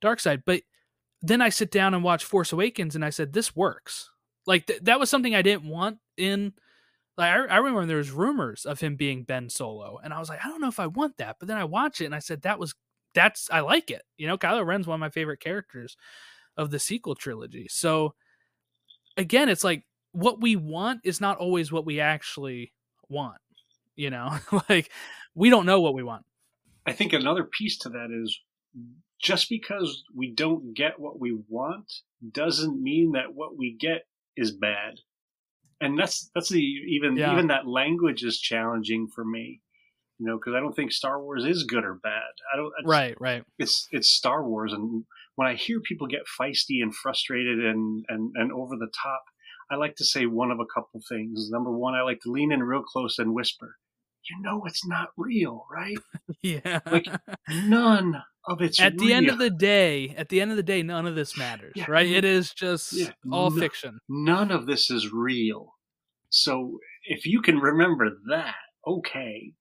dark 0.00 0.20
side? 0.20 0.42
But 0.44 0.62
then 1.20 1.40
I 1.40 1.50
sit 1.50 1.70
down 1.70 1.94
and 1.94 2.02
watch 2.02 2.24
Force 2.24 2.52
Awakens 2.52 2.94
and 2.94 3.04
I 3.04 3.10
said, 3.10 3.32
this 3.32 3.54
works. 3.54 4.10
Like 4.46 4.66
th- 4.66 4.82
that 4.82 4.98
was 4.98 5.08
something 5.08 5.34
I 5.34 5.42
didn't 5.42 5.68
want 5.68 5.98
in 6.16 6.52
like 7.16 7.30
I, 7.30 7.44
I 7.44 7.56
remember 7.58 7.86
there 7.86 7.98
was 7.98 8.10
rumors 8.10 8.64
of 8.64 8.80
him 8.80 8.96
being 8.96 9.24
Ben 9.24 9.48
Solo, 9.50 9.98
and 10.02 10.14
I 10.14 10.18
was 10.18 10.28
like, 10.28 10.40
I 10.44 10.48
don't 10.48 10.60
know 10.60 10.68
if 10.68 10.80
I 10.80 10.86
want 10.86 11.18
that. 11.18 11.36
But 11.38 11.48
then 11.48 11.58
I 11.58 11.64
watch 11.64 12.00
it 12.00 12.06
and 12.06 12.14
I 12.14 12.20
said 12.20 12.42
that 12.42 12.58
was 12.58 12.74
that's 13.14 13.48
I 13.50 13.60
like 13.60 13.90
it. 13.90 14.02
You 14.16 14.26
know, 14.26 14.38
Kylo 14.38 14.64
Ren's 14.64 14.86
one 14.86 14.94
of 14.96 15.00
my 15.00 15.10
favorite 15.10 15.40
characters 15.40 15.96
of 16.56 16.70
the 16.70 16.78
sequel 16.78 17.14
trilogy. 17.14 17.66
So 17.68 18.14
again, 19.16 19.48
it's 19.48 19.64
like 19.64 19.84
what 20.12 20.40
we 20.40 20.56
want 20.56 21.00
is 21.04 21.20
not 21.20 21.38
always 21.38 21.70
what 21.70 21.86
we 21.86 22.00
actually 22.00 22.72
want. 23.08 23.38
You 23.94 24.10
know, 24.10 24.38
like 24.68 24.90
we 25.34 25.50
don't 25.50 25.66
know 25.66 25.80
what 25.80 25.94
we 25.94 26.02
want. 26.02 26.24
I 26.86 26.92
think 26.92 27.12
another 27.12 27.44
piece 27.44 27.78
to 27.78 27.88
that 27.90 28.08
is 28.10 28.40
just 29.20 29.48
because 29.48 30.02
we 30.14 30.32
don't 30.34 30.74
get 30.74 30.98
what 30.98 31.20
we 31.20 31.38
want 31.48 31.92
doesn't 32.32 32.82
mean 32.82 33.12
that 33.12 33.34
what 33.34 33.56
we 33.56 33.76
get 33.78 34.06
is 34.36 34.50
bad. 34.50 34.94
And 35.80 35.98
that's 35.98 36.30
that's 36.34 36.48
the 36.48 36.60
even 36.60 37.16
yeah. 37.16 37.32
even 37.32 37.48
that 37.48 37.66
language 37.66 38.22
is 38.22 38.38
challenging 38.38 39.08
for 39.12 39.24
me 39.24 39.60
you 40.22 40.26
know 40.26 40.38
because 40.38 40.54
i 40.54 40.60
don't 40.60 40.74
think 40.74 40.92
star 40.92 41.20
wars 41.20 41.44
is 41.44 41.64
good 41.64 41.84
or 41.84 41.94
bad. 41.94 42.30
I 42.52 42.56
don't 42.56 42.72
right 42.84 43.16
right. 43.20 43.42
it's 43.58 43.88
it's 43.90 44.10
star 44.10 44.46
wars. 44.46 44.72
And 44.72 45.04
when 45.34 45.48
i 45.48 45.54
hear 45.54 45.80
people 45.80 46.06
get 46.06 46.22
feisty 46.40 46.82
and 46.82 46.94
frustrated 46.94 47.58
and 47.58 48.04
and 48.08 48.32
and 48.36 48.52
over 48.52 48.76
the 48.76 48.90
top 49.02 49.24
i 49.70 49.74
like 49.74 49.96
to 49.96 50.04
say 50.04 50.26
one 50.26 50.52
of 50.52 50.60
a 50.60 50.72
couple 50.72 51.00
things. 51.08 51.50
Number 51.50 51.76
one 51.76 51.94
i 51.94 52.02
like 52.02 52.20
to 52.20 52.30
lean 52.30 52.52
in 52.52 52.62
real 52.62 52.82
close 52.82 53.18
and 53.18 53.34
whisper 53.34 53.76
you 54.30 54.40
know 54.42 54.62
it's 54.66 54.86
not 54.86 55.08
real 55.16 55.66
right? 55.70 55.96
Yeah. 56.42 56.80
Like 56.86 57.06
none 57.48 58.22
of 58.48 58.60
it's 58.60 58.80
at 58.80 58.98
the 58.98 59.12
end 59.12 59.28
of 59.28 59.38
the 59.38 59.50
day 59.50 60.14
at 60.16 60.28
the 60.28 60.40
end 60.40 60.50
of 60.50 60.56
the 60.56 60.62
day 60.62 60.82
none 60.82 61.06
of 61.06 61.14
this 61.14 61.36
matters 61.36 61.72
yeah, 61.76 61.84
right? 61.88 62.08
it 62.08 62.24
is 62.24 62.52
just 62.52 62.92
yeah, 62.92 63.10
all 63.30 63.50
no, 63.50 63.60
fiction. 63.60 63.98
none 64.08 64.50
of 64.50 64.66
this 64.66 64.90
is 64.90 65.12
real. 65.12 65.74
So 66.30 66.78
if 67.04 67.26
you 67.26 67.40
can 67.42 67.58
remember 67.58 68.10
that 68.30 68.54
okay. 68.86 69.52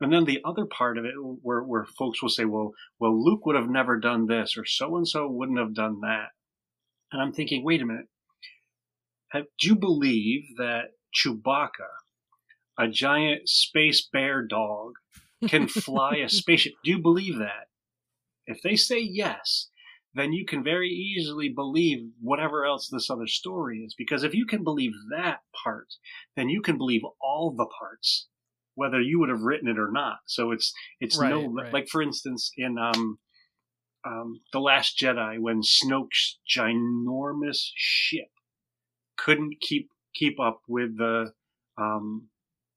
And 0.00 0.12
then 0.12 0.24
the 0.24 0.40
other 0.44 0.66
part 0.66 0.98
of 0.98 1.04
it 1.04 1.14
where, 1.40 1.62
where 1.62 1.86
folks 1.98 2.20
will 2.22 2.28
say 2.28 2.44
well 2.44 2.72
well 2.98 3.22
luke 3.22 3.46
would 3.46 3.56
have 3.56 3.68
never 3.70 3.98
done 3.98 4.26
this 4.26 4.56
or 4.56 4.64
so 4.64 4.96
and 4.96 5.06
so 5.06 5.28
wouldn't 5.30 5.58
have 5.58 5.74
done 5.74 6.00
that. 6.00 6.28
And 7.12 7.22
i'm 7.22 7.32
thinking 7.32 7.64
wait 7.64 7.82
a 7.82 7.86
minute. 7.86 8.06
Have, 9.30 9.44
do 9.60 9.68
you 9.68 9.76
believe 9.76 10.42
that 10.58 10.86
chewbacca 11.14 11.90
a 12.78 12.88
giant 12.88 13.48
space 13.48 14.06
bear 14.12 14.42
dog 14.42 14.94
can 15.48 15.68
fly 15.68 16.16
a 16.16 16.28
spaceship 16.28 16.74
do 16.82 16.90
you 16.90 16.98
believe 16.98 17.38
that 17.38 17.68
if 18.46 18.62
they 18.62 18.76
say 18.76 19.00
yes, 19.00 19.68
then 20.14 20.32
you 20.32 20.44
can 20.44 20.62
very 20.62 20.88
easily 20.88 21.48
believe 21.48 22.10
whatever 22.20 22.64
else 22.64 22.88
this 22.88 23.10
other 23.10 23.26
story 23.26 23.78
is. 23.78 23.94
Because 23.96 24.22
if 24.22 24.34
you 24.34 24.46
can 24.46 24.62
believe 24.62 24.92
that 25.10 25.40
part, 25.64 25.88
then 26.36 26.48
you 26.48 26.60
can 26.60 26.78
believe 26.78 27.02
all 27.20 27.50
the 27.50 27.66
parts, 27.78 28.28
whether 28.74 29.00
you 29.00 29.18
would 29.18 29.28
have 29.28 29.42
written 29.42 29.68
it 29.68 29.78
or 29.78 29.90
not. 29.90 30.18
So 30.26 30.52
it's 30.52 30.72
it's 31.00 31.18
right, 31.18 31.30
no 31.30 31.46
right. 31.48 31.72
like 31.72 31.88
for 31.88 32.02
instance 32.02 32.52
in 32.56 32.78
um, 32.78 33.18
um, 34.06 34.40
the 34.52 34.60
Last 34.60 34.98
Jedi 34.98 35.38
when 35.40 35.62
Snoke's 35.62 36.38
ginormous 36.48 37.70
ship 37.74 38.28
couldn't 39.16 39.60
keep 39.60 39.90
keep 40.14 40.38
up 40.38 40.60
with 40.68 40.96
the 40.96 41.32
um, 41.76 42.28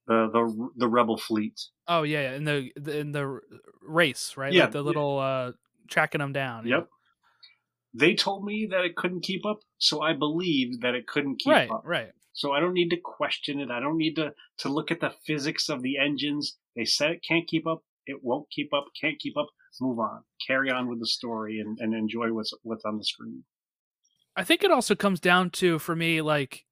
the 0.07 0.29
the 0.31 0.69
the 0.77 0.87
rebel 0.87 1.17
fleet. 1.17 1.59
Oh 1.87 2.03
yeah, 2.03 2.21
yeah. 2.21 2.35
in 2.35 2.45
the, 2.45 2.71
the 2.75 2.97
in 2.99 3.11
the 3.11 3.41
race, 3.81 4.35
right? 4.37 4.53
Yeah, 4.53 4.63
like 4.63 4.71
the 4.71 4.81
little 4.81 5.19
uh 5.19 5.51
tracking 5.89 6.19
them 6.19 6.33
down. 6.33 6.65
Yep. 6.65 6.79
Know? 6.79 6.87
They 7.93 8.15
told 8.15 8.45
me 8.45 8.67
that 8.71 8.85
it 8.85 8.95
couldn't 8.95 9.21
keep 9.21 9.45
up, 9.45 9.59
so 9.77 10.01
I 10.01 10.13
believed 10.13 10.81
that 10.81 10.93
it 10.93 11.07
couldn't 11.07 11.39
keep 11.39 11.51
right, 11.51 11.71
up. 11.71 11.81
Right, 11.83 12.11
So 12.33 12.51
I 12.51 12.59
don't 12.59 12.73
need 12.73 12.89
to 12.89 12.97
question 12.97 13.59
it. 13.59 13.71
I 13.71 13.79
don't 13.79 13.97
need 13.97 14.15
to 14.15 14.33
to 14.59 14.69
look 14.69 14.91
at 14.91 14.99
the 14.99 15.13
physics 15.25 15.69
of 15.69 15.81
the 15.81 15.97
engines. 15.97 16.57
They 16.75 16.85
said 16.85 17.11
it 17.11 17.25
can't 17.27 17.47
keep 17.47 17.65
up. 17.67 17.83
It 18.05 18.23
won't 18.23 18.49
keep 18.51 18.73
up. 18.73 18.85
Can't 18.99 19.19
keep 19.19 19.37
up. 19.37 19.47
Move 19.81 19.99
on. 19.99 20.23
Carry 20.45 20.71
on 20.71 20.87
with 20.87 20.99
the 20.99 21.07
story 21.07 21.59
and, 21.59 21.77
and 21.79 21.93
enjoy 21.93 22.31
what's 22.33 22.53
what's 22.63 22.85
on 22.85 22.97
the 22.97 23.03
screen. 23.03 23.43
I 24.35 24.43
think 24.43 24.63
it 24.63 24.71
also 24.71 24.95
comes 24.95 25.19
down 25.19 25.49
to 25.51 25.79
for 25.79 25.95
me 25.95 26.21
like 26.21 26.66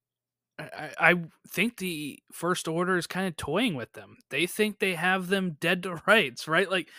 I, 0.58 0.92
I 1.00 1.16
think 1.50 1.78
the 1.78 2.20
first 2.32 2.68
order 2.68 2.98
is 2.98 3.08
kind 3.08 3.28
of 3.28 3.36
toying 3.36 3.76
with 3.76 3.92
them. 3.94 4.18
They 4.30 4.46
think 4.46 4.80
they 4.80 4.96
have 4.96 5.28
them 5.28 5.58
dead 5.60 5.84
to 5.84 6.02
rights, 6.08 6.48
right? 6.48 6.70
Like, 6.70 6.90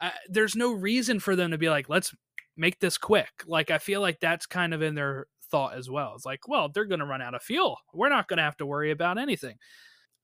uh, 0.00 0.10
there's 0.28 0.56
no 0.56 0.72
reason 0.72 1.20
for 1.20 1.36
them 1.36 1.50
to 1.50 1.58
be 1.58 1.70
like, 1.70 1.88
let's 1.88 2.14
make 2.56 2.80
this 2.80 2.98
quick. 2.98 3.30
Like, 3.46 3.70
I 3.70 3.78
feel 3.78 4.00
like 4.00 4.20
that's 4.20 4.46
kind 4.46 4.74
of 4.74 4.82
in 4.82 4.94
their 4.94 5.26
thought 5.50 5.74
as 5.76 5.88
well. 5.90 6.14
It's 6.14 6.26
like, 6.26 6.48
well, 6.48 6.68
they're 6.68 6.86
going 6.86 7.00
to 7.00 7.06
run 7.06 7.22
out 7.22 7.34
of 7.34 7.42
fuel. 7.42 7.78
We're 7.92 8.08
not 8.08 8.28
going 8.28 8.38
to 8.38 8.42
have 8.44 8.56
to 8.58 8.66
worry 8.66 8.90
about 8.90 9.18
anything 9.18 9.56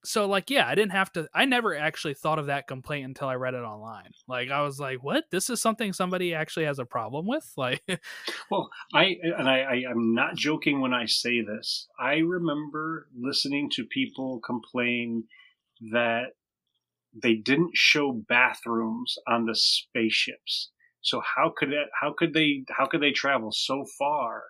so 0.05 0.26
like 0.26 0.51
yeah 0.51 0.66
i 0.66 0.74
didn't 0.74 0.92
have 0.92 1.12
to 1.12 1.28
i 1.34 1.44
never 1.44 1.76
actually 1.76 2.14
thought 2.14 2.38
of 2.38 2.46
that 2.46 2.66
complaint 2.66 3.07
until 3.07 3.28
i 3.28 3.34
read 3.34 3.55
it 3.55 3.59
online. 3.59 4.11
Like 4.26 4.51
i 4.51 4.62
was 4.62 4.78
like 4.78 5.03
what? 5.03 5.24
This 5.30 5.51
is 5.51 5.61
something 5.61 5.92
somebody 5.92 6.34
actually 6.34 6.66
has 6.66 6.78
a 6.78 6.84
problem 6.84 7.26
with? 7.26 7.44
Like 7.57 7.82
well 8.51 8.70
i 8.94 9.16
and 9.22 9.49
i, 9.49 9.61
I 9.61 9.82
i'm 9.90 10.14
not 10.14 10.36
joking 10.36 10.80
when 10.80 10.94
i 10.94 11.07
say 11.07 11.42
this. 11.42 11.88
I 11.99 12.18
remember 12.18 13.09
listening 13.18 13.70
to 13.74 13.84
people 13.84 14.40
complain 14.44 15.24
that 15.92 16.32
they 17.20 17.34
didn't 17.34 17.72
show 17.74 18.12
bathrooms 18.12 19.16
on 19.26 19.46
the 19.46 19.55
spaceships. 19.55 20.70
So 21.01 21.20
how 21.20 21.53
could 21.57 21.72
it 21.72 21.88
how 22.01 22.14
could 22.16 22.34
they 22.34 22.64
how 22.68 22.86
could 22.86 23.01
they 23.01 23.12
travel 23.12 23.51
so 23.53 23.84
far 23.99 24.44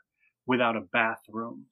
without 0.46 0.76
a 0.76 0.80
bathroom 0.80 1.66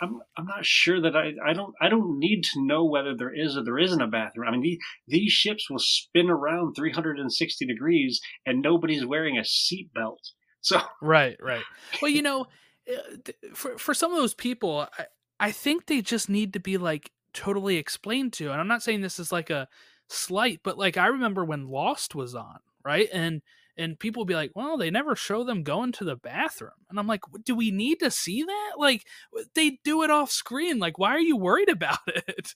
I'm 0.00 0.20
I'm 0.36 0.46
not 0.46 0.64
sure 0.64 1.00
that 1.00 1.16
I 1.16 1.32
I 1.44 1.52
don't 1.52 1.74
I 1.80 1.88
don't 1.88 2.18
need 2.18 2.42
to 2.52 2.64
know 2.64 2.84
whether 2.84 3.14
there 3.16 3.32
is 3.34 3.56
or 3.56 3.64
there 3.64 3.78
isn't 3.78 4.00
a 4.00 4.06
bathroom. 4.06 4.48
I 4.48 4.52
mean 4.52 4.62
these 4.62 4.78
these 5.06 5.32
ships 5.32 5.68
will 5.70 5.78
spin 5.78 6.30
around 6.30 6.74
360 6.74 7.66
degrees 7.66 8.20
and 8.46 8.62
nobody's 8.62 9.06
wearing 9.06 9.38
a 9.38 9.42
seatbelt. 9.42 10.18
So 10.60 10.80
right, 11.00 11.36
right. 11.40 11.62
Well, 12.02 12.10
you 12.10 12.20
know, 12.20 12.46
uh, 12.90 13.32
for 13.54 13.78
for 13.78 13.94
some 13.94 14.10
of 14.10 14.18
those 14.18 14.34
people, 14.34 14.88
I, 14.98 15.06
I 15.38 15.52
think 15.52 15.86
they 15.86 16.02
just 16.02 16.28
need 16.28 16.52
to 16.54 16.60
be 16.60 16.76
like 16.76 17.12
totally 17.32 17.76
explained 17.76 18.32
to. 18.34 18.50
And 18.50 18.60
I'm 18.60 18.66
not 18.66 18.82
saying 18.82 19.00
this 19.00 19.20
is 19.20 19.30
like 19.30 19.50
a 19.50 19.68
slight, 20.08 20.60
but 20.64 20.76
like 20.76 20.96
I 20.96 21.06
remember 21.06 21.44
when 21.44 21.68
Lost 21.68 22.16
was 22.16 22.34
on, 22.34 22.58
right? 22.84 23.08
And 23.12 23.40
and 23.78 23.98
people 23.98 24.24
be 24.24 24.34
like, 24.34 24.50
"Well, 24.54 24.76
they 24.76 24.90
never 24.90 25.16
show 25.16 25.44
them 25.44 25.62
going 25.62 25.92
to 25.92 26.04
the 26.04 26.16
bathroom," 26.16 26.72
and 26.90 26.98
I'm 26.98 27.06
like, 27.06 27.20
"Do 27.44 27.54
we 27.54 27.70
need 27.70 28.00
to 28.00 28.10
see 28.10 28.42
that? 28.42 28.72
Like, 28.76 29.06
they 29.54 29.78
do 29.84 30.02
it 30.02 30.10
off 30.10 30.30
screen. 30.30 30.78
Like, 30.78 30.98
why 30.98 31.10
are 31.10 31.20
you 31.20 31.36
worried 31.36 31.70
about 31.70 32.00
it?" 32.06 32.54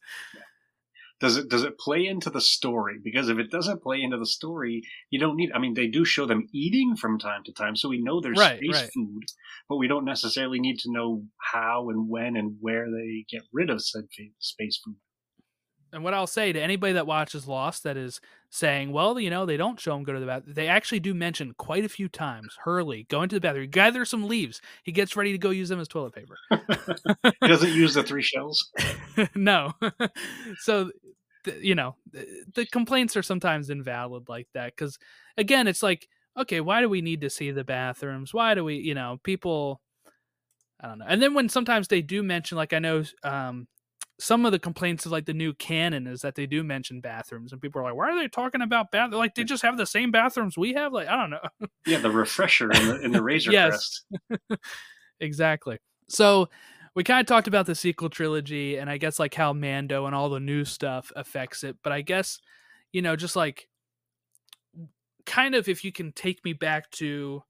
Does 1.22 1.36
it 1.36 1.48
does 1.48 1.62
it 1.62 1.78
play 1.78 2.06
into 2.06 2.30
the 2.30 2.40
story? 2.40 2.98
Because 3.00 3.28
if 3.28 3.38
it 3.38 3.52
doesn't 3.52 3.80
play 3.80 4.02
into 4.02 4.18
the 4.18 4.26
story, 4.26 4.82
you 5.08 5.20
don't 5.20 5.36
need. 5.36 5.52
I 5.54 5.60
mean, 5.60 5.74
they 5.74 5.86
do 5.86 6.04
show 6.04 6.26
them 6.26 6.48
eating 6.52 6.96
from 6.96 7.16
time 7.16 7.44
to 7.44 7.52
time, 7.52 7.76
so 7.76 7.88
we 7.88 8.02
know 8.02 8.20
there's 8.20 8.40
right, 8.40 8.58
space 8.58 8.82
right. 8.82 8.90
food, 8.92 9.22
but 9.68 9.76
we 9.76 9.86
don't 9.86 10.04
necessarily 10.04 10.58
need 10.58 10.80
to 10.80 10.90
know 10.90 11.22
how 11.38 11.90
and 11.90 12.08
when 12.08 12.34
and 12.36 12.56
where 12.60 12.90
they 12.90 13.24
get 13.30 13.42
rid 13.52 13.70
of 13.70 13.80
said 13.84 14.08
space 14.40 14.80
food. 14.84 14.96
And 15.92 16.02
what 16.02 16.12
I'll 16.12 16.26
say 16.26 16.52
to 16.52 16.60
anybody 16.60 16.94
that 16.94 17.06
watches 17.06 17.46
Lost 17.46 17.84
that 17.84 17.96
is 17.96 18.20
saying, 18.52 18.92
well, 18.92 19.18
you 19.18 19.30
know, 19.30 19.46
they 19.46 19.56
don't 19.56 19.80
show 19.80 19.96
him 19.96 20.02
go 20.02 20.12
to 20.12 20.20
the 20.20 20.26
bathroom. 20.26 20.52
They 20.54 20.68
actually 20.68 21.00
do 21.00 21.14
mention 21.14 21.54
quite 21.56 21.86
a 21.86 21.88
few 21.88 22.06
times 22.06 22.54
Hurley 22.62 23.06
going 23.08 23.30
to 23.30 23.36
the 23.36 23.40
bathroom, 23.40 23.70
gather 23.70 24.04
some 24.04 24.28
leaves. 24.28 24.60
He 24.82 24.92
gets 24.92 25.16
ready 25.16 25.32
to 25.32 25.38
go 25.38 25.48
use 25.48 25.70
them 25.70 25.80
as 25.80 25.88
toilet 25.88 26.14
paper. 26.14 26.36
he 27.40 27.48
doesn't 27.48 27.72
use 27.72 27.94
the 27.94 28.02
three 28.02 28.22
shells. 28.22 28.70
no. 29.34 29.72
so, 30.58 30.90
th- 31.44 31.62
you 31.62 31.74
know, 31.74 31.96
th- 32.12 32.28
the 32.54 32.66
complaints 32.66 33.16
are 33.16 33.22
sometimes 33.22 33.70
invalid 33.70 34.28
like 34.28 34.48
that. 34.52 34.76
Because, 34.76 34.98
again, 35.38 35.66
it's 35.66 35.82
like, 35.82 36.06
okay, 36.38 36.60
why 36.60 36.82
do 36.82 36.90
we 36.90 37.00
need 37.00 37.22
to 37.22 37.30
see 37.30 37.52
the 37.52 37.64
bathrooms? 37.64 38.34
Why 38.34 38.54
do 38.54 38.64
we, 38.64 38.76
you 38.76 38.94
know, 38.94 39.18
people. 39.24 39.80
I 40.78 40.88
don't 40.88 40.98
know. 40.98 41.06
And 41.08 41.22
then 41.22 41.32
when 41.32 41.48
sometimes 41.48 41.88
they 41.88 42.02
do 42.02 42.22
mention, 42.22 42.58
like 42.58 42.74
I 42.74 42.80
know 42.80 43.04
um, 43.22 43.66
some 44.18 44.46
of 44.46 44.52
the 44.52 44.58
complaints 44.58 45.06
of 45.06 45.12
like 45.12 45.26
the 45.26 45.34
new 45.34 45.52
canon 45.54 46.06
is 46.06 46.20
that 46.20 46.34
they 46.34 46.46
do 46.46 46.62
mention 46.62 47.00
bathrooms, 47.00 47.52
and 47.52 47.60
people 47.60 47.80
are 47.80 47.84
like, 47.84 47.94
"Why 47.94 48.10
are 48.10 48.18
they 48.18 48.28
talking 48.28 48.62
about 48.62 48.90
bath? 48.90 49.12
Like 49.12 49.34
they 49.34 49.44
just 49.44 49.62
have 49.62 49.76
the 49.76 49.86
same 49.86 50.10
bathrooms 50.10 50.56
we 50.56 50.74
have." 50.74 50.92
Like 50.92 51.08
I 51.08 51.16
don't 51.16 51.30
know. 51.30 51.68
Yeah, 51.86 51.98
the 51.98 52.10
refresher 52.10 52.70
in 52.70 52.86
the 53.02 53.08
the 53.08 53.22
Razor 53.22 53.52
Yes. 53.52 54.02
Exactly. 55.20 55.78
So 56.08 56.48
we 56.96 57.04
kind 57.04 57.20
of 57.20 57.26
talked 57.26 57.46
about 57.46 57.66
the 57.66 57.76
sequel 57.76 58.10
trilogy, 58.10 58.76
and 58.76 58.90
I 58.90 58.98
guess 58.98 59.20
like 59.20 59.34
how 59.34 59.52
Mando 59.52 60.06
and 60.06 60.16
all 60.16 60.28
the 60.28 60.40
new 60.40 60.64
stuff 60.64 61.12
affects 61.14 61.62
it. 61.62 61.76
But 61.84 61.92
I 61.92 62.00
guess 62.02 62.40
you 62.92 63.02
know, 63.02 63.14
just 63.14 63.36
like 63.36 63.68
kind 65.24 65.54
of 65.54 65.68
if 65.68 65.84
you 65.84 65.92
can 65.92 66.12
take 66.12 66.44
me 66.44 66.52
back 66.52 66.90
to 66.92 67.42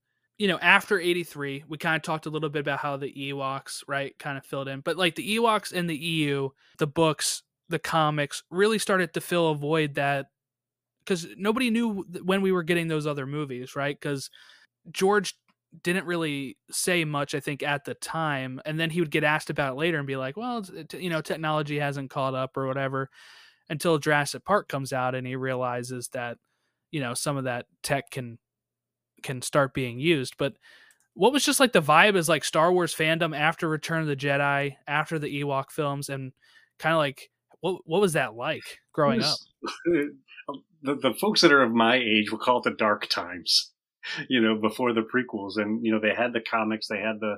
you 0.43 0.49
know 0.49 0.59
after 0.59 0.99
83 0.99 1.63
we 1.69 1.79
kind 1.79 1.95
of 1.95 2.03
talked 2.03 2.27
a 2.27 2.31
little 2.31 2.49
bit 2.49 2.59
about 2.59 2.81
how 2.81 2.97
the 2.97 3.13
ewoks 3.13 3.85
right 3.87 4.19
kind 4.19 4.37
of 4.37 4.45
filled 4.45 4.67
in. 4.67 4.81
But 4.81 4.97
like 4.97 5.15
the 5.15 5.37
ewoks 5.37 5.73
and 5.73 5.89
the 5.89 5.97
eu 5.97 6.49
the 6.79 6.87
books 6.89 7.45
the 7.69 7.79
comics 7.79 8.43
really 8.51 8.81
started 8.81 9.15
to 9.15 9.21
fill 9.21 9.51
a 9.51 9.55
void 9.55 9.95
that 9.95 10.27
because 11.05 11.29
nobody 11.37 11.71
knew 11.71 12.05
when 12.25 12.43
we 12.43 12.51
were 12.51 12.65
getting 12.65 12.89
those 12.89 13.07
other 13.07 13.25
movies 13.25 13.77
right? 13.77 13.97
Because 13.97 14.31
george 14.91 15.37
didn't 15.85 16.07
really 16.07 16.59
say 16.73 17.05
much 17.05 17.37
i 17.37 17.41
think 17.41 17.63
at 17.63 17.85
the 17.85 17.95
time. 17.95 18.61
And 18.65 18.81
then 18.81 18.91
he 18.91 19.01
would 19.01 19.13
get 19.13 19.23
asked 19.23 19.49
about 19.49 19.75
it 19.75 19.77
later 19.77 19.99
and 19.99 20.09
be 20.09 20.17
like 20.17 20.37
well 20.37 20.67
you 20.93 21.09
know 21.09 21.21
technology 21.21 21.79
hasn't 21.79 22.11
caught 22.11 22.35
up 22.35 22.57
or 22.57 22.67
whatever 22.67 23.11
until 23.69 23.99
jurassic 23.99 24.45
park 24.45 24.67
comes 24.67 24.93
out 24.93 25.15
and 25.15 25.25
he 25.25 25.37
realizes 25.37 26.09
that 26.09 26.37
you 26.91 26.99
know 26.99 27.15
some 27.15 27.37
of 27.37 27.45
that 27.45 27.67
tech 27.85 28.11
can 28.11 28.41
can 29.23 29.43
start 29.43 29.75
being 29.75 29.99
used 29.99 30.35
but 30.39 30.55
what 31.15 31.33
was 31.33 31.45
just 31.45 31.61
like 31.61 31.73
the 31.73 31.83
vibe 31.83 32.17
is 32.17 32.29
like 32.29 32.45
star 32.45 32.73
wars 32.73 32.95
fandom 32.95 33.37
after 33.37 33.69
return 33.69 34.03
of 34.03 34.09
the 34.09 34.17
jedi 34.17 34.77
after 34.87 35.19
the 35.19 35.43
ewok 35.43 35.71
films 35.71 36.09
and 36.09 36.33
kind 36.79 36.95
of 36.95 36.99
like 36.99 37.31
what 37.61 37.81
what 37.85 38.01
was 38.01 38.13
that 38.13 38.35
like 38.35 38.81
growing 38.93 39.21
It 39.21 39.27
up 39.27 39.39
um, 40.49 40.63
The, 40.83 40.97
the 40.97 41.15
folks 41.15 41.41
that 41.41 41.53
are 41.53 41.63
of 41.63 41.73
my 41.73 41.97
age 41.97 42.31
will 42.31 42.39
call 42.39 42.59
it 42.59 42.65
the 42.65 42.77
dark 42.77 43.09
times, 43.09 43.73
you 44.29 44.41
know, 44.41 44.61
before 44.61 44.93
the 44.93 45.03
prequels. 45.03 45.57
And, 45.57 45.85
you 45.85 45.93
know, 45.93 46.01
they 46.01 46.15
had 46.15 46.33
the 46.33 46.41
comics, 46.41 46.89
they 46.89 46.99
had 46.99 47.21
the, 47.21 47.37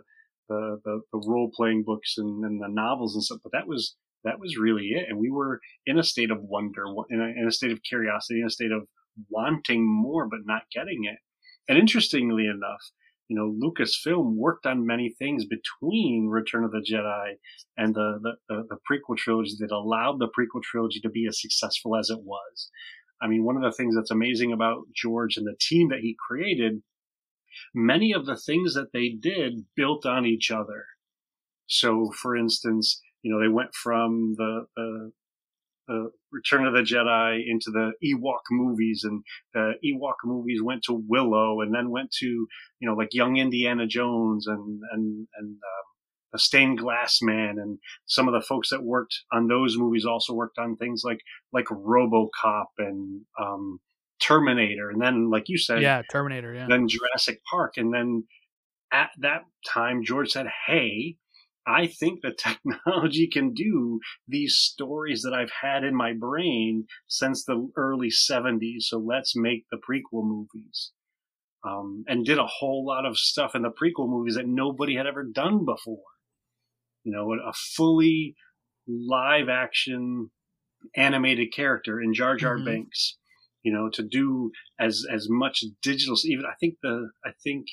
the, 0.49 0.81
the, 0.85 1.01
the 1.13 1.23
role 1.27 1.51
playing 1.55 1.85
books 1.85 2.15
and, 2.17 2.45
and 2.45 2.61
the 2.61 2.69
novels 2.69 3.15
and 3.15 3.23
stuff, 3.23 3.41
but 3.43 3.53
that 3.53 3.67
was, 3.67 3.97
that 4.25 4.39
was 4.41 4.57
really 4.57 4.89
it. 4.89 5.07
And 5.09 5.19
we 5.19 5.31
were 5.31 5.61
in 5.87 5.99
a 5.99 6.03
state 6.03 6.31
of 6.31 6.39
wonder, 6.41 6.85
in 7.11 7.21
a, 7.21 7.41
in 7.41 7.47
a 7.47 7.53
state 7.53 7.73
of 7.73 7.83
curiosity, 7.83 8.41
in 8.41 8.47
a 8.47 8.51
state 8.51 8.73
of 8.73 8.87
wanting 9.29 9.87
more, 9.87 10.27
but 10.27 10.41
not 10.45 10.63
getting 10.75 11.05
it. 11.05 11.19
And 11.69 11.79
interestingly 11.79 12.47
enough, 12.47 12.83
you 13.29 13.37
know, 13.37 13.51
Lucasfilm 13.51 14.35
worked 14.35 14.67
on 14.67 14.87
many 14.87 15.15
things 15.19 15.47
between 15.47 16.29
Return 16.29 16.65
of 16.65 16.73
the 16.73 16.85
Jedi 16.87 17.35
and 17.77 17.95
the, 17.95 18.19
the, 18.23 18.33
the, 18.49 18.65
the 18.69 18.77
prequel 18.91 19.17
trilogy 19.17 19.55
that 19.61 19.71
allowed 19.71 20.19
the 20.19 20.29
prequel 20.29 20.63
trilogy 20.63 21.01
to 21.01 21.09
be 21.09 21.27
as 21.27 21.41
successful 21.41 21.97
as 21.97 22.11
it 22.11 22.21
was. 22.23 22.71
I 23.23 23.29
mean, 23.29 23.45
one 23.45 23.57
of 23.57 23.63
the 23.63 23.73
things 23.73 23.95
that's 23.95 24.11
amazing 24.11 24.53
about 24.53 24.83
George 24.95 25.37
and 25.37 25.47
the 25.47 25.57
team 25.59 25.89
that 25.89 26.01
he 26.01 26.17
created, 26.29 26.83
many 27.75 28.13
of 28.13 28.27
the 28.27 28.37
things 28.37 28.75
that 28.75 28.93
they 28.93 29.09
did 29.09 29.65
built 29.75 30.05
on 30.05 30.27
each 30.27 30.51
other. 30.51 30.85
So, 31.67 32.11
for 32.11 32.37
instance, 32.37 33.01
you 33.23 33.33
know, 33.33 33.41
they 33.41 33.49
went 33.49 33.75
from 33.75 34.35
the, 34.37 34.67
the, 34.77 35.13
the 35.89 36.11
Return 36.33 36.67
of 36.67 36.75
the 36.75 36.81
Jedi 36.81 37.43
into 37.47 37.71
the 37.71 37.93
Ewok 38.05 38.41
movies, 38.51 39.05
and 39.05 39.23
the 39.53 39.75
Ewok 39.85 40.17
movies 40.25 40.63
went 40.63 40.83
to 40.85 41.03
Willow, 41.09 41.61
and 41.61 41.75
then 41.75 41.91
went 41.91 42.11
to 42.21 42.27
you 42.27 42.89
know 42.89 42.95
like 42.95 43.15
Young 43.15 43.37
Indiana 43.37 43.87
Jones 43.87 44.47
and 44.47 44.81
and 44.93 45.27
and 45.37 45.49
um, 45.49 45.87
the 46.33 46.39
Stained 46.39 46.79
Glass 46.79 47.19
Man, 47.23 47.59
and 47.59 47.79
some 48.07 48.29
of 48.29 48.35
the 48.35 48.41
folks 48.41 48.71
that 48.71 48.83
worked 48.83 49.15
on 49.33 49.49
those 49.49 49.77
movies 49.77 50.05
also 50.05 50.35
worked 50.35 50.59
on 50.59 50.77
things 50.77 51.03
like 51.05 51.21
like 51.53 51.67
RoboCop 51.67 52.67
and 52.79 53.23
um, 53.41 53.81
Terminator, 54.21 54.91
and 54.91 55.01
then 55.01 55.31
like 55.31 55.49
you 55.49 55.59
said, 55.59 55.83
yeah 55.83 56.03
terminator 56.11 56.55
yeah 56.55 56.67
then 56.69 56.89
Jurassic 56.89 57.41
Park. 57.51 57.75
And 57.77 57.93
then 57.93 58.25
at 58.95 59.11
that 59.19 59.43
time, 59.67 60.05
George 60.05 60.31
said, 60.31 60.47
Hey, 60.67 61.17
I 61.67 61.87
think 61.87 62.21
the 62.21 62.33
technology 62.39 63.27
can 63.27 63.55
do 63.55 64.01
these 64.29 64.57
stories 64.57 65.23
that 65.23 65.35
I've 65.35 65.53
had 65.63 65.85
in 65.85 65.95
my 65.95 66.13
brain 66.13 66.87
since 67.09 67.45
the 67.45 67.71
early 67.77 68.11
70s. 68.11 68.87
So 68.89 68.99
let's 68.99 69.35
make 69.37 69.67
the 69.71 69.79
prequel 69.79 70.25
movies. 70.27 70.93
Um, 71.67 72.05
and 72.07 72.27
did 72.27 72.37
a 72.39 72.47
whole 72.47 72.85
lot 72.87 73.07
of 73.07 73.17
stuff 73.17 73.55
in 73.55 73.63
the 73.63 73.71
prequel 73.71 74.09
movies 74.09 74.35
that 74.35 74.47
nobody 74.47 74.97
had 74.97 75.07
ever 75.07 75.25
done 75.25 75.65
before. 75.65 76.03
You 77.05 77.13
know, 77.13 77.33
a 77.33 77.53
fully 77.55 78.35
live 78.87 79.49
action 79.49 80.31
animated 80.95 81.53
character 81.55 82.01
in 82.01 82.13
Jar 82.13 82.37
Jar 82.37 82.59
Mhm. 82.59 82.65
Binks. 82.65 83.19
You 83.63 83.73
know, 83.73 83.89
to 83.91 84.03
do 84.03 84.53
as 84.79 85.07
as 85.11 85.29
much 85.31 85.65
digital. 85.81 86.17
Even 86.25 86.45
I 86.45 86.55
think 86.61 86.81
the 86.83 87.13
I 87.25 87.33
think 87.43 87.67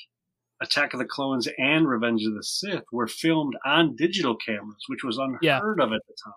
Attack 0.62 0.92
of 0.94 0.98
the 1.00 1.04
Clones 1.04 1.48
and 1.58 1.88
Revenge 1.88 2.24
of 2.24 2.34
the 2.34 2.42
Sith 2.42 2.84
were 2.92 3.08
filmed 3.08 3.54
on 3.64 3.96
digital 3.96 4.36
cameras, 4.36 4.84
which 4.88 5.02
was 5.04 5.18
unheard 5.18 5.42
Yeah. 5.42 5.58
of 5.58 5.92
at 5.92 6.00
the 6.06 6.16
time. 6.24 6.34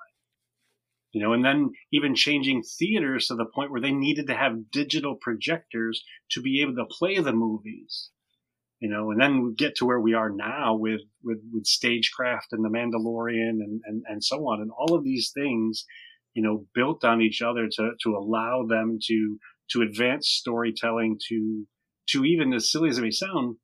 You 1.12 1.22
know, 1.22 1.32
and 1.32 1.46
then 1.46 1.72
even 1.94 2.14
changing 2.16 2.64
theaters 2.64 3.28
to 3.28 3.36
the 3.36 3.46
point 3.46 3.72
where 3.72 3.80
they 3.80 3.94
needed 3.94 4.28
to 4.28 4.36
have 4.36 4.70
digital 4.72 5.16
projectors 5.16 6.04
to 6.32 6.42
be 6.42 6.62
able 6.62 6.76
to 6.76 6.86
play 6.90 7.20
the 7.20 7.32
movies. 7.32 8.10
You 8.82 8.90
know, 8.90 9.12
and 9.12 9.22
then 9.22 9.42
we 9.42 9.54
get 9.54 9.76
to 9.78 9.86
where 9.86 10.02
we 10.02 10.14
are 10.14 10.30
now 10.30 10.76
with, 10.76 11.02
with, 11.24 11.40
with 11.54 11.66
Stagecraft 11.66 12.48
and 12.52 12.66
The 12.66 12.70
Mandalorian 12.70 13.62
and, 13.64 13.82
and, 13.86 14.04
and 14.08 14.22
so 14.24 14.40
on. 14.50 14.62
And 14.62 14.72
all 14.78 14.94
of 14.94 15.06
these 15.06 15.32
things, 15.34 15.86
you 16.34 16.44
know, 16.44 16.66
built 16.74 17.06
on 17.06 17.22
each 17.22 17.42
other 17.42 17.70
to, 17.72 17.92
to 18.04 18.18
allow 18.18 18.66
them 18.68 19.00
to, 19.08 19.40
to 19.72 19.82
advance 19.82 20.28
storytelling 20.28 21.18
to, 21.30 21.66
to 22.10 22.26
even 22.26 22.54
as 22.54 22.70
silly 22.70 22.90
as 22.90 22.98
it 22.98 23.02
may 23.02 23.12
sound, 23.12 23.56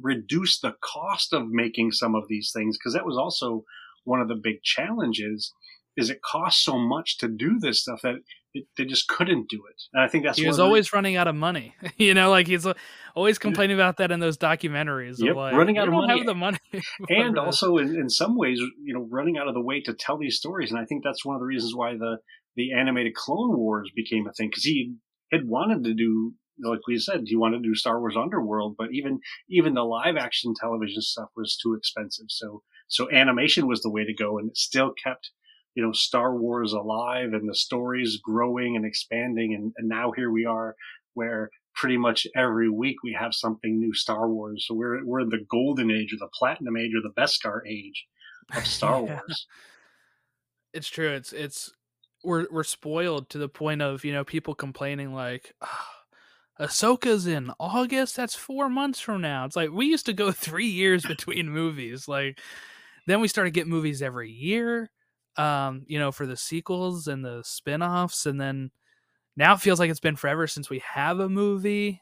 reduce 0.00 0.60
the 0.60 0.74
cost 0.82 1.32
of 1.32 1.48
making 1.48 1.92
some 1.92 2.14
of 2.14 2.24
these 2.28 2.50
things. 2.54 2.78
Cause 2.82 2.92
that 2.94 3.06
was 3.06 3.16
also 3.16 3.64
one 4.04 4.20
of 4.20 4.28
the 4.28 4.36
big 4.36 4.62
challenges 4.62 5.52
is 5.96 6.10
it 6.10 6.20
costs 6.22 6.62
so 6.62 6.78
much 6.78 7.16
to 7.18 7.26
do 7.28 7.58
this 7.58 7.80
stuff 7.80 8.00
that 8.02 8.16
it, 8.52 8.66
they 8.76 8.84
just 8.84 9.08
couldn't 9.08 9.48
do 9.48 9.56
it. 9.70 9.82
And 9.94 10.02
I 10.02 10.08
think 10.08 10.24
that's 10.24 10.38
he 10.38 10.46
was 10.46 10.56
of 10.56 10.58
the- 10.58 10.64
always 10.64 10.92
running 10.92 11.16
out 11.16 11.26
of 11.26 11.34
money 11.34 11.74
you 11.96 12.12
know 12.14 12.30
like 12.30 12.46
he's 12.46 12.66
always 13.14 13.38
complaining 13.38 13.76
about 13.76 13.96
that 13.96 14.10
in 14.10 14.20
those 14.20 14.36
documentaries 14.36 15.16
Yep, 15.18 15.34
like, 15.36 15.54
running 15.54 15.78
out 15.78 15.88
"We 15.88 15.94
of 15.96 16.00
money." 16.02 16.18
have 16.18 16.26
the 16.26 16.34
money 16.34 16.58
and 17.08 17.34
this." 17.36 17.40
also 17.40 17.78
in, 17.78 17.96
in 17.96 18.10
some 18.10 18.36
ways, 18.36 18.58
you 18.82 18.92
know, 18.94 19.06
running 19.10 19.38
out 19.38 19.48
of 19.48 19.54
the 19.54 19.60
way 19.60 19.80
to 19.82 19.94
tell 19.94 20.18
these 20.18 20.36
stories. 20.36 20.70
And 20.70 20.78
I 20.78 20.84
think 20.84 21.02
that's 21.02 21.24
one 21.24 21.34
of 21.36 21.40
the 21.40 21.46
reasons 21.46 21.74
why 21.74 21.94
the, 21.94 22.18
the 22.56 22.72
animated 22.72 23.14
Clone 23.14 23.56
Wars 23.56 23.90
became 23.96 24.26
a 24.26 24.32
thing 24.32 24.48
because 24.50 24.64
he 24.64 24.94
had 25.32 25.48
wanted 25.48 25.84
to 25.84 25.94
do, 25.94 26.34
like 26.62 26.80
we 26.88 26.98
said, 26.98 27.22
he 27.26 27.36
wanted 27.36 27.62
to 27.62 27.68
do 27.68 27.74
Star 27.74 28.00
Wars 28.00 28.16
Underworld, 28.16 28.76
but 28.76 28.88
even, 28.92 29.20
even 29.48 29.74
the 29.74 29.84
live 29.84 30.16
action 30.16 30.54
television 30.58 31.02
stuff 31.02 31.28
was 31.36 31.56
too 31.56 31.74
expensive. 31.74 32.26
So, 32.28 32.62
so 32.88 33.10
animation 33.10 33.66
was 33.66 33.82
the 33.82 33.90
way 33.90 34.04
to 34.04 34.14
go 34.14 34.38
and 34.38 34.48
it 34.50 34.56
still 34.56 34.92
kept, 35.02 35.30
you 35.74 35.82
know, 35.82 35.92
Star 35.92 36.36
Wars 36.36 36.72
alive 36.72 37.32
and 37.32 37.48
the 37.48 37.54
stories 37.54 38.18
growing 38.22 38.76
and 38.76 38.86
expanding. 38.86 39.54
And, 39.54 39.72
and 39.76 39.88
now 39.88 40.12
here 40.12 40.30
we 40.30 40.44
are 40.46 40.76
where 41.14 41.50
pretty 41.74 41.98
much 41.98 42.26
every 42.34 42.70
week 42.70 42.96
we 43.04 43.12
have 43.18 43.34
something 43.34 43.78
new 43.78 43.92
Star 43.92 44.28
Wars. 44.30 44.64
So 44.66 44.74
we're, 44.74 45.04
we're 45.04 45.20
in 45.20 45.28
the 45.28 45.44
golden 45.50 45.90
age 45.90 46.12
or 46.14 46.16
the 46.18 46.30
platinum 46.38 46.76
age 46.76 46.92
or 46.94 47.02
the 47.02 47.12
Beskar 47.20 47.60
age 47.68 48.06
of 48.56 48.66
Star 48.66 49.02
Yeah. 49.02 49.20
Wars. 49.26 49.46
it's 50.72 50.88
true 50.88 51.10
it's 51.10 51.32
it's 51.32 51.72
we're 52.24 52.46
we're 52.50 52.64
spoiled 52.64 53.28
to 53.30 53.38
the 53.38 53.48
point 53.48 53.82
of 53.82 54.04
you 54.04 54.12
know 54.12 54.24
people 54.24 54.54
complaining 54.54 55.12
like 55.14 55.54
"Ah, 55.62 55.95
Ahsoka's 56.60 57.26
in 57.26 57.50
August 57.60 58.16
that's 58.16 58.34
4 58.34 58.68
months 58.68 59.00
from 59.00 59.20
now 59.20 59.44
it's 59.44 59.56
like 59.56 59.70
we 59.70 59.86
used 59.86 60.06
to 60.06 60.12
go 60.12 60.32
3 60.32 60.66
years 60.66 61.02
between 61.06 61.48
movies 61.50 62.08
like 62.08 62.40
then 63.06 63.20
we 63.20 63.28
started 63.28 63.52
getting 63.52 63.70
movies 63.70 64.02
every 64.02 64.30
year 64.30 64.90
um 65.36 65.84
you 65.86 65.98
know 65.98 66.10
for 66.12 66.26
the 66.26 66.36
sequels 66.36 67.08
and 67.08 67.24
the 67.24 67.42
spin-offs 67.44 68.24
and 68.26 68.40
then 68.40 68.70
now 69.36 69.52
it 69.54 69.60
feels 69.60 69.78
like 69.78 69.90
it's 69.90 70.00
been 70.00 70.16
forever 70.16 70.46
since 70.46 70.70
we 70.70 70.78
have 70.78 71.20
a 71.20 71.28
movie 71.28 72.00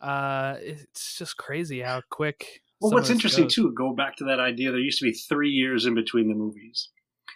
uh 0.00 0.56
it's 0.60 1.18
just 1.18 1.36
crazy 1.36 1.80
how 1.80 2.00
quick 2.10 2.62
Well, 2.80 2.92
what's 2.92 3.10
interesting 3.10 3.44
goes. 3.44 3.54
too, 3.54 3.72
go 3.76 3.92
back 3.92 4.16
to 4.16 4.24
that 4.24 4.38
idea. 4.40 4.70
There 4.70 4.78
used 4.80 5.00
to 5.00 5.04
be 5.06 5.12
three 5.12 5.50
years 5.50 5.84
in 5.86 5.94
between 5.94 6.28
the 6.28 6.34
movies. 6.34 6.90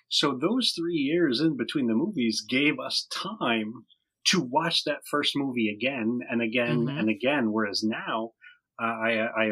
So 0.09 0.38
those 0.40 0.72
three 0.76 0.94
years 0.94 1.40
in 1.40 1.56
between 1.56 1.88
the 1.88 1.94
movies 1.94 2.40
gave 2.48 2.78
us 2.78 3.06
time 3.10 3.84
to 4.24 4.40
watch 4.40 4.85
that 4.85 5.01
first 5.11 5.32
movie 5.36 5.69
again 5.69 6.20
and 6.31 6.40
again 6.43 6.86
Mhm. 6.86 6.99
and 6.99 7.09
again. 7.11 7.53
Whereas 7.53 7.82
now, 7.82 8.31
uh, 8.81 8.85
I, 8.85 9.27
I, 9.27 9.44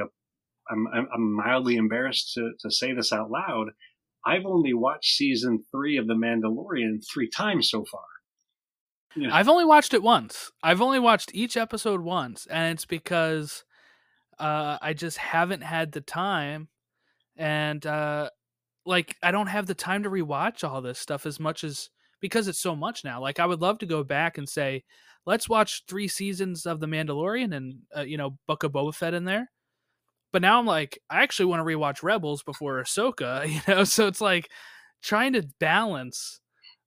I'm, 0.71 0.87
I'm 0.93 1.09
I'm 1.13 1.33
mildly 1.35 1.77
embarrassed 1.77 2.33
to, 2.35 2.53
to 2.61 2.71
say 2.71 2.93
this 2.93 3.13
out 3.13 3.31
loud. 3.31 3.71
I've 4.25 4.45
only 4.47 4.75
watched 4.75 5.15
season 5.17 5.65
three 5.73 5.97
of 5.97 6.07
The 6.07 6.15
Mandalorian 6.15 7.03
three 7.13 7.29
times 7.29 7.71
so 7.71 7.85
far. 7.91 8.03
Yeah. 9.17 9.35
I've 9.35 9.49
only 9.49 9.65
watched 9.65 9.93
it 9.95 10.03
once. 10.03 10.53
I've 10.63 10.81
only 10.81 11.01
watched 11.01 11.35
each 11.35 11.57
episode 11.57 12.01
once, 12.03 12.47
and 12.47 12.73
it's 12.75 12.85
because 12.85 13.65
uh, 14.39 14.79
I 14.81 14.93
just 14.93 15.17
haven't 15.17 15.63
had 15.63 15.91
the 15.93 16.01
time, 16.01 16.69
and 17.37 17.85
uh, 17.85 18.31
like 18.87 19.17
I 19.23 19.33
don't 19.33 19.49
have 19.49 19.67
the 19.67 19.75
time 19.75 20.05
to 20.05 20.11
rewatch 20.11 20.63
all 20.69 20.81
this 20.81 20.99
stuff 21.01 21.27
as 21.27 21.41
much 21.41 21.65
as 21.65 21.91
because 22.21 22.49
it's 22.49 22.61
so 22.61 22.77
much 22.77 23.05
now. 23.05 23.21
Like 23.21 23.39
I 23.39 23.47
would 23.47 23.61
love 23.61 23.79
to 23.79 23.87
go 23.87 24.05
back 24.05 24.39
and 24.39 24.49
say, 24.49 24.85
let's 25.27 25.49
watch 25.49 25.85
three 25.89 26.09
seasons 26.09 26.67
of 26.67 26.81
The 26.81 26.87
Mandalorian 26.87 27.55
and 27.55 27.79
uh, 27.97 28.03
you 28.03 28.17
know 28.17 28.39
Book 28.47 28.63
of 28.65 28.73
Boba 28.73 28.95
Fett 28.95 29.15
in 29.15 29.25
there. 29.25 29.51
But 30.33 30.43
now 30.43 30.59
I'm 30.59 30.67
like, 30.67 30.99
I 31.11 31.23
actually 31.23 31.47
want 31.47 31.61
to 31.61 31.65
rewatch 31.65 32.03
Rebels 32.03 32.43
before 32.43 32.83
Ahsoka, 32.83 33.49
you 33.53 33.61
know. 33.67 33.85
So 33.85 34.07
it's 34.07 34.21
like 34.21 34.49
trying 35.03 35.33
to 35.35 35.49
balance 35.59 36.41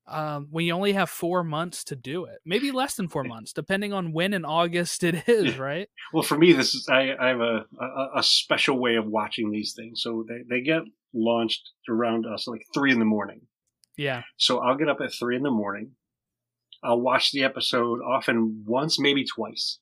um, 0.05 0.47
when 0.51 0.65
you 0.65 0.73
only 0.73 0.93
have 0.93 1.09
four 1.09 1.43
months 1.43 1.85
to 1.85 1.95
do 1.95 2.25
it, 2.25 2.39
maybe 2.45 2.71
less 2.71 2.95
than 2.95 3.07
four 3.07 3.23
months, 3.23 3.53
depending 3.53 3.93
on 3.93 4.11
when 4.11 4.33
in 4.33 4.45
August 4.45 5.03
it 5.03 5.27
is, 5.27 5.57
right? 5.57 5.87
Well, 6.13 6.23
for 6.23 6.37
me, 6.37 6.53
this 6.53 6.73
is 6.73 6.87
I, 6.89 7.15
I 7.19 7.27
have 7.29 7.41
a, 7.41 7.65
a 7.79 8.09
a 8.17 8.23
special 8.23 8.79
way 8.79 8.95
of 8.95 9.05
watching 9.05 9.51
these 9.51 9.73
things. 9.73 10.01
So 10.01 10.25
they, 10.27 10.43
they 10.49 10.61
get 10.61 10.83
launched 11.13 11.71
around 11.89 12.25
us 12.25 12.47
like 12.47 12.65
three 12.73 12.91
in 12.91 12.99
the 12.99 13.05
morning. 13.05 13.41
Yeah. 13.97 14.23
So 14.37 14.59
I'll 14.59 14.77
get 14.77 14.89
up 14.89 15.01
at 15.01 15.13
three 15.13 15.35
in 15.35 15.43
the 15.43 15.51
morning. 15.51 15.91
I'll 16.83 16.99
watch 16.99 17.31
the 17.31 17.43
episode 17.43 18.01
often 18.01 18.63
once, 18.65 18.99
maybe 18.99 19.23
twice. 19.25 19.79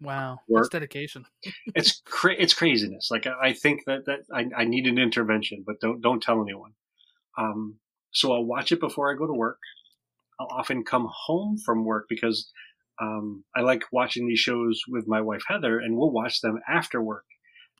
Wow. 0.00 0.40
Work. 0.48 0.64
That's 0.64 0.68
dedication. 0.70 1.24
It's 1.74 2.02
cra- 2.04 2.36
it's 2.38 2.54
craziness. 2.54 3.08
Like 3.10 3.26
I 3.26 3.48
I 3.48 3.52
think 3.52 3.84
that 3.86 4.06
that 4.06 4.20
I, 4.32 4.46
I 4.56 4.64
need 4.64 4.86
an 4.86 4.98
intervention, 4.98 5.64
but 5.66 5.80
don't 5.80 6.00
don't 6.00 6.22
tell 6.22 6.42
anyone. 6.42 6.72
Um, 7.38 7.76
so 8.12 8.32
I'll 8.32 8.44
watch 8.44 8.72
it 8.72 8.80
before 8.80 9.12
I 9.12 9.16
go 9.16 9.26
to 9.26 9.32
work. 9.32 9.58
I'll 10.38 10.48
often 10.50 10.84
come 10.84 11.08
home 11.10 11.56
from 11.56 11.84
work 11.84 12.06
because 12.08 12.50
um, 13.00 13.44
I 13.56 13.60
like 13.62 13.84
watching 13.92 14.26
these 14.26 14.40
shows 14.40 14.82
with 14.88 15.08
my 15.08 15.20
wife 15.20 15.42
Heather, 15.48 15.78
and 15.78 15.96
we'll 15.96 16.10
watch 16.10 16.40
them 16.40 16.60
after 16.68 17.00
work. 17.00 17.24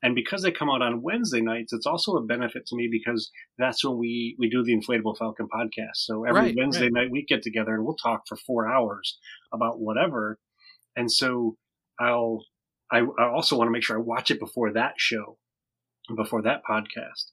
And 0.03 0.15
because 0.15 0.43
they 0.43 0.51
come 0.51 0.69
out 0.69 0.81
on 0.81 1.01
Wednesday 1.01 1.39
nights, 1.41 1.71
it's 1.71 1.85
also 1.85 2.17
a 2.17 2.25
benefit 2.25 2.65
to 2.67 2.75
me 2.75 2.89
because 2.91 3.31
that's 3.57 3.83
when 3.85 3.97
we 3.97 4.35
we 4.37 4.49
do 4.49 4.61
the 4.63 4.75
Inflatable 4.75 5.17
Falcon 5.17 5.47
podcast. 5.47 5.95
So 5.95 6.25
every 6.25 6.41
Right, 6.41 6.55
Wednesday 6.57 6.83
right. 6.85 7.03
night 7.03 7.11
we 7.11 7.23
get 7.25 7.41
together 7.41 7.73
and 7.73 7.85
we'll 7.85 7.95
talk 7.95 8.23
for 8.27 8.35
four 8.35 8.69
hours 8.71 9.17
about 9.53 9.79
whatever. 9.79 10.39
And 10.97 11.09
so 11.09 11.55
I'll 11.99 12.43
I, 12.91 12.99
I 13.17 13.29
also 13.29 13.57
want 13.57 13.67
to 13.67 13.71
make 13.71 13.83
sure 13.83 13.97
I 13.97 14.01
watch 14.01 14.29
it 14.29 14.39
before 14.39 14.73
that 14.73 14.95
show, 14.97 15.37
before 16.15 16.41
that 16.43 16.61
podcast, 16.69 17.31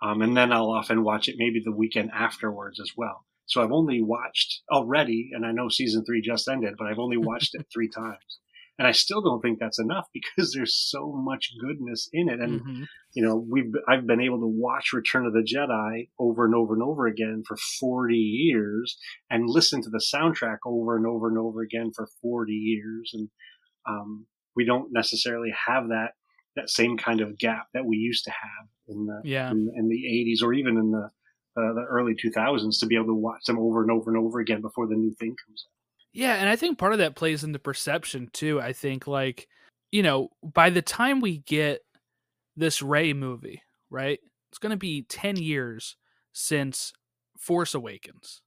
um, 0.00 0.22
and 0.22 0.36
then 0.36 0.52
I'll 0.52 0.70
often 0.70 1.04
watch 1.04 1.28
it 1.28 1.34
maybe 1.38 1.60
the 1.62 1.72
weekend 1.72 2.10
afterwards 2.14 2.80
as 2.80 2.92
well. 2.96 3.26
So 3.46 3.62
I've 3.62 3.72
only 3.72 4.00
watched 4.00 4.62
already, 4.70 5.30
and 5.32 5.44
I 5.44 5.52
know 5.52 5.68
season 5.68 6.04
three 6.04 6.22
just 6.22 6.48
ended, 6.48 6.74
but 6.78 6.86
I've 6.86 6.98
only 6.98 7.16
watched 7.18 7.54
it 7.54 7.66
three 7.72 7.88
times, 7.88 8.38
and 8.82 8.88
I 8.88 8.90
still 8.90 9.22
don't 9.22 9.40
think 9.40 9.60
that's 9.60 9.78
enough 9.78 10.08
because 10.12 10.52
there's 10.52 10.74
so 10.90 11.12
much 11.12 11.52
goodness 11.60 12.08
in 12.12 12.28
it, 12.28 12.40
and 12.40 12.60
Mhm. 12.62 12.86
you 13.14 13.22
know 13.22 13.36
we've 13.36 13.72
I've 13.86 14.08
been 14.08 14.20
able 14.20 14.40
to 14.40 14.46
watch 14.48 14.92
Return 14.92 15.24
of 15.24 15.32
the 15.34 15.46
Jedi 15.54 16.08
over 16.18 16.44
and 16.44 16.54
over 16.56 16.74
and 16.74 16.82
over 16.82 17.06
again 17.06 17.44
for 17.46 17.56
40 17.78 18.16
years, 18.16 18.98
and 19.30 19.48
listen 19.48 19.82
to 19.82 19.90
the 19.90 20.02
soundtrack 20.12 20.58
over 20.66 20.96
and 20.96 21.06
over 21.06 21.28
and 21.28 21.38
over 21.38 21.60
again 21.62 21.92
for 21.94 22.08
40 22.20 22.52
years, 22.52 23.12
and 23.14 23.28
um, 23.86 24.26
we 24.56 24.64
don't 24.64 24.92
necessarily 24.92 25.52
have 25.66 25.88
that 25.88 26.14
that 26.56 26.68
same 26.68 26.96
kind 26.98 27.20
of 27.20 27.38
gap 27.38 27.66
that 27.74 27.86
we 27.86 27.96
used 27.96 28.24
to 28.24 28.30
have 28.32 28.68
in 28.88 29.06
the 29.06 29.20
Yeah. 29.24 29.50
in, 29.52 29.72
in 29.76 29.88
the 29.88 30.02
80s 30.04 30.42
or 30.44 30.52
even 30.54 30.76
in 30.76 30.90
the 30.90 31.08
uh, 31.56 31.72
the 31.74 31.84
early 31.88 32.14
2000s 32.14 32.80
to 32.80 32.86
be 32.86 32.96
able 32.96 33.06
to 33.06 33.14
watch 33.14 33.44
them 33.46 33.58
over 33.58 33.82
and 33.82 33.90
over 33.92 34.10
and 34.10 34.18
over 34.18 34.40
again 34.40 34.60
before 34.60 34.88
the 34.88 34.96
new 34.96 35.14
thing 35.20 35.36
comes 35.46 35.66
out. 35.68 35.81
Yeah, 36.12 36.34
and 36.34 36.48
I 36.48 36.56
think 36.56 36.78
part 36.78 36.92
of 36.92 36.98
that 36.98 37.16
plays 37.16 37.42
into 37.44 37.58
perception 37.58 38.28
too. 38.32 38.60
I 38.60 38.72
think 38.72 39.06
like, 39.06 39.48
you 39.90 40.02
know, 40.02 40.28
by 40.42 40.70
the 40.70 40.82
time 40.82 41.20
we 41.20 41.38
get 41.38 41.80
this 42.56 42.82
Rey 42.82 43.12
movie, 43.14 43.62
right? 43.90 44.20
It's 44.50 44.58
going 44.58 44.70
to 44.70 44.76
be 44.76 45.02
10 45.04 45.36
years 45.36 45.96
since 46.32 46.92
Force 47.38 47.74
Awakens. 47.74 48.42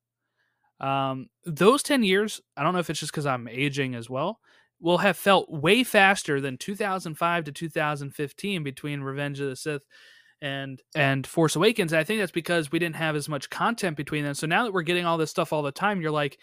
Um 0.82 1.28
those 1.46 1.84
10 1.84 2.04
years, 2.04 2.42
I 2.58 2.64
don't 2.64 2.74
know 2.74 2.80
if 2.80 2.90
it's 2.90 3.00
just 3.00 3.14
cuz 3.14 3.26
I'm 3.26 3.48
aging 3.48 3.96
as 3.96 4.10
well, 4.10 4.40
will 4.82 5.00
have 5.00 5.18
felt 5.18 5.50
way 5.52 5.84
faster 5.84 6.42
than 6.42 6.58
2005 6.58 7.46
to 7.46 7.52
2015 7.54 8.64
between 8.64 9.02
Revenge 9.02 9.40
of 9.42 9.50
the 9.50 9.56
Sith 9.56 9.84
and 10.42 10.82
and 10.96 11.26
Force 11.28 11.56
Awakens. 11.56 11.94
And 11.94 12.00
I 12.00 12.04
think 12.04 12.20
that's 12.20 12.32
because 12.32 12.72
we 12.72 12.80
didn't 12.80 12.98
have 12.98 13.16
as 13.16 13.30
much 13.30 13.50
content 13.50 13.98
between 13.98 14.24
them. 14.26 14.34
So 14.36 14.48
now 14.48 14.64
that 14.66 14.74
we're 14.74 14.82
getting 14.84 15.06
all 15.06 15.18
this 15.18 15.32
stuff 15.32 15.54
all 15.54 15.64
the 15.64 15.72
time, 15.72 16.02
you're 16.02 16.12
like 16.12 16.40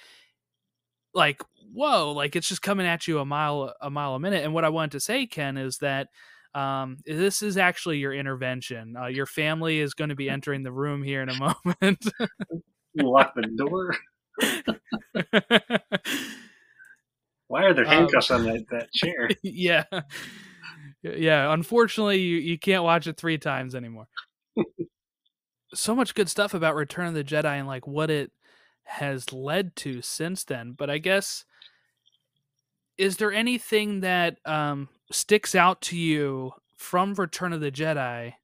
like 1.15 1.41
whoa 1.73 2.13
like 2.13 2.37
it's 2.37 2.49
just 2.49 2.63
coming 2.63 2.87
at 2.87 3.07
you 3.09 3.19
a 3.19 3.25
mile 3.25 3.73
a 3.81 3.91
mile 3.91 4.15
a 4.15 4.21
minute 4.21 4.45
and 4.45 4.53
what 4.55 4.65
i 4.65 4.69
wanted 4.69 4.93
to 4.93 5.01
say 5.01 5.27
ken 5.27 5.57
is 5.57 5.79
that 5.79 6.09
um, 6.55 6.99
this 7.07 7.41
is 7.41 7.57
actually 7.57 7.97
your 7.99 8.13
intervention 8.13 8.95
uh, 8.97 9.07
your 9.07 9.25
family 9.25 9.79
is 9.81 9.95
going 9.95 10.11
to 10.11 10.15
be 10.17 10.29
entering 10.31 10.63
the 10.63 10.73
room 10.73 11.03
here 11.03 11.23
in 11.23 11.29
a 11.31 11.39
moment 11.39 12.05
Lock 12.95 13.35
the 13.35 13.47
door. 13.57 13.97
Why 17.49 17.65
are 17.65 17.73
there 17.75 17.87
Um, 17.87 17.91
handcuffs 17.91 18.31
on 18.31 18.45
that, 18.45 18.67
that 18.71 18.93
chair? 18.93 19.29
yeah 19.43 19.85
yeah 21.03 21.53
unfortunately 21.53 22.21
you, 22.21 22.37
you 22.37 22.59
can't 22.59 22.85
watch 22.85 23.07
it 23.07 23.17
three 23.17 23.39
times 23.39 23.75
anymore 23.75 24.07
so 25.75 25.95
much 25.95 26.15
good 26.15 26.29
stuff 26.29 26.53
about 26.55 26.75
return 26.75 27.07
of 27.07 27.15
the 27.15 27.25
jedi 27.25 27.45
and 27.59 27.67
like 27.67 27.87
what 27.87 28.11
it 28.11 28.31
has 28.85 29.33
led 29.33 29.75
to 29.77 30.03
since 30.03 30.45
then 30.45 30.73
but 30.73 30.91
i 30.91 30.99
guess 30.99 31.45
is 32.99 33.17
there 33.17 33.33
anything 33.33 34.01
that 34.01 34.39
um, 34.47 34.89
sticks 35.11 35.55
out 35.55 35.81
to 35.83 35.97
you 35.97 36.53
from 36.77 37.15
return 37.15 37.53
of 37.53 37.61
the 37.61 37.73
jedi 37.73 38.35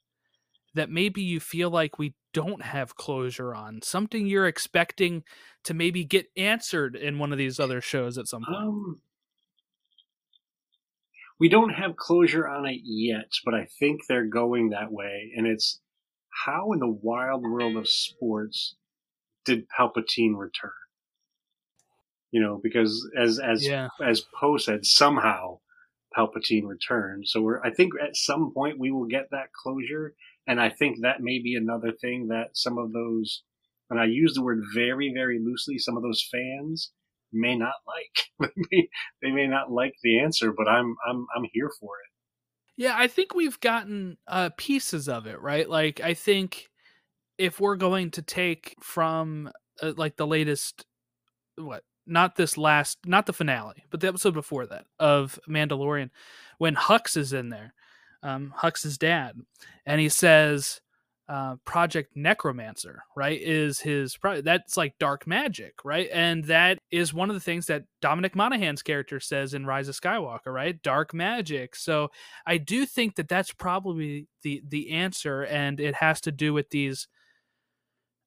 that 0.75 0.91
maybe 0.91 1.23
you 1.23 1.41
feel 1.41 1.71
like 1.71 1.99
we 1.99 2.15
don't 2.33 2.63
have 2.63 2.97
closure 2.97 3.55
on 3.55 3.83
something 3.83 4.27
you're 4.27 4.49
expecting 4.49 5.25
to 5.65 5.75
maybe 5.75 6.05
get 6.05 6.27
answered 6.37 6.97
in 6.97 7.19
one 7.19 7.33
of 7.33 7.39
these 7.39 7.61
other 7.61 7.81
shows 7.81 8.19
at 8.19 8.29
some 8.29 8.47
point 8.47 8.69
Um, 8.69 9.01
we 11.41 11.49
don't 11.49 11.71
have 11.71 11.97
closure 11.97 12.49
on 12.49 12.67
it 12.67 12.81
yet, 12.85 13.31
but 13.45 13.55
I 13.55 13.67
think 13.79 14.07
they're 14.07 14.27
going 14.27 14.71
that 14.71 14.91
way. 14.93 15.33
And 15.37 15.47
it's 15.47 15.81
how 16.45 16.73
in 16.73 16.81
the 16.81 16.89
wild 16.89 17.43
world 17.43 17.77
of 17.77 17.89
sports 17.89 18.77
did 19.49 19.67
Palpatine 19.69 20.37
return? 20.37 20.71
You 22.31 22.43
know, 22.43 22.61
because 22.63 23.09
as 23.19 23.39
as 23.39 23.67
yeah 23.67 23.89
as 24.05 24.23
Poe 24.39 24.59
said, 24.59 24.85
somehow 24.85 25.61
Palpatine 26.17 26.67
returned. 26.67 27.27
So 27.27 27.41
we're 27.41 27.61
I 27.63 27.71
think 27.71 27.93
at 28.01 28.17
some 28.17 28.53
point 28.53 28.79
we 28.79 28.91
will 28.91 29.07
get 29.07 29.31
that 29.31 29.53
closure, 29.53 30.15
and 30.47 30.61
I 30.61 30.69
think 30.69 30.99
that 31.01 31.21
may 31.21 31.41
be 31.41 31.55
another 31.55 31.93
thing 31.93 32.29
that 32.29 32.51
some 32.57 32.79
of 32.79 32.93
those, 32.93 33.43
and 33.91 33.99
I 33.99 34.05
use 34.05 34.35
the 34.35 34.43
word 34.43 34.63
very 34.75 35.11
very 35.13 35.39
loosely, 35.43 35.79
some 35.79 35.97
of 35.97 36.03
those 36.03 36.27
fans 36.31 36.93
may 37.33 37.57
not 37.57 37.75
like. 37.87 38.51
they, 38.55 38.63
may, 38.71 38.89
they 39.23 39.31
may 39.31 39.47
not 39.47 39.73
like 39.73 39.95
the 40.03 40.21
answer, 40.21 40.53
but 40.53 40.69
I'm 40.69 40.97
I'm 41.09 41.27
I'm 41.35 41.47
here 41.53 41.71
for 41.81 41.95
it. 42.05 42.09
Yeah, 42.79 42.95
I 42.97 43.09
think 43.09 43.35
we've 43.35 43.59
gotten 43.59 44.19
uh, 44.29 44.51
pieces 44.57 45.09
of 45.09 45.27
it, 45.27 45.41
right? 45.41 45.69
Like, 45.69 46.01
I 46.01 46.15
think 46.15 46.69
if 47.39 47.61
we're 47.61 47.77
going 47.77 48.11
to 48.13 48.23
take 48.23 48.75
from 48.81 49.51
uh, 49.83 49.93
like 49.97 50.17
the 50.17 50.27
latest, 50.27 50.85
what, 51.57 51.85
not 52.07 52.37
this 52.37 52.57
last, 52.59 52.99
not 53.07 53.27
the 53.27 53.33
finale, 53.33 53.85
but 53.91 54.01
the 54.01 54.09
episode 54.09 54.35
before 54.35 54.67
that 54.67 54.87
of 54.99 55.39
Mandalorian, 55.49 56.11
when 56.59 56.75
Hux 56.75 57.17
is 57.17 57.33
in 57.33 57.51
there, 57.51 57.75
um, 58.23 58.53
Hux's 58.57 58.99
dad, 58.99 59.37
and 59.87 60.01
he 60.01 60.09
says, 60.09 60.81
uh, 61.29 61.57
Project 61.67 62.17
Necromancer, 62.17 63.03
right? 63.15 63.39
Is 63.41 63.81
his 63.81 64.17
pro- 64.17 64.41
that's 64.41 64.79
like 64.79 64.99
dark 64.99 65.27
magic, 65.27 65.75
right? 65.85 66.09
And 66.11 66.45
that 66.45 66.79
is 66.91 67.13
one 67.13 67.29
of 67.29 67.35
the 67.35 67.41
things 67.41 67.67
that 67.67 67.85
Dominic 68.01 68.35
Monaghan's 68.35 68.83
character 68.83 69.21
says 69.21 69.53
in 69.53 69.67
Rise 69.67 69.89
of 69.89 70.01
Skywalker, 70.01 70.47
right? 70.47 70.83
Dark 70.83 71.13
magic. 71.13 71.77
So 71.77 72.09
I 72.47 72.57
do 72.57 72.87
think 72.87 73.17
that 73.17 73.29
that's 73.29 73.53
probably 73.53 74.27
the 74.43 74.63
the 74.67 74.91
answer, 74.91 75.43
and 75.45 75.79
it 75.81 75.97
has 75.97 76.21
to 76.23 76.33
do 76.33 76.55
with 76.55 76.71
these. 76.71 77.09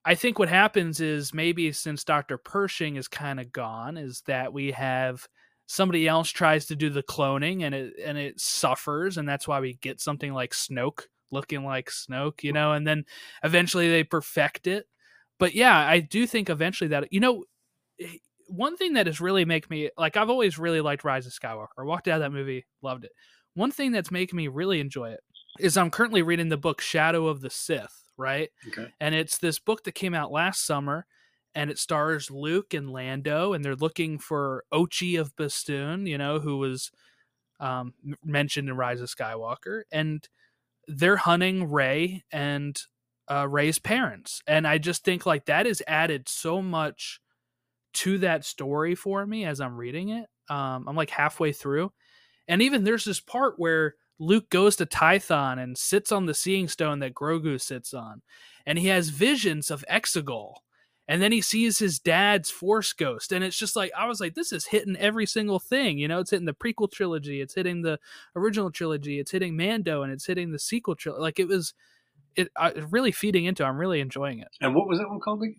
I 0.04 0.16
think 0.16 0.40
what 0.40 0.50
happens 0.50 1.00
is 1.00 1.34
maybe 1.34 1.72
since 1.72 2.04
Doctor 2.04 2.38
Pershing 2.38 2.96
is 2.96 3.08
kind 3.08 3.40
of 3.40 3.52
gone, 3.52 3.98
is 3.98 4.24
that 4.26 4.52
we 4.52 4.72
have 4.72 5.28
somebody 5.68 6.08
else 6.08 6.30
tries 6.30 6.66
to 6.66 6.76
do 6.76 6.90
the 6.90 7.04
cloning 7.04 7.64
and 7.64 7.74
it 7.76 7.94
and 8.04 8.18
it 8.18 8.40
suffers, 8.40 9.18
and 9.18 9.28
that's 9.28 9.48
why 9.48 9.60
we 9.60 9.76
get 9.76 10.02
something 10.02 10.34
like 10.34 10.52
Snoke 10.52 11.04
looking 11.32 11.64
like 11.64 11.90
Snoke, 11.90 12.44
you 12.44 12.52
know, 12.54 12.74
and 12.74 12.86
then 12.86 13.06
eventually 13.44 13.90
they 13.90 14.04
perfect 14.04 14.68
it. 14.68 14.86
But 15.40 15.56
yeah, 15.56 15.78
I 15.78 16.00
do 16.00 16.28
think 16.28 16.50
eventually 16.50 16.90
that 16.90 17.12
you 17.12 17.20
know 17.20 17.46
eh, 18.00 18.18
one 18.48 18.78
thing 18.78 18.94
that 18.94 19.08
has 19.08 19.22
really 19.22 19.46
make 19.46 19.70
me 19.70 19.90
like 19.98 20.18
I've 20.18 20.30
always 20.30 20.60
really 20.60 20.82
liked 20.82 21.04
Rise 21.04 21.26
of 21.26 21.34
Skywalker. 21.34 21.68
I 21.80 21.84
walked 21.84 22.08
out 22.08 22.16
of 22.16 22.22
that 22.22 22.38
movie, 22.38 22.66
loved 22.82 23.06
it. 23.06 23.12
One 23.54 23.72
thing 23.72 23.92
that's 23.92 24.12
making 24.12 24.38
me 24.38 24.48
really 24.48 24.80
enjoy 24.80 25.12
it 25.12 25.22
is 25.60 25.78
I'm 25.78 25.90
currently 25.92 26.22
reading 26.22 26.50
the 26.50 26.58
book 26.58 26.82
Shadow 26.82 27.28
of 27.28 27.42
the 27.42 27.50
Sith, 27.50 28.01
right? 28.18 28.50
Okay. 28.68 28.94
And 29.00 29.16
it's 29.16 29.38
this 29.38 29.60
book 29.60 29.84
that 29.84 29.96
came 29.96 30.14
out 30.14 30.32
last 30.32 30.66
summer 30.66 31.06
and 31.54 31.70
it 31.70 31.78
stars 31.78 32.32
Luke 32.32 32.74
and 32.74 32.92
Lando 32.92 33.54
and 33.54 33.64
they're 33.64 33.76
looking 33.76 34.20
for 34.20 34.64
Ochi 34.74 35.20
of 35.20 35.36
Bestoon, 35.36 36.06
you 36.06 36.18
know, 36.18 36.40
who 36.40 36.58
was 36.58 36.92
um, 37.60 37.94
mentioned 38.24 38.70
in 38.70 38.76
Rise 38.76 39.02
of 39.02 39.10
Skywalker 39.10 39.84
and 39.92 40.28
they're 40.88 41.18
hunting 41.18 41.70
Rey 41.70 42.24
and 42.32 42.80
uh, 43.30 43.48
Rey's 43.48 43.80
parents. 43.80 44.42
And 44.48 44.68
I 44.68 44.78
just 44.78 45.04
think 45.04 45.26
like 45.26 45.46
that 45.46 45.66
has 45.66 45.82
added 45.88 46.28
so 46.28 46.62
much 46.62 47.20
to 47.94 48.18
that 48.20 48.46
story 48.46 48.96
for 48.96 49.26
me 49.26 49.46
as 49.46 49.60
I'm 49.62 49.78
reading 49.78 50.10
it. 50.10 50.28
Um, 50.50 50.86
I'm 50.88 50.96
like 50.96 51.10
halfway 51.10 51.52
through. 51.52 51.92
And 52.48 52.62
even 52.62 52.84
there's 52.84 53.06
this 53.06 53.20
part 53.20 53.54
where 53.58 53.96
Luke 54.22 54.52
goes 54.52 54.76
to 54.76 54.86
Tython 54.86 55.58
and 55.58 55.76
sits 55.76 56.12
on 56.12 56.28
the 56.28 56.36
seeing 56.36 56.68
stone 56.68 57.00
that 57.00 57.16
Grogu 57.16 57.60
sits 57.60 57.92
on. 57.92 58.22
And 58.68 58.78
he 58.78 58.88
has 58.88 59.10
visions 59.10 59.72
of 59.72 59.84
Exegol. 59.90 60.58
And 61.08 61.24
then 61.24 61.32
he 61.32 61.42
sees 61.42 61.80
his 61.80 61.98
dad's 61.98 62.52
force 62.52 62.94
ghost. 62.94 63.32
And 63.32 63.44
it's 63.44 63.58
just 63.58 63.76
like, 63.76 63.92
I 63.98 64.06
was 64.06 64.22
like, 64.22 64.36
this 64.36 64.54
is 64.54 64.68
hitting 64.68 64.96
every 64.96 65.26
single 65.26 65.58
thing. 65.58 65.98
You 65.98 66.08
know, 66.08 66.20
it's 66.20 66.30
hitting 66.30 66.46
the 66.46 66.54
prequel 66.54 66.92
trilogy, 66.92 67.42
it's 67.42 67.56
hitting 67.56 67.82
the 67.82 68.00
original 68.36 68.70
trilogy, 68.70 69.20
it's 69.20 69.32
hitting 69.32 69.58
Mando, 69.58 70.04
and 70.04 70.14
it's 70.14 70.28
hitting 70.28 70.52
the 70.52 70.60
sequel 70.60 70.96
trilogy. 70.96 71.22
Like 71.22 71.40
it 71.40 71.48
was, 71.48 71.74
it 72.36 72.50
uh, 72.56 72.72
really 72.92 73.12
feeding 73.12 73.46
into. 73.46 73.66
I'm 73.66 73.78
really 73.78 74.02
enjoying 74.02 74.40
it. 74.40 74.50
And 74.62 74.76
what 74.76 74.88
was 74.88 75.00
that 75.00 75.10
one 75.10 75.20
called 75.20 75.42
again? 75.42 75.56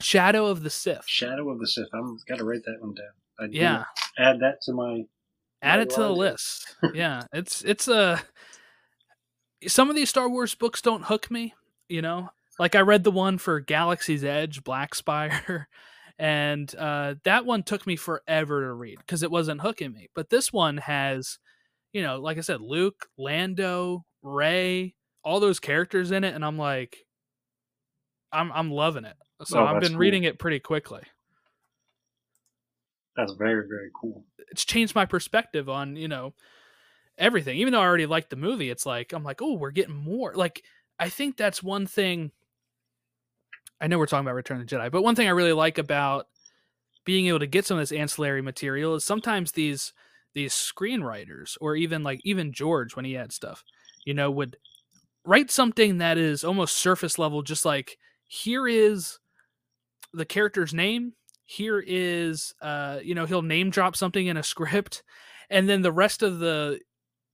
Shadow 0.00 0.46
of 0.46 0.62
the 0.62 0.70
Sith. 0.70 1.04
Shadow 1.06 1.50
of 1.50 1.58
the 1.58 1.66
Sith. 1.66 1.88
I'm 1.94 2.18
got 2.28 2.38
to 2.38 2.44
write 2.44 2.64
that 2.66 2.76
one 2.80 2.94
down. 2.94 3.06
I 3.40 3.46
Yeah, 3.50 3.84
Add 4.18 4.40
that 4.40 4.60
to 4.64 4.74
my. 4.74 5.04
Add 5.62 5.80
it 5.80 5.90
to 5.90 6.00
the 6.00 6.12
list. 6.12 6.76
yeah, 6.94 7.24
it's 7.32 7.62
it's 7.64 7.88
a. 7.88 8.20
Some 9.66 9.90
of 9.90 9.96
these 9.96 10.08
Star 10.08 10.28
Wars 10.28 10.54
books 10.54 10.80
don't 10.80 11.04
hook 11.04 11.30
me. 11.30 11.54
You 11.88 12.02
know, 12.02 12.30
like 12.58 12.74
I 12.76 12.80
read 12.80 13.04
the 13.04 13.10
one 13.10 13.38
for 13.38 13.60
Galaxy's 13.60 14.22
Edge, 14.24 14.62
Black 14.62 14.94
Spire, 14.94 15.68
and 16.18 16.72
uh, 16.76 17.14
that 17.24 17.44
one 17.46 17.62
took 17.62 17.86
me 17.86 17.96
forever 17.96 18.62
to 18.66 18.72
read 18.72 18.98
because 18.98 19.22
it 19.22 19.30
wasn't 19.30 19.60
hooking 19.62 19.92
me. 19.92 20.08
But 20.14 20.28
this 20.30 20.52
one 20.52 20.76
has, 20.78 21.38
you 21.92 22.02
know, 22.02 22.20
like 22.20 22.38
I 22.38 22.42
said, 22.42 22.60
Luke, 22.60 23.06
Lando, 23.16 24.04
Rey, 24.22 24.94
all 25.24 25.40
those 25.40 25.58
characters 25.60 26.12
in 26.12 26.22
it, 26.24 26.34
and 26.34 26.44
I'm 26.44 26.58
like, 26.58 26.98
I'm 28.32 28.52
I'm 28.52 28.70
loving 28.70 29.04
it. 29.04 29.16
So 29.44 29.60
Oh, 29.60 29.64
I've 29.64 29.80
been 29.80 29.92
cool. 29.92 29.98
reading 29.98 30.24
it 30.24 30.38
pretty 30.38 30.60
quickly. 30.60 31.02
That's 33.18 33.32
very 33.34 33.68
very 33.68 33.90
cool. 34.00 34.24
it's 34.50 34.64
changed 34.64 34.94
my 34.94 35.04
perspective 35.04 35.68
on 35.68 35.96
you 35.96 36.08
know 36.08 36.32
everything 37.18 37.58
even 37.58 37.72
though 37.72 37.80
i 37.80 37.84
already 37.84 38.06
liked 38.06 38.30
the 38.30 38.36
movie 38.36 38.70
it's 38.70 38.86
like 38.86 39.12
i'm 39.12 39.24
like 39.24 39.42
oh 39.42 39.54
we're 39.54 39.72
getting 39.72 39.96
more 39.96 40.32
like 40.34 40.62
i 41.00 41.08
think 41.08 41.36
that's 41.36 41.60
one 41.62 41.84
thing 41.84 42.30
i 43.80 43.88
know 43.88 43.98
we're 43.98 44.06
talking 44.06 44.24
about 44.24 44.36
return 44.36 44.60
of 44.60 44.66
the 44.68 44.76
jedi 44.76 44.90
but 44.90 45.02
one 45.02 45.16
thing 45.16 45.26
i 45.26 45.32
really 45.32 45.52
like 45.52 45.78
about 45.78 46.28
being 47.04 47.26
able 47.26 47.40
to 47.40 47.46
get 47.48 47.66
some 47.66 47.76
of 47.76 47.82
this 47.82 47.90
ancillary 47.98 48.40
material 48.40 48.94
is 48.94 49.04
sometimes 49.04 49.50
these 49.52 49.92
these 50.34 50.52
screenwriters 50.54 51.56
or 51.60 51.74
even 51.74 52.04
like 52.04 52.20
even 52.22 52.52
george 52.52 52.94
when 52.94 53.04
he 53.04 53.14
had 53.14 53.32
stuff 53.32 53.64
you 54.04 54.14
know 54.14 54.30
would 54.30 54.56
write 55.24 55.50
something 55.50 55.98
that 55.98 56.18
is 56.18 56.44
almost 56.44 56.76
surface 56.76 57.18
level 57.18 57.42
just 57.42 57.64
like 57.64 57.98
here 58.28 58.68
is 58.68 59.18
the 60.14 60.24
character's 60.24 60.72
name 60.72 61.14
here 61.50 61.82
is 61.84 62.54
uh 62.60 62.98
you 63.02 63.14
know 63.14 63.24
he'll 63.24 63.40
name 63.40 63.70
drop 63.70 63.96
something 63.96 64.26
in 64.26 64.36
a 64.36 64.42
script 64.52 65.02
and 65.48 65.66
then 65.66 65.80
the 65.80 65.90
rest 65.90 66.22
of 66.22 66.40
the 66.40 66.78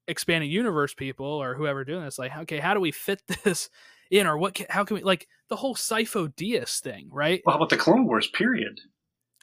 expanding 0.06 0.48
universe 0.48 0.94
people 0.94 1.26
or 1.26 1.54
whoever 1.56 1.84
doing 1.84 2.04
this 2.04 2.16
like 2.16 2.34
okay 2.36 2.60
how 2.60 2.74
do 2.74 2.78
we 2.80 2.92
fit 2.92 3.20
this 3.44 3.68
in 4.12 4.28
or 4.28 4.38
what 4.38 4.54
can, 4.54 4.66
how 4.70 4.84
can 4.84 4.94
we 4.94 5.02
like 5.02 5.26
the 5.48 5.56
whole 5.56 5.74
Sifo 5.74 6.32
Dyas 6.32 6.78
thing 6.78 7.08
right 7.10 7.42
Well, 7.44 7.54
how 7.54 7.58
about 7.58 7.70
the 7.70 7.76
Clone 7.76 8.06
Wars? 8.06 8.28
Period. 8.28 8.78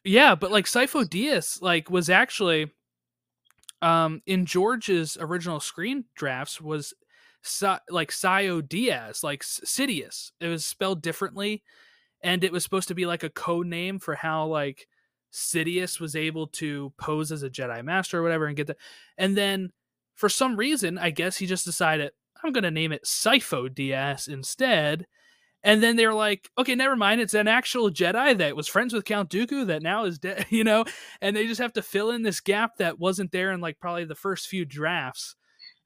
yeah 0.06 0.35
but 0.35 0.52
like 0.52 0.65
Sifo 0.65 1.03
Dyas 1.03 1.61
like 1.61 1.89
was 1.89 2.10
actually 2.10 2.72
um 3.81 4.22
in 4.26 4.45
George's 4.45 5.18
original 5.19 5.60
screen 5.60 6.06
drafts 6.15 6.61
was 6.61 6.93
like 7.89 8.11
Sio 8.11 8.65
Diaz 8.65 9.22
like 9.22 9.43
Sidious 9.43 10.31
it 10.39 10.48
was 10.48 10.65
spelled 10.65 11.02
differently 11.02 11.61
and 12.23 12.43
it 12.43 12.52
was 12.52 12.64
supposed 12.64 12.88
to 12.88 12.95
be 12.95 13.06
like 13.06 13.23
a 13.23 13.30
code 13.30 13.68
name 13.68 13.99
for 13.99 14.15
how 14.15 14.45
like 14.45 14.88
Sidious 15.31 15.99
was 15.99 16.15
able 16.15 16.48
to 16.48 16.93
pose 16.98 17.31
as 17.31 17.43
a 17.43 17.49
Jedi 17.49 17.84
Master 17.84 18.19
or 18.19 18.23
whatever 18.23 18.45
and 18.48 18.57
get 18.57 18.68
the 18.68 18.76
and 19.18 19.38
then 19.38 19.72
for 20.15 20.30
some 20.30 20.56
reason 20.56 20.98
I 20.98 21.10
guess 21.10 21.38
he 21.38 21.45
just 21.45 21.65
decided 21.65 22.11
I'm 22.43 22.52
gonna 22.52 22.72
name 22.72 22.91
it 22.91 23.06
Sifo 23.06 23.69
Dyas 23.69 24.27
instead 24.27 25.07
and 25.64 25.81
then 25.84 25.95
they're 25.95 26.14
like, 26.14 26.49
okay, 26.57 26.73
never 26.76 26.95
mind. 26.95 27.22
It's 27.22 27.34
an 27.34 27.48
actual 27.48 27.91
Jedi 27.91 28.38
that 28.38 28.56
was 28.56 28.68
friends 28.68 28.93
with 28.93 29.06
Count 29.06 29.30
Dooku 29.30 29.68
that 29.68 29.84
now 29.84 30.06
is 30.06 30.18
dead, 30.18 30.48
you 30.49 30.64
know? 30.64 30.85
And 31.22 31.35
they 31.35 31.45
just 31.45 31.61
have 31.61 31.73
to 31.73 31.81
fill 31.81 32.11
in 32.11 32.23
this 32.23 32.39
gap 32.39 32.77
that 32.77 32.99
wasn't 32.99 33.31
there 33.31 33.52
in 33.52 33.61
like 33.61 33.80
probably 33.80 34.06
the 34.06 34.15
first 34.15 34.48
few 34.48 34.65
drafts. 34.65 35.35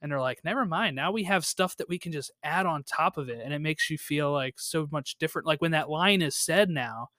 And 0.01 0.11
they're 0.11 0.19
like, 0.19 0.43
never 0.43 0.65
mind. 0.65 0.95
Now 0.95 1.11
we 1.11 1.23
have 1.23 1.45
stuff 1.45 1.77
that 1.77 1.89
we 1.89 1.97
can 1.97 2.11
just 2.11 2.31
add 2.43 2.65
on 2.65 2.83
top 2.83 3.17
of 3.17 3.29
it. 3.29 3.41
And 3.43 3.53
it 3.53 3.59
makes 3.59 3.89
you 3.89 3.97
feel 3.97 4.31
like 4.31 4.59
so 4.59 4.87
much 4.91 5.17
different. 5.17 5.47
Like 5.47 5.61
when 5.61 5.71
that 5.71 5.89
line 5.89 6.21
is 6.21 6.35
said 6.35 6.69
now 6.69 7.09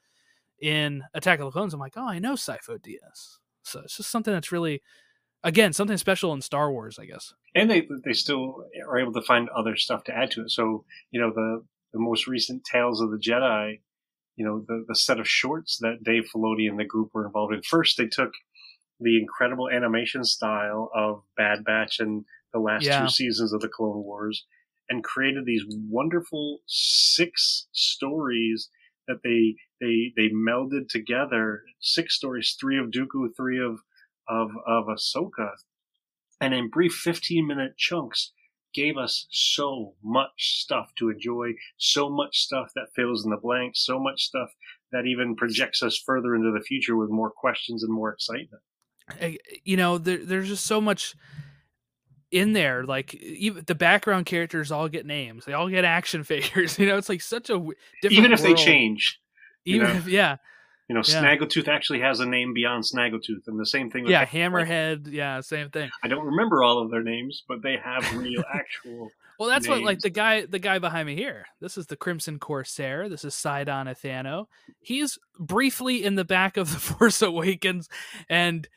in 0.61 1.03
Attack 1.15 1.41
of 1.41 1.47
the 1.47 1.51
Clones, 1.51 1.75
I'm 1.75 1.81
like, 1.81 1.95
oh, 1.97 2.09
I 2.09 2.19
know 2.19 2.35
Sifo 2.35 2.79
Dyas. 2.79 3.39
So 3.63 3.81
it's 3.81 3.97
just 3.97 4.11
something 4.11 4.33
that's 4.33 4.53
really, 4.53 4.83
again, 5.43 5.73
something 5.73 5.97
special 5.97 6.33
in 6.33 6.41
Star 6.43 6.71
Wars, 6.71 6.99
I 6.99 7.07
guess. 7.07 7.35
and 7.55 7.71
they 7.71 7.89
they 8.05 8.13
still 8.13 8.65
are 8.87 8.99
able 8.99 9.13
to 9.15 9.23
find 9.23 9.49
other 9.49 9.77
stuff 9.77 10.05
to 10.05 10.17
add 10.17 10.31
to 10.33 10.43
it. 10.43 10.51
So 10.51 10.85
you 11.11 11.21
know 11.21 11.33
the 11.35 11.65
the 11.93 11.99
most 11.99 12.27
recent 12.29 12.63
Tales 12.65 13.01
of 13.01 13.11
the 13.11 13.19
Jedi, 13.19 13.81
you 14.37 14.45
know 14.45 14.65
the 14.69 14.85
the 14.87 14.95
set 14.95 15.19
of 15.19 15.29
shorts 15.29 15.79
that 15.81 16.05
Dave 16.05 16.25
Filoni 16.33 16.69
and 16.69 16.79
the 16.79 16.85
group 16.85 17.11
were 17.13 17.27
involved 17.27 17.55
in. 17.55 17.63
First, 17.63 17.97
they 17.97 18.07
took 18.07 18.31
the 19.01 19.19
incredible 19.19 19.69
animation 19.69 20.25
style 20.25 20.91
of 20.95 21.23
Bad 21.37 21.65
Batch 21.65 21.99
and 22.01 22.25
the 22.53 22.59
last 22.61 22.85
Yeah. 22.85 23.01
two 23.01 23.09
seasons 23.09 23.53
of 23.53 23.61
the 23.61 23.69
Clone 23.69 24.03
Wars, 24.03 24.47
and 24.89 25.03
created 25.05 25.45
these 25.45 25.65
wonderful 25.69 26.61
six 26.67 27.67
stories 27.73 28.71
that 29.09 29.23
they 29.23 29.57
they 29.81 30.13
they 30.17 30.29
melded 30.31 30.89
together. 30.89 31.63
Six 31.81 32.15
stories, 32.17 32.57
three 32.59 32.79
of 32.79 32.91
Dooku, 32.91 33.29
three 33.37 33.61
of 33.61 33.81
of 34.29 34.51
of 34.67 34.87
Ahsoka, 34.87 35.51
and 36.41 36.55
in 36.55 36.69
brief 36.71 36.93
15 36.93 37.47
minute 37.47 37.77
chunks 37.77 38.33
gave 38.75 38.97
us 38.99 39.27
so 39.31 39.95
much 40.03 40.61
stuff 40.61 40.93
to 40.99 41.09
enjoy, 41.09 41.53
so 41.79 42.11
much 42.11 42.39
stuff 42.41 42.73
that 42.75 42.89
fills 42.95 43.25
in 43.25 43.31
the 43.31 43.37
blanks, 43.39 43.85
so 43.87 43.99
much 43.99 44.23
stuff 44.25 44.51
that 44.93 45.07
even 45.07 45.35
projects 45.35 45.83
us 45.83 45.97
further 46.05 46.35
into 46.35 46.51
the 46.53 46.61
future 46.63 46.95
with 46.97 47.09
more 47.09 47.31
questions 47.31 47.83
and 47.83 47.93
more 47.93 48.13
excitement. 48.13 48.63
Eh, 49.19 49.37
you 49.65 49.77
know 49.77 49.99
there, 49.99 50.19
there's 50.19 50.49
just 50.49 50.67
so 50.67 50.81
much 50.81 51.15
in 52.33 52.53
there 52.53 52.85
like 52.85 53.15
even 53.15 53.63
the 53.67 53.75
background 53.75 54.27
characters 54.27 54.73
all 54.73 54.89
get 54.89 55.07
names 55.07 55.45
they 55.45 55.53
all 55.53 55.69
get 55.69 55.85
action 55.85 56.25
figures 56.25 56.79
you 56.79 56.87
know 56.87 56.97
it's 56.97 57.09
like 57.09 57.21
such 57.23 57.51
a 57.51 57.55
w- 57.55 57.73
different 58.03 58.19
Even 58.19 58.33
if 58.33 58.43
they 58.43 58.49
world. 58.49 58.59
change, 58.59 59.21
you 59.65 59.77
even 59.77 59.89
know. 59.89 59.95
if 59.95 60.07
yeah 60.09 60.37
you 60.89 60.95
know, 60.95 61.03
Yeah. 61.07 61.21
Snaggletooth 61.21 61.67
actually 61.67 61.99
has 62.01 62.21
a 62.21 62.27
name 62.27 62.55
beyond 62.55 62.85
Snaggletooth, 62.85 63.49
and 63.49 63.59
the 63.59 63.67
same 63.67 63.91
thing. 63.91 64.05
With 64.05 64.13
yeah 64.13 64.21
like, 64.21 64.29
hammerhead 64.31 65.11
yeah 65.11 65.41
same 65.41 65.71
thing 65.71 65.91
I 66.05 66.09
don't 66.09 66.25
remember 66.27 66.63
all 66.63 66.81
of 66.81 66.91
their 66.93 67.03
names, 67.03 67.43
but 67.49 67.61
they 67.63 67.77
have 67.77 68.13
real 68.17 68.45
actual. 68.55 69.11
well 69.39 69.49
that's 69.49 69.67
what 69.69 69.83
like 69.83 69.99
the 70.01 70.11
guy 70.11 70.47
the 70.47 70.59
guy 70.61 70.79
behind 70.79 71.07
me 71.07 71.15
here 71.17 71.47
this 71.61 71.77
is 71.77 71.87
the 71.87 71.97
crimson 71.97 72.39
corsair 72.39 73.09
this 73.09 73.25
is 73.25 73.35
Sidon 73.35 73.87
Ithano 73.87 74.47
he's 74.81 75.19
briefly 75.39 76.05
in 76.05 76.15
the 76.17 76.25
back 76.25 76.57
of 76.57 76.73
the 76.73 76.79
force 76.81 77.21
awakens 77.23 77.89
and 78.29 78.69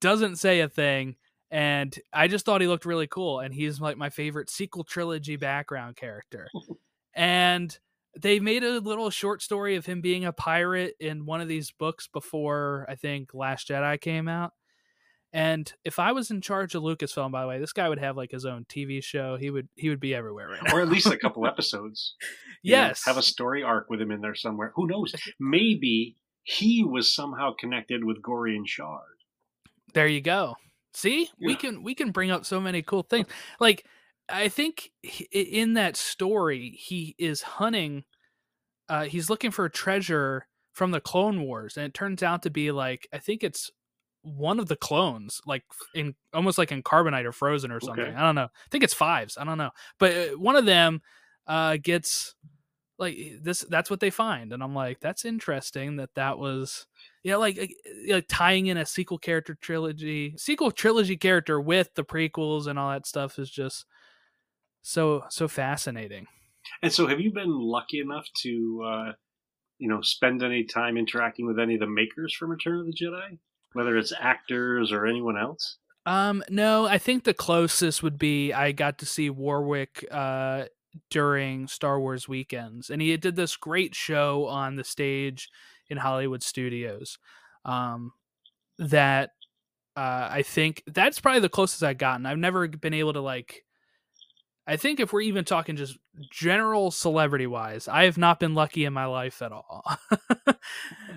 doesn't 0.00 0.36
say 0.36 0.60
a 0.60 0.68
thing 0.68 1.16
and 1.50 1.98
i 2.12 2.28
just 2.28 2.44
thought 2.44 2.60
he 2.60 2.66
looked 2.66 2.84
really 2.84 3.06
cool 3.06 3.40
and 3.40 3.54
he's 3.54 3.80
like 3.80 3.96
my 3.96 4.10
favorite 4.10 4.50
sequel 4.50 4.84
trilogy 4.84 5.36
background 5.36 5.96
character 5.96 6.48
and 7.14 7.78
they 8.20 8.40
made 8.40 8.64
a 8.64 8.80
little 8.80 9.10
short 9.10 9.42
story 9.42 9.76
of 9.76 9.86
him 9.86 10.00
being 10.00 10.24
a 10.24 10.32
pirate 10.32 10.94
in 10.98 11.26
one 11.26 11.40
of 11.40 11.48
these 11.48 11.70
books 11.70 12.08
before 12.08 12.86
I 12.88 12.94
think 12.96 13.32
Last 13.32 13.68
Jedi 13.68 14.00
came 14.00 14.28
out. 14.28 14.52
And 15.32 15.70
if 15.84 15.98
I 15.98 16.12
was 16.12 16.30
in 16.30 16.40
charge 16.40 16.74
of 16.74 16.82
Lucasfilm, 16.82 17.30
by 17.30 17.42
the 17.42 17.48
way, 17.48 17.58
this 17.58 17.74
guy 17.74 17.88
would 17.88 17.98
have 17.98 18.16
like 18.16 18.30
his 18.30 18.46
own 18.46 18.64
TV 18.64 19.04
show. 19.04 19.36
He 19.36 19.50
would 19.50 19.68
he 19.76 19.90
would 19.90 20.00
be 20.00 20.14
everywhere 20.14 20.48
right 20.48 20.72
or 20.72 20.80
at 20.80 20.88
least 20.88 21.06
a 21.06 21.18
couple 21.22 21.46
episodes. 21.46 22.14
you 22.62 22.72
know, 22.72 22.78
yes, 22.78 23.04
have 23.04 23.18
a 23.18 23.22
story 23.22 23.62
arc 23.62 23.90
with 23.90 24.00
him 24.00 24.10
in 24.10 24.22
there 24.22 24.34
somewhere. 24.34 24.72
Who 24.74 24.86
knows? 24.86 25.14
Maybe 25.40 26.16
he 26.44 26.82
was 26.82 27.14
somehow 27.14 27.52
connected 27.60 28.04
with 28.04 28.22
Gorian 28.22 28.66
Shard. 28.66 29.02
there 29.92 30.06
you 30.06 30.22
go. 30.22 30.56
See, 30.98 31.30
we 31.40 31.54
can 31.54 31.84
we 31.84 31.94
can 31.94 32.10
bring 32.10 32.32
up 32.32 32.44
so 32.44 32.60
many 32.60 32.82
cool 32.82 33.04
things. 33.04 33.28
Like 33.60 33.86
I 34.28 34.48
think 34.48 34.90
in 35.30 35.74
that 35.74 35.96
story, 35.96 36.70
he 36.70 37.14
is 37.18 37.40
hunting. 37.40 38.02
Uh, 38.88 39.04
he's 39.04 39.30
looking 39.30 39.52
for 39.52 39.64
a 39.64 39.70
treasure 39.70 40.48
from 40.72 40.90
the 40.90 41.00
Clone 41.00 41.42
Wars, 41.42 41.76
and 41.76 41.86
it 41.86 41.94
turns 41.94 42.24
out 42.24 42.42
to 42.42 42.50
be 42.50 42.72
like 42.72 43.06
I 43.12 43.18
think 43.18 43.44
it's 43.44 43.70
one 44.22 44.58
of 44.58 44.66
the 44.66 44.74
clones, 44.74 45.40
like 45.46 45.62
in 45.94 46.16
almost 46.34 46.58
like 46.58 46.72
in 46.72 46.82
carbonite 46.82 47.26
or 47.26 47.32
frozen 47.32 47.70
or 47.70 47.78
something. 47.78 48.04
Okay. 48.04 48.14
I 48.16 48.20
don't 48.22 48.34
know. 48.34 48.46
I 48.46 48.68
think 48.72 48.82
it's 48.82 48.92
fives. 48.92 49.38
I 49.38 49.44
don't 49.44 49.58
know, 49.58 49.70
but 50.00 50.12
uh, 50.12 50.36
one 50.36 50.56
of 50.56 50.66
them 50.66 51.00
uh, 51.46 51.76
gets 51.80 52.34
like 52.98 53.16
this. 53.42 53.60
That's 53.68 53.90
what 53.90 54.00
they 54.00 54.10
find, 54.10 54.52
and 54.52 54.62
I'm 54.62 54.74
like, 54.74 55.00
that's 55.00 55.24
interesting 55.24 55.96
that 55.96 56.14
that 56.14 56.38
was. 56.38 56.86
Yeah, 57.22 57.36
like, 57.36 57.58
like 57.58 57.74
like 58.08 58.26
tying 58.28 58.66
in 58.66 58.76
a 58.76 58.86
sequel 58.86 59.18
character 59.18 59.56
trilogy, 59.60 60.34
sequel 60.36 60.70
trilogy 60.70 61.16
character 61.16 61.60
with 61.60 61.94
the 61.94 62.04
prequels 62.04 62.66
and 62.66 62.78
all 62.78 62.90
that 62.90 63.06
stuff 63.06 63.38
is 63.38 63.50
just 63.50 63.84
so 64.82 65.24
so 65.28 65.48
fascinating. 65.48 66.26
And 66.82 66.92
so, 66.92 67.06
have 67.06 67.20
you 67.20 67.32
been 67.32 67.50
lucky 67.50 68.00
enough 68.00 68.26
to, 68.42 68.82
uh, 68.84 69.12
you 69.78 69.88
know, 69.88 70.00
spend 70.02 70.42
any 70.42 70.64
time 70.64 70.96
interacting 70.96 71.46
with 71.46 71.58
any 71.58 71.74
of 71.74 71.80
the 71.80 71.86
makers 71.86 72.34
from 72.34 72.50
Return 72.50 72.80
of 72.80 72.86
the 72.86 72.92
Jedi, 72.92 73.38
whether 73.72 73.96
it's 73.96 74.12
actors 74.18 74.92
or 74.92 75.06
anyone 75.06 75.36
else? 75.36 75.78
Um, 76.06 76.42
no, 76.48 76.86
I 76.86 76.98
think 76.98 77.24
the 77.24 77.34
closest 77.34 78.02
would 78.02 78.18
be 78.18 78.52
I 78.52 78.72
got 78.72 78.98
to 78.98 79.06
see 79.06 79.28
Warwick 79.28 80.06
uh, 80.10 80.64
during 81.10 81.68
Star 81.68 82.00
Wars 82.00 82.28
weekends, 82.28 82.90
and 82.90 83.00
he 83.00 83.16
did 83.16 83.36
this 83.36 83.56
great 83.56 83.94
show 83.94 84.46
on 84.46 84.76
the 84.76 84.84
stage 84.84 85.48
in 85.88 85.98
Hollywood 85.98 86.42
studios. 86.42 87.18
Um, 87.64 88.12
that 88.78 89.30
uh, 89.96 90.28
I 90.30 90.42
think 90.42 90.84
that's 90.86 91.18
probably 91.18 91.40
the 91.40 91.48
closest 91.48 91.82
I've 91.82 91.98
gotten. 91.98 92.24
I've 92.24 92.38
never 92.38 92.68
been 92.68 92.94
able 92.94 93.14
to 93.14 93.20
like. 93.20 93.64
I 94.64 94.76
think 94.76 95.00
if 95.00 95.12
we're 95.12 95.22
even 95.22 95.44
talking 95.44 95.76
just 95.76 95.98
general 96.30 96.90
celebrity 96.90 97.46
wise, 97.46 97.88
I 97.88 98.04
have 98.04 98.18
not 98.18 98.38
been 98.38 98.54
lucky 98.54 98.84
in 98.84 98.92
my 98.92 99.06
life 99.06 99.42
at 99.42 99.50
all. 99.50 99.82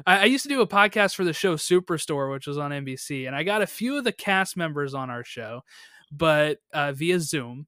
I, 0.08 0.22
I 0.22 0.24
used 0.24 0.44
to 0.44 0.50
do 0.50 0.62
a 0.62 0.68
podcast 0.68 1.16
for 1.16 1.26
the 1.26 1.34
show 1.34 1.58
Superstore, 1.58 2.32
which 2.32 2.48
was 2.48 2.58
on 2.58 2.72
NBC, 2.72 3.28
and 3.28 3.36
I 3.36 3.44
got 3.44 3.62
a 3.62 3.68
few 3.68 3.98
of 3.98 4.04
the 4.04 4.12
cast 4.12 4.58
members 4.58 4.96
on 4.96 5.12
our 5.12 5.24
show, 5.24 5.62
but 6.12 6.58
uh, 6.74 6.94
via 6.94 7.20
Zoom. 7.20 7.68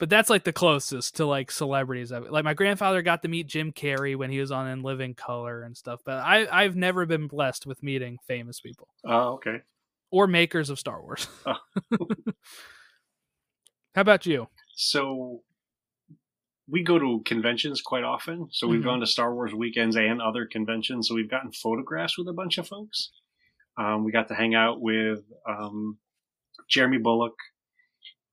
But 0.00 0.10
that's 0.10 0.28
like 0.28 0.42
the 0.44 0.52
closest 0.52 1.16
to 1.16 1.24
like 1.26 1.50
celebrities. 1.52 2.10
I've, 2.12 2.24
like 2.28 2.44
my 2.44 2.54
grandfather 2.54 3.00
got 3.00 3.22
to 3.22 3.28
meet 3.28 3.46
Jim 3.46 3.72
Carrey 3.72 4.16
when 4.16 4.30
he 4.30 4.40
was 4.40 4.50
on 4.50 4.66
In 4.68 4.82
Living 4.82 5.14
Color 5.14 5.62
and 5.62 5.76
stuff. 5.76 6.00
But 6.04 6.18
I, 6.18 6.46
I've 6.50 6.74
never 6.76 7.06
been 7.06 7.28
blessed 7.28 7.64
with 7.66 7.82
meeting 7.82 8.18
famous 8.26 8.60
people 8.60 8.88
Oh, 9.04 9.34
okay. 9.34 9.58
or 10.10 10.26
makers 10.26 10.68
of 10.70 10.78
Star 10.78 11.00
Wars. 11.00 11.28
Oh. 11.46 11.56
How 13.94 14.00
about 14.00 14.26
you? 14.26 14.48
So 14.74 15.42
we 16.68 16.82
go 16.82 16.98
to 16.98 17.22
conventions 17.24 17.80
quite 17.80 18.02
often. 18.02 18.48
So 18.50 18.66
we've 18.66 18.80
Mhm. 18.80 18.84
gone 18.84 19.00
to 19.00 19.06
Star 19.06 19.32
Wars 19.34 19.54
weekends 19.54 19.96
and 19.96 20.20
other 20.20 20.46
conventions. 20.46 21.06
So 21.08 21.14
we've 21.14 21.30
gotten 21.30 21.52
photographs 21.52 22.18
with 22.18 22.26
a 22.28 22.32
bunch 22.32 22.58
of 22.58 22.66
folks. 22.66 23.12
Um, 23.76 24.02
we 24.04 24.10
got 24.12 24.28
to 24.28 24.34
hang 24.34 24.54
out 24.54 24.80
with 24.80 25.20
um, 25.48 25.98
Jeremy 26.68 26.98
Bulloch, 26.98 27.36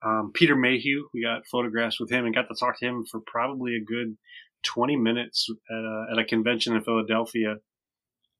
um, 0.03 0.31
Peter 0.33 0.55
Mayhew. 0.55 1.07
We 1.13 1.23
got 1.23 1.45
photographs 1.47 1.99
with 1.99 2.11
him 2.11 2.25
and 2.25 2.35
got 2.35 2.47
to 2.47 2.55
talk 2.55 2.79
to 2.79 2.85
him 2.85 3.05
for 3.05 3.21
probably 3.25 3.75
a 3.75 3.83
good 3.83 4.17
20 4.63 4.95
minutes 4.95 5.47
at 5.69 5.75
a, 5.75 6.05
at 6.11 6.19
a 6.19 6.25
convention 6.25 6.75
in 6.75 6.83
Philadelphia. 6.83 7.55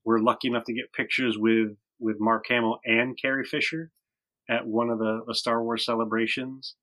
We're 0.04 0.20
lucky 0.20 0.48
enough 0.48 0.66
to 0.66 0.74
get 0.74 0.94
pictures 0.94 1.38
with, 1.38 1.76
with 2.00 2.18
Mark 2.20 2.46
Hamill 2.50 2.80
and 2.86 3.18
Carrie 3.20 3.46
Fisher 3.46 3.92
at 4.50 4.66
one 4.66 4.90
of 4.90 5.00
the, 5.00 5.22
the 5.28 5.36
Star 5.36 5.64
Wars 5.64 5.86
celebrations. 5.86 6.76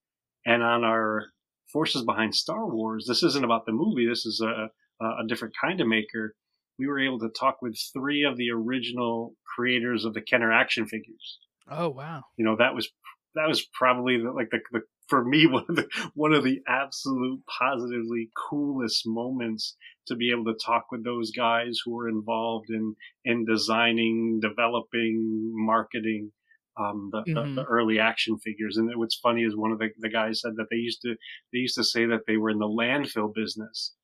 And 0.47 0.63
on 0.63 0.85
our 0.85 1.27
forces 1.73 2.05
behind 2.05 2.35
Star 2.35 2.67
Wars, 2.67 3.05
this 3.07 3.23
isn't 3.23 3.45
about 3.45 3.67
the 3.67 3.73
movie. 3.73 4.07
This 4.09 4.25
is 4.25 4.41
a, 4.41 4.71
a 5.05 5.27
different 5.27 5.55
kind 5.61 5.81
of 5.81 5.89
maker. 5.89 6.35
We 6.79 6.87
were 6.87 7.01
able 7.01 7.19
to 7.21 7.29
talk 7.29 7.61
with 7.61 7.77
three 7.93 8.25
of 8.25 8.37
the 8.37 8.51
original 8.51 9.35
creators 9.57 10.05
of 10.05 10.15
the 10.15 10.23
Kenner 10.23 10.53
action 10.53 10.87
figures. 10.87 11.39
Oh 11.71 11.89
wow. 11.89 12.23
You 12.37 12.45
know, 12.45 12.57
that 12.57 12.75
was, 12.75 12.89
that 13.35 13.49
was 13.49 13.67
probably 13.73 14.19
the, 14.19 14.31
like 14.33 14.51
the, 14.51 14.61
the, 14.73 14.81
for 15.09 15.25
me, 15.25 15.47
one 15.51 15.65
of 15.69 15.77
the, 15.77 15.89
one 16.15 16.33
of 16.33 16.45
the 16.45 16.61
absolute 16.69 17.41
positively 17.47 18.31
coolest 18.51 19.03
moments 19.07 19.77
to 20.07 20.17
be 20.17 20.31
able 20.31 20.45
to 20.47 20.59
talk 20.65 20.87
with 20.91 21.05
those 21.05 21.31
guys 21.31 21.79
who 21.85 21.93
were 21.93 22.09
involved 22.09 22.71
in, 22.71 22.95
in 23.25 23.45
designing, 23.45 24.41
developing, 24.41 25.51
marketing, 25.55 26.33
um, 26.79 27.11
the, 27.13 27.23
Mhm. 27.23 27.35
the, 27.57 27.63
the 27.63 27.65
early 27.69 27.99
action 27.99 28.39
figures. 28.39 28.77
And 28.77 28.91
what's 28.97 29.17
funny 29.19 29.43
is 29.43 29.57
one 29.57 29.73
of 29.73 29.79
the, 29.79 29.89
the 29.99 30.09
guys 30.09 30.41
said 30.41 30.53
that 30.57 30.67
they 30.71 30.77
used 30.77 31.03
to 31.03 31.15
they 31.53 31.59
used 31.59 31.75
to 31.77 31.85
say 31.85 32.07
that 32.07 32.21
they 32.27 32.37
were 32.37 32.51
in 32.51 32.59
the 32.59 32.67
landfill 32.69 33.35
business 33.35 33.95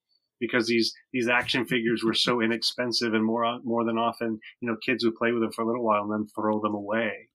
because 0.40 0.66
these 0.66 0.92
these 1.12 1.28
action 1.28 1.64
figures 1.66 2.02
were 2.04 2.14
so 2.14 2.40
inexpensive 2.46 3.14
and 3.14 3.24
more 3.24 3.60
more 3.64 3.84
than 3.84 3.96
often 3.98 4.38
you 4.60 4.68
know 4.68 4.76
kids 4.84 5.04
would 5.04 5.14
play 5.14 5.30
with 5.32 5.42
them 5.42 5.52
for 5.52 5.62
a 5.62 5.66
little 5.66 5.84
while 5.84 6.02
and 6.02 6.12
then 6.12 6.26
throw 6.34 6.60
them 6.60 6.74
away. 6.74 7.28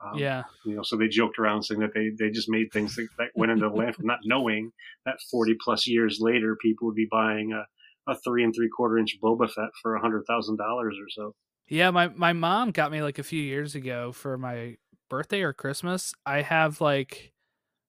Um, 0.00 0.18
yeah. 0.18 0.44
you 0.64 0.76
know, 0.76 0.82
so 0.82 0.96
they 0.96 1.08
joked 1.08 1.38
around 1.38 1.64
saying 1.64 1.80
that 1.80 1.92
they, 1.92 2.10
they 2.16 2.30
just 2.30 2.48
made 2.48 2.72
things 2.72 2.94
that, 2.94 3.08
that 3.18 3.28
went 3.34 3.50
into 3.50 3.68
the 3.68 3.74
landfill, 3.74 4.04
not 4.04 4.20
knowing 4.24 4.72
that 5.04 5.16
40 5.30 5.56
plus 5.62 5.88
years 5.88 6.18
later, 6.20 6.56
people 6.62 6.86
would 6.86 6.94
be 6.94 7.08
buying 7.10 7.52
a, 7.52 7.64
a 8.10 8.16
three 8.16 8.44
and 8.44 8.54
three 8.54 8.68
quarter 8.68 8.98
inch 8.98 9.18
Boba 9.22 9.50
Fett 9.50 9.70
for 9.82 9.96
a 9.96 10.00
hundred 10.00 10.24
thousand 10.26 10.56
dollars 10.56 10.96
or 11.00 11.08
so. 11.10 11.34
Yeah, 11.68 11.90
my 11.90 12.08
my 12.08 12.32
mom 12.32 12.70
got 12.70 12.90
me 12.90 13.02
like 13.02 13.18
a 13.18 13.22
few 13.22 13.42
years 13.42 13.74
ago 13.74 14.12
for 14.12 14.38
my 14.38 14.76
birthday 15.10 15.42
or 15.42 15.52
Christmas. 15.52 16.14
I 16.24 16.42
have 16.42 16.80
like 16.80 17.32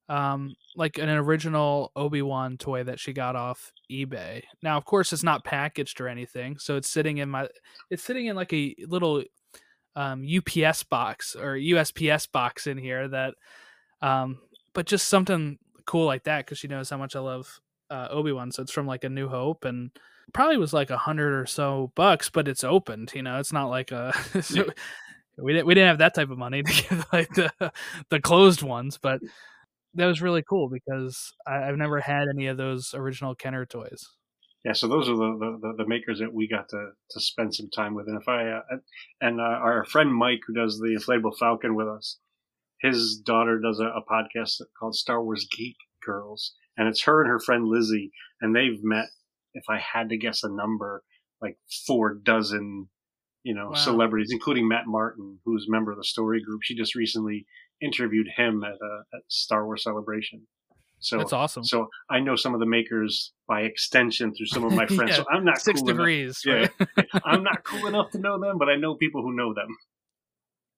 um 0.10 0.56
like 0.76 0.98
an 0.98 1.10
original 1.10 1.92
Obi-Wan 1.96 2.58
toy 2.58 2.84
that 2.84 3.00
she 3.00 3.14
got 3.14 3.36
off 3.36 3.72
eBay. 3.92 4.44
Now, 4.62 4.78
of 4.78 4.86
course, 4.86 5.14
it's 5.14 5.24
not 5.24 5.46
packaged 5.46 6.02
or 6.02 6.08
anything, 6.08 6.58
so 6.58 6.76
it's 6.76 6.90
sitting 6.90 7.20
in 7.20 7.30
my 7.30 7.48
it's 7.90 8.04
sitting 8.04 8.26
in 8.26 8.36
like 8.36 8.52
a 8.52 8.76
little 8.88 9.24
um 10.00 10.24
UPS 10.24 10.84
box 10.84 11.36
or 11.36 11.56
USPS 11.56 12.32
box 12.32 12.68
in 12.68 12.78
here 12.78 13.08
that 13.08 13.34
um 14.02 14.40
but 14.74 14.86
just 14.86 15.08
something 15.08 15.58
cool 15.86 16.06
like 16.06 16.24
that 16.24 16.48
cuz 16.48 16.58
she 16.58 16.68
knows 16.68 16.90
how 16.90 16.98
much 16.98 17.16
I 17.16 17.20
love 17.20 17.60
uh, 17.90 18.08
Obi-Wan, 18.12 18.52
so 18.52 18.62
it's 18.62 18.72
from 18.72 18.88
like 18.88 19.04
a 19.04 19.10
New 19.10 19.28
Hope 19.28 19.66
and 19.66 19.92
probably 20.34 20.58
was 20.58 20.74
like 20.74 20.90
a 20.90 20.98
hundred 20.98 21.34
or 21.34 21.46
so 21.46 21.92
bucks, 21.96 22.30
but 22.30 22.48
it's 22.48 22.64
opened. 22.64 23.12
You 23.16 23.24
know, 23.24 23.40
it's 23.40 23.54
not 23.54 23.70
like 23.70 23.92
a. 23.92 24.14
so 24.42 24.66
we 25.38 25.54
didn't 25.54 25.68
we 25.68 25.74
didn't 25.74 25.90
have 25.90 25.98
that 26.00 26.16
type 26.16 26.30
of 26.30 26.38
money 26.38 26.64
to 26.64 26.84
give 26.90 27.06
like 27.12 27.30
the 27.34 27.72
the 28.10 28.20
closed 28.20 28.62
ones, 28.62 29.00
but 29.02 29.22
that 29.96 30.06
was 30.06 30.22
really 30.22 30.44
cool 30.48 30.70
because 30.70 31.34
I, 31.48 31.64
I've 31.64 31.78
never 31.78 32.00
had 32.00 32.28
any 32.34 32.48
of 32.48 32.58
those 32.58 32.94
original 32.94 33.36
Kenner 33.36 33.66
toys. 33.66 34.10
Yeah, 34.66 34.74
so 34.74 34.88
those 34.88 35.08
are 35.08 35.16
the, 35.16 35.58
the, 35.62 35.74
the 35.78 35.88
makers 35.88 36.20
that 36.20 36.34
we 36.34 36.48
got 36.48 36.68
to, 36.70 36.92
to 37.12 37.20
spend 37.22 37.56
some 37.56 37.70
time 37.70 37.96
with. 37.96 38.08
And 38.08 38.22
if 38.22 38.28
I, 38.28 38.50
uh, 38.50 38.62
and 39.22 39.40
uh, 39.40 39.44
our 39.44 39.86
friend 39.86 40.14
Mike, 40.14 40.42
who 40.46 40.54
does 40.54 40.78
the 40.80 41.00
Inflatable 41.00 41.38
Falcon 41.38 41.76
with 41.76 41.88
us, 41.88 42.20
his 42.82 43.22
daughter 43.26 43.60
does 43.60 43.80
a, 43.80 43.86
a 43.86 44.04
podcast 44.10 44.62
called 44.78 44.96
Star 44.96 45.24
Wars 45.24 45.48
Geek 45.56 45.78
Girls. 46.06 46.54
And 46.78 46.88
it's 46.88 47.04
her 47.04 47.22
and 47.22 47.30
her 47.30 47.40
friend 47.40 47.66
Lizzie. 47.68 48.12
And 48.42 48.54
they've 48.56 48.84
met, 48.84 49.08
if 49.54 49.64
I 49.70 49.80
had 49.80 50.10
to 50.10 50.18
guess 50.18 50.44
a 50.44 50.50
number, 50.50 51.04
like 51.42 51.58
four 51.88 52.14
dozen, 52.16 52.90
you 53.44 53.56
know, 53.56 53.70
Wow. 53.70 53.76
celebrities, 53.76 54.30
including 54.32 54.68
Matt 54.68 54.88
Martin, 54.88 55.40
who's 55.46 55.68
a 55.68 55.72
member 55.72 55.92
of 55.92 55.98
the 55.98 56.04
story 56.04 56.42
group. 56.44 56.62
She 56.64 56.76
just 56.76 56.96
recently 56.96 57.46
interviewed 57.82 58.28
him 58.36 58.64
at 58.66 58.74
a 58.74 59.16
at 59.16 59.22
Star 59.30 59.66
Wars 59.66 59.84
Celebration. 59.84 60.48
So 61.00 61.18
That's 61.18 61.34
awesome. 61.34 61.64
so 61.64 61.88
I 62.10 62.20
know 62.20 62.36
some 62.36 62.54
of 62.54 62.60
the 62.60 62.66
makers 62.66 63.32
by 63.48 63.62
extension 63.62 64.34
through 64.34 64.48
some 64.48 64.64
of 64.66 64.74
my 64.74 64.86
friends. 64.96 65.12
Yeah, 65.12 65.16
so 65.18 65.26
I'm 65.32 65.46
not 65.46 65.62
Six 65.62 65.80
cool 65.80 65.90
enough. 65.90 65.98
degrees. 65.98 66.42
Yeah. 66.46 66.68
I'm 67.26 67.44
not 67.44 67.64
cool 67.64 67.88
enough 67.88 68.12
to 68.12 68.20
know 68.20 68.40
them, 68.40 68.58
but 68.58 68.68
I 68.70 68.76
know 68.76 68.96
people 68.96 69.22
who 69.22 69.34
know 69.36 69.54
them. 69.54 69.70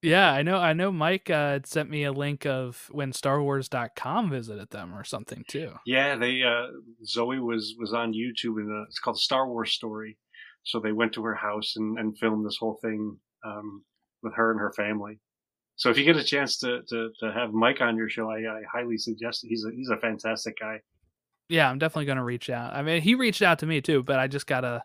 yeah, 0.03 0.31
I 0.31 0.41
know. 0.43 0.57
I 0.57 0.73
know. 0.73 0.91
Mike 0.91 1.29
uh, 1.29 1.51
had 1.53 1.67
sent 1.67 1.89
me 1.89 2.03
a 2.03 2.11
link 2.11 2.45
of 2.45 2.87
when 2.91 3.11
StarWars.com 3.11 4.29
visited 4.29 4.69
them 4.71 4.93
or 4.95 5.03
something 5.03 5.43
too. 5.47 5.73
Yeah, 5.85 6.15
they 6.17 6.43
uh, 6.43 6.67
Zoe 7.05 7.39
was 7.39 7.75
was 7.79 7.93
on 7.93 8.13
YouTube 8.13 8.57
and 8.59 8.69
uh, 8.71 8.83
it's 8.83 8.99
called 8.99 9.19
Star 9.19 9.47
Wars 9.47 9.71
Story. 9.73 10.17
So 10.63 10.79
they 10.79 10.91
went 10.91 11.13
to 11.13 11.23
her 11.23 11.33
house 11.35 11.73
and, 11.75 11.97
and 11.97 12.15
filmed 12.17 12.45
this 12.45 12.57
whole 12.59 12.77
thing 12.83 13.17
um, 13.43 13.83
with 14.21 14.35
her 14.35 14.51
and 14.51 14.59
her 14.59 14.71
family. 14.73 15.19
So 15.81 15.89
if 15.89 15.97
you 15.97 16.03
get 16.05 16.15
a 16.15 16.23
chance 16.23 16.57
to, 16.59 16.83
to, 16.89 17.09
to 17.21 17.31
have 17.33 17.53
Mike 17.53 17.81
on 17.81 17.97
your 17.97 18.07
show, 18.07 18.29
I, 18.29 18.37
I 18.41 18.61
highly 18.71 18.99
suggest 18.99 19.43
it. 19.43 19.47
He's 19.47 19.65
a 19.65 19.71
he's 19.71 19.89
a 19.89 19.97
fantastic 19.97 20.59
guy. 20.59 20.81
Yeah, 21.49 21.67
I'm 21.67 21.79
definitely 21.79 22.05
gonna 22.05 22.23
reach 22.23 22.51
out. 22.51 22.75
I 22.75 22.83
mean, 22.83 23.01
he 23.01 23.15
reached 23.15 23.41
out 23.41 23.57
to 23.59 23.65
me 23.65 23.81
too, 23.81 24.03
but 24.03 24.19
I 24.19 24.27
just 24.27 24.45
gotta 24.45 24.83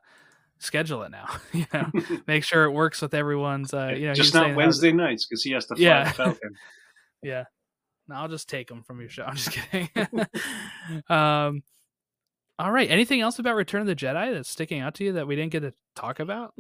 schedule 0.58 1.02
it 1.02 1.10
now. 1.10 1.26
you 1.52 1.66
know, 1.74 1.90
make 2.26 2.44
sure 2.44 2.64
it 2.64 2.70
works 2.70 3.02
with 3.02 3.12
everyone's. 3.12 3.74
Uh, 3.74 3.88
you 3.94 4.06
know, 4.06 4.14
Just 4.14 4.32
not 4.32 4.48
how- 4.48 4.56
Wednesday 4.56 4.90
nights 4.90 5.26
because 5.26 5.42
he 5.42 5.50
has 5.50 5.66
to 5.66 5.76
fly 5.76 5.84
Yeah. 5.84 6.04
the 6.04 6.10
Falcon. 6.14 6.54
Yeah. 7.22 7.44
No, 8.08 8.14
I'll 8.14 8.28
just 8.28 8.48
take 8.48 8.68
them 8.68 8.82
from 8.82 9.00
your 9.00 9.10
show. 9.10 9.24
I'm 9.24 9.36
just 9.36 9.50
kidding. 9.52 9.90
um, 11.10 11.62
all 12.58 12.72
right. 12.72 12.90
Anything 12.90 13.20
else 13.20 13.38
about 13.38 13.54
Return 13.56 13.82
of 13.82 13.86
the 13.86 13.96
Jedi 13.96 14.32
that's 14.32 14.48
sticking 14.48 14.80
out 14.80 14.94
to 14.94 15.04
you 15.04 15.12
that 15.12 15.26
we 15.26 15.36
didn't 15.36 15.52
get 15.52 15.60
to 15.60 15.74
talk 15.94 16.20
about? 16.20 16.54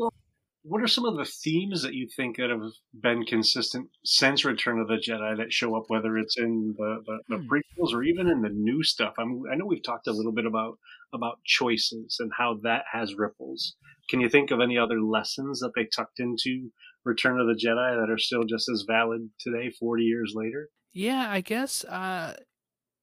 What 0.68 0.82
are 0.82 0.88
some 0.88 1.04
of 1.04 1.16
the 1.16 1.24
themes 1.24 1.82
that 1.82 1.94
you 1.94 2.08
think 2.16 2.38
that 2.38 2.50
have 2.50 2.72
been 3.00 3.24
consistent 3.24 3.88
since 4.04 4.44
Return 4.44 4.80
of 4.80 4.88
the 4.88 4.96
Jedi 4.96 5.36
that 5.36 5.52
show 5.52 5.76
up, 5.76 5.84
whether 5.88 6.18
it's 6.18 6.36
in 6.36 6.74
the, 6.76 7.02
the, 7.06 7.18
the 7.28 7.42
Hmm. 7.42 7.48
prequels 7.48 7.92
or 7.94 8.02
even 8.02 8.26
in 8.28 8.42
the 8.42 8.48
new 8.48 8.82
stuff? 8.82 9.14
I'm, 9.18 9.42
I 9.50 9.54
know 9.54 9.66
we've 9.66 9.82
talked 9.82 10.08
a 10.08 10.12
little 10.12 10.32
bit 10.32 10.46
about 10.46 10.78
about 11.12 11.38
choices 11.44 12.16
and 12.18 12.32
how 12.36 12.58
that 12.64 12.82
has 12.92 13.14
ripples. 13.14 13.76
Can 14.10 14.18
you 14.20 14.28
think 14.28 14.50
of 14.50 14.60
any 14.60 14.76
other 14.76 15.00
lessons 15.00 15.60
that 15.60 15.70
they 15.76 15.84
tucked 15.84 16.18
into 16.18 16.70
Return 17.04 17.38
of 17.38 17.46
the 17.46 17.54
Jedi 17.54 18.00
that 18.00 18.10
are 18.10 18.18
still 18.18 18.42
just 18.44 18.68
as 18.68 18.84
valid 18.88 19.30
today, 19.40 19.70
40 19.70 20.02
years 20.02 20.32
later? 20.34 20.68
Yeah, 20.92 21.26
I 21.30 21.42
guess 21.42 21.84
uh 21.84 22.34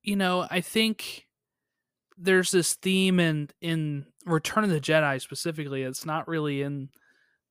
you 0.01 0.17
know, 0.17 0.45
I 0.51 0.59
think 0.59 1.27
there's 2.17 2.51
this 2.51 2.73
theme 2.73 3.19
in 3.21 3.49
in 3.61 4.05
Return 4.25 4.65
of 4.65 4.69
the 4.69 4.81
Jedi 4.81 5.21
specifically. 5.21 5.83
It's 5.83 6.05
not 6.05 6.27
really 6.27 6.61
in 6.61 6.89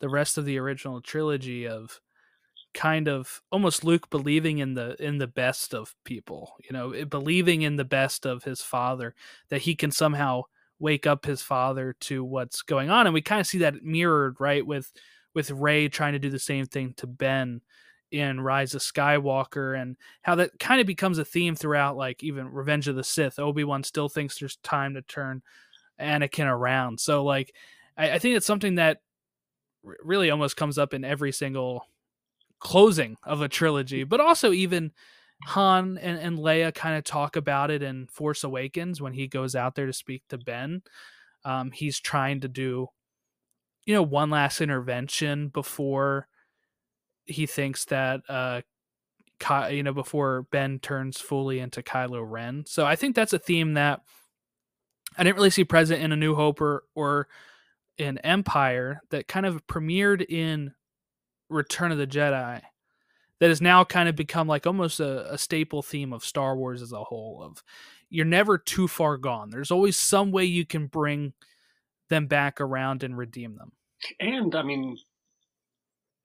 the 0.02 0.10
rest 0.10 0.36
of 0.36 0.44
the 0.44 0.58
original 0.58 1.00
trilogy 1.00 1.66
of 1.66 2.00
kind 2.74 3.08
of 3.08 3.40
almost 3.52 3.84
Luke 3.84 4.10
believing 4.10 4.58
in 4.58 4.74
the 4.74 5.02
in 5.02 5.18
the 5.18 5.26
best 5.26 5.72
of 5.74 5.94
people, 6.04 6.54
you 6.62 6.72
know, 6.72 7.04
believing 7.06 7.62
in 7.62 7.76
the 7.76 7.84
best 7.84 8.26
of 8.26 8.42
his 8.42 8.60
father 8.60 9.14
that 9.48 9.62
he 9.62 9.74
can 9.74 9.92
somehow 9.92 10.42
wake 10.80 11.06
up 11.06 11.24
his 11.24 11.40
father 11.40 11.94
to 12.00 12.24
what's 12.24 12.62
going 12.62 12.90
on 12.90 13.06
and 13.06 13.14
we 13.14 13.22
kind 13.22 13.40
of 13.40 13.46
see 13.46 13.58
that 13.58 13.84
mirrored 13.84 14.36
right 14.40 14.66
with 14.66 14.92
with 15.34 15.52
Rey 15.52 15.88
trying 15.88 16.14
to 16.14 16.18
do 16.18 16.28
the 16.28 16.38
same 16.38 16.66
thing 16.66 16.92
to 16.96 17.06
Ben 17.06 17.60
in 18.10 18.40
Rise 18.40 18.74
of 18.74 18.82
Skywalker 18.82 19.80
and 19.80 19.96
how 20.22 20.34
that 20.34 20.58
kind 20.58 20.80
of 20.80 20.86
becomes 20.86 21.18
a 21.18 21.24
theme 21.24 21.54
throughout 21.54 21.96
like 21.96 22.24
even 22.24 22.48
Revenge 22.48 22.88
of 22.88 22.96
the 22.96 23.04
Sith. 23.04 23.38
Obi-Wan 23.38 23.84
still 23.84 24.08
thinks 24.08 24.38
there's 24.38 24.56
time 24.56 24.94
to 24.94 25.02
turn 25.02 25.42
Anakin 26.00 26.46
around. 26.46 26.98
So 26.98 27.24
like 27.24 27.54
I, 27.96 28.12
I 28.12 28.18
think 28.18 28.36
it's 28.36 28.46
something 28.46 28.74
that 28.74 28.98
really 29.82 30.30
almost 30.30 30.56
comes 30.56 30.78
up 30.78 30.94
in 30.94 31.04
every 31.04 31.32
single 31.32 31.86
closing 32.60 33.16
of 33.24 33.40
a 33.40 33.48
trilogy, 33.48 34.04
but 34.04 34.20
also 34.20 34.52
even 34.52 34.92
Han 35.44 35.98
and, 35.98 36.18
and 36.18 36.38
Leia 36.38 36.72
kind 36.72 36.96
of 36.96 37.04
talk 37.04 37.36
about 37.36 37.70
it 37.70 37.82
in 37.82 38.06
Force 38.06 38.44
Awakens 38.44 39.00
when 39.00 39.12
he 39.12 39.26
goes 39.26 39.56
out 39.56 39.74
there 39.74 39.86
to 39.86 39.92
speak 39.92 40.22
to 40.28 40.38
Ben. 40.38 40.82
Um, 41.44 41.72
he's 41.72 41.98
trying 41.98 42.40
to 42.42 42.48
do, 42.48 42.88
you 43.84 43.94
know, 43.94 44.02
one 44.02 44.30
last 44.30 44.60
intervention 44.60 45.48
before 45.48 46.28
he 47.24 47.46
thinks 47.46 47.84
that 47.86 48.20
uh 48.28 48.62
Ky- 49.38 49.76
you 49.76 49.82
know 49.82 49.92
before 49.92 50.46
Ben 50.52 50.78
turns 50.78 51.20
fully 51.20 51.58
into 51.58 51.82
Kylo 51.82 52.24
Ren. 52.24 52.64
So 52.64 52.86
I 52.86 52.94
think 52.94 53.16
that's 53.16 53.32
a 53.32 53.40
theme 53.40 53.74
that 53.74 54.00
I 55.18 55.24
didn't 55.24 55.36
really 55.36 55.50
see 55.50 55.64
present 55.64 56.00
in 56.00 56.12
A 56.12 56.16
New 56.16 56.36
Hope 56.36 56.60
or 56.60 56.84
or 56.94 57.26
in 57.98 58.18
Empire 58.18 59.00
that 59.10 59.28
kind 59.28 59.46
of 59.46 59.66
premiered 59.66 60.24
in 60.28 60.74
Return 61.48 61.92
of 61.92 61.98
the 61.98 62.06
Jedi 62.06 62.62
that 63.40 63.48
has 63.48 63.60
now 63.60 63.84
kind 63.84 64.08
of 64.08 64.16
become 64.16 64.46
like 64.46 64.66
almost 64.66 65.00
a, 65.00 65.32
a 65.32 65.36
staple 65.36 65.82
theme 65.82 66.12
of 66.12 66.24
Star 66.24 66.56
Wars 66.56 66.80
as 66.80 66.92
a 66.92 67.04
whole 67.04 67.42
of 67.42 67.62
you're 68.08 68.24
never 68.24 68.56
too 68.56 68.86
far 68.86 69.16
gone. 69.16 69.50
There's 69.50 69.70
always 69.70 69.96
some 69.96 70.30
way 70.32 70.44
you 70.44 70.64
can 70.64 70.86
bring 70.86 71.32
them 72.08 72.26
back 72.26 72.60
around 72.60 73.02
and 73.02 73.16
redeem 73.16 73.56
them. 73.56 73.72
And 74.20 74.54
I 74.54 74.62
mean, 74.62 74.96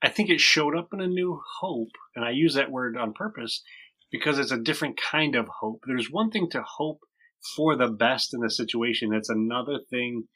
I 0.02 0.10
think 0.10 0.30
it 0.30 0.39
showed 0.39 0.77
up 0.77 0.89
in 0.94 1.02
a 1.02 1.07
new 1.07 1.41
hope, 1.60 1.91
and 2.15 2.23
I 2.23 2.31
use 2.31 2.53
that 2.53 2.72
word 2.72 2.98
on 2.98 3.14
purpose 3.14 3.64
because 4.11 4.38
it's 4.38 4.52
a 4.52 4.60
different 4.60 4.99
kind 5.02 5.35
of 5.35 5.48
hope. 5.60 5.81
There's 5.88 6.11
one 6.11 6.30
thing 6.30 6.49
to 6.52 6.61
hope 6.61 6.99
for 7.56 7.76
the 7.76 7.88
best 7.88 8.34
in 8.34 8.44
a 8.44 8.49
situation, 8.49 9.14
it's 9.14 9.30
another 9.30 9.80
thing 9.89 10.27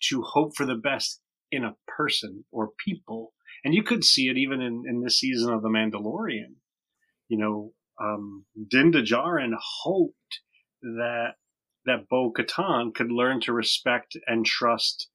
to 0.00 0.22
hope 0.22 0.56
for 0.56 0.66
the 0.66 0.74
best 0.74 1.20
in 1.50 1.64
a 1.64 1.76
person 1.86 2.44
or 2.52 2.70
people. 2.84 3.32
And 3.64 3.74
you 3.74 3.82
could 3.82 4.04
see 4.04 4.28
it 4.28 4.36
even 4.36 4.60
in, 4.60 4.84
in 4.88 5.02
this 5.02 5.18
season 5.18 5.52
of 5.52 5.62
The 5.62 5.68
Mandalorian. 5.68 6.54
You 7.28 7.38
know, 7.38 7.72
um, 8.00 8.44
Din 8.70 8.92
Djarin 8.92 9.52
hoped 9.82 10.40
that 10.82 11.34
that 11.86 12.08
Bo 12.08 12.30
Katan 12.30 12.94
could 12.94 13.10
learn 13.10 13.40
to 13.40 13.52
respect 13.52 14.16
and 14.26 14.44
trust 14.44 15.08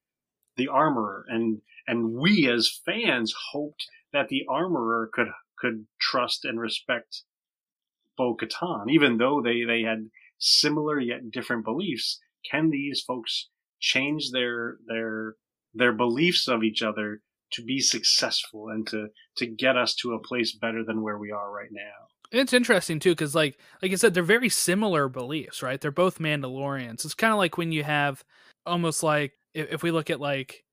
the 0.57 0.68
armorer, 0.68 1.26
and 1.27 1.61
and 1.88 2.14
we 2.14 2.49
as 2.49 2.80
fans 2.85 3.34
hoped 3.51 3.85
that 4.11 4.27
the 4.30 4.43
armorer 4.49 5.10
could 5.14 5.30
could 5.57 5.85
trust 5.99 6.45
and 6.45 6.60
respect 6.60 7.23
Bo 8.18 8.35
Katan, 8.35 8.89
even 8.89 9.18
though 9.18 9.41
they 9.41 9.64
they 9.64 9.84
had 9.84 10.10
similar 10.38 10.99
yet 10.99 11.31
different 11.31 11.64
beliefs. 11.64 12.19
Can 12.49 12.69
these 12.69 13.01
folks 13.01 13.49
change 13.84 14.31
their 14.31 14.77
their 14.88 15.35
their 15.73 15.93
beliefs 15.93 16.47
of 16.47 16.64
each 16.64 16.81
other 16.81 17.22
to 17.51 17.64
be 17.64 17.80
successful 17.80 18.69
and 18.69 18.88
to 18.88 19.07
to 19.38 19.45
get 19.45 19.77
us 19.77 19.93
to 19.95 20.14
a 20.14 20.19
place 20.19 20.55
better 20.55 20.84
than 20.84 21.03
where 21.03 21.18
we 21.18 21.31
are 21.31 21.51
right 21.51 21.72
now? 21.72 22.07
It's 22.31 22.53
interesting 22.53 22.99
too, 22.99 23.11
because 23.11 23.35
like 23.35 23.60
like 23.81 23.91
I 23.91 23.95
said, 23.95 24.14
they're 24.14 24.23
very 24.23 24.49
similar 24.49 25.07
beliefs, 25.10 25.61
right? 25.61 25.80
They're 25.80 25.91
both 25.91 26.19
Mandalorians. 26.19 27.05
It's 27.05 27.14
kind 27.14 27.34
of 27.34 27.38
like 27.38 27.57
when 27.57 27.72
you 27.72 27.84
have 27.84 28.23
almost 28.65 29.03
like 29.03 29.34
if, 29.53 29.73
if 29.73 29.84
we 29.84 29.91
look 29.91 30.10
at 30.10 30.19
like 30.19 30.64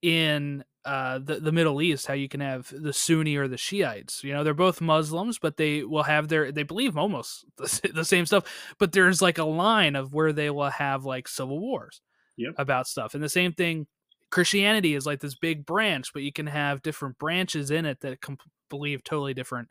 in 0.00 0.64
uh, 0.84 1.18
the 1.18 1.40
the 1.40 1.52
Middle 1.52 1.82
East, 1.82 2.06
how 2.06 2.14
you 2.14 2.28
can 2.28 2.40
have 2.40 2.72
the 2.74 2.92
Sunni 2.92 3.36
or 3.36 3.46
the 3.48 3.58
Shiites. 3.58 4.24
You 4.24 4.32
know, 4.32 4.42
they're 4.42 4.54
both 4.54 4.80
Muslims, 4.80 5.38
but 5.38 5.56
they 5.56 5.82
will 5.82 6.04
have 6.04 6.28
their 6.28 6.50
they 6.50 6.62
believe 6.62 6.96
almost 6.96 7.44
the, 7.58 7.90
the 7.92 8.04
same 8.04 8.24
stuff. 8.24 8.44
But 8.78 8.92
there's 8.92 9.20
like 9.20 9.38
a 9.38 9.44
line 9.44 9.96
of 9.96 10.14
where 10.14 10.32
they 10.32 10.50
will 10.50 10.70
have 10.70 11.04
like 11.04 11.28
civil 11.28 11.58
wars 11.58 12.00
Yep. 12.36 12.54
about 12.58 12.86
stuff, 12.86 13.14
and 13.14 13.22
the 13.22 13.28
same 13.28 13.52
thing. 13.52 13.86
Christianity 14.30 14.94
is 14.94 15.04
like 15.04 15.20
this 15.20 15.34
big 15.34 15.66
branch, 15.66 16.12
but 16.14 16.22
you 16.22 16.32
can 16.32 16.46
have 16.46 16.82
different 16.82 17.18
branches 17.18 17.70
in 17.70 17.84
it 17.84 18.00
that 18.00 18.22
com- 18.22 18.38
believe 18.70 19.04
totally 19.04 19.34
different 19.34 19.68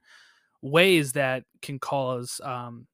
ways 0.62 1.14
that 1.14 1.44
can 1.64 1.80
cause 1.80 2.40
um, 2.44 2.88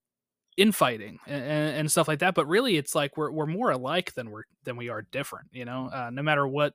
infighting 0.58 1.20
and, 1.28 1.44
and 1.44 1.92
stuff 1.92 2.08
like 2.08 2.20
that. 2.20 2.36
But 2.36 2.48
really, 2.48 2.78
it's 2.78 2.96
like 2.96 3.18
we're 3.18 3.32
we're 3.32 3.46
more 3.46 3.72
alike 3.72 4.14
than 4.14 4.32
we're 4.32 4.44
than 4.64 4.78
we 4.78 4.90
are 4.90 5.04
different. 5.12 5.50
You 5.52 5.66
know, 5.66 5.90
uh, 5.94 6.10
no 6.12 6.22
matter 6.24 6.48
what 6.48 6.74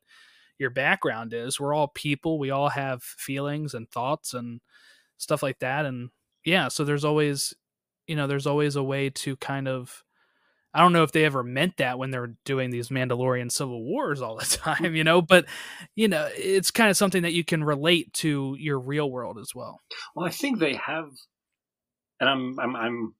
your 0.59 0.70
background 0.70 1.32
is, 1.35 1.59
we're 1.59 1.74
all 1.74 1.89
people. 1.89 2.39
We 2.39 2.51
all 2.51 2.69
have 2.69 3.02
feelings 3.02 3.74
and 3.74 3.90
thoughts 3.90 4.35
and 4.35 4.60
stuff 5.19 5.43
like 5.43 5.59
that. 5.60 5.86
And 5.86 6.10
yeah, 6.44 6.69
so 6.69 6.85
there's 6.85 7.05
always, 7.05 7.55
you 8.06 8.16
know, 8.16 8.27
there's 8.27 8.47
always 8.47 8.77
a 8.77 8.82
way 8.82 9.10
to 9.10 9.36
kind 9.36 9.69
of. 9.69 10.05
I 10.74 10.80
don't 10.80 10.92
know 10.92 11.02
if 11.02 11.12
they 11.12 11.24
ever 11.24 11.42
meant 11.42 11.76
that 11.76 11.98
when 11.98 12.10
they're 12.10 12.34
doing 12.44 12.70
these 12.70 12.88
Mandalorian 12.88 13.52
civil 13.52 13.84
wars 13.84 14.22
all 14.22 14.36
the 14.36 14.44
time, 14.56 14.94
you 14.94 15.04
know, 15.04 15.20
but 15.20 15.46
you 15.94 16.08
know, 16.08 16.28
it's 16.34 16.70
kind 16.70 16.90
of 16.90 16.96
something 16.96 17.22
that 17.22 17.34
you 17.34 17.44
can 17.44 17.64
relate 17.64 18.12
to 18.14 18.56
your 18.58 18.78
real 18.78 19.10
world 19.10 19.38
as 19.38 19.50
well. 19.54 19.80
Well, 20.14 20.26
I 20.26 20.30
think 20.30 20.58
they 20.58 20.74
have, 20.74 21.10
and 22.20 22.28
I'm 22.28 22.58
I'm 22.58 22.76
I'm 22.76 23.14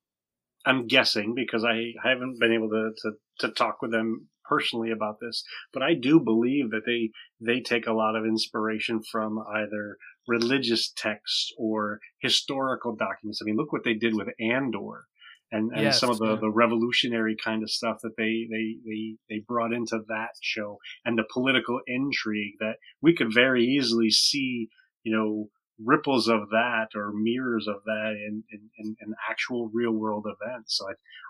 I'm 0.65 0.87
guessing 0.87 1.35
because 1.35 1.65
I 1.65 1.93
haven't 2.03 2.39
been 2.41 2.53
able 2.53 2.71
to 2.71 2.91
to, 3.03 3.13
to 3.41 3.55
talk 3.55 3.83
with 3.83 3.91
them 3.91 4.29
personally 4.49 4.91
about 4.91 5.17
this, 5.21 5.45
but 5.73 5.83
I 5.83 5.95
do 5.95 6.21
believe 6.21 6.71
that 6.71 6.83
they 6.87 7.11
they 7.41 7.61
take 7.61 7.87
a 7.87 7.93
lot 7.93 8.17
of 8.17 8.25
inspiration 8.25 9.03
from 9.11 9.39
either 9.53 9.97
religious 10.27 10.93
texts 10.97 11.53
or 11.59 12.01
historical 12.21 12.95
documents. 12.95 13.41
I 13.43 13.45
mean, 13.45 13.57
look 13.57 13.73
what 13.73 13.85
they 13.85 13.95
did 13.95 14.15
with 14.15 14.29
Andor. 14.41 15.07
And, 15.53 15.71
and 15.73 15.83
Yes, 15.83 16.01
some 16.01 16.09
of 16.09 16.19
the, 16.19 16.37
the 16.37 16.51
revolutionary 16.51 17.37
kind 17.37 17.63
of 17.63 17.71
stuff 17.71 17.99
that 18.03 18.17
they, 18.17 18.49
they, 18.51 18.79
they, 18.85 19.17
they 19.29 19.45
brought 19.47 19.73
into 19.73 20.01
that 20.09 20.31
show 20.41 20.79
and 21.05 21.19
the 21.19 21.25
political 21.31 21.81
intrigue 21.87 22.55
that 22.59 22.77
we 23.03 23.15
could 23.15 23.33
very 23.33 23.63
easily 23.65 24.11
see, 24.11 24.71
you 25.05 25.15
know, 25.15 25.49
ripples 25.85 26.27
of 26.27 26.49
that 26.51 26.89
or 26.95 27.13
mirrors 27.13 27.69
of 27.69 27.83
that 27.85 28.15
in, 28.17 28.43
in, 28.51 28.97
in, 29.01 29.15
actual 29.29 29.71
real 29.75 29.93
world 29.93 30.27
events. 30.27 30.79
So 30.79 30.87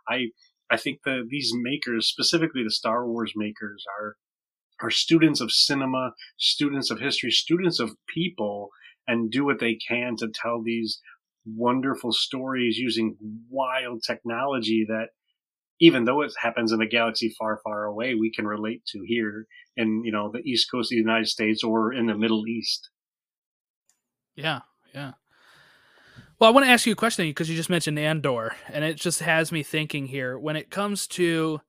I, 0.08 0.14
I, 0.14 0.26
I 0.70 0.76
think 0.76 1.00
the, 1.04 1.26
these 1.28 1.52
makers, 1.54 2.06
specifically 2.06 2.62
the 2.62 2.70
Star 2.70 3.06
Wars 3.06 3.32
makers 3.34 3.84
are, 4.00 4.16
are 4.80 4.90
students 4.90 5.40
of 5.40 5.50
cinema, 5.50 6.12
students 6.38 6.90
of 6.90 7.00
history, 7.00 7.30
students 7.32 7.80
of 7.80 7.96
people 8.06 8.70
and 9.06 9.30
do 9.30 9.44
what 9.44 9.58
they 9.58 9.74
can 9.74 10.16
to 10.16 10.28
tell 10.32 10.62
these 10.62 11.00
wonderful 11.44 12.12
stories 12.12 12.78
using 12.78 13.16
wild 13.50 14.02
technology 14.06 14.84
that 14.88 15.08
even 15.80 16.04
though 16.04 16.22
it 16.22 16.32
happens 16.40 16.70
in 16.70 16.80
a 16.80 16.86
galaxy 16.86 17.34
far, 17.38 17.60
far 17.64 17.84
away, 17.84 18.14
we 18.14 18.30
can 18.30 18.46
relate 18.46 18.84
to 18.86 19.02
here 19.04 19.46
in, 19.76 20.02
you 20.04 20.12
know, 20.12 20.30
the 20.30 20.38
East 20.40 20.70
Coast 20.70 20.92
of 20.92 20.96
the 20.96 21.00
United 21.00 21.26
States 21.26 21.64
or 21.64 21.92
in 21.92 22.06
the 22.06 22.14
Middle 22.14 22.46
East. 22.46 22.88
Yeah, 24.36 24.60
yeah. 24.94 25.12
Well, 26.38 26.50
I 26.50 26.52
want 26.52 26.66
to 26.66 26.70
ask 26.70 26.86
you 26.86 26.92
a 26.92 26.96
question 26.96 27.26
because 27.26 27.48
you 27.48 27.56
just 27.56 27.70
mentioned 27.70 27.98
Andor, 27.98 28.54
and 28.68 28.84
it 28.84 28.96
just 28.96 29.20
has 29.20 29.52
me 29.52 29.62
thinking 29.62 30.06
here. 30.06 30.38
When 30.38 30.56
it 30.56 30.70
comes 30.70 31.06
to, 31.08 31.60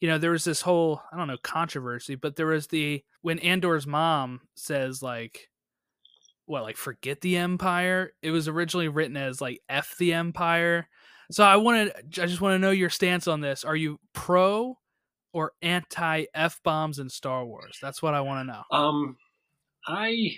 you 0.00 0.08
know, 0.08 0.18
there 0.18 0.32
was 0.32 0.44
this 0.44 0.62
whole 0.62 1.02
I 1.12 1.16
don't 1.16 1.28
know 1.28 1.38
controversy, 1.42 2.14
but 2.14 2.36
there 2.36 2.46
was 2.46 2.66
the 2.66 3.02
when 3.22 3.38
Andor's 3.38 3.86
mom 3.86 4.42
says 4.54 5.02
like, 5.02 5.48
what 6.48 6.62
like 6.62 6.76
forget 6.76 7.20
the 7.20 7.36
Empire. 7.36 8.12
It 8.22 8.30
was 8.30 8.48
originally 8.48 8.88
written 8.88 9.16
as 9.16 9.40
like 9.40 9.60
F 9.68 9.96
the 9.98 10.12
Empire. 10.14 10.88
So 11.30 11.44
I 11.44 11.56
wanted, 11.56 11.92
I 11.96 12.26
just 12.26 12.40
want 12.40 12.54
to 12.54 12.58
know 12.58 12.70
your 12.70 12.90
stance 12.90 13.28
on 13.28 13.40
this. 13.40 13.64
Are 13.64 13.76
you 13.76 14.00
pro 14.14 14.78
or 15.32 15.52
anti 15.62 16.24
F 16.34 16.60
bombs 16.64 16.98
in 16.98 17.08
Star 17.10 17.44
Wars? 17.44 17.78
That's 17.82 18.02
what 18.02 18.14
I 18.14 18.22
want 18.22 18.48
to 18.48 18.52
know. 18.52 18.62
Um, 18.76 19.16
I, 19.86 20.30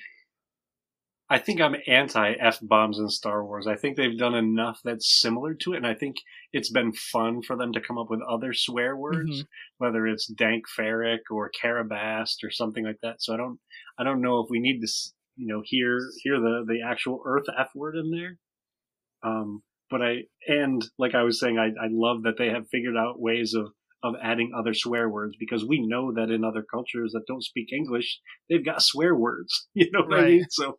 I 1.32 1.39
think 1.39 1.61
I'm 1.61 1.77
anti 1.87 2.32
f 2.32 2.59
bombs 2.61 2.99
in 2.99 3.09
Star 3.09 3.45
Wars. 3.45 3.69
I 3.69 3.77
think 3.77 3.97
they've 3.97 4.19
done 4.19 4.35
enough 4.35 4.81
that's 4.82 5.20
similar 5.20 5.55
to 5.55 5.74
it, 5.74 5.77
and 5.77 5.87
I 5.87 5.95
think 5.95 6.16
it's 6.53 6.70
been 6.73 6.93
fun 6.93 7.43
for 7.43 7.57
them 7.57 7.73
to 7.73 7.81
come 7.81 7.99
up 7.99 8.11
with 8.11 8.20
other 8.28 8.53
swear 8.53 8.97
words, 8.97 9.45
Mhm. 9.45 9.47
whether 9.78 10.09
it's 10.09 10.27
dank 10.27 10.65
farrik 10.77 11.20
or 11.31 11.49
karabast 11.53 12.43
or 12.43 12.51
something 12.51 12.85
like 12.85 12.99
that. 13.03 13.23
So 13.23 13.32
I 13.32 13.37
don't, 13.37 13.61
I 13.97 14.03
don't 14.03 14.20
know 14.20 14.41
if 14.41 14.51
we 14.51 14.59
need 14.59 14.81
to, 14.81 14.87
s- 14.87 15.12
you 15.41 15.47
know, 15.49 15.62
hear 15.65 15.99
hear 16.23 16.39
the 16.39 16.65
the 16.67 16.81
actual 16.87 17.23
Earth 17.25 17.47
f 17.59 17.69
word 17.75 17.97
in 17.97 18.11
there. 18.11 18.37
Um, 19.23 19.62
but 19.91 20.03
I 20.03 20.25
and 20.47 20.83
like 20.99 21.15
I 21.15 21.23
was 21.23 21.41
saying, 21.41 21.59
I 21.59 21.67
I 21.69 21.89
love 21.91 22.23
that 22.25 22.37
they 22.39 22.49
have 22.49 22.69
figured 22.71 22.97
out 22.97 23.21
ways 23.21 23.55
of 23.55 23.73
of 24.03 24.15
adding 24.23 24.53
other 24.57 24.73
swear 24.75 25.09
words 25.11 25.37
because 25.39 25.65
we 25.65 25.87
know 25.87 26.12
that 26.15 26.31
in 26.31 26.45
other 26.45 26.65
cultures 26.71 27.12
that 27.12 27.27
don't 27.27 27.45
speak 27.45 27.73
English, 27.73 28.21
they've 28.49 28.65
got 28.65 28.83
swear 28.83 29.15
words. 29.15 29.69
You 29.75 29.91
know 29.93 30.03
what 30.03 30.15
I 30.19 30.23
Right. 30.23 30.31
mean? 30.31 30.47
So 30.51 30.79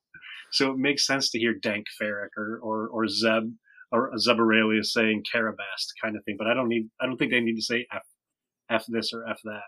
so 0.51 0.71
it 0.71 0.77
makes 0.77 1.07
sense 1.07 1.31
to 1.31 1.39
hear 1.39 1.53
Dank 1.53 1.85
Farrik 2.01 2.35
or 2.37 2.59
or, 2.61 2.87
or 2.89 3.07
Zeb 3.07 3.43
or 3.91 4.11
Zeb 4.17 4.37
Orrelios 4.37 4.87
saying 4.87 5.23
Karabast 5.33 5.87
kind 6.03 6.15
of 6.15 6.23
thing. 6.25 6.35
But 6.37 6.47
I 6.47 6.53
don't 6.53 6.69
need 6.69 6.89
I 7.01 7.05
don't 7.07 7.17
think 7.17 7.31
they 7.31 7.41
need 7.41 7.55
to 7.57 7.63
say 7.63 7.87
F 7.91 8.03
F 8.69 8.85
this 8.87 9.11
or 9.13 9.27
F 9.27 9.39
that. 9.45 9.63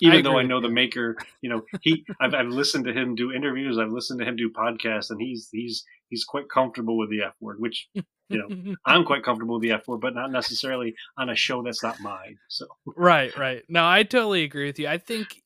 Even 0.00 0.22
though 0.22 0.38
I 0.38 0.42
know 0.42 0.60
the 0.60 0.68
maker, 0.68 1.16
you 1.40 1.50
know, 1.50 1.62
he 1.80 2.04
I've, 2.20 2.34
I've 2.34 2.48
listened 2.48 2.84
to 2.84 2.92
him 2.92 3.14
do 3.14 3.32
interviews, 3.32 3.78
I've 3.78 3.90
listened 3.90 4.20
to 4.20 4.26
him 4.26 4.36
do 4.36 4.50
podcasts, 4.50 5.10
and 5.10 5.20
he's 5.20 5.48
he's 5.50 5.84
he's 6.08 6.24
quite 6.24 6.48
comfortable 6.48 6.96
with 6.96 7.10
the 7.10 7.22
F 7.22 7.34
word, 7.40 7.60
which 7.60 7.88
you 7.94 8.02
know 8.30 8.74
I'm 8.84 9.04
quite 9.04 9.22
comfortable 9.24 9.54
with 9.54 9.62
the 9.62 9.72
F 9.72 9.88
word, 9.88 10.00
but 10.00 10.14
not 10.14 10.30
necessarily 10.30 10.94
on 11.16 11.30
a 11.30 11.36
show 11.36 11.62
that's 11.62 11.82
not 11.82 12.00
mine. 12.00 12.38
So. 12.48 12.66
Right 12.96 13.36
right. 13.36 13.62
No 13.68 13.86
i 13.86 14.02
totally 14.02 14.44
agree 14.44 14.66
with 14.66 14.78
you. 14.78 14.88
I 14.88 14.98
think 14.98 15.42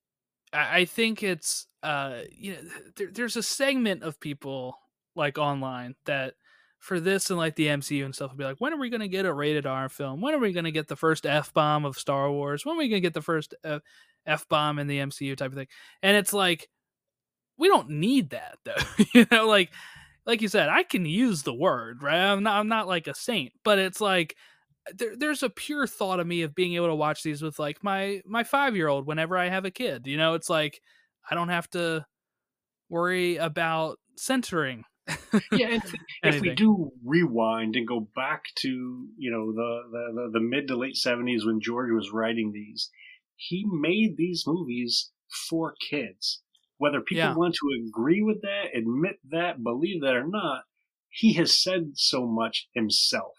i 0.53 0.81
I 0.81 0.85
think 0.85 1.23
it's 1.23 1.67
uh 1.83 2.21
you 2.31 2.53
know 2.53 2.61
there, 2.97 3.11
there's 3.13 3.37
a 3.37 3.43
segment 3.43 4.03
of 4.03 4.21
people 4.21 4.77
like 5.17 5.39
online 5.39 5.95
that 6.07 6.35
for 6.79 6.99
this 6.99 7.31
and 7.31 7.39
like 7.39 7.55
the 7.55 7.67
mcu 7.67 8.05
and 8.05 8.13
stuff 8.13 8.33
will 8.33 8.39
be 8.39 8.45
like 8.45 8.61
when 8.61 8.73
are 8.73 8.79
we 8.79 8.91
going 8.91 9.01
to 9.01 9.09
get 9.09 9.25
a 9.25 9.33
rated 9.33 9.67
r 9.67 9.89
film? 9.89 10.21
When 10.21 10.35
are 10.35 10.39
we 10.39 10.53
going 10.53 10.65
to 10.65 10.73
get 10.73 10.89
the 10.89 10.97
first 10.97 11.25
f-bomb 11.25 11.85
of 11.85 11.97
star 11.97 12.31
wars? 12.31 12.67
When 12.67 12.75
are 12.75 12.79
we 12.79 12.89
going 12.89 13.01
to 13.01 13.07
get 13.07 13.15
the 13.15 13.23
first 13.23 13.55
uh, 14.27 14.33
f-bomb 14.33 14.79
in 14.79 14.87
the 14.87 14.99
mcu 14.99 15.37
type 15.37 15.51
of 15.51 15.57
thing 15.57 15.69
and 16.03 16.17
it's 16.17 16.33
like 16.33 16.69
we 17.59 17.69
don't 17.69 17.91
need 17.91 18.31
that 18.31 18.59
though 18.65 19.05
you 19.15 19.27
know 19.31 19.47
like 19.47 19.71
like 20.27 20.43
you 20.43 20.49
said 20.49 20.69
i 20.69 20.83
can 20.83 21.05
use 21.05 21.43
the 21.43 21.55
word 21.55 22.03
right 22.03 22.19
i'm 22.19 22.43
not 22.43 22.59
i'm 22.59 22.69
not 22.69 22.89
like 22.89 23.07
a 23.07 23.15
saint 23.15 23.53
but 23.65 23.79
it's 23.79 24.01
like 24.01 24.37
there, 24.95 25.17
there's 25.17 25.43
a 25.43 25.51
pure 25.51 25.87
thought 25.87 26.21
of 26.21 26.27
me 26.27 26.43
of 26.43 26.55
being 26.55 26.75
able 26.75 26.89
to 26.89 26.95
watch 26.95 27.23
these 27.23 27.43
with 27.43 27.59
like 27.59 27.83
my 27.83 28.21
my 28.25 28.45
five 28.45 28.77
year 28.77 28.89
old 28.89 29.07
whenever 29.07 29.37
I 29.37 29.49
have 29.49 29.65
a 29.65 29.71
kid. 29.71 30.07
You 30.07 30.17
know, 30.17 30.35
it's 30.35 30.51
like 30.51 30.81
I 31.29 31.35
don't 31.35 31.49
have 31.49 31.69
to 31.71 32.05
worry 32.89 33.37
about 33.37 33.99
censoring. 34.17 34.85
yeah, 35.53 35.81
and 36.23 36.35
if 36.35 36.41
we 36.41 36.55
do 36.55 36.93
rewind 37.05 37.75
and 37.75 37.89
go 37.89 38.09
back 38.15 38.45
to 38.57 39.09
you 39.17 39.31
know 39.31 39.53
the, 39.53 39.83
the, 39.91 40.13
the, 40.15 40.31
the 40.35 40.41
mid 40.41 40.69
to 40.69 40.77
late 40.77 40.97
seventies 40.97 41.45
when 41.45 41.61
George 41.61 41.91
was 41.91 42.13
writing 42.13 42.53
these, 42.53 42.91
he 43.49 43.65
made 43.67 44.17
these 44.17 44.45
movies 44.47 45.11
for 45.49 45.75
kids. 45.91 46.43
Whether 46.79 47.01
people 47.01 47.19
Yeah. 47.31 47.35
want 47.37 47.55
to 47.55 47.87
agree 47.89 48.23
with 48.23 48.43
that, 48.43 48.75
admit 48.75 49.19
that, 49.31 49.63
believe 49.63 50.01
that 50.03 50.17
or 50.17 50.27
not, 50.27 50.65
he 51.11 51.35
has 51.35 51.57
said 51.63 51.93
so 51.95 52.27
much 52.27 52.69
himself 52.75 53.35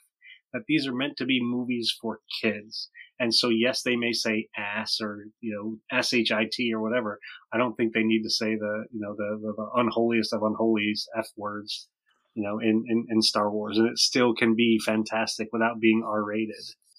that 0.52 0.66
these 0.68 0.88
are 0.88 0.94
meant 0.94 1.18
to 1.18 1.26
be 1.26 1.42
movies 1.42 1.96
for 2.00 2.22
kids. 2.42 2.90
And 3.20 3.34
so, 3.34 3.50
yes, 3.50 3.82
they 3.82 3.96
may 3.96 4.12
say 4.12 4.50
ass 4.58 5.00
or 5.02 5.26
you 5.40 5.54
know 5.92 6.02
shit 6.02 6.30
or 6.74 6.82
whatever. 6.82 7.20
I 7.52 7.58
don't 7.58 7.76
think 7.76 7.94
they 7.94 8.04
need 8.04 8.24
to 8.24 8.30
say 8.30 8.56
the 8.56 8.86
you 8.92 9.00
know 9.00 9.16
the 9.16 9.40
the, 9.42 9.54
the 9.54 9.70
unholiest 9.76 10.34
of 10.34 10.44
unholies 10.44 11.08
f 11.18 11.28
words, 11.38 11.88
you 12.34 12.44
know, 12.44 12.60
in, 12.60 12.84
in 12.88 13.06
in 13.10 13.22
Star 13.22 13.50
Wars, 13.52 13.78
and 13.78 13.88
it 13.88 13.98
still 13.98 14.34
can 14.36 14.56
be 14.56 14.80
fantastic 14.80 15.50
without 15.52 15.80
being 15.80 16.04
R 16.06 16.24
rated. 16.24 16.56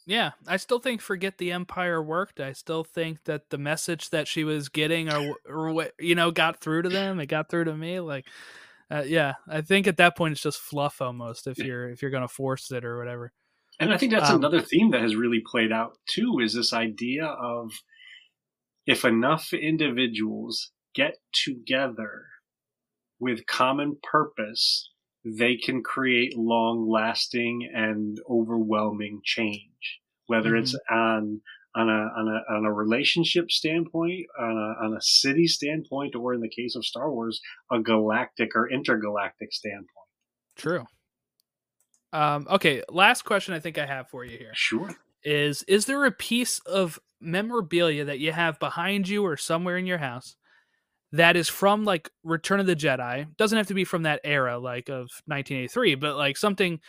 Yeah, 0.06 0.32
I 0.46 0.58
still 0.58 0.78
think 0.78 1.00
Forget 1.00 1.38
the 1.38 1.52
Empire 1.52 2.02
worked. 2.02 2.40
I 2.40 2.52
still 2.52 2.84
think 2.84 3.24
that 3.24 3.50
the 3.50 3.58
message 3.58 4.10
that 4.10 4.28
she 4.28 4.44
was 4.44 4.68
getting, 4.68 5.10
or, 5.10 5.36
or 5.48 5.88
you 5.98 6.14
know, 6.14 6.30
got 6.30 6.60
through 6.60 6.82
to 6.82 6.88
them. 6.88 7.20
It 7.20 7.26
got 7.26 7.48
through 7.48 7.64
to 7.64 7.76
me. 7.76 8.00
Like, 8.00 8.26
uh, 8.90 9.04
yeah, 9.06 9.34
I 9.48 9.62
think 9.62 9.86
at 9.86 9.96
that 9.96 10.16
point 10.16 10.32
it's 10.32 10.42
just 10.42 10.58
fluff 10.58 11.00
almost. 11.00 11.46
If 11.46 11.58
you're 11.58 11.88
if 11.88 12.02
you're 12.02 12.10
gonna 12.10 12.28
force 12.28 12.70
it 12.70 12.84
or 12.84 12.98
whatever. 12.98 13.32
And 13.80 13.92
I 13.92 13.96
think 13.96 14.12
that's 14.12 14.30
Um, 14.30 14.36
another 14.36 14.60
theme 14.60 14.90
that 14.90 15.00
has 15.00 15.16
really 15.16 15.42
played 15.44 15.72
out 15.72 15.98
too 16.06 16.38
is 16.40 16.54
this 16.54 16.72
idea 16.72 17.24
of 17.26 17.72
if 18.86 19.04
enough 19.04 19.52
individuals 19.52 20.70
get 20.94 21.16
together 21.32 22.26
with 23.18 23.46
common 23.46 23.96
purpose, 24.02 24.90
they 25.24 25.56
can 25.56 25.82
create 25.82 26.36
long 26.36 26.88
lasting 26.88 27.70
and 27.74 28.18
overwhelming 28.28 29.20
change. 29.24 30.00
Whether 30.26 30.56
it's 30.56 30.74
on 30.90 31.40
on 31.74 31.88
a 31.88 31.92
on 31.92 32.28
a 32.28 32.54
on 32.54 32.64
a 32.64 32.72
relationship 32.72 33.50
standpoint, 33.50 34.26
on 34.38 34.50
a 34.50 34.84
on 34.84 34.96
a 34.96 35.00
city 35.00 35.46
standpoint, 35.46 36.14
or 36.14 36.34
in 36.34 36.40
the 36.40 36.48
case 36.48 36.76
of 36.76 36.84
Star 36.84 37.10
Wars, 37.10 37.40
a 37.70 37.80
galactic 37.80 38.54
or 38.54 38.70
intergalactic 38.70 39.52
standpoint. 39.52 39.88
True. 40.56 40.84
Um, 42.12 42.46
okay, 42.48 42.82
last 42.88 43.22
question 43.22 43.54
I 43.54 43.60
think 43.60 43.76
I 43.76 43.86
have 43.86 44.08
for 44.08 44.24
you 44.24 44.38
here. 44.38 44.52
Sure. 44.54 44.94
is 45.24 45.62
is 45.64 45.86
there 45.86 46.04
a 46.04 46.12
piece 46.12 46.60
of 46.60 46.98
memorabilia 47.20 48.04
that 48.04 48.18
you 48.18 48.32
have 48.32 48.58
behind 48.60 49.08
you 49.08 49.24
or 49.24 49.36
somewhere 49.36 49.76
in 49.76 49.86
your 49.86 49.98
house 49.98 50.36
that 51.14 51.36
is 51.36 51.48
from 51.48 51.84
like 51.84 52.10
Return 52.22 52.60
of 52.60 52.66
the 52.66 52.76
Jedi? 52.76 53.26
Doesn't 53.36 53.56
have 53.56 53.68
to 53.68 53.74
be 53.74 53.84
from 53.84 54.02
that 54.02 54.20
era 54.24 54.58
like 54.58 54.88
of 54.88 55.10
1983, 55.26 55.94
but 55.96 56.16
like 56.16 56.36
something 56.36 56.80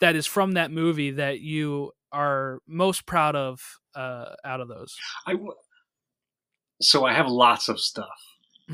that 0.00 0.16
is 0.16 0.26
from 0.26 0.52
that 0.52 0.70
movie 0.70 1.10
that 1.12 1.40
you 1.40 1.92
are 2.12 2.58
most 2.66 3.06
proud 3.06 3.36
of 3.36 3.60
uh 3.94 4.34
out 4.44 4.60
of 4.60 4.68
those. 4.68 4.96
I 5.26 5.32
w- 5.32 5.52
so 6.80 7.04
I 7.04 7.12
have 7.12 7.28
lots 7.28 7.68
of 7.68 7.78
stuff, 7.80 8.18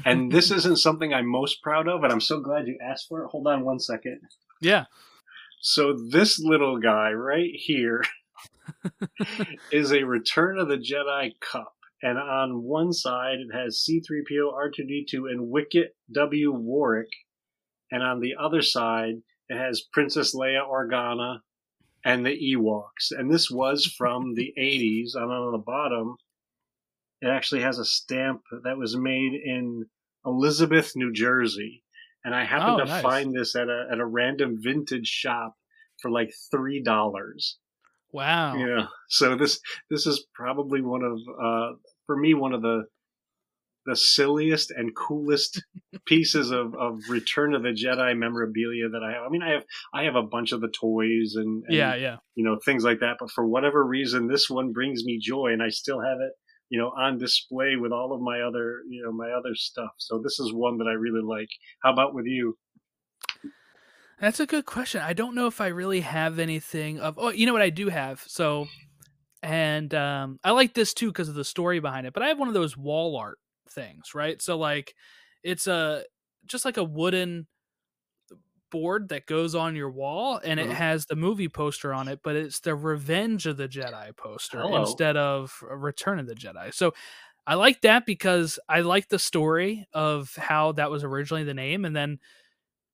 and 0.05 0.31
this 0.37 0.51
isn't 0.51 0.79
something 0.79 1.13
I'm 1.13 1.27
most 1.27 1.63
proud 1.63 1.89
of, 1.89 2.03
and 2.05 2.13
I'm 2.13 2.21
so 2.21 2.41
glad 2.41 2.67
you 2.67 2.79
asked 2.83 3.09
for 3.09 3.23
it. 3.25 3.29
Hold 3.29 3.47
on 3.47 3.65
one 3.65 3.81
second. 3.81 4.21
yeah. 4.61 4.85
So 5.61 5.97
this 6.11 6.39
little 6.39 6.79
guy 6.79 7.11
right 7.13 7.51
here 7.53 8.05
is 9.73 9.93
a 9.93 10.05
Return 10.05 10.59
of 10.59 10.69
the 10.69 10.77
Jedi 10.77 11.33
cup, 11.41 11.76
and 12.07 12.19
on 12.19 12.63
one 12.63 12.93
side 12.93 13.39
it 13.41 13.53
has 13.55 13.81
C-3PO, 13.81 14.53
R2D2, 14.53 15.31
and 15.31 15.49
Wicket 15.49 15.89
W. 16.13 16.53
Warrick, 16.53 17.11
and 17.91 18.03
on 18.03 18.21
the 18.21 18.35
other 18.41 18.63
side 18.63 19.15
it 19.49 19.57
has 19.59 19.89
Princess 19.93 20.35
Leia 20.35 20.63
Organa 20.67 21.39
and 22.05 22.25
the 22.25 22.37
Ewoks. 22.55 23.11
And 23.11 23.31
this 23.33 23.51
was 23.51 23.87
from 23.99 24.35
the 24.35 24.53
80s, 24.59 25.11
and 25.15 25.31
on 25.33 25.53
the 25.53 25.59
bottom 25.59 26.17
it 27.23 27.29
actually 27.29 27.63
has 27.63 27.79
a 27.79 27.85
stamp 27.85 28.43
that 28.65 28.77
was 28.77 28.97
made 28.97 29.33
in 29.35 29.87
Elizabeth, 30.25 30.93
New 30.97 31.13
Jersey. 31.13 31.83
And 32.25 32.35
I 32.35 32.45
happened 32.45 32.81
Oh, 32.83 32.85
to 32.85 32.91
nice. 32.91 33.03
find 33.03 33.35
this 33.35 33.55
at 33.57 33.69
a 33.69 33.87
at 33.91 34.01
a 34.01 34.07
random 34.07 34.57
vintage 34.61 35.07
shop 35.09 35.55
for 36.03 36.11
like 36.11 36.31
three 36.51 36.83
dollars. 36.83 37.59
Wow. 38.13 38.57
Yeah. 38.57 38.87
So 39.09 39.37
this 39.37 39.61
this 39.91 40.07
is 40.07 40.27
probably 40.35 40.81
one 40.83 41.03
of 41.05 41.19
uh 41.49 41.77
for 42.07 42.17
me 42.17 42.35
one 42.35 42.53
of 42.53 42.63
the 42.63 42.85
the 43.87 43.95
silliest 43.97 44.73
and 44.73 44.97
coolest 44.97 45.63
pieces 46.07 46.51
of, 46.51 46.75
of 46.75 46.99
Return 47.09 47.55
of 47.55 47.63
the 47.63 47.69
Jedi 47.69 48.17
memorabilia 48.19 48.89
that 48.89 49.03
I 49.05 49.13
have. 49.13 49.23
I 49.25 49.29
mean 49.29 49.43
I 49.43 49.51
have 49.53 49.65
I 49.95 50.03
have 50.05 50.17
a 50.17 50.23
bunch 50.25 50.51
of 50.53 50.61
the 50.61 50.69
toys 50.69 51.35
and, 51.37 51.63
and 51.67 51.77
Yeah, 51.77 51.95
yeah. 51.95 52.17
you 52.35 52.45
know 52.45 52.59
things 52.65 52.83
like 52.83 52.99
that 53.01 53.17
but 53.21 53.31
for 53.31 53.47
whatever 53.47 53.85
reason 53.85 54.27
this 54.27 54.51
one 54.51 54.73
brings 54.73 55.05
me 55.05 55.19
joy 55.23 55.53
and 55.53 55.63
i 55.63 55.69
still 55.69 56.01
have 56.01 56.19
it 56.21 56.33
you 56.69 56.81
know 56.81 56.89
on 56.99 57.17
display 57.19 57.77
with 57.77 57.93
all 57.93 58.13
of 58.13 58.21
my 58.21 58.41
other 58.41 58.81
you 58.89 59.03
know 59.05 59.13
my 59.13 59.31
other 59.31 59.55
stuff 59.55 59.91
so 59.99 60.21
this 60.23 60.41
is 60.41 60.53
one 60.53 60.79
that 60.79 60.89
i 60.89 60.93
really 60.93 61.23
like 61.23 61.49
how 61.83 61.93
about 61.93 62.13
with 62.13 62.27
you 62.27 62.57
That's 64.21 64.41
a 64.41 64.47
good 64.47 64.65
question. 64.65 65.03
I 65.03 65.13
don't 65.13 65.35
know 65.35 65.47
if 65.47 65.61
I 65.61 65.67
really 65.69 66.01
have 66.01 66.39
anything 66.39 66.99
of. 66.99 67.19
Oh, 67.19 67.29
you 67.29 67.45
know 67.47 67.53
what 67.53 67.63
I 67.63 67.69
do 67.71 67.89
have. 67.91 68.25
So, 68.27 68.67
and 69.47 69.95
um, 69.95 70.41
I 70.45 70.51
like 70.51 70.75
this 70.75 70.93
too 70.93 71.07
because 71.09 71.29
of 71.29 71.37
the 71.37 71.45
story 71.45 71.79
behind 71.81 72.07
it. 72.07 72.13
But 72.13 72.25
I 72.25 72.29
have 72.29 72.39
one 72.39 72.49
of 72.49 72.55
those 72.55 72.77
wall 72.77 73.17
art 73.17 73.39
things, 73.71 74.15
right? 74.15 74.43
So 74.43 74.59
like, 74.59 74.95
it's 75.45 75.69
a 75.69 76.05
just 76.47 76.65
like 76.65 76.77
a 76.79 76.85
wooden 76.85 77.47
board 78.71 79.09
that 79.11 79.27
goes 79.27 79.55
on 79.55 79.77
your 79.77 79.91
wall, 79.91 80.41
and 80.43 80.59
it 80.59 80.69
Mhm. 80.69 80.73
has 80.75 81.07
the 81.07 81.15
movie 81.17 81.49
poster 81.49 81.95
on 81.95 82.09
it, 82.09 82.21
but 82.25 82.35
it's 82.35 82.61
the 82.61 82.75
Revenge 82.75 83.47
of 83.47 83.57
the 83.57 83.69
Jedi 83.69 84.17
poster 84.17 84.59
Hello. 84.59 84.81
instead 84.83 85.17
of 85.17 85.63
Return 85.63 86.19
of 86.19 86.27
the 86.27 86.35
Jedi. 86.35 86.75
So. 86.75 86.93
I 87.49 87.55
like 87.55 87.83
that 87.83 88.07
because 88.07 88.59
I 88.69 88.81
like 88.81 89.09
the 89.09 89.21
story 89.21 89.87
of 89.93 90.35
how 90.37 90.73
that 90.73 90.91
was 90.91 91.05
originally 91.05 91.45
the 91.45 91.55
name, 91.55 91.85
and 91.85 91.95
then 91.97 92.19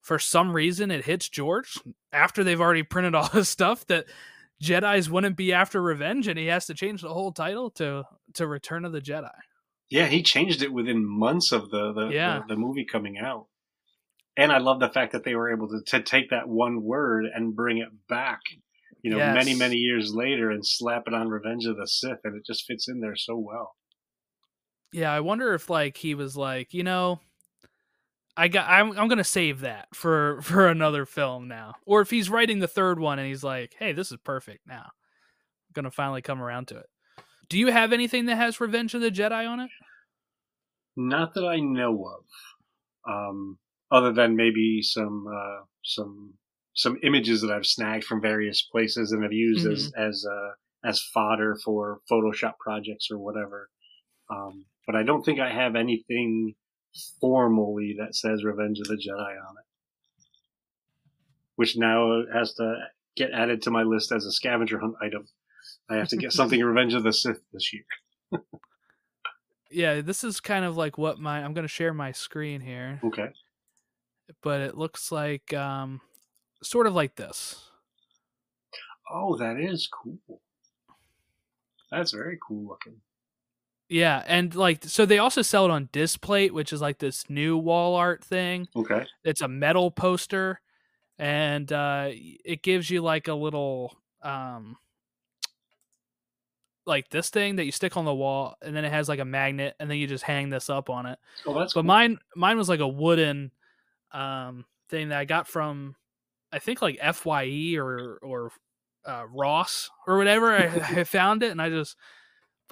for 0.02 0.18
some 0.18 0.52
reason 0.52 0.90
it 0.90 1.04
hits 1.06 1.28
George 1.28 1.78
after 2.12 2.44
they've 2.44 2.60
already 2.60 2.82
printed 2.82 3.14
all 3.14 3.28
this 3.34 3.48
stuff 3.48 3.86
that 3.86 4.06
Jedi's 4.62 5.10
wouldn't 5.10 5.36
be 5.36 5.52
after 5.52 5.82
revenge 5.82 6.28
and 6.28 6.38
he 6.38 6.46
has 6.46 6.66
to 6.66 6.74
change 6.74 7.02
the 7.02 7.12
whole 7.12 7.32
title 7.32 7.70
to 7.72 8.04
to 8.34 8.46
Return 8.46 8.84
of 8.84 8.92
the 8.92 9.00
Jedi. 9.00 9.30
yeah 9.90 10.06
he 10.06 10.22
changed 10.22 10.62
it 10.62 10.72
within 10.72 11.04
months 11.04 11.52
of 11.52 11.70
the 11.70 11.92
the, 11.92 12.08
Yeah. 12.08 12.40
the, 12.46 12.54
the 12.54 12.60
movie 12.60 12.84
coming 12.84 13.18
out 13.18 13.46
and 14.36 14.50
I 14.52 14.58
love 14.58 14.80
the 14.80 14.88
fact 14.88 15.12
that 15.12 15.24
they 15.24 15.34
were 15.34 15.52
able 15.52 15.68
to, 15.68 15.80
to 15.88 16.02
take 16.02 16.30
that 16.30 16.48
one 16.48 16.82
word 16.82 17.26
and 17.34 17.54
bring 17.54 17.78
it 17.78 17.88
back, 18.08 18.40
you 19.02 19.10
know, 19.10 19.18
Yes. 19.18 19.34
many 19.34 19.54
many 19.54 19.76
years 19.76 20.12
later 20.14 20.50
and 20.50 20.64
slap 20.64 21.02
it 21.06 21.12
on 21.14 21.28
Revenge 21.28 21.66
of 21.66 21.76
the 21.76 21.86
Sith, 21.86 22.20
and 22.24 22.36
it 22.36 22.46
just 22.46 22.64
fits 22.66 22.88
in 22.88 23.00
there 23.00 23.16
so 23.16 23.36
well. 23.36 23.74
Yeah, 24.92 25.12
I 25.12 25.20
wonder 25.20 25.52
if 25.54 25.68
like 25.68 25.96
he 25.98 26.14
was 26.14 26.36
like, 26.36 26.72
you 26.72 26.82
know, 26.82 27.20
I 28.36 28.48
got 28.48 28.68
I'm 28.68 28.98
I'm 28.98 29.08
gonna 29.08 29.24
save 29.24 29.60
that 29.60 29.88
for 29.94 30.40
for 30.42 30.66
another 30.68 31.06
film 31.06 31.48
now, 31.48 31.74
or 31.86 32.00
if 32.00 32.10
he's 32.10 32.30
writing 32.30 32.58
the 32.58 32.68
third 32.68 32.98
one 32.98 33.18
and 33.18 33.28
he's 33.28 33.44
like, 33.44 33.74
hey, 33.78 33.92
this 33.92 34.10
is 34.10 34.18
perfect 34.24 34.66
now, 34.66 34.84
I'm 34.86 35.72
gonna 35.74 35.90
finally 35.90 36.22
come 36.22 36.42
around 36.42 36.68
to 36.68 36.78
it. 36.78 36.86
Do 37.48 37.58
you 37.58 37.68
have 37.68 37.92
anything 37.92 38.26
that 38.26 38.36
has 38.36 38.60
Revenge 38.60 38.94
of 38.94 39.02
the 39.02 39.10
Jedi 39.10 39.46
on 39.46 39.60
it? 39.60 39.70
Not 40.96 41.34
that 41.34 41.46
I 41.46 41.60
know 41.60 42.06
of, 42.06 43.12
um, 43.12 43.58
other 43.90 44.12
than 44.12 44.36
maybe 44.36 44.80
some 44.82 45.26
uh, 45.26 45.64
some 45.84 46.34
some 46.74 46.96
images 47.02 47.42
that 47.42 47.50
I've 47.50 47.66
snagged 47.66 48.04
from 48.04 48.22
various 48.22 48.62
places 48.62 49.12
and 49.12 49.22
have 49.22 49.32
used 49.32 49.66
as 49.66 49.92
as 49.96 50.24
uh, 50.30 50.88
as 50.88 51.02
fodder 51.12 51.56
for 51.62 52.00
Photoshop 52.10 52.54
projects 52.58 53.08
or 53.10 53.18
whatever. 53.18 53.68
Um, 54.30 54.64
but 54.86 54.96
I 54.96 55.02
don't 55.02 55.22
think 55.22 55.38
I 55.38 55.52
have 55.52 55.76
anything 55.76 56.54
formally 57.20 57.96
that 57.98 58.14
says 58.14 58.44
Revenge 58.44 58.78
of 58.80 58.86
the 58.86 58.96
Jedi 58.96 59.18
on 59.20 59.56
it, 59.58 60.24
which 61.56 61.76
now 61.76 62.22
has 62.32 62.54
to 62.54 62.76
get 63.16 63.30
added 63.32 63.62
to 63.62 63.70
my 63.70 63.82
list 63.82 64.12
as 64.12 64.24
a 64.24 64.32
scavenger 64.32 64.78
hunt 64.78 64.94
item. 65.02 65.26
I 65.88 65.96
have 65.96 66.08
to 66.08 66.16
get 66.16 66.32
something 66.32 66.60
Revenge 66.64 66.94
of 66.94 67.02
the 67.02 67.12
Sith 67.12 67.40
this 67.52 67.72
year. 67.72 67.84
Yeah, 69.70 70.00
this 70.02 70.22
is 70.22 70.40
kind 70.40 70.64
of 70.64 70.76
like 70.76 70.98
what 70.98 71.18
my 71.18 71.42
I'm 71.42 71.54
gonna 71.54 71.68
share 71.68 71.94
my 71.94 72.12
screen 72.12 72.60
here, 72.60 73.00
Okay. 73.04 73.28
but 74.42 74.60
it 74.60 74.76
looks 74.76 75.10
like 75.10 75.52
um 75.54 76.00
sort 76.62 76.86
of 76.86 76.94
like 76.94 77.16
this. 77.16 77.68
Oh, 79.10 79.36
that 79.38 79.58
is 79.58 79.88
cool. 79.88 80.18
That's 81.90 82.12
very 82.12 82.38
cool 82.46 82.66
looking. 82.68 83.00
Yeah, 83.92 84.22
and 84.26 84.54
like 84.54 84.84
so 84.84 85.04
they 85.04 85.18
also 85.18 85.42
sell 85.42 85.66
it 85.66 85.70
on 85.70 85.90
Displate, 85.92 86.54
which 86.54 86.72
is 86.72 86.80
like 86.80 86.96
this 86.96 87.28
new 87.28 87.58
wall 87.58 87.94
art 87.94 88.24
thing. 88.24 88.66
Okay. 88.74 89.04
It's 89.22 89.42
a 89.42 89.48
metal 89.48 89.90
poster 89.90 90.62
and 91.18 91.70
uh 91.70 92.08
it 92.10 92.62
gives 92.62 92.88
you 92.88 93.02
like 93.02 93.28
a 93.28 93.34
little 93.34 93.94
um 94.22 94.78
like 96.86 97.10
this 97.10 97.28
thing 97.28 97.56
that 97.56 97.66
you 97.66 97.70
stick 97.70 97.98
on 97.98 98.06
the 98.06 98.14
wall 98.14 98.56
and 98.62 98.74
then 98.74 98.86
it 98.86 98.90
has 98.90 99.10
like 99.10 99.20
a 99.20 99.26
magnet 99.26 99.76
and 99.78 99.90
then 99.90 99.98
you 99.98 100.06
just 100.06 100.24
hang 100.24 100.48
this 100.48 100.70
up 100.70 100.88
on 100.88 101.04
it. 101.04 101.18
Oh, 101.46 101.58
that's 101.58 101.74
But 101.74 101.82
cool. 101.82 101.88
mine 101.88 102.18
mine 102.34 102.56
was 102.56 102.70
like 102.70 102.80
a 102.80 102.88
wooden 102.88 103.52
um 104.12 104.64
thing 104.88 105.10
that 105.10 105.18
I 105.18 105.26
got 105.26 105.46
from 105.46 105.96
I 106.50 106.60
think 106.60 106.80
like 106.80 106.98
FYE 106.98 107.76
or 107.76 108.18
or 108.22 108.52
uh, 109.04 109.26
Ross 109.28 109.90
or 110.06 110.16
whatever. 110.16 110.50
I, 110.56 110.64
I 111.00 111.04
found 111.04 111.42
it 111.42 111.50
and 111.50 111.60
I 111.60 111.68
just 111.68 111.94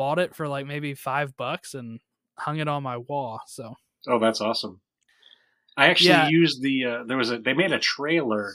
bought 0.01 0.18
it 0.18 0.35
for 0.35 0.47
like 0.48 0.66
maybe 0.66 0.94
five 0.94 1.36
bucks 1.36 1.74
and 1.74 2.01
hung 2.39 2.59
it 2.59 2.68
on 2.68 2.82
my 2.82 2.97
wall. 2.97 3.40
So 3.47 3.74
Oh, 4.09 4.18
that's 4.18 4.40
awesome. 4.40 4.81
I 5.77 5.86
actually 5.90 6.09
Yeah. 6.10 6.28
used 6.40 6.62
the 6.62 6.77
uh, 6.90 7.05
there 7.09 7.16
was 7.22 7.31
a 7.31 7.39
they 7.39 7.52
made 7.62 7.72
a 7.72 7.78
trailer 7.94 8.47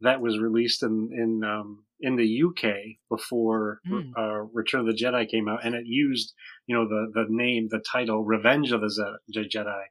that 0.00 0.20
was 0.20 0.38
released 0.48 0.82
in 0.82 0.94
in 1.22 1.30
um, 1.44 1.84
in 2.00 2.16
the 2.16 2.42
UK 2.46 2.62
before 3.08 3.80
Hmm. 3.86 4.10
uh, 4.16 4.40
Return 4.60 4.80
of 4.80 4.86
the 4.86 5.00
Jedi 5.02 5.28
came 5.34 5.48
out, 5.48 5.64
and 5.64 5.74
it 5.74 5.86
used 5.86 6.34
you 6.66 6.74
know 6.76 6.86
the 6.88 7.02
the 7.18 7.26
name 7.28 7.68
the 7.70 7.82
title 7.96 8.24
Revenge 8.24 8.72
of 8.72 8.80
the 8.80 8.90
Ze- 8.90 9.20
the 9.28 9.48
Jedi, 9.54 9.84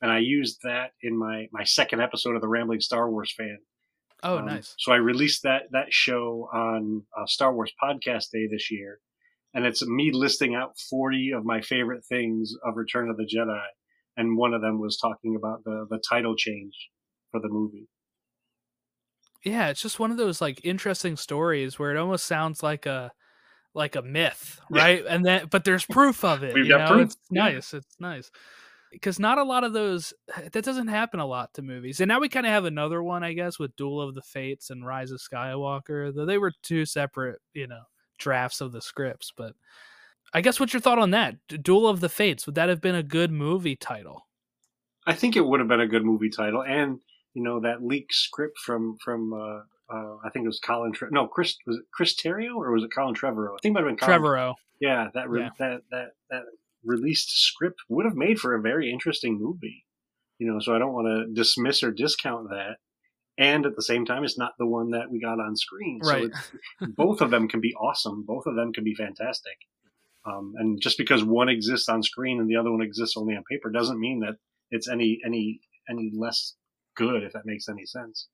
and 0.00 0.10
I 0.12 0.18
used 0.38 0.60
that 0.62 0.92
in 1.02 1.14
my 1.18 1.48
my 1.58 1.64
second 1.64 2.00
episode 2.00 2.36
of 2.36 2.42
the 2.42 2.48
Rambling 2.56 2.80
Star 2.80 3.10
Wars 3.10 3.32
fan. 3.36 3.58
oh 4.22 4.38
Um, 4.38 4.46
nice. 4.46 4.74
So 4.78 4.92
I 4.92 4.96
released 5.12 5.42
that 5.48 5.62
that 5.72 5.92
show 6.04 6.48
on 6.52 6.80
uh, 7.16 7.26
Star 7.26 7.52
Wars 7.56 7.72
Podcast 7.82 8.26
Day 8.30 8.46
this 8.46 8.70
year, 8.70 9.00
and 9.54 9.64
it's 9.66 9.86
me 9.86 10.10
listing 10.12 10.54
out 10.54 10.78
forty 10.90 11.32
of 11.32 11.44
my 11.44 11.60
favorite 11.60 12.04
things 12.04 12.52
of 12.64 12.76
Return 12.76 13.08
of 13.10 13.16
the 13.16 13.24
Jedi, 13.24 13.62
and 14.16 14.36
one 14.36 14.54
of 14.54 14.60
them 14.62 14.80
was 14.80 14.98
talking 14.98 15.36
about 15.36 15.64
the 15.64 15.86
the 15.88 16.00
title 16.08 16.34
change 16.36 16.74
for 17.30 17.40
the 17.40 17.48
movie. 17.48 17.88
Yeah, 19.44 19.68
it's 19.68 19.80
just 19.82 20.00
one 20.00 20.10
of 20.10 20.16
those 20.16 20.40
like 20.40 20.60
interesting 20.64 21.16
stories 21.16 21.78
where 21.78 21.94
it 21.94 21.98
almost 21.98 22.26
sounds 22.26 22.62
like 22.62 22.86
a 22.86 23.12
like 23.74 23.94
a 23.96 24.02
myth, 24.02 24.60
Yeah. 24.72 24.82
right? 24.82 25.04
And 25.08 25.24
then 25.24 25.46
but 25.50 25.64
there's 25.64 25.84
proof 25.86 26.24
of 26.24 26.42
it. 26.42 26.54
We've 26.54 26.64
you 26.66 26.72
got 26.72 26.88
know? 26.90 26.96
proof, 26.96 27.06
It's 27.06 27.16
yeah. 27.30 27.42
nice. 27.44 27.74
It's 27.74 27.96
nice. 28.00 28.30
Because 28.90 29.18
not 29.20 29.36
a 29.38 29.44
lot 29.44 29.64
of 29.64 29.72
those 29.72 30.12
that 30.52 30.64
doesn't 30.64 30.88
happen 30.88 31.20
a 31.20 31.26
lot 31.26 31.54
to 31.54 31.62
movies. 31.62 32.00
And 32.00 32.08
now 32.08 32.20
we 32.20 32.28
kind 32.28 32.46
of 32.46 32.52
have 32.52 32.64
another 32.64 33.02
one, 33.02 33.22
I 33.22 33.32
guess, 33.32 33.58
with 33.58 33.76
Duel 33.76 34.00
of 34.00 34.14
the 34.14 34.22
Fates 34.22 34.70
and 34.70 34.84
Rise 34.84 35.10
of 35.12 35.20
Skywalker. 35.20 36.12
Though 36.14 36.26
they 36.26 36.38
were 36.38 36.52
two 36.62 36.84
separate, 36.84 37.38
you 37.54 37.68
know, 37.68 37.82
drafts 38.18 38.60
of 38.60 38.72
the 38.72 38.82
scripts. 38.82 39.32
But 39.36 39.54
I 40.34 40.40
guess 40.40 40.60
what's 40.60 40.72
your 40.72 40.80
thought 40.80 40.98
on 40.98 41.10
that? 41.12 41.36
Duel 41.62 41.88
of 41.88 42.00
the 42.00 42.08
Fates, 42.08 42.46
would 42.46 42.54
that 42.56 42.68
have 42.68 42.80
been 42.80 42.94
a 42.94 43.02
good 43.02 43.30
movie 43.30 43.76
title? 43.76 44.26
I 45.06 45.14
think 45.14 45.36
it 45.36 45.46
would 45.46 45.60
have 45.60 45.68
been 45.68 45.80
a 45.80 45.86
good 45.86 46.04
movie 46.04 46.28
title, 46.28 46.62
and 46.62 47.00
you 47.34 47.42
know 47.42 47.60
that 47.60 47.82
leaked 47.82 48.12
script 48.14 48.58
from 48.58 48.98
from 49.02 49.32
uh, 49.32 49.60
uh, 49.94 50.16
I 50.22 50.30
think 50.30 50.44
it 50.44 50.48
was 50.48 50.60
Colin 50.60 50.92
Tre- 50.92 51.08
no 51.10 51.26
Chris 51.26 51.56
was 51.66 51.76
it 51.78 51.84
Chris 51.92 52.14
Terrio 52.14 52.56
or 52.56 52.72
was 52.72 52.84
it 52.84 52.90
Colin 52.94 53.14
Trevorrow? 53.14 53.54
I 53.54 53.58
think 53.62 53.72
it 53.72 53.74
might 53.74 53.88
have 53.88 53.88
been 53.88 53.96
Colin 53.96 54.20
Trevorrow. 54.20 54.54
Yeah, 54.80 55.08
that 55.14 55.30
re- 55.30 55.40
Yeah. 55.42 55.50
that 55.58 55.80
that 55.90 56.08
that 56.30 56.42
released 56.84 57.30
script 57.30 57.80
would 57.88 58.04
have 58.04 58.14
made 58.16 58.38
for 58.38 58.54
a 58.54 58.60
very 58.60 58.92
interesting 58.92 59.38
movie. 59.40 59.84
You 60.38 60.46
know, 60.52 60.60
so 60.60 60.74
I 60.74 60.78
don't 60.78 60.92
want 60.92 61.06
to 61.06 61.32
dismiss 61.34 61.82
or 61.82 61.90
discount 61.90 62.50
that. 62.50 62.76
And 63.38 63.64
at 63.66 63.76
the 63.76 63.82
same 63.82 64.04
time, 64.04 64.24
it's 64.24 64.36
not 64.36 64.52
the 64.58 64.66
one 64.66 64.90
that 64.90 65.10
we 65.10 65.20
got 65.20 65.38
on 65.38 65.56
screen. 65.56 66.00
So 66.02 66.10
Right. 66.10 66.24
it's, 66.24 66.50
both 66.96 67.20
of 67.20 67.30
them 67.30 67.48
can 67.48 67.60
be 67.60 67.72
awesome. 67.74 68.24
Both 68.26 68.46
of 68.46 68.56
them 68.56 68.72
can 68.72 68.82
be 68.82 68.94
fantastic. 68.94 69.56
Um, 70.26 70.54
and 70.58 70.80
just 70.80 70.98
because 70.98 71.22
one 71.24 71.48
exists 71.48 71.88
on 71.88 72.02
screen 72.02 72.40
and 72.40 72.50
the 72.50 72.56
other 72.56 72.72
one 72.72 72.82
exists 72.82 73.16
only 73.16 73.36
on 73.36 73.44
paper 73.50 73.70
doesn't 73.70 74.00
mean 74.00 74.20
that 74.20 74.34
it's 74.70 74.88
any 74.88 75.20
any 75.24 75.60
any 75.88 76.10
less 76.14 76.54
good. 76.96 77.22
If 77.22 77.32
that 77.32 77.46
makes 77.46 77.68
any 77.68 77.86
sense. 77.86 78.26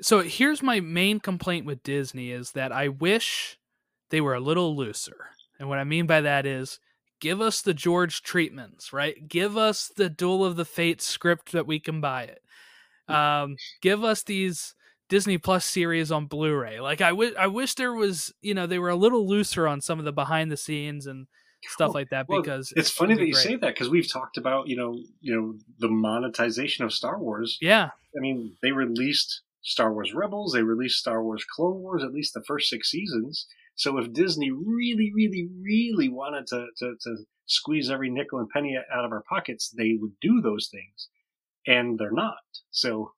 so 0.00 0.20
here's 0.20 0.62
my 0.62 0.80
main 0.80 1.20
complaint 1.20 1.66
with 1.66 1.82
Disney 1.82 2.30
is 2.30 2.52
that 2.52 2.72
I 2.72 2.88
wish 2.88 3.58
they 4.10 4.20
were 4.20 4.34
a 4.34 4.40
little 4.40 4.74
looser. 4.76 5.26
And 5.58 5.68
what 5.68 5.78
I 5.78 5.84
mean 5.84 6.06
by 6.06 6.20
that 6.22 6.46
is 6.46 6.80
give 7.20 7.40
us 7.40 7.60
the 7.60 7.74
George 7.74 8.22
treatments, 8.22 8.92
right? 8.92 9.28
Give 9.28 9.56
us 9.56 9.92
the 9.94 10.08
Duel 10.08 10.44
of 10.44 10.56
the 10.56 10.64
Fates 10.64 11.06
script 11.06 11.52
that 11.52 11.66
we 11.66 11.78
can 11.80 12.00
buy 12.00 12.22
it. 12.22 12.42
Um, 13.08 13.56
give 13.80 14.04
us 14.04 14.22
these 14.22 14.74
Disney 15.08 15.38
Plus 15.38 15.64
series 15.64 16.10
on 16.12 16.26
Blu-ray. 16.26 16.80
Like 16.80 17.00
I 17.00 17.12
wish 17.12 17.34
I 17.38 17.46
wish 17.46 17.74
there 17.74 17.92
was, 17.94 18.32
you 18.42 18.54
know, 18.54 18.66
they 18.66 18.78
were 18.78 18.90
a 18.90 18.96
little 18.96 19.26
looser 19.26 19.66
on 19.66 19.80
some 19.80 19.98
of 19.98 20.04
the 20.04 20.12
behind 20.12 20.50
the 20.50 20.56
scenes 20.56 21.06
and 21.06 21.26
stuff 21.66 21.94
like 21.94 22.10
that 22.10 22.28
Well, 22.28 22.40
because 22.40 22.72
it's 22.76 22.90
it 22.90 22.92
funny 22.92 23.14
that 23.14 23.26
you 23.26 23.32
great. 23.32 23.42
say 23.42 23.56
that 23.56 23.74
because 23.74 23.88
we've 23.88 24.10
talked 24.10 24.36
about 24.36 24.68
you 24.68 24.76
know 24.76 24.96
you 25.20 25.34
know 25.34 25.54
the 25.78 25.88
monetization 25.88 26.84
of 26.84 26.92
Star 26.92 27.18
Wars. 27.18 27.58
Yeah, 27.60 27.90
I 28.16 28.20
mean, 28.20 28.56
they 28.62 28.72
released 28.72 29.42
Star 29.62 29.92
Wars 29.92 30.14
Rebels, 30.14 30.52
they 30.52 30.62
released 30.62 30.98
Star 30.98 31.22
Wars 31.22 31.44
Clone 31.44 31.80
Wars, 31.80 32.02
at 32.02 32.12
least 32.12 32.34
the 32.34 32.44
first 32.44 32.68
six 32.68 32.90
seasons. 32.90 33.46
So 33.74 33.96
if 33.98 34.12
Disney 34.12 34.50
really, 34.50 35.12
really, 35.14 35.48
really 35.62 36.08
wanted 36.08 36.48
to, 36.48 36.66
to, 36.78 36.94
to 37.00 37.16
squeeze 37.46 37.90
every 37.90 38.10
nickel 38.10 38.40
and 38.40 38.48
penny 38.48 38.76
out 38.76 39.04
of 39.04 39.12
our 39.12 39.22
pockets, 39.28 39.68
they 39.70 39.96
would 40.00 40.14
do 40.20 40.40
those 40.40 40.68
things. 40.68 41.08
And 41.68 41.98
they're 41.98 42.10
not. 42.10 42.38
So, 42.70 43.12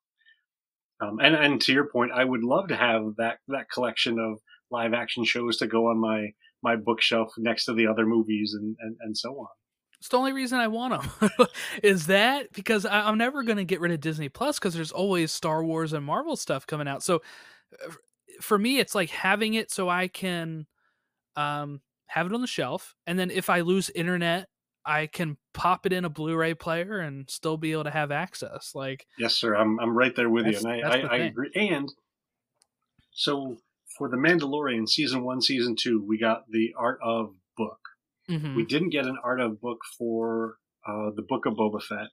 um, 1.00 1.18
and, 1.22 1.34
and 1.34 1.60
to 1.62 1.72
your 1.72 1.88
point, 1.88 2.10
I 2.12 2.24
would 2.24 2.42
love 2.42 2.68
to 2.68 2.76
have 2.76 3.14
that, 3.18 3.38
that 3.48 3.70
collection 3.72 4.18
of 4.18 4.38
live 4.70 4.92
action 4.92 5.24
shows 5.24 5.58
to 5.58 5.66
go 5.66 5.86
on 5.86 5.98
my, 5.98 6.30
my 6.62 6.76
bookshelf 6.76 7.32
next 7.38 7.66
to 7.66 7.74
the 7.74 7.86
other 7.86 8.04
movies 8.04 8.54
and, 8.58 8.76
and, 8.80 8.96
and 9.00 9.16
so 9.16 9.30
on. 9.30 9.48
It's 10.00 10.08
the 10.08 10.16
only 10.16 10.32
reason 10.32 10.58
I 10.58 10.68
want 10.68 11.02
them. 11.02 11.30
is 11.82 12.06
that 12.06 12.52
because 12.52 12.86
I, 12.86 13.08
I'm 13.08 13.18
never 13.18 13.42
going 13.42 13.58
to 13.58 13.64
get 13.64 13.80
rid 13.80 13.92
of 13.92 14.00
Disney 14.00 14.30
Plus 14.30 14.58
because 14.58 14.74
there's 14.74 14.92
always 14.92 15.30
Star 15.30 15.62
Wars 15.62 15.92
and 15.92 16.04
Marvel 16.04 16.36
stuff 16.36 16.66
coming 16.66 16.88
out. 16.88 17.02
So 17.02 17.22
uh, 17.86 17.92
for 18.40 18.58
me, 18.58 18.78
it's 18.78 18.94
like 18.94 19.10
having 19.10 19.54
it 19.54 19.70
so 19.70 19.88
I 19.88 20.08
can 20.08 20.66
um, 21.36 21.82
have 22.06 22.26
it 22.26 22.32
on 22.32 22.40
the 22.40 22.46
shelf, 22.46 22.94
and 23.06 23.18
then 23.18 23.30
if 23.30 23.50
I 23.50 23.60
lose 23.60 23.90
internet, 23.90 24.48
I 24.84 25.06
can 25.06 25.36
pop 25.52 25.84
it 25.86 25.92
in 25.92 26.04
a 26.04 26.08
Blu-ray 26.10 26.54
player 26.54 26.98
and 27.00 27.28
still 27.30 27.56
be 27.56 27.72
able 27.72 27.84
to 27.84 27.90
have 27.90 28.10
access. 28.10 28.72
Like 28.74 29.06
Yes, 29.18 29.34
sir. 29.34 29.54
I'm 29.54 29.78
I'm 29.80 29.96
right 29.96 30.14
there 30.16 30.30
with 30.30 30.46
you, 30.46 30.56
and 30.56 30.66
I, 30.66 30.80
I, 30.80 31.00
I 31.00 31.16
agree. 31.26 31.50
And 31.54 31.92
so 33.12 33.58
for 33.98 34.08
the 34.08 34.16
Mandalorian 34.16 34.88
season 34.88 35.24
one, 35.24 35.40
season 35.42 35.76
two, 35.78 36.02
we 36.06 36.18
got 36.18 36.50
the 36.50 36.72
art 36.78 36.98
of 37.02 37.34
book. 37.56 37.78
mhm. 38.28 38.54
We 38.56 38.64
didn't 38.64 38.90
get 38.90 39.06
an 39.06 39.18
art 39.22 39.40
of 39.40 39.60
book 39.60 39.80
for 39.98 40.56
uh, 40.86 41.10
the 41.14 41.22
book 41.22 41.46
of 41.46 41.54
Boba 41.54 41.82
Fett. 41.82 42.08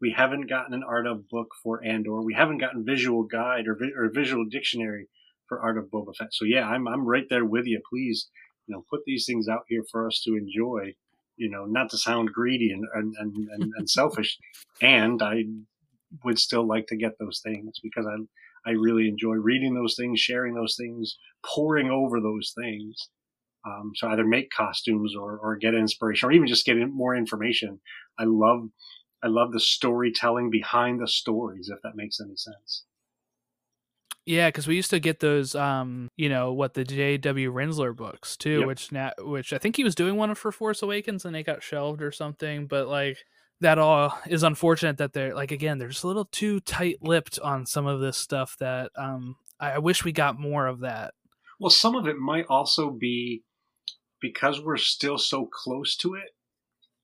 We 0.00 0.12
haven't 0.16 0.46
gotten 0.48 0.72
an 0.74 0.82
art 0.82 1.06
of 1.06 1.28
book 1.28 1.48
for 1.62 1.84
Andor. 1.84 2.22
We 2.22 2.34
haven't 2.34 2.58
gotten 2.58 2.84
visual 2.84 3.24
guide 3.24 3.66
or, 3.66 3.74
vi- 3.74 3.92
or 3.96 4.10
visual 4.10 4.44
dictionary 4.46 5.08
for 5.46 5.60
art 5.60 5.76
of 5.76 5.86
Boba 5.90 6.14
Fett. 6.16 6.28
So 6.32 6.44
yeah, 6.46 6.66
I'm 6.66 6.86
I'm 6.88 7.04
right 7.04 7.26
there 7.28 7.44
with 7.44 7.66
you. 7.66 7.80
Please, 7.90 8.30
you 8.66 8.74
know, 8.74 8.84
put 8.88 9.00
these 9.04 9.26
things 9.26 9.48
out 9.48 9.64
here 9.68 9.82
for 9.90 10.06
us 10.06 10.22
to 10.24 10.36
enjoy. 10.36 10.94
You 11.40 11.50
know, 11.50 11.64
not 11.64 11.90
to 11.90 11.98
sound 11.98 12.32
greedy 12.32 12.70
and 12.70 12.84
and 12.92 13.14
and, 13.18 13.72
and, 13.76 13.90
selfish. 13.98 14.36
And 14.82 15.22
I 15.22 15.44
would 16.24 16.38
still 16.38 16.66
like 16.66 16.86
to 16.88 16.96
get 16.96 17.12
those 17.18 17.40
things 17.42 17.80
because 17.82 18.06
I 18.06 18.16
I 18.68 18.72
really 18.72 19.08
enjoy 19.08 19.34
reading 19.36 19.74
those 19.74 19.96
things, 19.98 20.20
sharing 20.20 20.54
those 20.54 20.76
things, 20.76 21.16
poring 21.44 21.90
over 21.90 22.20
those 22.20 22.52
things. 22.54 23.08
Um, 23.64 23.92
so 23.94 24.08
either 24.08 24.24
make 24.24 24.50
costumes 24.50 25.14
or, 25.18 25.38
or 25.38 25.56
get 25.56 25.74
inspiration 25.74 26.28
or 26.28 26.32
even 26.32 26.48
just 26.48 26.64
get 26.64 26.78
in 26.78 26.94
more 26.94 27.14
information. 27.14 27.80
I 28.18 28.24
love, 28.24 28.68
I 29.22 29.28
love 29.28 29.52
the 29.52 29.60
storytelling 29.60 30.50
behind 30.50 31.00
the 31.00 31.08
stories, 31.08 31.70
if 31.72 31.80
that 31.82 31.96
makes 31.96 32.20
any 32.20 32.36
sense. 32.36 32.84
Yeah, 34.26 34.48
because 34.48 34.68
we 34.68 34.76
used 34.76 34.90
to 34.90 35.00
get 35.00 35.20
those, 35.20 35.54
um, 35.54 36.08
you 36.16 36.28
know, 36.28 36.52
what 36.52 36.74
the 36.74 36.84
J.W. 36.84 37.52
Rinzler 37.52 37.96
books 37.96 38.36
too, 38.36 38.60
Yep. 38.60 38.66
which 38.66 38.92
now, 38.92 39.12
which 39.18 39.52
I 39.52 39.58
think 39.58 39.76
he 39.76 39.84
was 39.84 39.94
doing 39.94 40.16
one 40.16 40.34
for 40.34 40.52
Force 40.52 40.82
Awakens 40.82 41.24
and 41.24 41.34
they 41.34 41.42
got 41.42 41.62
shelved 41.62 42.02
or 42.02 42.12
something. 42.12 42.66
But 42.66 42.86
like 42.86 43.18
that 43.60 43.78
all 43.78 44.16
is 44.28 44.42
unfortunate 44.42 44.98
that 44.98 45.12
they're 45.12 45.34
like 45.34 45.50
again 45.50 45.78
they're 45.78 45.88
just 45.88 46.04
a 46.04 46.06
little 46.06 46.24
too 46.26 46.60
tight-lipped 46.60 47.38
on 47.40 47.66
some 47.66 47.86
of 47.86 48.00
this 48.00 48.16
stuff 48.16 48.56
that 48.58 48.90
um 48.96 49.36
I, 49.58 49.72
I 49.72 49.78
wish 49.78 50.04
we 50.04 50.12
got 50.12 50.38
more 50.38 50.66
of 50.66 50.80
that. 50.80 51.12
Well, 51.58 51.70
some 51.70 51.94
of 51.96 52.06
it 52.06 52.16
might 52.16 52.46
also 52.48 52.90
be 52.90 53.42
because 54.20 54.60
we're 54.62 54.76
still 54.78 55.18
so 55.18 55.46
close 55.46 55.96
to 55.96 56.14
it 56.14 56.30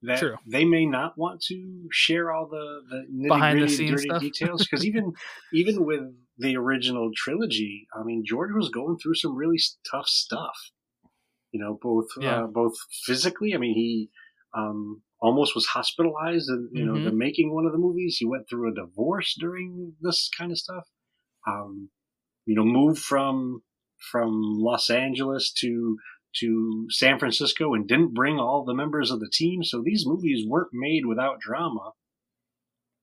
that 0.07 0.19
True. 0.19 0.37
they 0.47 0.65
may 0.65 0.87
not 0.87 1.17
want 1.17 1.43
to 1.49 1.87
share 1.91 2.33
all 2.33 2.47
the, 2.49 2.81
the 2.91 3.29
behind 3.29 3.63
the 3.63 3.69
scenes 3.69 3.91
dirty 3.91 4.09
stuff. 4.09 4.21
details. 4.23 4.63
Because 4.67 4.85
even 4.91 5.13
even 5.53 5.85
with 5.85 6.03
the 6.39 6.57
original 6.57 7.11
trilogy, 7.17 7.87
I 7.99 8.03
mean, 8.05 8.25
George 8.27 8.51
was 8.55 8.69
going 8.71 8.99
through 8.99 9.15
some 9.15 9.35
really 9.37 9.61
tough 9.91 10.07
stuff. 10.07 10.57
You 11.53 11.61
know, 11.61 11.79
both 11.81 12.07
Yeah. 12.21 12.45
uh, 12.45 12.47
both 12.49 12.75
physically. 13.05 13.55
I 13.55 13.59
mean, 13.59 13.75
he 13.75 14.11
um, 14.57 15.03
almost 15.21 15.55
was 15.55 15.67
hospitalized, 15.67 16.49
and 16.49 16.69
you 16.73 16.85
know, 16.85 16.95
Mhm. 16.95 17.05
the 17.05 17.13
making 17.13 17.55
one 17.55 17.67
of 17.67 17.73
the 17.73 17.79
movies. 17.79 18.17
He 18.19 18.27
went 18.27 18.49
through 18.49 18.71
a 18.71 18.75
divorce 18.75 19.35
during 19.39 19.95
this 20.01 20.29
kind 20.37 20.51
of 20.53 20.59
stuff. 20.59 20.85
Um, 21.47 21.91
you 22.47 22.55
know, 22.55 22.65
moved 22.65 23.01
from 23.03 23.63
from 24.11 24.31
Los 24.43 24.91
Angeles 24.91 25.53
to 25.61 25.97
to 26.41 26.87
San 26.91 27.19
Francisco 27.19 27.75
and 27.75 27.89
didn't 27.89 28.15
bring 28.15 28.39
all 28.39 28.65
the 28.65 28.75
members 28.75 29.11
of 29.11 29.21
the 29.21 29.31
team. 29.31 29.63
So 29.65 29.83
these 29.83 30.07
movies 30.07 30.47
weren't 30.47 30.73
made 30.73 31.07
without 31.07 31.41
drama. 31.41 31.93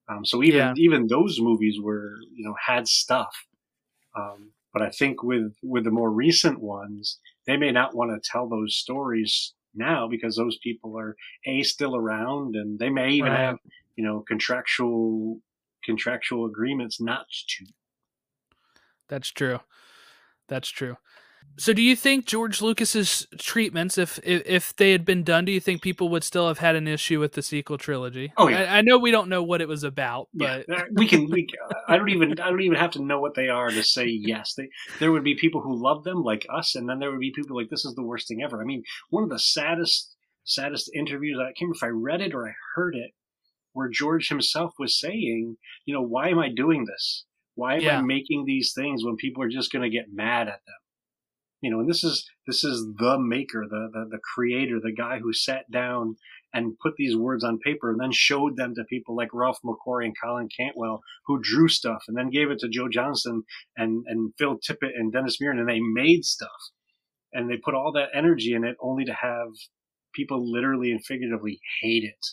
Um, 0.08 0.24
so 0.24 0.42
even 0.42 0.72
Yeah. 0.72 0.74
even 0.76 1.06
those 1.06 1.40
movies 1.40 1.80
were 1.80 2.16
you 2.34 2.44
know 2.44 2.54
had 2.64 2.86
stuff. 2.88 3.34
Um, 4.16 4.52
but 4.72 4.82
I 4.82 4.90
think 4.90 5.22
with 5.22 5.54
with 5.62 5.84
the 5.84 5.90
more 5.92 6.10
recent 6.12 6.60
ones, 6.60 7.20
they 7.46 7.56
may 7.56 7.72
not 7.72 7.94
want 7.96 8.10
to 8.12 8.30
tell 8.30 8.48
those 8.48 8.76
stories 8.76 9.54
now 9.74 10.08
because 10.08 10.36
those 10.36 10.58
people 10.58 10.98
are 10.98 11.16
a 11.46 11.62
still 11.64 11.96
around 11.96 12.56
and 12.56 12.78
they 12.78 12.90
may 12.90 13.10
even 13.12 13.32
Right. 13.32 13.34
have 13.34 13.58
you 13.96 14.04
know 14.04 14.22
contractual 14.28 15.40
contractual 15.84 16.46
agreements 16.46 17.00
not 17.00 17.26
to. 17.48 17.66
That's 19.08 19.28
true. 19.30 19.60
That's 20.48 20.68
true. 20.70 20.98
So, 21.56 21.72
do 21.72 21.82
you 21.82 21.94
think 21.94 22.26
George 22.26 22.60
Lucas's 22.60 23.28
treatments, 23.38 23.96
if, 23.96 24.18
if 24.24 24.42
if 24.44 24.76
they 24.76 24.90
had 24.90 25.04
been 25.04 25.22
done, 25.22 25.44
do 25.44 25.52
you 25.52 25.60
think 25.60 25.82
people 25.82 26.08
would 26.08 26.24
still 26.24 26.48
have 26.48 26.58
had 26.58 26.74
an 26.74 26.88
issue 26.88 27.20
with 27.20 27.34
the 27.34 27.42
sequel 27.42 27.78
trilogy? 27.78 28.32
Oh, 28.36 28.48
yeah. 28.48 28.62
I, 28.62 28.78
I 28.78 28.80
know 28.80 28.98
we 28.98 29.12
don't 29.12 29.28
know 29.28 29.42
what 29.42 29.60
it 29.60 29.68
was 29.68 29.84
about, 29.84 30.28
but 30.34 30.64
yeah, 30.68 30.82
we 30.92 31.06
can. 31.06 31.30
We, 31.30 31.46
I 31.86 31.96
don't 31.96 32.08
even. 32.08 32.40
I 32.40 32.50
don't 32.50 32.62
even 32.62 32.78
have 32.78 32.90
to 32.92 33.02
know 33.02 33.20
what 33.20 33.34
they 33.34 33.48
are 33.48 33.70
to 33.70 33.84
say 33.84 34.06
yes. 34.06 34.54
They, 34.54 34.68
there 34.98 35.12
would 35.12 35.22
be 35.22 35.36
people 35.36 35.60
who 35.60 35.80
love 35.80 36.02
them 36.02 36.24
like 36.24 36.44
us, 36.52 36.74
and 36.74 36.88
then 36.88 36.98
there 36.98 37.12
would 37.12 37.20
be 37.20 37.32
people 37.32 37.56
like 37.56 37.70
this 37.70 37.84
is 37.84 37.94
the 37.94 38.02
worst 38.02 38.26
thing 38.26 38.42
ever. 38.42 38.60
I 38.60 38.64
mean, 38.64 38.82
one 39.10 39.22
of 39.22 39.30
the 39.30 39.38
saddest, 39.38 40.12
saddest 40.42 40.90
interviews 40.92 41.38
I 41.38 41.52
can't 41.52 41.70
remember 41.70 41.76
if 41.76 41.84
I 41.84 41.88
read 41.88 42.20
it 42.20 42.34
or 42.34 42.48
I 42.48 42.52
heard 42.74 42.96
it, 42.96 43.12
where 43.74 43.88
George 43.88 44.28
himself 44.28 44.74
was 44.78 44.98
saying, 44.98 45.56
you 45.84 45.94
know, 45.94 46.02
why 46.02 46.30
am 46.30 46.40
I 46.40 46.48
doing 46.48 46.84
this? 46.84 47.26
Why 47.54 47.76
am 47.76 47.80
Yeah. 47.82 47.98
I 47.98 48.02
making 48.02 48.44
these 48.44 48.72
things 48.74 49.04
when 49.04 49.14
people 49.14 49.42
are 49.44 49.48
just 49.48 49.70
going 49.70 49.84
to 49.84 49.96
get 49.96 50.06
mad 50.12 50.48
at 50.48 50.60
them? 50.66 50.74
You 51.64 51.70
know, 51.70 51.80
and 51.80 51.88
this 51.88 52.04
is 52.04 52.28
this 52.46 52.62
is 52.62 52.76
the 52.98 53.18
maker, 53.18 53.64
the, 53.68 53.88
the 53.92 54.04
the 54.10 54.20
creator, 54.34 54.78
the 54.80 54.92
guy 54.92 55.18
who 55.18 55.32
sat 55.32 55.70
down 55.70 56.16
and 56.52 56.78
put 56.78 56.94
these 56.96 57.16
words 57.16 57.42
on 57.42 57.58
paper 57.58 57.90
and 57.90 57.98
then 57.98 58.12
showed 58.12 58.56
them 58.56 58.74
to 58.74 58.84
people 58.84 59.16
like 59.16 59.30
Ralph 59.32 59.58
McQuarrie 59.64 60.04
and 60.04 60.14
Colin 60.22 60.48
Cantwell 60.56 61.00
who 61.26 61.40
drew 61.42 61.68
stuff 61.68 62.02
and 62.06 62.16
then 62.16 62.30
gave 62.30 62.50
it 62.50 62.58
to 62.60 62.68
Joe 62.68 62.88
Johnston 62.88 63.42
and, 63.76 64.04
and 64.06 64.32
Phil 64.38 64.58
Tippett 64.58 64.92
and 64.94 65.12
Dennis 65.12 65.38
Muren 65.40 65.58
and 65.58 65.68
they 65.68 65.80
made 65.80 66.24
stuff 66.24 66.60
and 67.32 67.50
they 67.50 67.56
put 67.56 67.74
all 67.74 67.92
that 67.92 68.10
energy 68.14 68.52
in 68.52 68.62
it 68.64 68.76
only 68.80 69.04
to 69.06 69.14
have 69.14 69.48
people 70.14 70.38
literally 70.48 70.92
and 70.92 71.04
figuratively 71.04 71.60
hate 71.80 72.04
it 72.04 72.24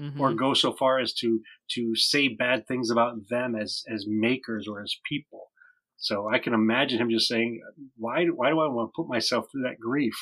Mhm. 0.00 0.20
or 0.20 0.32
go 0.32 0.54
so 0.54 0.72
far 0.72 1.00
as 1.00 1.12
to 1.14 1.40
to 1.74 1.94
say 1.96 2.28
bad 2.28 2.66
things 2.68 2.88
about 2.88 3.28
them 3.28 3.56
as 3.56 3.82
as 3.88 4.06
makers 4.06 4.68
or 4.68 4.80
as 4.80 4.94
people. 5.08 5.50
So 5.98 6.28
I 6.28 6.38
can 6.38 6.54
imagine 6.54 7.00
him 7.00 7.10
just 7.10 7.28
saying, 7.28 7.60
"Why 7.96 8.24
do, 8.24 8.34
why 8.34 8.50
do 8.50 8.60
I 8.60 8.68
want 8.68 8.90
to 8.90 8.96
put 8.96 9.08
myself 9.08 9.46
through 9.50 9.62
that 9.62 9.80
grief? 9.80 10.14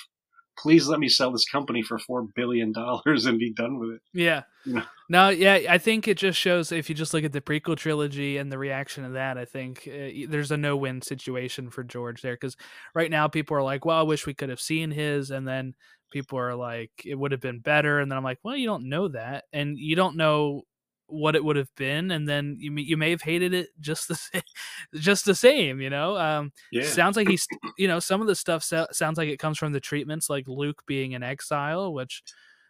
Please 0.59 0.89
let 0.89 0.99
me 0.99 1.09
sell 1.09 1.31
this 1.31 1.47
company 1.47 1.83
for 1.83 1.99
four 1.99 2.27
billion 2.35 2.73
dollars 2.73 3.27
and 3.27 3.39
be 3.39 3.53
done 3.53 3.79
with 3.79 3.91
it." 3.91 4.01
yeah. 4.13 4.43
No. 4.65 4.83
No, 5.09 5.29
yeah, 5.29 5.61
I 5.69 5.79
think 5.79 6.09
it 6.09 6.17
just 6.17 6.39
shows 6.39 6.73
if 6.73 6.89
you 6.89 6.95
just 6.97 7.15
look 7.15 7.23
at 7.23 7.33
the 7.33 7.41
prequel 7.41 7.77
trilogy 7.77 8.39
and 8.39 8.51
the 8.51 8.59
reaction 8.59 9.05
to 9.05 9.11
that, 9.11 9.39
I 9.39 9.45
think 9.45 9.87
uh, 9.87 10.27
there's 10.29 10.51
a 10.51 10.57
no-win 10.57 11.01
situation 11.03 11.71
for 11.71 11.85
George 11.85 12.23
there 12.23 12.35
because 12.35 12.57
right 12.93 13.11
now 13.11 13.29
people 13.29 13.57
are 13.57 13.63
like, 13.63 13.85
"Well, 13.85 13.99
I 13.99 14.03
wish 14.03 14.27
we 14.27 14.35
could 14.35 14.49
have 14.49 14.61
seen 14.61 14.91
his," 14.91 15.31
and 15.31 15.47
then 15.47 15.75
people 16.11 16.39
are 16.39 16.55
like, 16.55 16.91
"It 17.05 17.17
would 17.17 17.33
have 17.33 17.41
been 17.43 17.61
better," 17.61 18.01
and 18.01 18.11
then 18.11 18.17
I'm 18.17 18.25
like, 18.25 18.39
"Well, 18.43 18.57
you 18.57 18.67
don't 18.67 18.89
know 18.89 19.09
that, 19.09 19.45
and 19.53 19.79
you 19.79 19.95
don't 19.95 20.17
know 20.17 20.63
what 21.09 21.37
it 21.37 21.45
would 21.45 21.57
have 21.57 21.75
been, 21.77 22.11
and 22.11 22.29
then 22.29 22.57
you 22.59 22.71
may, 22.71 22.83
you 22.83 22.97
may 22.97 23.11
have 23.11 23.23
hated 23.23 23.55
it 23.55 23.69
just 23.81 24.09
the 24.09 24.15
same, 24.17 24.43
just 24.95 25.25
the 25.25 25.35
same, 25.35 25.81
you 25.81 25.91
know." 25.91 26.17
Um, 26.17 26.53
Yeah, 26.73 26.85
Sounds 26.85 27.17
like 27.17 27.29
he's, 27.29 27.47
you 27.79 27.89
know, 27.89 28.01
some 28.01 28.21
of 28.21 28.27
the 28.27 28.35
stuff 28.35 28.63
so- 28.65 28.89
sounds 28.93 29.19
like 29.19 29.29
it 29.29 29.39
comes 29.39 29.59
from 29.59 29.73
the 29.73 29.81
treatments, 29.81 30.29
like 30.29 30.49
Luke 30.49 30.83
being 30.87 31.13
in 31.13 31.23
exile, 31.23 31.93
which 31.93 32.23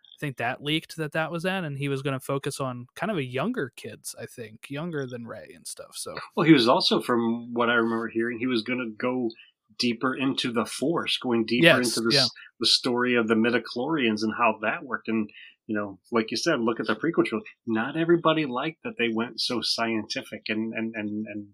I 0.05 0.19
think 0.21 0.37
that 0.39 0.63
leaked 0.63 0.97
that 0.97 1.13
that 1.13 1.31
was 1.31 1.43
that, 1.43 1.65
and 1.65 1.77
he 1.77 1.89
was 1.89 2.03
going 2.03 2.15
to 2.19 2.21
focus 2.25 2.61
on 2.61 2.87
kind 2.95 3.11
of 3.11 3.19
a 3.19 3.25
younger 3.25 3.73
kids, 3.77 4.15
I 4.21 4.27
think, 4.27 4.67
younger 4.71 5.07
than 5.07 5.27
Rey 5.27 5.53
and 5.55 5.67
stuff. 5.67 5.95
So 5.95 6.15
Well, 6.35 6.47
he 6.47 6.53
was 6.53 6.69
also, 6.69 7.01
from 7.01 7.53
what 7.53 7.69
I 7.71 7.75
remember 7.75 8.09
hearing, 8.09 8.39
he 8.39 8.47
was 8.47 8.63
going 8.63 8.79
to 8.79 8.91
go 8.97 9.31
deeper 9.79 10.15
into 10.15 10.53
the 10.53 10.65
Force, 10.65 11.19
going 11.19 11.45
deeper 11.45 11.67
Yes, 11.67 11.97
into 11.99 12.09
the, 12.09 12.15
yeah. 12.15 12.25
the 12.61 12.67
story 12.67 13.15
of 13.15 13.29
the 13.29 13.35
midichlorians 13.35 14.23
and 14.23 14.33
how 14.37 14.59
that 14.63 14.85
worked. 14.85 15.09
And, 15.09 15.29
you 15.67 15.75
know, 15.77 15.99
like 16.13 16.31
you 16.31 16.37
said, 16.37 16.61
look 16.61 16.81
at 16.81 16.87
the 16.87 16.95
prequel 16.95 17.25
trilogy. 17.25 17.49
Not 17.67 17.97
everybody 17.97 18.47
liked 18.47 18.79
that 18.85 18.95
they 18.99 19.09
went 19.13 19.41
so 19.41 19.61
scientific 19.63 20.43
and, 20.49 20.73
and, 20.75 20.95
and, 20.95 21.27
and, 21.27 21.47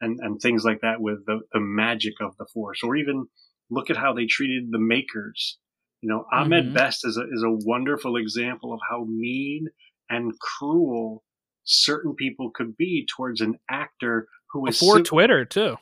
and, 0.00 0.18
and 0.20 0.40
things 0.40 0.64
like 0.64 0.80
that 0.80 1.00
with 1.00 1.26
the, 1.26 1.40
the 1.52 1.60
magic 1.60 2.14
of 2.20 2.36
the 2.38 2.46
Force. 2.52 2.80
Or 2.82 2.96
even 2.96 3.26
look 3.70 3.90
at 3.90 3.96
how 3.96 4.14
they 4.14 4.26
treated 4.26 4.68
the 4.70 4.78
makers. 4.78 5.58
You 6.00 6.08
know, 6.08 6.24
Ahmed 6.32 6.66
Mhm. 6.66 6.74
Best 6.74 7.04
is 7.04 7.16
a, 7.16 7.22
is 7.22 7.42
a 7.42 7.50
wonderful 7.66 8.16
example 8.16 8.72
of 8.72 8.80
how 8.88 9.04
mean 9.04 9.66
and 10.08 10.32
cruel 10.38 11.22
certain 11.64 12.14
people 12.14 12.50
could 12.50 12.76
be 12.76 13.06
towards 13.14 13.40
an 13.42 13.58
actor 13.70 14.28
who 14.50 14.62
was 14.62 14.78
before 14.78 15.00
Twitter 15.02 15.44
too. 15.44 15.76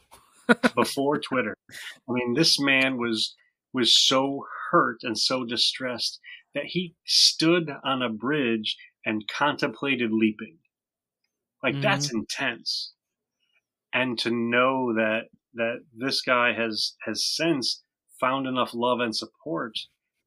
before 0.75 1.19
Twitter. 1.19 1.55
I 1.71 2.13
mean, 2.13 2.35
this 2.35 2.59
man 2.59 2.99
was 2.99 3.37
was 3.73 3.95
so 3.95 4.45
hurt 4.71 4.99
and 5.03 5.19
so 5.19 5.45
distressed 5.45 6.19
that 6.57 6.65
he 6.65 6.95
stood 7.05 7.71
on 7.85 8.03
a 8.03 8.09
bridge 8.09 8.77
and 9.05 9.29
contemplated 9.29 10.11
leaping. 10.11 10.57
Like 11.63 11.81
that's 11.83 12.13
intense. 12.13 12.95
And 13.93 14.19
to 14.21 14.31
know 14.31 14.95
that 14.95 15.25
that 15.55 15.81
this 15.95 16.23
guy 16.23 16.55
has 16.55 16.95
has 17.05 17.25
since 17.25 17.83
found 18.19 18.47
enough 18.47 18.71
love 18.73 19.01
and 19.01 19.15
support 19.15 19.75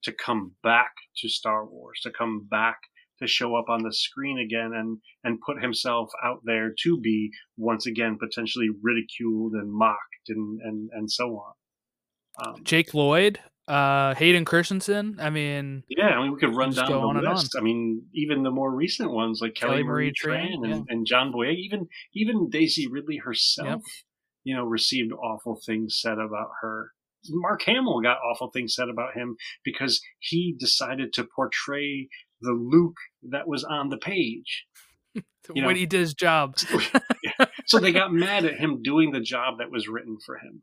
to 0.04 0.14
come 0.14 0.54
back 0.64 0.92
to 1.18 1.28
Star 1.28 1.66
Wars, 1.66 2.00
to 2.04 2.12
come 2.12 2.48
back 2.50 2.78
to 3.20 3.28
show 3.28 3.56
up 3.56 3.66
on 3.68 3.84
the 3.84 3.94
screen 3.94 4.38
again 4.38 4.72
and 4.74 5.00
and 5.24 5.42
put 5.42 5.62
himself 5.62 6.12
out 6.24 6.42
there 6.46 6.74
to 6.84 7.00
be 7.00 7.32
once 7.58 7.88
again 7.88 8.18
potentially 8.20 8.70
ridiculed 8.84 9.54
and 9.54 9.72
mocked 9.72 10.30
and 10.30 10.60
and 10.62 10.90
and 10.94 11.12
so 11.12 11.26
on. 11.38 11.54
Um, 12.46 12.64
Jake 12.64 12.94
Lloyd, 12.94 13.40
uh, 13.70 14.16
Hayden 14.16 14.46
Christensen. 14.46 15.18
I 15.20 15.30
mean, 15.30 15.84
yeah, 15.88 16.08
I 16.08 16.22
mean 16.22 16.34
we 16.34 16.40
could 16.40 16.56
run 16.56 16.72
down 16.72 16.90
the 16.90 16.98
on. 16.98 17.24
list. 17.24 17.56
I 17.58 17.62
mean, 17.62 18.04
even 18.14 18.44
the 18.44 18.52
more 18.52 18.72
recent 18.72 19.12
ones 19.12 19.40
like 19.42 19.54
Kelly, 19.54 19.74
Kelly 19.74 19.84
Marie 19.84 20.12
Tran 20.12 20.48
Tran, 20.48 20.64
and, 20.64 20.70
yeah. 20.70 20.82
and 20.90 21.06
John 21.06 21.32
Boyega, 21.32 21.56
even 21.56 21.88
even 22.14 22.50
Daisy 22.50 22.88
Ridley 22.88 23.18
herself, 23.18 23.84
you 24.44 24.56
know, 24.56 24.64
received 24.64 25.14
awful 25.14 25.60
things 25.66 26.00
said 26.02 26.18
about 26.18 26.50
her. 26.62 26.92
Mark 27.30 27.62
Hamill 27.64 28.02
got 28.02 28.18
awful 28.18 28.50
things 28.50 28.74
said 28.74 28.90
about 28.90 29.14
him 29.14 29.36
because 29.64 30.02
he 30.20 30.56
decided 30.58 31.14
to 31.14 31.28
portray 31.36 32.08
the 32.42 32.54
Luke 32.54 32.98
that 33.30 33.48
was 33.48 33.64
on 33.64 33.90
the 33.90 33.98
page. 33.98 34.66
When 35.52 35.64
know- 35.64 35.70
he 35.70 35.88
did 35.88 36.00
his 36.00 36.14
job. 36.14 36.60
So 37.66 37.80
they 37.80 37.92
got 37.94 38.14
mad 38.14 38.46
at 38.46 38.60
him 38.60 38.84
doing 38.84 39.12
the 39.12 39.20
job 39.20 39.58
that 39.58 39.72
was 39.72 39.88
written 39.88 40.18
for 40.24 40.38
him. 40.38 40.62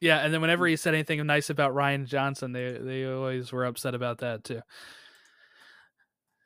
Yeah, 0.00 0.18
and 0.18 0.32
then 0.32 0.40
whenever 0.40 0.66
he 0.66 0.76
said 0.76 0.94
anything 0.94 1.24
nice 1.26 1.50
about 1.50 1.74
Rian 1.74 2.06
Johnson, 2.06 2.52
they 2.52 2.72
they 2.72 3.04
always 3.06 3.52
were 3.52 3.64
upset 3.66 3.94
about 3.94 4.18
that 4.18 4.44
too. 4.44 4.62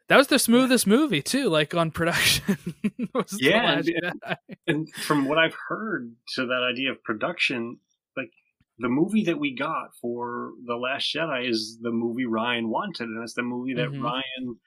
That 0.08 0.16
was 0.18 0.26
the 0.26 0.38
smoothest 0.38 0.86
movie 0.86 1.22
too, 1.22 1.48
like 1.48 1.74
on 1.74 1.90
production. 2.00 2.58
was 3.14 3.38
Yeah, 3.40 3.80
and- 3.80 4.36
and 4.66 4.88
from 4.94 5.24
what 5.26 5.38
I've 5.38 5.56
heard 5.68 6.12
to 6.34 6.46
that 6.46 6.68
idea 6.70 6.90
of 6.90 7.02
production, 7.02 7.78
like 8.16 8.30
the 8.78 8.88
movie 8.88 9.24
that 9.24 9.38
we 9.38 9.54
got 9.54 9.94
for 10.02 10.52
The 10.66 10.74
Last 10.76 11.14
Jedi 11.14 11.48
is 11.48 11.78
the 11.80 11.90
movie 11.92 12.24
Rian 12.26 12.66
wanted, 12.68 13.08
and 13.08 13.22
it's 13.22 13.34
the 13.34 13.42
movie 13.42 13.74
that 13.74 13.88
Mhm. 13.90 14.02
Ryan 14.02 14.60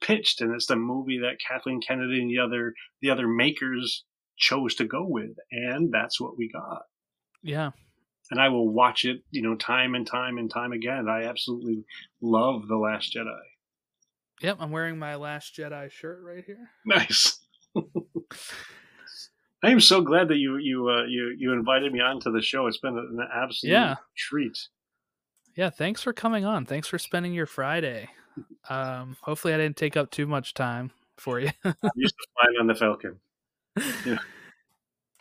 pitched, 0.00 0.40
and 0.40 0.54
it's 0.54 0.66
the 0.66 0.76
movie 0.76 1.18
that 1.18 1.38
Kathleen 1.46 1.80
Kennedy 1.80 2.20
and 2.22 2.30
the 2.30 2.38
other 2.38 2.74
the 3.02 3.10
other 3.10 3.28
makers 3.28 4.04
chose 4.38 4.74
to 4.76 4.86
go 4.86 5.04
with, 5.06 5.36
and 5.52 5.92
that's 5.92 6.18
what 6.20 6.36
we 6.38 6.48
got. 6.48 6.82
yeah. 7.42 7.70
And 8.30 8.40
I 8.40 8.48
will 8.48 8.68
watch 8.68 9.04
it, 9.04 9.22
you 9.30 9.42
know, 9.42 9.56
time 9.56 9.94
and 9.94 10.06
time 10.06 10.38
and 10.38 10.48
time 10.50 10.72
again. 10.72 11.08
I 11.08 11.24
absolutely 11.24 11.84
love 12.20 12.68
The 12.68 12.76
Last 12.76 13.14
Jedi. 13.14 13.38
Yep, 14.42 14.58
I'm 14.60 14.70
wearing 14.70 14.98
my 14.98 15.16
Last 15.16 15.54
Jedi 15.56 15.90
shirt 15.90 16.20
right 16.24 16.44
here. 16.44 16.70
Nice. 16.86 17.38
I 19.62 19.70
am 19.70 19.80
so 19.80 20.00
glad 20.00 20.28
that 20.28 20.36
you 20.38 20.56
you 20.56 20.88
uh, 20.88 21.04
you 21.04 21.34
you 21.38 21.52
invited 21.52 21.92
me 21.92 22.00
onto 22.00 22.32
the 22.32 22.40
show. 22.40 22.66
It's 22.66 22.78
been 22.78 22.96
an 22.96 23.18
absolute 23.34 23.72
Yeah. 23.72 23.96
treat. 24.16 24.56
Yeah, 25.56 25.68
thanks 25.70 26.02
for 26.02 26.12
coming 26.12 26.44
on. 26.46 26.64
Thanks 26.64 26.88
for 26.88 26.98
spending 26.98 27.34
your 27.34 27.44
Friday. 27.46 28.08
Um, 28.68 29.16
hopefully, 29.20 29.52
I 29.52 29.58
didn't 29.58 29.76
take 29.76 29.96
up 29.96 30.10
too 30.10 30.26
much 30.26 30.54
time 30.54 30.92
for 31.18 31.38
you. 31.40 31.50
I'm 31.64 31.74
used 31.96 32.14
to 32.16 32.26
flying 32.40 32.56
on 32.60 32.66
the 32.68 32.74
Falcon. 32.74 33.20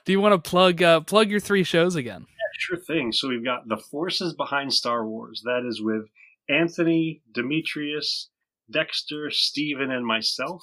Do 0.06 0.11
you 0.14 0.22
want 0.22 0.41
to 0.41 0.49
plug 0.49 0.81
uh, 0.81 1.02
plug 1.02 1.30
your 1.30 1.40
three 1.41 1.64
shows 1.64 1.95
again? 1.95 2.26
Sure 2.60 2.77
thing. 2.77 3.14
So 3.14 3.30
we've 3.30 3.44
got 3.44 3.69
the 3.69 3.77
forces 3.77 4.34
behind 4.34 4.73
Star 4.73 5.07
Wars. 5.07 5.44
That 5.45 5.65
is 5.65 5.81
with 5.81 6.10
Anthony, 6.49 7.22
Demetrius, 7.34 8.31
Dexter, 8.69 9.31
Steven, 9.31 9.90
and 9.91 10.06
myself. 10.06 10.61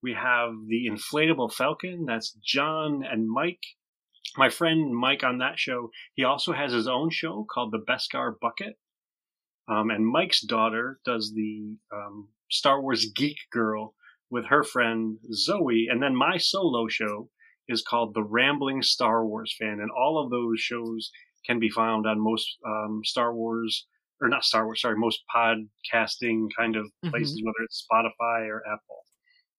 We 0.00 0.12
have 0.14 0.52
the 0.68 0.88
inflatable 0.88 1.52
Falcon. 1.52 2.04
That's 2.06 2.38
John 2.44 3.02
and 3.02 3.28
Mike. 3.28 3.64
My 4.36 4.48
friend 4.48 4.94
Mike 4.94 5.24
on 5.24 5.38
that 5.38 5.58
show, 5.58 5.90
he 6.14 6.22
also 6.22 6.52
has 6.52 6.72
his 6.72 6.86
own 6.86 7.10
show 7.10 7.44
called 7.52 7.72
the 7.72 7.84
Beskar 7.84 8.34
Bucket. 8.40 8.78
Um, 9.66 9.90
and 9.90 10.06
Mike's 10.06 10.40
daughter 10.40 11.00
does 11.04 11.32
the 11.34 11.78
um, 11.92 12.28
Star 12.48 12.80
Wars 12.80 13.10
Geek 13.16 13.38
Girl 13.50 13.96
with 14.30 14.46
her 14.46 14.62
friend 14.62 15.18
Zoe. 15.32 15.88
And 15.90 16.00
then 16.00 16.14
my 16.14 16.36
solo 16.36 16.86
show 16.86 17.28
is 17.68 17.82
called 17.82 18.14
The 18.14 18.22
Rambling 18.22 18.82
Star 18.82 19.26
Wars 19.26 19.54
Fan. 19.58 19.78
And 19.80 19.90
all 19.90 20.22
of 20.22 20.30
those 20.30 20.60
shows 20.60 21.10
can 21.46 21.58
be 21.58 21.70
found 21.70 22.06
on 22.06 22.18
most 22.20 22.56
um, 22.66 23.00
Star 23.04 23.34
Wars, 23.34 23.86
or 24.20 24.28
not 24.28 24.44
Star 24.44 24.64
Wars, 24.64 24.80
sorry, 24.80 24.96
most 24.96 25.20
podcasting 25.34 26.48
kind 26.56 26.76
of 26.76 26.86
Mhm. 27.04 27.10
places, 27.10 27.42
whether 27.44 27.64
it's 27.64 27.86
Spotify 27.90 28.48
or 28.48 28.62
Apple. 28.66 29.04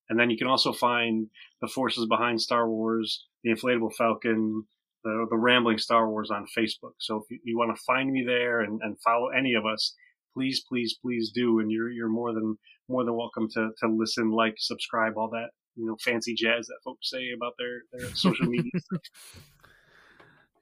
And 0.10 0.20
then 0.20 0.30
you 0.30 0.38
can 0.38 0.48
also 0.48 0.74
find 0.74 1.30
the 1.62 1.68
forces 1.68 2.08
behind 2.08 2.42
Star 2.42 2.68
Wars, 2.70 3.28
the 3.44 3.52
Inflatable 3.52 3.94
Falcon, 3.96 4.68
the, 5.04 5.28
the 5.30 5.38
Rambling 5.38 5.78
Star 5.78 6.10
Wars 6.10 6.32
on 6.32 6.46
Facebook. 6.58 6.94
So 7.00 7.18
if 7.18 7.24
you, 7.30 7.40
you 7.44 7.58
want 7.58 7.76
to 7.76 7.82
find 7.84 8.12
me 8.12 8.24
there 8.26 8.62
and, 8.62 8.82
and 8.82 9.00
follow 9.02 9.30
any 9.30 9.54
of 9.54 9.66
us, 9.66 9.96
please, 10.34 10.64
please, 10.68 10.98
please 11.02 11.32
do. 11.34 11.60
And 11.60 11.72
you're 11.72 11.90
you're 11.92 12.10
more 12.10 12.34
than 12.34 12.58
more 12.90 13.06
than 13.06 13.16
welcome 13.16 13.48
to 13.54 13.70
to 13.80 13.88
listen, 13.88 14.32
like, 14.32 14.56
subscribe, 14.58 15.14
all 15.16 15.30
that 15.30 15.52
you 15.76 15.86
know 15.86 15.96
fancy 16.04 16.34
jazz 16.34 16.68
that 16.68 16.78
folks 16.84 17.10
say 17.10 17.32
about 17.36 17.54
their 17.58 17.82
their 17.92 18.16
social 18.16 18.46
media. 18.46 18.72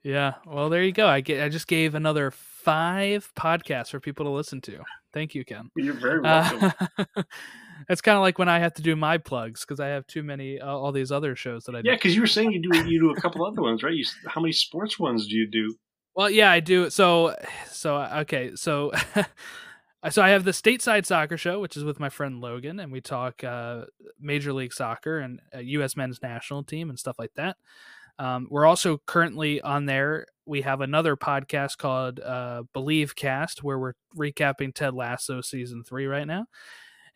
Yeah. 0.04 0.34
Well, 0.46 0.70
there 0.70 0.82
you 0.82 0.92
go. 0.92 1.06
I 1.06 1.20
get. 1.20 1.42
I 1.42 1.48
just 1.48 1.66
gave 1.66 1.94
another 1.94 2.30
five 2.30 3.30
podcasts 3.36 3.90
for 3.90 4.00
people 4.00 4.24
to 4.26 4.30
listen 4.30 4.60
to. 4.62 4.78
Thank 5.12 5.34
you, 5.34 5.44
Ken. 5.44 5.70
you're 5.76 5.94
very 5.94 6.20
welcome. 6.20 6.72
Uh, 7.16 7.22
it's 7.88 8.00
kind 8.00 8.16
of 8.16 8.22
like 8.22 8.38
when 8.38 8.48
I 8.48 8.58
have 8.58 8.74
to 8.74 8.82
do 8.82 8.96
my 8.96 9.18
plugs 9.18 9.60
because 9.60 9.78
I 9.78 9.86
have 9.88 10.06
too 10.06 10.22
many 10.24 10.60
uh, 10.60 10.66
all 10.66 10.90
these 10.90 11.12
other 11.12 11.36
shows 11.36 11.64
that 11.64 11.76
I 11.76 11.82
do. 11.82 11.88
yeah, 11.88 11.94
because 11.94 12.14
you 12.14 12.20
were 12.20 12.26
saying 12.26 12.50
you 12.50 12.60
do 12.60 12.76
you 12.88 12.98
do 12.98 13.10
a 13.10 13.20
couple 13.20 13.44
other 13.44 13.62
ones, 13.62 13.82
right? 13.84 13.94
You, 13.94 14.04
how 14.26 14.40
many 14.40 14.52
sports 14.52 14.98
ones 14.98 15.28
do 15.28 15.36
you 15.36 15.46
do? 15.46 15.76
Well, 16.16 16.28
yeah, 16.28 16.50
I 16.50 16.58
do. 16.58 16.90
So, 16.90 17.36
so 17.70 17.98
okay, 17.98 18.56
so, 18.56 18.90
so 20.10 20.22
I 20.22 20.30
have 20.30 20.44
the 20.44 20.52
stateside 20.52 21.06
soccer 21.06 21.36
show, 21.36 21.60
which 21.60 21.76
is 21.76 21.84
with 21.84 21.98
my 21.98 22.08
friend 22.08 22.40
Logan, 22.40 22.78
and 22.78 22.92
we 22.92 23.00
talk 23.00 23.42
uh, 23.42 23.84
Major 24.20 24.52
League 24.52 24.72
Soccer 24.72 25.18
and 25.18 25.40
uh, 25.54 25.58
U.S. 25.58 25.96
Men's 25.96 26.22
National 26.22 26.62
Team 26.62 26.88
and 26.88 26.98
stuff 26.98 27.18
like 27.18 27.32
that. 27.34 27.56
Um, 28.18 28.46
we're 28.50 28.66
also 28.66 29.00
currently 29.06 29.60
on 29.60 29.86
there. 29.86 30.26
We 30.46 30.62
have 30.62 30.80
another 30.80 31.16
podcast 31.16 31.78
called 31.78 32.20
uh, 32.20 32.62
Believe 32.72 33.14
Cast, 33.16 33.62
where 33.62 33.78
we're 33.78 33.94
recapping 34.16 34.74
Ted 34.74 34.94
Lasso 34.94 35.40
season 35.40 35.84
three 35.84 36.06
right 36.06 36.26
now. 36.26 36.46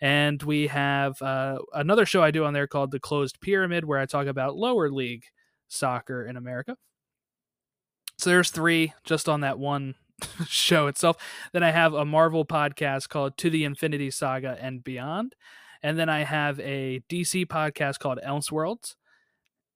And 0.01 0.43
we 0.43 0.67
have 0.67 1.21
uh, 1.23 1.59
another 1.73 2.05
show 2.05 2.23
I 2.23 2.33
do 2.33 2.45
on 2.45 2.53
there 2.53 2.67
called 2.67 2.91
The 2.91 3.01
Closed 3.01 3.41
Pyramid, 3.41 3.85
where 3.85 4.01
I 4.01 4.07
talk 4.07 4.27
about 4.27 4.57
lower 4.57 4.91
league 4.91 5.25
soccer 5.69 6.27
in 6.27 6.37
America. 6.37 6.77
So 8.19 8.31
there's 8.31 8.51
three 8.51 8.93
just 9.05 9.29
on 9.29 9.41
that 9.41 9.59
one 9.59 9.95
show 10.49 10.87
itself. 10.87 11.17
Then 11.53 11.63
I 11.63 11.71
have 11.71 11.95
a 11.95 12.05
Marvel 12.05 12.45
podcast 12.45 13.09
called 13.09 13.37
To 13.39 13.51
the 13.51 13.65
Infinity 13.65 14.11
Saga 14.11 14.57
and 14.61 14.83
Beyond. 14.83 15.35
And 15.83 15.99
then 15.99 16.09
I 16.09 16.21
have 16.25 16.61
a 16.61 17.03
DC 17.09 17.47
podcast 17.47 17.99
called 17.99 18.21
Elseworlds. 18.25 18.95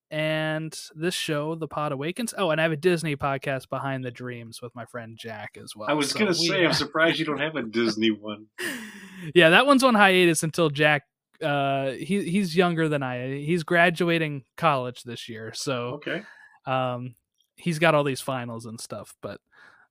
And 0.08 0.78
this 0.94 1.14
show, 1.14 1.56
The 1.56 1.66
Pod 1.66 1.90
Awakens. 1.90 2.32
Oh, 2.38 2.50
and 2.50 2.60
I 2.60 2.62
have 2.62 2.70
a 2.72 2.76
Disney 2.76 3.16
podcast, 3.16 3.68
Behind 3.68 4.04
the 4.04 4.12
Dreams, 4.12 4.62
with 4.62 4.72
my 4.74 4.84
friend 4.84 5.18
Jack 5.18 5.58
as 5.60 5.74
well. 5.74 5.90
I 5.90 5.94
was 5.94 6.10
So 6.10 6.20
gonna 6.20 6.30
we 6.30 6.46
say, 6.46 6.64
I'm 6.64 6.72
surprised 6.74 7.18
you 7.18 7.24
don't 7.24 7.40
have 7.40 7.56
a 7.56 7.62
Disney 7.62 8.12
one. 8.12 8.46
yeah, 9.34 9.50
that 9.50 9.66
one's 9.66 9.82
on 9.82 9.96
hiatus 9.96 10.44
until 10.44 10.70
Jack. 10.70 11.02
Uh, 11.42 11.90
he 11.90 12.22
he's 12.30 12.56
younger 12.56 12.88
than 12.88 13.02
I. 13.02 13.38
He's 13.40 13.64
graduating 13.64 14.44
college 14.56 15.02
this 15.02 15.28
year, 15.28 15.52
so 15.54 16.00
Okay, 16.06 16.22
um, 16.66 17.16
he's 17.56 17.78
got 17.80 17.94
all 17.96 18.04
these 18.04 18.20
finals 18.22 18.64
and 18.64 18.80
stuff. 18.80 19.12
But 19.20 19.40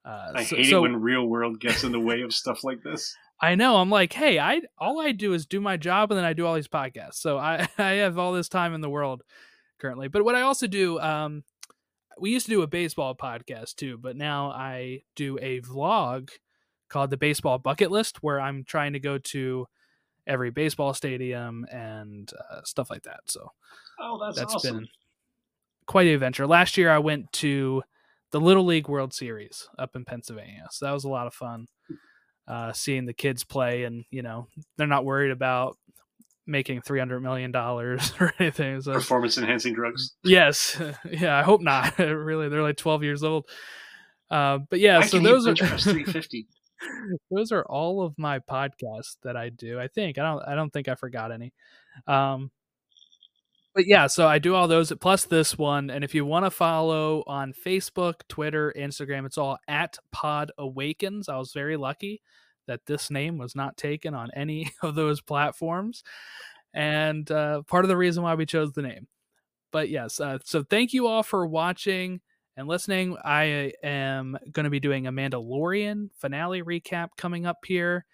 uh, 0.05 0.31
I 0.35 0.43
so, 0.43 0.55
hate 0.55 0.69
so 0.69 0.77
it 0.79 0.81
when 0.81 1.01
real 1.01 1.25
world 1.25 1.59
gets 1.59 1.83
in 1.83 1.91
the 1.91 1.99
way 1.99 2.21
of 2.21 2.33
stuff 2.33 2.63
like 2.63 2.81
this. 2.83 3.15
I 3.41 3.55
know. 3.55 3.77
I'm 3.77 3.89
like, 3.89 4.13
hey, 4.13 4.39
I 4.39 4.61
all 4.77 5.01
I 5.01 5.11
do 5.11 5.33
is 5.33 5.45
do 5.45 5.59
my 5.59 5.75
job, 5.77 6.11
and 6.11 6.17
then 6.17 6.25
I 6.25 6.33
do 6.33 6.45
all 6.45 6.55
these 6.55 6.67
podcasts. 6.67 7.15
So 7.15 7.37
I 7.37 7.67
I 7.77 7.91
have 7.95 8.17
all 8.17 8.33
this 8.33 8.49
time 8.49 8.73
in 8.73 8.81
the 8.81 8.89
world 8.89 9.23
currently. 9.79 10.07
But 10.07 10.23
what 10.23 10.35
I 10.35 10.41
also 10.41 10.67
do, 10.67 10.99
um, 10.99 11.43
we 12.19 12.29
used 12.29 12.45
to 12.45 12.51
do 12.51 12.61
a 12.61 12.67
baseball 12.67 13.15
podcast 13.15 13.75
too, 13.75 13.97
but 13.97 14.15
now 14.15 14.51
I 14.51 15.01
do 15.15 15.37
a 15.41 15.59
vlog 15.61 16.29
called 16.87 17.09
the 17.09 17.17
Baseball 17.17 17.57
Bucket 17.57 17.91
List, 17.91 18.23
where 18.23 18.39
I'm 18.39 18.63
trying 18.63 18.93
to 18.93 18.99
go 18.99 19.17
to 19.17 19.67
every 20.27 20.49
baseball 20.49 20.93
stadium 20.93 21.65
and 21.71 22.31
uh, 22.51 22.61
stuff 22.63 22.89
like 22.89 23.03
that. 23.03 23.19
So 23.25 23.51
Oh, 23.99 24.19
that's, 24.23 24.37
that's 24.37 24.55
awesome. 24.55 24.77
been 24.77 24.87
quite 25.87 26.07
an 26.07 26.13
adventure. 26.13 26.47
Last 26.47 26.77
year, 26.77 26.89
I 26.89 26.99
went 26.99 27.31
to 27.33 27.83
the 28.35 28.41
Little 28.41 28.65
League 28.65 28.89
World 28.89 29.13
Series 29.13 29.69
up 29.79 29.95
in 29.95 30.03
Pennsylvania, 30.03 30.67
so 30.69 30.85
that 30.85 30.91
was 30.91 31.05
a 31.05 31.09
lot 31.09 31.25
of 31.25 31.33
fun. 31.33 31.67
Uh, 32.45 32.73
seeing 32.73 33.05
the 33.05 33.13
kids 33.13 33.45
play, 33.45 33.85
and 33.85 34.03
you 34.11 34.23
know 34.23 34.49
they're 34.75 34.87
not 34.87 35.05
worried 35.05 35.31
about 35.31 35.77
making 36.45 36.81
three 36.81 36.99
hundred 36.99 37.21
million 37.21 37.53
dollars 37.53 38.11
or 38.19 38.33
anything. 38.37 38.81
So 38.81 38.91
Performance 38.91 39.37
enhancing 39.37 39.73
drugs. 39.73 40.17
yes, 40.21 40.77
yeah, 41.09 41.39
I 41.39 41.43
hope 41.43 41.61
not. 41.61 41.97
really, 41.97 42.49
they're 42.49 42.61
like 42.61 42.75
twelve 42.75 43.03
years 43.03 43.23
old. 43.23 43.47
Uh, 44.29 44.57
but 44.69 44.81
yeah, 44.81 44.99
I 44.99 45.05
so 45.05 45.19
those 45.19 45.47
are 45.47 45.55
350. 45.55 46.45
those 47.31 47.53
are 47.53 47.63
all 47.63 48.01
of 48.01 48.15
my 48.17 48.39
podcasts 48.39 49.15
that 49.23 49.37
I 49.37 49.47
do. 49.47 49.79
I 49.79 49.87
think 49.87 50.17
I 50.17 50.23
don't 50.23 50.43
I 50.45 50.55
don't 50.55 50.73
think 50.73 50.89
I 50.89 50.95
forgot 50.95 51.31
any. 51.31 51.53
Um 52.05 52.51
but 53.75 53.85
yeah, 53.85 54.07
so 54.07 54.25
I 54.25 54.39
do 54.39 54.55
all 54.55 54.69
those 54.69 54.91
plus 55.01 55.25
this 55.25 55.57
one 55.57 55.89
and 55.89 56.03
if 56.03 56.15
you 56.15 56.25
want 56.25 56.45
to 56.45 56.51
follow 56.51 57.23
on 57.27 57.53
Facebook, 57.53 58.21
Twitter, 58.29 58.73
Instagram, 58.75 59.25
it's 59.25 59.37
all 59.37 59.57
at 59.67 59.97
Pod 60.13 60.51
Awakens. 60.57 61.27
I 61.27 61.37
was 61.37 61.51
very 61.51 61.75
lucky 61.75 62.21
that 62.67 62.85
this 62.85 63.11
name 63.11 63.37
was 63.37 63.53
not 63.55 63.77
taken 63.77 64.13
on 64.13 64.31
any 64.33 64.71
of 64.81 64.95
those 64.95 65.19
platforms 65.19 66.03
and 66.73 67.29
uh, 67.29 67.63
part 67.63 67.85
of 67.85 67.89
the 67.89 67.97
reason 67.97 68.23
why 68.23 68.35
we 68.35 68.45
chose 68.45 68.71
the 68.71 68.81
name. 68.81 69.07
But 69.71 69.89
yes, 69.89 70.21
uh, 70.21 70.37
so 70.43 70.63
thank 70.63 70.93
you 70.93 71.07
all 71.07 71.21
for 71.21 71.45
watching 71.45 72.21
and 72.55 72.67
listening. 72.67 73.17
I 73.23 73.73
am 73.83 74.37
going 74.51 74.63
to 74.63 74.69
be 74.69 74.79
doing 74.79 75.05
a 75.05 75.11
Mandalorian 75.11 76.11
finale 76.17 76.63
recap 76.63 77.09
coming 77.17 77.45
up 77.45 77.57
here, 77.65 78.05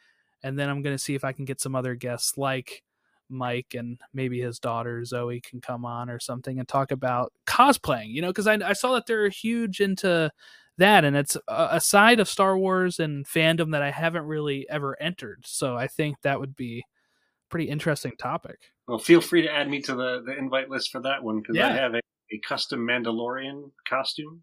and 0.44 0.58
then 0.58 0.70
I'm 0.70 0.82
going 0.82 0.96
to 0.96 1.04
see 1.04 1.14
if 1.14 1.24
I 1.24 1.34
can 1.34 1.46
get 1.46 1.62
some 1.62 1.76
other 1.76 1.94
guests 1.94 2.36
like 2.36 2.84
Mike 3.32 3.74
and 3.76 4.00
maybe 4.14 4.42
his 4.42 4.60
daughter 4.60 5.04
Zoe 5.06 5.42
can 5.42 5.62
come 5.62 5.86
on 5.86 6.10
or 6.10 6.20
something 6.20 6.60
and 6.60 6.68
talk 6.68 6.92
about 6.92 7.32
cosplaying. 7.48 8.10
You 8.10 8.22
know, 8.22 8.30
because 8.30 8.48
I, 8.48 8.56
I 8.56 8.74
saw 8.74 8.94
that 8.94 9.06
they're 9.08 9.30
huge 9.30 9.80
into 9.80 10.32
that, 10.78 11.06
and 11.06 11.16
it's 11.16 11.36
a, 11.48 11.68
a 11.72 11.82
side 11.82 12.20
of 12.20 12.30
Star 12.30 12.58
Wars 12.58 13.00
and 13.00 13.26
fandom 13.26 13.72
that 13.72 13.82
I 13.82 13.92
haven't 13.92 14.26
really 14.26 14.68
ever 14.70 15.00
entered. 15.02 15.44
So 15.46 15.76
I 15.76 15.88
think 15.88 16.18
that 16.22 16.40
would 16.40 16.56
be 16.56 16.80
a 16.80 17.50
pretty 17.50 17.70
interesting 17.70 18.14
topic. 18.18 18.58
Well, 18.88 19.00
feel 19.00 19.22
free 19.22 19.44
to 19.44 19.54
add 19.54 19.70
me 19.70 19.82
to 19.84 19.96
the, 19.96 20.24
the 20.26 20.38
invite 20.38 20.70
list 20.70 20.92
for 20.92 21.00
that 21.02 21.24
one 21.24 21.40
because 21.40 21.58
I 21.58 21.72
have 21.72 21.94
a, 21.94 22.02
a 22.32 22.40
custom 22.40 22.86
Mandalorian 22.86 23.72
costume. 23.88 24.42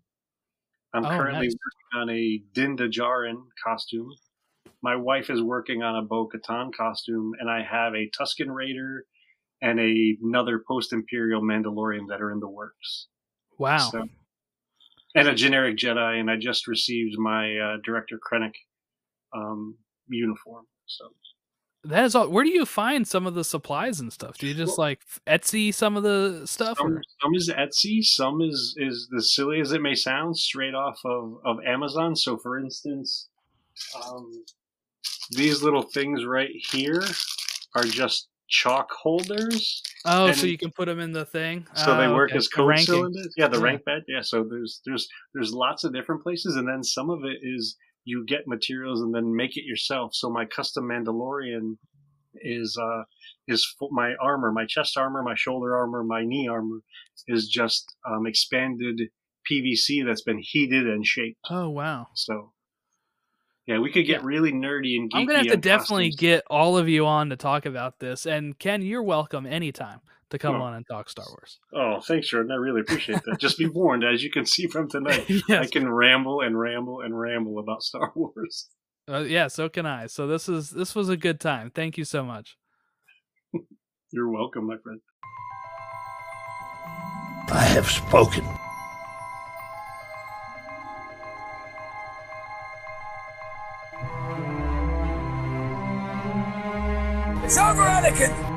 I'm 0.94 1.04
Oh, 1.04 1.08
currently 1.08 1.48
nice. 1.48 1.56
working 1.94 2.02
on 2.02 2.10
a 2.16 2.42
Din 2.54 2.76
Djarin 2.76 3.42
costume. 3.62 4.10
My 4.82 4.96
wife 4.96 5.30
is 5.30 5.42
working 5.42 5.82
on 5.82 5.96
a 5.96 6.02
Bo 6.02 6.28
Katan 6.28 6.72
costume, 6.74 7.32
and 7.38 7.50
I 7.50 7.62
have 7.62 7.94
a 7.94 8.10
Tusken 8.10 8.48
Raider 8.48 9.04
and 9.60 9.80
a, 9.80 10.16
another 10.22 10.62
post 10.66 10.92
Imperial 10.92 11.42
Mandalorian 11.42 12.08
that 12.08 12.20
are 12.20 12.30
in 12.30 12.40
the 12.40 12.48
works. 12.48 13.08
Wow. 13.58 13.78
So, 13.78 14.04
and 15.14 15.28
a 15.28 15.34
generic 15.34 15.76
Jedi, 15.76 16.20
and 16.20 16.30
I 16.30 16.36
just 16.36 16.68
received 16.68 17.18
my 17.18 17.56
uh, 17.56 17.76
Director 17.84 18.18
Krennic 18.18 18.52
um, 19.34 19.76
uniform. 20.08 20.66
So 20.86 21.06
That 21.84 22.04
is 22.04 22.14
all. 22.14 22.28
Where 22.28 22.44
do 22.44 22.50
you 22.50 22.64
find 22.64 23.06
some 23.06 23.26
of 23.26 23.34
the 23.34 23.42
supplies 23.42 23.98
and 23.98 24.12
stuff? 24.12 24.38
Do 24.38 24.46
you 24.46 24.54
just 24.54 24.78
like 24.78 25.00
Etsy 25.26 25.74
some 25.74 25.96
of 25.96 26.04
the 26.04 26.42
stuff? 26.46 26.78
some, 26.78 27.00
some 27.20 27.34
is 27.34 27.50
Etsy, 27.50 28.04
some 28.04 28.40
is 28.42 28.74
is 28.78 29.08
as 29.16 29.34
silly 29.34 29.60
as 29.60 29.72
it 29.72 29.82
may 29.82 29.96
sound, 29.96 30.36
straight 30.36 30.74
off 30.74 31.00
of 31.04 31.38
of 31.44 31.56
Amazon. 31.66 32.14
So, 32.14 32.36
for 32.36 32.58
instance, 32.58 33.28
um, 34.06 34.30
these 35.30 35.62
little 35.62 35.82
things 35.82 36.24
right 36.24 36.50
here 36.70 37.02
are 37.74 37.84
just 37.84 38.28
chalk 38.48 38.90
holders. 38.90 39.82
Oh, 40.06 40.32
so 40.32 40.46
you 40.46 40.56
can 40.56 40.70
put 40.70 40.86
them 40.86 41.00
in 41.00 41.12
the 41.12 41.26
thing. 41.26 41.66
so 41.74 41.96
they 41.96 42.06
Oh, 42.06 42.14
work 42.14 42.30
okay. 42.30 42.38
as 42.38 42.48
code 42.48 42.78
cylinders. 42.80 43.34
Yeah, 43.36 43.48
the 43.48 43.58
Yeah. 43.58 43.64
rank 43.64 43.84
bed. 43.84 44.04
Yeah, 44.08 44.22
so 44.22 44.42
there's 44.44 44.80
there's 44.86 45.06
there's 45.34 45.52
lots 45.52 45.84
of 45.84 45.92
different 45.92 46.22
places, 46.22 46.56
and 46.56 46.66
then 46.66 46.82
some 46.82 47.10
of 47.10 47.24
it 47.24 47.38
is 47.42 47.76
you 48.04 48.24
get 48.24 48.46
materials 48.46 49.02
and 49.02 49.14
then 49.14 49.34
make 49.36 49.56
it 49.58 49.64
yourself. 49.64 50.14
So 50.14 50.30
my 50.30 50.46
custom 50.46 50.84
Mandalorian 50.88 51.76
is 52.36 52.78
uh 52.80 53.02
is 53.48 53.66
my 53.90 54.14
armor, 54.20 54.50
my 54.52 54.64
chest 54.66 54.96
armor, 54.96 55.22
my 55.22 55.34
shoulder 55.34 55.76
armor, 55.76 56.02
my 56.04 56.24
knee 56.24 56.48
armor 56.48 56.80
is 57.26 57.48
just 57.48 57.94
um, 58.10 58.26
expanded 58.26 59.00
PVC 59.50 60.04
that's 60.06 60.22
been 60.22 60.38
heated 60.40 60.86
and 60.86 61.04
shaped. 61.06 61.40
Oh 61.50 61.68
wow. 61.68 62.08
So 62.14 62.52
yeah, 63.68 63.78
we 63.78 63.92
could 63.92 64.06
get 64.06 64.22
Yeah. 64.22 64.26
really 64.26 64.50
nerdy 64.50 64.96
and 64.96 65.08
geeky. 65.10 65.16
I'm 65.20 65.26
gonna 65.26 65.38
have 65.38 65.46
to 65.48 65.56
definitely 65.56 66.08
costumes. 66.10 66.16
get 66.20 66.44
all 66.50 66.76
of 66.76 66.88
you 66.88 67.06
on 67.06 67.30
to 67.30 67.36
talk 67.36 67.66
about 67.66 68.00
this. 68.00 68.26
And 68.26 68.58
Ken, 68.58 68.82
you're 68.82 69.02
welcome 69.04 69.46
anytime 69.46 70.00
to 70.30 70.38
come 70.38 70.56
Oh. 70.56 70.62
on 70.62 70.74
and 70.74 70.84
talk 70.90 71.08
Star 71.08 71.24
Wars. 71.28 71.58
Oh, 71.72 72.00
thanks, 72.00 72.28
Jordan. 72.28 72.50
I 72.50 72.56
really 72.56 72.80
appreciate 72.80 73.22
that. 73.24 73.38
Just 73.38 73.58
be 73.58 73.66
warned, 73.66 74.04
as 74.04 74.22
you 74.24 74.30
can 74.30 74.44
see 74.44 74.66
from 74.66 74.88
tonight, 74.90 75.24
I 75.50 75.66
can 75.66 75.88
ramble 75.88 76.40
and 76.40 76.58
ramble 76.58 77.00
and 77.02 77.18
ramble 77.18 77.58
about 77.58 77.82
Star 77.82 78.10
Wars. 78.16 78.68
Uh, 79.08 79.20
yeah, 79.20 79.46
so 79.48 79.68
can 79.68 79.86
I. 79.86 80.06
So 80.06 80.26
this 80.26 80.48
is 80.48 80.70
this 80.70 80.94
was 80.94 81.08
a 81.08 81.16
good 81.16 81.38
time. 81.40 81.70
Thank 81.70 81.96
you 81.96 82.04
so 82.04 82.22
much. 82.24 82.56
You're 84.12 84.30
welcome, 84.30 84.66
my 84.66 84.76
friend. 84.82 85.00
I 87.50 87.64
have 87.64 87.86
spoken. 87.90 88.44
Over, 97.56 97.80
Anakin! 97.80 98.47